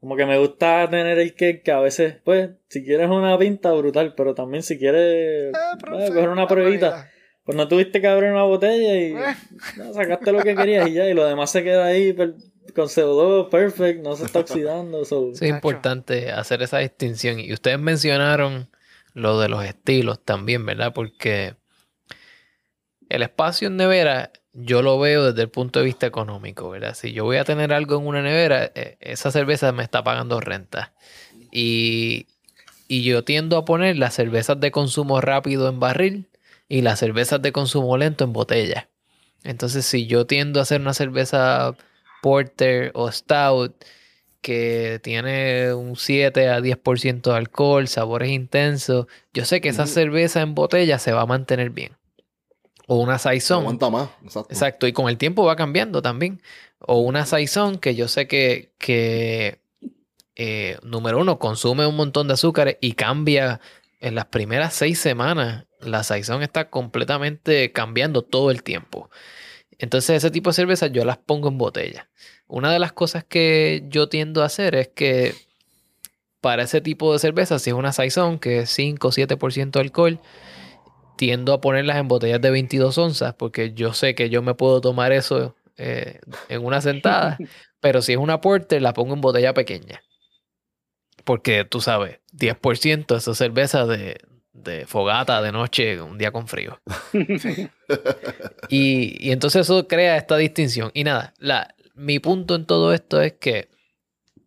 Como 0.00 0.14
que 0.14 0.26
me 0.26 0.38
gusta 0.38 0.88
tener 0.88 1.18
el 1.18 1.34
cake 1.34 1.62
que 1.64 1.72
a 1.72 1.80
veces, 1.80 2.14
pues, 2.22 2.50
si 2.68 2.84
quieres 2.84 3.08
una 3.08 3.36
pinta 3.36 3.72
brutal, 3.72 4.14
pero 4.14 4.32
también 4.34 4.62
si 4.62 4.78
quieres 4.78 5.00
Eh, 5.02 5.48
eh, 5.48 5.76
profe, 5.80 6.08
coger 6.08 6.28
una 6.28 6.46
pruebita. 6.46 7.10
Pues 7.48 7.56
no 7.56 7.66
tuviste 7.66 8.02
que 8.02 8.06
abrir 8.08 8.30
una 8.30 8.42
botella 8.42 8.94
y 8.94 9.14
Eh. 9.16 9.36
no, 9.78 9.94
sacaste 9.94 10.32
lo 10.32 10.42
que 10.42 10.54
querías 10.54 10.86
y 10.86 10.92
ya, 10.92 11.08
y 11.08 11.14
lo 11.14 11.24
demás 11.24 11.50
se 11.50 11.64
queda 11.64 11.86
ahí 11.86 12.14
con 12.14 12.88
CO2, 12.88 13.48
perfect, 13.48 14.02
no 14.02 14.14
se 14.16 14.26
está 14.26 14.40
oxidando. 14.40 15.06
so- 15.06 15.34
Sí, 15.34 15.46
es 15.46 15.50
importante 15.50 16.30
hacer 16.30 16.60
esa 16.60 16.76
distinción. 16.80 17.40
Y 17.40 17.50
ustedes 17.54 17.78
mencionaron 17.78 18.68
lo 19.14 19.40
de 19.40 19.48
los 19.48 19.64
estilos 19.64 20.22
también, 20.22 20.66
¿verdad? 20.66 20.92
Porque 20.92 21.54
el 23.08 23.22
espacio 23.22 23.68
en 23.68 23.78
nevera 23.78 24.30
yo 24.52 24.82
lo 24.82 24.98
veo 24.98 25.24
desde 25.32 25.40
el 25.40 25.48
punto 25.48 25.78
de 25.78 25.86
vista 25.86 26.06
económico, 26.06 26.68
¿verdad? 26.68 26.92
Si 26.92 27.12
yo 27.12 27.24
voy 27.24 27.38
a 27.38 27.44
tener 27.44 27.72
algo 27.72 27.96
en 27.98 28.06
una 28.06 28.20
nevera, 28.20 28.70
eh, 28.74 28.98
esa 29.00 29.30
cerveza 29.30 29.72
me 29.72 29.84
está 29.84 30.04
pagando 30.04 30.38
renta. 30.38 30.92
Y, 31.50 32.26
y 32.88 33.04
yo 33.04 33.24
tiendo 33.24 33.56
a 33.56 33.64
poner 33.64 33.96
las 33.96 34.12
cervezas 34.12 34.60
de 34.60 34.70
consumo 34.70 35.22
rápido 35.22 35.66
en 35.70 35.80
barril 35.80 36.27
y 36.68 36.82
las 36.82 36.98
cervezas 36.98 37.40
de 37.42 37.52
consumo 37.52 37.96
lento 37.96 38.24
en 38.24 38.32
botella. 38.32 38.88
Entonces, 39.44 39.86
si 39.86 40.06
yo 40.06 40.26
tiendo 40.26 40.60
a 40.60 40.64
hacer 40.64 40.80
una 40.80 40.94
cerveza 40.94 41.74
porter 42.22 42.90
o 42.94 43.10
stout, 43.10 43.74
que 44.40 45.00
tiene 45.02 45.72
un 45.74 45.96
7 45.96 46.48
a 46.48 46.60
10% 46.60 47.22
de 47.22 47.36
alcohol, 47.36 47.88
sabores 47.88 48.30
intensos, 48.30 49.06
yo 49.32 49.44
sé 49.44 49.60
que 49.60 49.68
esa 49.68 49.86
cerveza 49.86 50.40
en 50.40 50.54
botella 50.54 50.98
se 50.98 51.12
va 51.12 51.22
a 51.22 51.26
mantener 51.26 51.70
bien. 51.70 51.96
O 52.86 52.96
una 52.96 53.18
saison. 53.18 53.60
Aguanta 53.60 53.90
más. 53.90 54.08
Exacto. 54.22 54.52
Exacto, 54.52 54.86
y 54.86 54.92
con 54.92 55.08
el 55.08 55.18
tiempo 55.18 55.44
va 55.44 55.56
cambiando 55.56 56.00
también. 56.02 56.40
O 56.78 57.00
una 57.00 57.26
saison 57.26 57.78
que 57.78 57.94
yo 57.94 58.08
sé 58.08 58.26
que, 58.28 58.72
que 58.78 59.60
eh, 60.36 60.78
número 60.82 61.18
uno, 61.18 61.38
consume 61.38 61.86
un 61.86 61.96
montón 61.96 62.28
de 62.28 62.34
azúcares 62.34 62.78
y 62.80 62.92
cambia 62.92 63.60
en 64.00 64.14
las 64.14 64.26
primeras 64.26 64.72
seis 64.74 64.98
semanas. 64.98 65.66
La 65.80 66.02
saison 66.02 66.42
está 66.42 66.70
completamente 66.70 67.72
cambiando 67.72 68.22
todo 68.22 68.50
el 68.50 68.62
tiempo. 68.62 69.10
Entonces 69.78 70.16
ese 70.16 70.30
tipo 70.30 70.50
de 70.50 70.54
cervezas 70.54 70.92
yo 70.92 71.04
las 71.04 71.18
pongo 71.18 71.48
en 71.48 71.58
botella. 71.58 72.08
Una 72.46 72.72
de 72.72 72.78
las 72.78 72.92
cosas 72.92 73.24
que 73.24 73.84
yo 73.88 74.08
tiendo 74.08 74.42
a 74.42 74.46
hacer 74.46 74.74
es 74.74 74.88
que 74.88 75.34
para 76.40 76.64
ese 76.64 76.80
tipo 76.80 77.12
de 77.12 77.18
cerveza, 77.18 77.58
si 77.58 77.70
es 77.70 77.74
una 77.74 77.92
saison 77.92 78.38
que 78.38 78.60
es 78.60 78.70
5 78.70 79.08
o 79.08 79.12
7% 79.12 79.70
de 79.70 79.80
alcohol, 79.80 80.20
tiendo 81.16 81.52
a 81.52 81.60
ponerlas 81.60 81.96
en 81.96 82.08
botellas 82.08 82.40
de 82.40 82.50
22 82.50 82.96
onzas 82.96 83.34
porque 83.34 83.72
yo 83.74 83.92
sé 83.92 84.14
que 84.14 84.30
yo 84.30 84.40
me 84.40 84.54
puedo 84.54 84.80
tomar 84.80 85.12
eso 85.12 85.56
eh, 85.76 86.20
en 86.48 86.64
una 86.64 86.80
sentada, 86.80 87.38
pero 87.80 88.02
si 88.02 88.12
es 88.12 88.18
una 88.18 88.40
porter 88.40 88.82
la 88.82 88.94
pongo 88.94 89.14
en 89.14 89.20
botella 89.20 89.54
pequeña. 89.54 90.02
Porque 91.24 91.64
tú 91.64 91.80
sabes, 91.80 92.20
10% 92.32 93.16
esa 93.16 93.34
cerveza 93.34 93.84
de, 93.86 94.18
de 94.62 94.86
fogata 94.86 95.40
de 95.42 95.52
noche, 95.52 96.00
un 96.00 96.18
día 96.18 96.30
con 96.32 96.46
frío. 96.48 96.80
Y, 98.68 99.16
y 99.26 99.32
entonces 99.32 99.62
eso 99.62 99.88
crea 99.88 100.16
esta 100.16 100.36
distinción. 100.36 100.90
Y 100.92 101.04
nada, 101.04 101.32
la, 101.38 101.74
mi 101.94 102.18
punto 102.18 102.54
en 102.54 102.66
todo 102.66 102.92
esto 102.92 103.20
es 103.22 103.32
que 103.32 103.70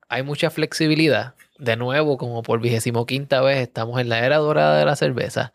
hay 0.10 0.24
mucha 0.24 0.50
flexibilidad. 0.52 1.34
De 1.58 1.76
nuevo, 1.76 2.18
como 2.18 2.44
por 2.44 2.60
vigésimo 2.62 3.06
quinta 3.06 3.42
vez, 3.42 3.58
estamos 3.60 4.00
en 4.00 4.10
la 4.10 4.26
era 4.26 4.38
dorada 4.38 4.78
de 4.78 4.86
la 4.86 4.96
cerveza. 4.96 5.54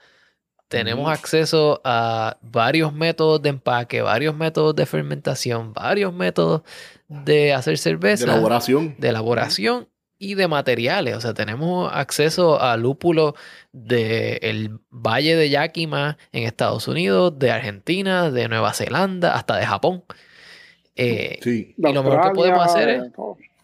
Tenemos 0.68 1.09
acceso 1.11 1.80
a 1.84 2.38
varios 2.42 2.92
métodos 2.92 3.40
de 3.40 3.50
empaque, 3.50 4.02
varios 4.02 4.34
métodos 4.34 4.74
de 4.74 4.84
fermentación, 4.86 5.72
varios 5.72 6.12
métodos 6.12 6.62
de 7.09 7.52
hacer 7.54 7.78
cerveza, 7.78 8.26
De 8.26 8.32
elaboración. 8.32 8.96
de 8.98 9.09
elaboración 9.09 9.88
y 10.18 10.34
de 10.34 10.48
materiales. 10.48 11.14
O 11.16 11.20
sea, 11.20 11.34
tenemos 11.34 11.90
acceso 11.92 12.60
a 12.60 12.76
lúpulo 12.76 13.34
del 13.72 14.78
Valle 14.91 15.36
de 15.36 15.50
Yakima 15.50 16.16
en 16.32 16.45
Estados 16.45 16.88
Unidos, 16.88 17.38
de 17.38 17.50
Argentina, 17.50 18.30
de 18.30 18.49
Nueva 18.49 18.72
Zelanda, 18.72 19.34
hasta 19.34 19.57
de 19.57 19.66
Japón. 19.66 20.04
Eh, 20.95 21.38
Sí. 21.42 21.74
Y 21.76 21.82
lo 21.92 22.03
mejor 22.03 22.22
que 22.22 22.30
podemos 22.30 22.64
hacer 22.66 22.88
es-. 22.88 23.03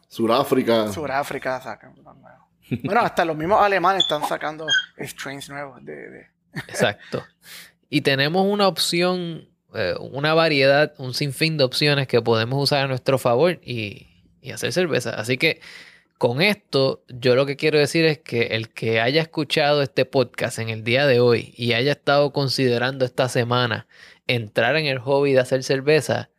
Suráfrica. 0.08 0.92
Suráfrica 0.92 1.60
sacan 1.60 1.94
los 1.96 2.04
nuevos. 2.16 2.22
Bueno, 2.84 3.00
hasta 3.00 3.24
los 3.24 3.36
mismos 3.36 3.62
alemanes 3.62 4.02
están 4.02 4.26
sacando 4.28 4.66
strains 4.98 5.48
nuevos 5.48 5.82
de, 5.84 5.94
de- 6.10 6.26
Exacto. 6.68 7.24
Y 7.88 8.02
tenemos 8.02 8.46
una 8.46 8.68
opción, 8.68 9.48
eh, 9.74 9.94
una 10.00 10.34
variedad, 10.34 10.92
un 10.98 11.14
sinfín 11.14 11.56
de 11.56 11.64
opciones 11.64 12.06
que 12.08 12.20
podemos 12.20 12.62
usar 12.62 12.84
a 12.84 12.88
nuestro 12.88 13.18
favor 13.18 13.58
y, 13.64 14.06
y 14.42 14.50
hacer 14.52 14.72
cerveza. 14.72 15.10
Así 15.10 15.38
que 15.38 15.60
con 16.22 16.40
esto, 16.40 17.02
yo 17.08 17.34
lo 17.34 17.46
que 17.46 17.56
quiero 17.56 17.80
decir 17.80 18.04
es 18.04 18.20
que 18.20 18.42
el 18.52 18.68
que 18.68 19.00
haya 19.00 19.20
escuchado 19.20 19.82
este 19.82 20.04
podcast 20.04 20.60
en 20.60 20.68
el 20.68 20.84
día 20.84 21.04
de 21.04 21.18
hoy 21.18 21.52
y 21.56 21.72
haya 21.72 21.90
estado 21.90 22.32
considerando 22.32 23.04
esta 23.04 23.28
semana 23.28 23.88
entrar 24.28 24.76
en 24.76 24.86
el 24.86 25.00
hobby 25.00 25.32
de 25.32 25.40
hacer 25.40 25.64
cerveza, 25.64 26.30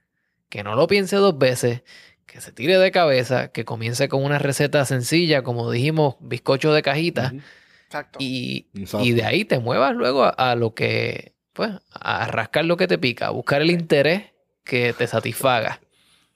que 0.48 0.64
no 0.64 0.76
lo 0.76 0.88
piense 0.88 1.18
dos 1.18 1.38
veces, 1.38 1.84
que 2.26 2.40
se 2.40 2.54
tire 2.54 2.78
de 2.78 2.92
cabeza, 2.94 3.50
que 3.50 3.66
comience 3.66 4.08
con 4.08 4.24
una 4.24 4.40
receta 4.40 4.86
sencilla, 4.86 5.42
como 5.42 5.70
dijimos, 5.70 6.16
bizcocho 6.22 6.72
de 6.72 6.82
cajita. 6.82 7.34
Ujú. 7.34 7.42
Exacto. 7.88 8.20
Y, 8.22 8.68
Exacto. 8.76 9.06
y 9.06 9.12
de 9.12 9.26
ahí 9.26 9.44
te 9.44 9.60
muevas 9.60 9.94
luego 9.96 10.24
a, 10.24 10.30
a 10.30 10.56
lo 10.56 10.74
que, 10.74 11.34
pues, 11.52 11.72
a 11.92 12.28
rascar 12.28 12.64
lo 12.64 12.78
que 12.78 12.88
te 12.88 12.98
pica, 12.98 13.28
a 13.28 13.32
buscar 13.32 13.62
el 13.62 13.70
interés 13.70 14.32
que 14.64 14.94
te 14.94 15.08
satisfaga. 15.08 15.82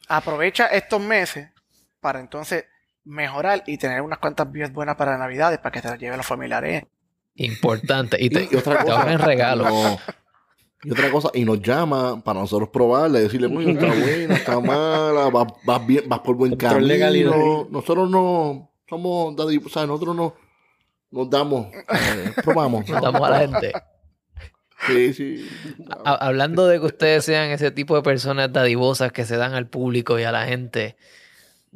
Aprovecha 0.09 0.67
estos 0.67 0.99
meses 0.99 1.47
para 2.01 2.19
entonces 2.19 2.65
mejorar 3.07 3.63
y 3.65 3.77
tener 3.77 4.01
unas 4.01 4.19
cuantas 4.19 4.51
vías 4.51 4.71
buenas 4.71 4.95
para 4.95 5.17
Navidades 5.17 5.57
para 5.59 5.71
que 5.71 5.81
te 5.81 5.87
las 5.89 5.99
lleven 5.99 6.17
los 6.17 6.25
familiares. 6.25 6.83
Importante. 7.35 8.17
Y, 8.19 8.29
te, 8.29 8.47
Y 8.51 8.55
otra 8.55 8.79
te 8.79 8.85
cosa, 8.85 9.05
no- 9.55 9.97
y 10.83 10.91
otra 10.91 11.09
cosa, 11.09 11.29
y 11.33 11.43
nos 11.43 11.59
llama 11.61 12.23
para 12.23 12.39
nosotros 12.41 12.69
probarla 12.69 13.19
y 13.19 13.23
decirle, 13.23 13.47
muy 13.47 13.69
está 13.71 13.87
buena, 13.93 14.35
está 14.35 14.59
mala, 14.59 15.29
vas, 15.29 15.47
vas 15.65 15.87
bien, 15.87 16.03
vas 16.07 16.19
por 16.19 16.35
buen 16.35 16.51
Control 16.51 16.99
camino. 16.99 17.67
Nosotros 17.71 18.09
no 18.09 18.71
somos 18.87 19.35
o 19.39 19.69
sea, 19.69 19.85
nosotros 19.87 20.15
no 20.15 20.35
nos 21.09 21.29
damos, 21.29 21.67
eh, 21.73 22.31
probamos. 22.43 22.85
Damos 22.87 23.21
a 23.21 23.29
la 23.29 23.39
gente. 23.39 23.71
Sí, 24.85 25.13
sí. 25.13 25.49
Ha- 26.05 26.15
hablando 26.27 26.67
de 26.67 26.79
que 26.79 26.85
ustedes 26.85 27.25
sean 27.25 27.49
ese 27.49 27.71
tipo 27.71 27.95
de 27.95 28.03
personas 28.03 28.51
dadivosas 28.53 29.11
que 29.11 29.25
se 29.25 29.35
dan 29.37 29.53
al 29.53 29.67
público 29.67 30.19
y 30.19 30.23
a 30.23 30.31
la 30.31 30.45
gente, 30.45 30.95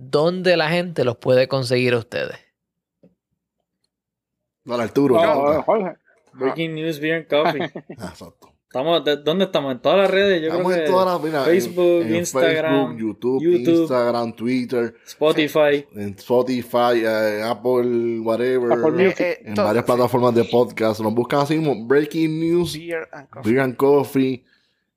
¿dónde 0.01 0.57
la 0.57 0.69
gente 0.69 1.03
los 1.05 1.17
puede 1.17 1.47
conseguir 1.47 1.93
a 1.93 1.99
ustedes? 1.99 2.37
Dale, 4.63 4.83
Arturo. 4.83 5.15
Jorge. 5.63 5.95
Breaking 6.33 6.75
News 6.75 6.99
Beer 6.99 7.15
and 7.17 7.27
Coffee. 7.27 7.83
Ah, 7.99 8.09
exacto. 8.11 8.47
Estamos, 8.67 9.03
¿de- 9.03 9.17
¿Dónde 9.17 9.43
estamos? 9.45 9.73
En 9.73 9.81
todas 9.81 9.97
las 9.97 10.09
redes. 10.09 10.39
Yo 10.41 10.47
Estamos 10.47 10.67
creo 10.71 10.77
en 10.79 10.85
que 10.85 10.91
todas 10.91 11.05
las, 11.13 11.21
mira, 11.21 11.43
Facebook, 11.43 12.01
en- 12.03 12.07
en 12.07 12.15
Instagram, 12.15 12.73
Facebook, 12.87 12.97
YouTube, 13.01 13.41
YouTube. 13.43 13.79
Instagram, 13.81 14.33
Twitter, 14.33 14.95
Spotify. 15.05 15.85
en 15.93 16.09
Spotify, 16.17 17.03
eh, 17.03 17.41
Apple, 17.43 18.19
whatever. 18.21 18.71
Apple 18.71 18.91
Music. 18.91 19.19
Eh, 19.19 19.31
eh, 19.31 19.43
en 19.47 19.53
to- 19.55 19.63
varias 19.65 19.83
plataformas 19.83 20.33
de 20.35 20.45
podcast. 20.45 21.01
Nos 21.01 21.13
buscan 21.13 21.41
así 21.41 21.57
como 21.57 21.85
Breaking 21.85 22.39
News, 22.39 22.77
Beer 22.77 23.09
and 23.11 23.27
coffee. 23.29 23.49
Beer 23.51 23.59
and 23.61 23.75
Coffee. 23.75 24.45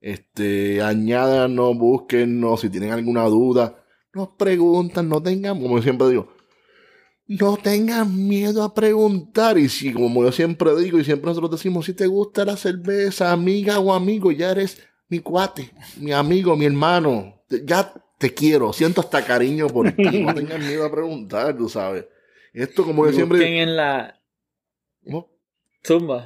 Este, 0.00 0.80
añádanos, 0.82 1.76
búsquennos 1.76 2.60
si 2.60 2.70
tienen 2.70 2.92
alguna 2.92 3.24
duda. 3.24 3.74
Nos 4.14 4.28
preguntan, 4.38 5.08
no 5.08 5.22
tengan, 5.22 5.60
como 5.60 5.76
yo 5.76 5.82
siempre 5.82 6.08
digo, 6.08 6.28
no 7.26 7.56
tengan 7.56 8.28
miedo 8.28 8.62
a 8.62 8.74
preguntar. 8.74 9.58
Y 9.58 9.68
si, 9.68 9.92
como 9.92 10.24
yo 10.24 10.32
siempre 10.32 10.76
digo 10.76 10.98
y 10.98 11.04
siempre 11.04 11.28
nosotros 11.28 11.52
decimos, 11.52 11.86
si 11.86 11.94
te 11.94 12.06
gusta 12.06 12.44
la 12.44 12.56
cerveza, 12.56 13.32
amiga 13.32 13.78
o 13.78 13.92
amigo, 13.92 14.30
ya 14.30 14.50
eres 14.50 14.80
mi 15.08 15.20
cuate, 15.20 15.70
mi 15.98 16.12
amigo, 16.12 16.56
mi 16.56 16.64
hermano. 16.64 17.42
Ya 17.64 17.92
te 18.18 18.32
quiero, 18.32 18.72
siento 18.72 19.00
hasta 19.00 19.24
cariño 19.24 19.66
por 19.68 19.90
ti. 19.92 20.20
No 20.20 20.34
tengan 20.34 20.66
miedo 20.66 20.84
a 20.84 20.90
preguntar, 20.90 21.56
tú 21.56 21.68
sabes. 21.68 22.06
Esto, 22.52 22.84
como 22.84 23.04
yo 23.06 23.12
siempre 23.12 23.38
Busquen 23.38 23.54
en 23.54 23.76
la 23.76 24.20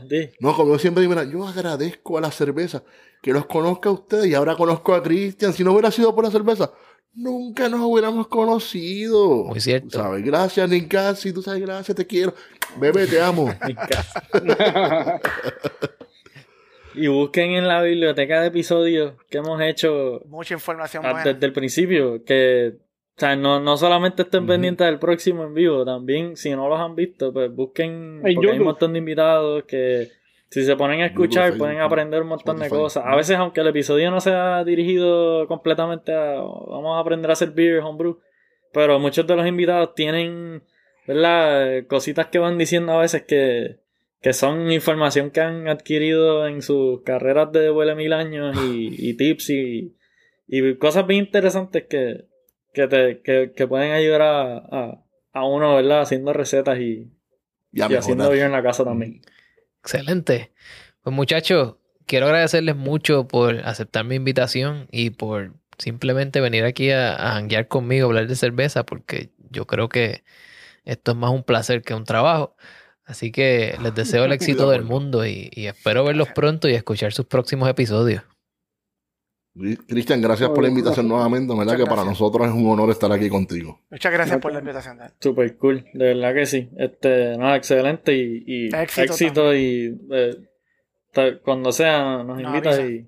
di. 0.08 0.30
No, 0.40 0.54
como 0.54 0.72
yo 0.72 0.78
siempre 0.78 1.00
digo, 1.00 1.14
mira, 1.14 1.24
yo 1.24 1.46
agradezco 1.46 2.18
a 2.18 2.20
la 2.20 2.30
cerveza 2.30 2.84
que 3.22 3.32
los 3.32 3.46
conozca 3.46 3.88
a 3.88 3.92
ustedes 3.92 4.26
y 4.26 4.34
ahora 4.34 4.56
conozco 4.56 4.94
a 4.94 5.02
Cristian. 5.02 5.52
Si 5.52 5.64
no 5.64 5.72
hubiera 5.72 5.90
sido 5.90 6.14
por 6.14 6.24
la 6.24 6.30
cerveza, 6.30 6.72
nunca 7.18 7.68
nos 7.68 7.80
hubiéramos 7.80 8.28
conocido. 8.28 9.44
Muy 9.44 9.60
cierto. 9.60 9.88
Tú 9.88 9.98
¿Sabes? 9.98 10.24
Gracias, 10.24 10.68
Ninkasi, 10.70 11.32
tú 11.32 11.42
sabes, 11.42 11.60
gracias, 11.60 11.96
te 11.96 12.06
quiero. 12.06 12.34
Bebé, 12.78 13.06
te 13.06 13.20
amo. 13.20 13.52
Y 16.94 17.06
busquen 17.06 17.52
en 17.52 17.68
la 17.68 17.80
biblioteca 17.80 18.40
de 18.40 18.48
episodios 18.48 19.12
que 19.30 19.38
hemos 19.38 19.60
hecho 19.60 20.20
Mucha 20.26 20.54
información 20.54 21.04
buena. 21.04 21.22
desde 21.22 21.46
el 21.46 21.52
principio. 21.52 22.24
Que 22.24 22.74
o 23.16 23.20
sea, 23.20 23.36
no, 23.36 23.60
no 23.60 23.76
solamente 23.76 24.22
estén 24.22 24.46
pendientes 24.46 24.86
del 24.86 24.98
próximo 25.00 25.44
en 25.44 25.52
vivo, 25.52 25.84
también 25.84 26.36
si 26.36 26.50
no 26.50 26.68
los 26.68 26.78
han 26.78 26.94
visto, 26.94 27.32
pues 27.32 27.52
busquen. 27.52 28.20
En 28.24 28.34
Porque 28.34 28.50
hay 28.50 28.58
un 28.58 28.64
montón 28.64 28.92
de 28.92 29.00
invitados 29.00 29.64
que 29.64 30.08
si 30.50 30.64
se 30.64 30.76
ponen 30.76 31.02
a 31.02 31.06
escuchar 31.06 31.56
pueden 31.58 31.80
aprender 31.80 32.22
un 32.22 32.28
montón 32.28 32.58
de 32.58 32.68
cosas. 32.68 33.04
A 33.06 33.14
veces, 33.14 33.36
aunque 33.36 33.60
el 33.60 33.68
episodio 33.68 34.10
no 34.10 34.20
sea 34.20 34.64
dirigido 34.64 35.46
completamente 35.46 36.12
a 36.14 36.36
vamos 36.40 36.96
a 36.96 37.00
aprender 37.00 37.30
a 37.30 37.34
hacer 37.34 37.50
beer, 37.50 37.80
homebrew, 37.80 38.18
pero 38.72 38.98
muchos 38.98 39.26
de 39.26 39.36
los 39.36 39.46
invitados 39.46 39.94
tienen, 39.94 40.62
¿verdad? 41.06 41.86
Cositas 41.86 42.26
que 42.26 42.38
van 42.38 42.56
diciendo 42.56 42.92
a 42.92 43.00
veces 43.00 43.24
que, 43.24 43.78
que 44.22 44.32
son 44.32 44.72
información 44.72 45.30
que 45.30 45.40
han 45.40 45.68
adquirido 45.68 46.46
en 46.46 46.62
sus 46.62 47.02
carreras 47.02 47.52
de 47.52 47.70
huele 47.70 47.94
mil 47.94 48.12
años 48.14 48.56
y, 48.64 49.10
y 49.10 49.14
tips 49.14 49.50
y, 49.50 49.94
y 50.46 50.74
cosas 50.76 51.06
bien 51.06 51.26
interesantes 51.26 51.84
que, 51.88 52.24
que, 52.72 52.88
te, 52.88 53.20
que, 53.20 53.52
que 53.54 53.66
pueden 53.66 53.92
ayudar 53.92 54.22
a, 54.22 54.56
a, 54.56 55.04
a 55.32 55.46
uno, 55.46 55.76
¿verdad? 55.76 56.00
Haciendo 56.00 56.32
recetas 56.32 56.78
y, 56.78 57.10
y 57.72 57.82
haciendo 57.82 58.30
beer 58.30 58.46
en 58.46 58.52
la 58.52 58.62
casa 58.62 58.82
también. 58.82 59.20
Excelente. 59.88 60.52
Pues 61.00 61.16
muchachos, 61.16 61.76
quiero 62.04 62.26
agradecerles 62.26 62.76
mucho 62.76 63.26
por 63.26 63.66
aceptar 63.66 64.04
mi 64.04 64.16
invitación 64.16 64.86
y 64.92 65.10
por 65.10 65.54
simplemente 65.78 66.42
venir 66.42 66.64
aquí 66.64 66.90
a, 66.90 67.36
a 67.36 67.68
conmigo, 67.68 68.08
hablar 68.08 68.26
de 68.26 68.36
cerveza, 68.36 68.84
porque 68.84 69.30
yo 69.50 69.66
creo 69.66 69.88
que 69.88 70.24
esto 70.84 71.12
es 71.12 71.16
más 71.16 71.30
un 71.30 71.42
placer 71.42 71.80
que 71.80 71.94
un 71.94 72.04
trabajo. 72.04 72.54
Así 73.06 73.32
que 73.32 73.78
les 73.82 73.94
deseo 73.94 74.26
el 74.26 74.32
éxito 74.34 74.68
del 74.68 74.82
mundo 74.82 75.24
y, 75.26 75.48
y 75.54 75.68
espero 75.68 76.04
verlos 76.04 76.28
pronto 76.34 76.68
y 76.68 76.74
escuchar 76.74 77.14
sus 77.14 77.24
próximos 77.24 77.66
episodios. 77.70 78.24
Cristian, 79.86 80.20
gracias 80.20 80.48
por 80.50 80.62
la 80.62 80.68
invitación 80.68 81.08
nuevamente. 81.08 81.54
¿Verdad? 81.56 81.76
Que 81.76 81.86
para 81.86 82.04
nosotros 82.04 82.46
es 82.46 82.52
un 82.54 82.68
honor 82.70 82.90
estar 82.90 83.10
aquí 83.12 83.28
contigo. 83.28 83.80
Muchas 83.90 84.12
gracias 84.12 84.38
por 84.38 84.52
la 84.52 84.60
invitación. 84.60 84.98
Dan. 84.98 85.12
Super 85.20 85.56
cool, 85.56 85.84
de 85.92 86.14
verdad 86.14 86.34
que 86.34 86.46
sí. 86.46 86.68
Este, 86.76 87.36
nada, 87.36 87.56
excelente 87.56 88.14
y, 88.14 88.44
y 88.46 88.66
Éxito 88.74 89.12
éxito, 89.12 89.54
y 89.54 89.98
eh, 90.12 90.36
cuando 91.42 91.72
sea 91.72 92.22
nos 92.22 92.40
Nos 92.40 92.40
invita 92.40 92.70
avisa. 92.70 92.86
y 92.86 93.06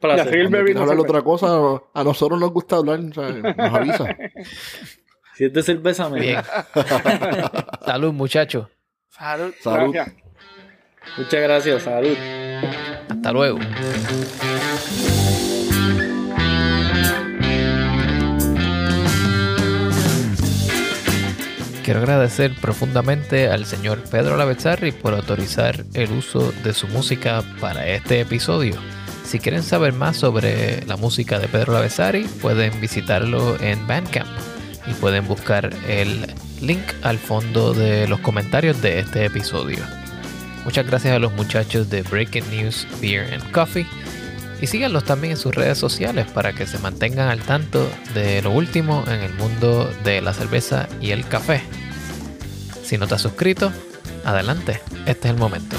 placer. 0.00 0.34
Y 0.34 0.40
a 0.40 0.46
hablar 0.46 0.66
cerveza. 0.88 1.00
otra 1.00 1.22
cosa, 1.22 1.80
a 1.94 2.04
nosotros 2.04 2.40
nos 2.40 2.52
gusta 2.52 2.76
hablar, 2.76 3.00
nos 3.00 3.18
avisa. 3.18 4.16
Si 5.36 5.44
es 5.44 5.52
de 5.52 5.62
cerveza, 5.62 6.08
me 6.08 6.18
Bien. 6.18 6.40
Salud, 7.84 8.10
muchachos. 8.14 8.68
Salud. 9.10 9.52
Salud. 9.60 9.92
Gracias. 9.92 10.16
Muchas 11.18 11.42
gracias, 11.42 11.82
salud. 11.82 12.16
Hasta 13.10 13.32
luego. 13.32 13.58
Quiero 21.86 22.00
agradecer 22.00 22.52
profundamente 22.60 23.46
al 23.48 23.64
señor 23.64 24.02
Pedro 24.10 24.36
Lavezzarri 24.36 24.90
por 24.90 25.14
autorizar 25.14 25.84
el 25.94 26.10
uso 26.10 26.52
de 26.64 26.74
su 26.74 26.88
música 26.88 27.44
para 27.60 27.86
este 27.86 28.20
episodio. 28.20 28.74
Si 29.24 29.38
quieren 29.38 29.62
saber 29.62 29.92
más 29.92 30.16
sobre 30.16 30.84
la 30.86 30.96
música 30.96 31.38
de 31.38 31.46
Pedro 31.46 31.74
Lavezzari, 31.74 32.24
pueden 32.42 32.80
visitarlo 32.80 33.56
en 33.60 33.86
Bandcamp 33.86 34.26
y 34.88 34.94
pueden 34.94 35.28
buscar 35.28 35.70
el 35.86 36.26
link 36.60 36.82
al 37.04 37.18
fondo 37.18 37.72
de 37.72 38.08
los 38.08 38.18
comentarios 38.18 38.82
de 38.82 38.98
este 38.98 39.24
episodio. 39.24 39.78
Muchas 40.64 40.88
gracias 40.88 41.14
a 41.14 41.20
los 41.20 41.32
muchachos 41.34 41.88
de 41.88 42.02
Breaking 42.02 42.50
News 42.50 42.84
Beer 43.00 43.32
and 43.32 43.48
Coffee 43.52 43.86
y 44.60 44.66
síganlos 44.66 45.04
también 45.04 45.32
en 45.32 45.36
sus 45.36 45.54
redes 45.54 45.78
sociales 45.78 46.26
para 46.32 46.52
que 46.52 46.66
se 46.66 46.78
mantengan 46.78 47.28
al 47.28 47.40
tanto 47.40 47.88
de 48.14 48.42
lo 48.42 48.50
último 48.50 49.04
en 49.06 49.20
el 49.20 49.34
mundo 49.34 49.92
de 50.04 50.20
la 50.20 50.32
cerveza 50.32 50.88
y 51.00 51.10
el 51.10 51.26
café. 51.26 51.62
Si 52.82 52.98
no 52.98 53.06
te 53.06 53.16
has 53.16 53.22
suscrito, 53.22 53.72
adelante, 54.24 54.80
este 55.06 55.28
es 55.28 55.34
el 55.34 55.40
momento. 55.40 55.76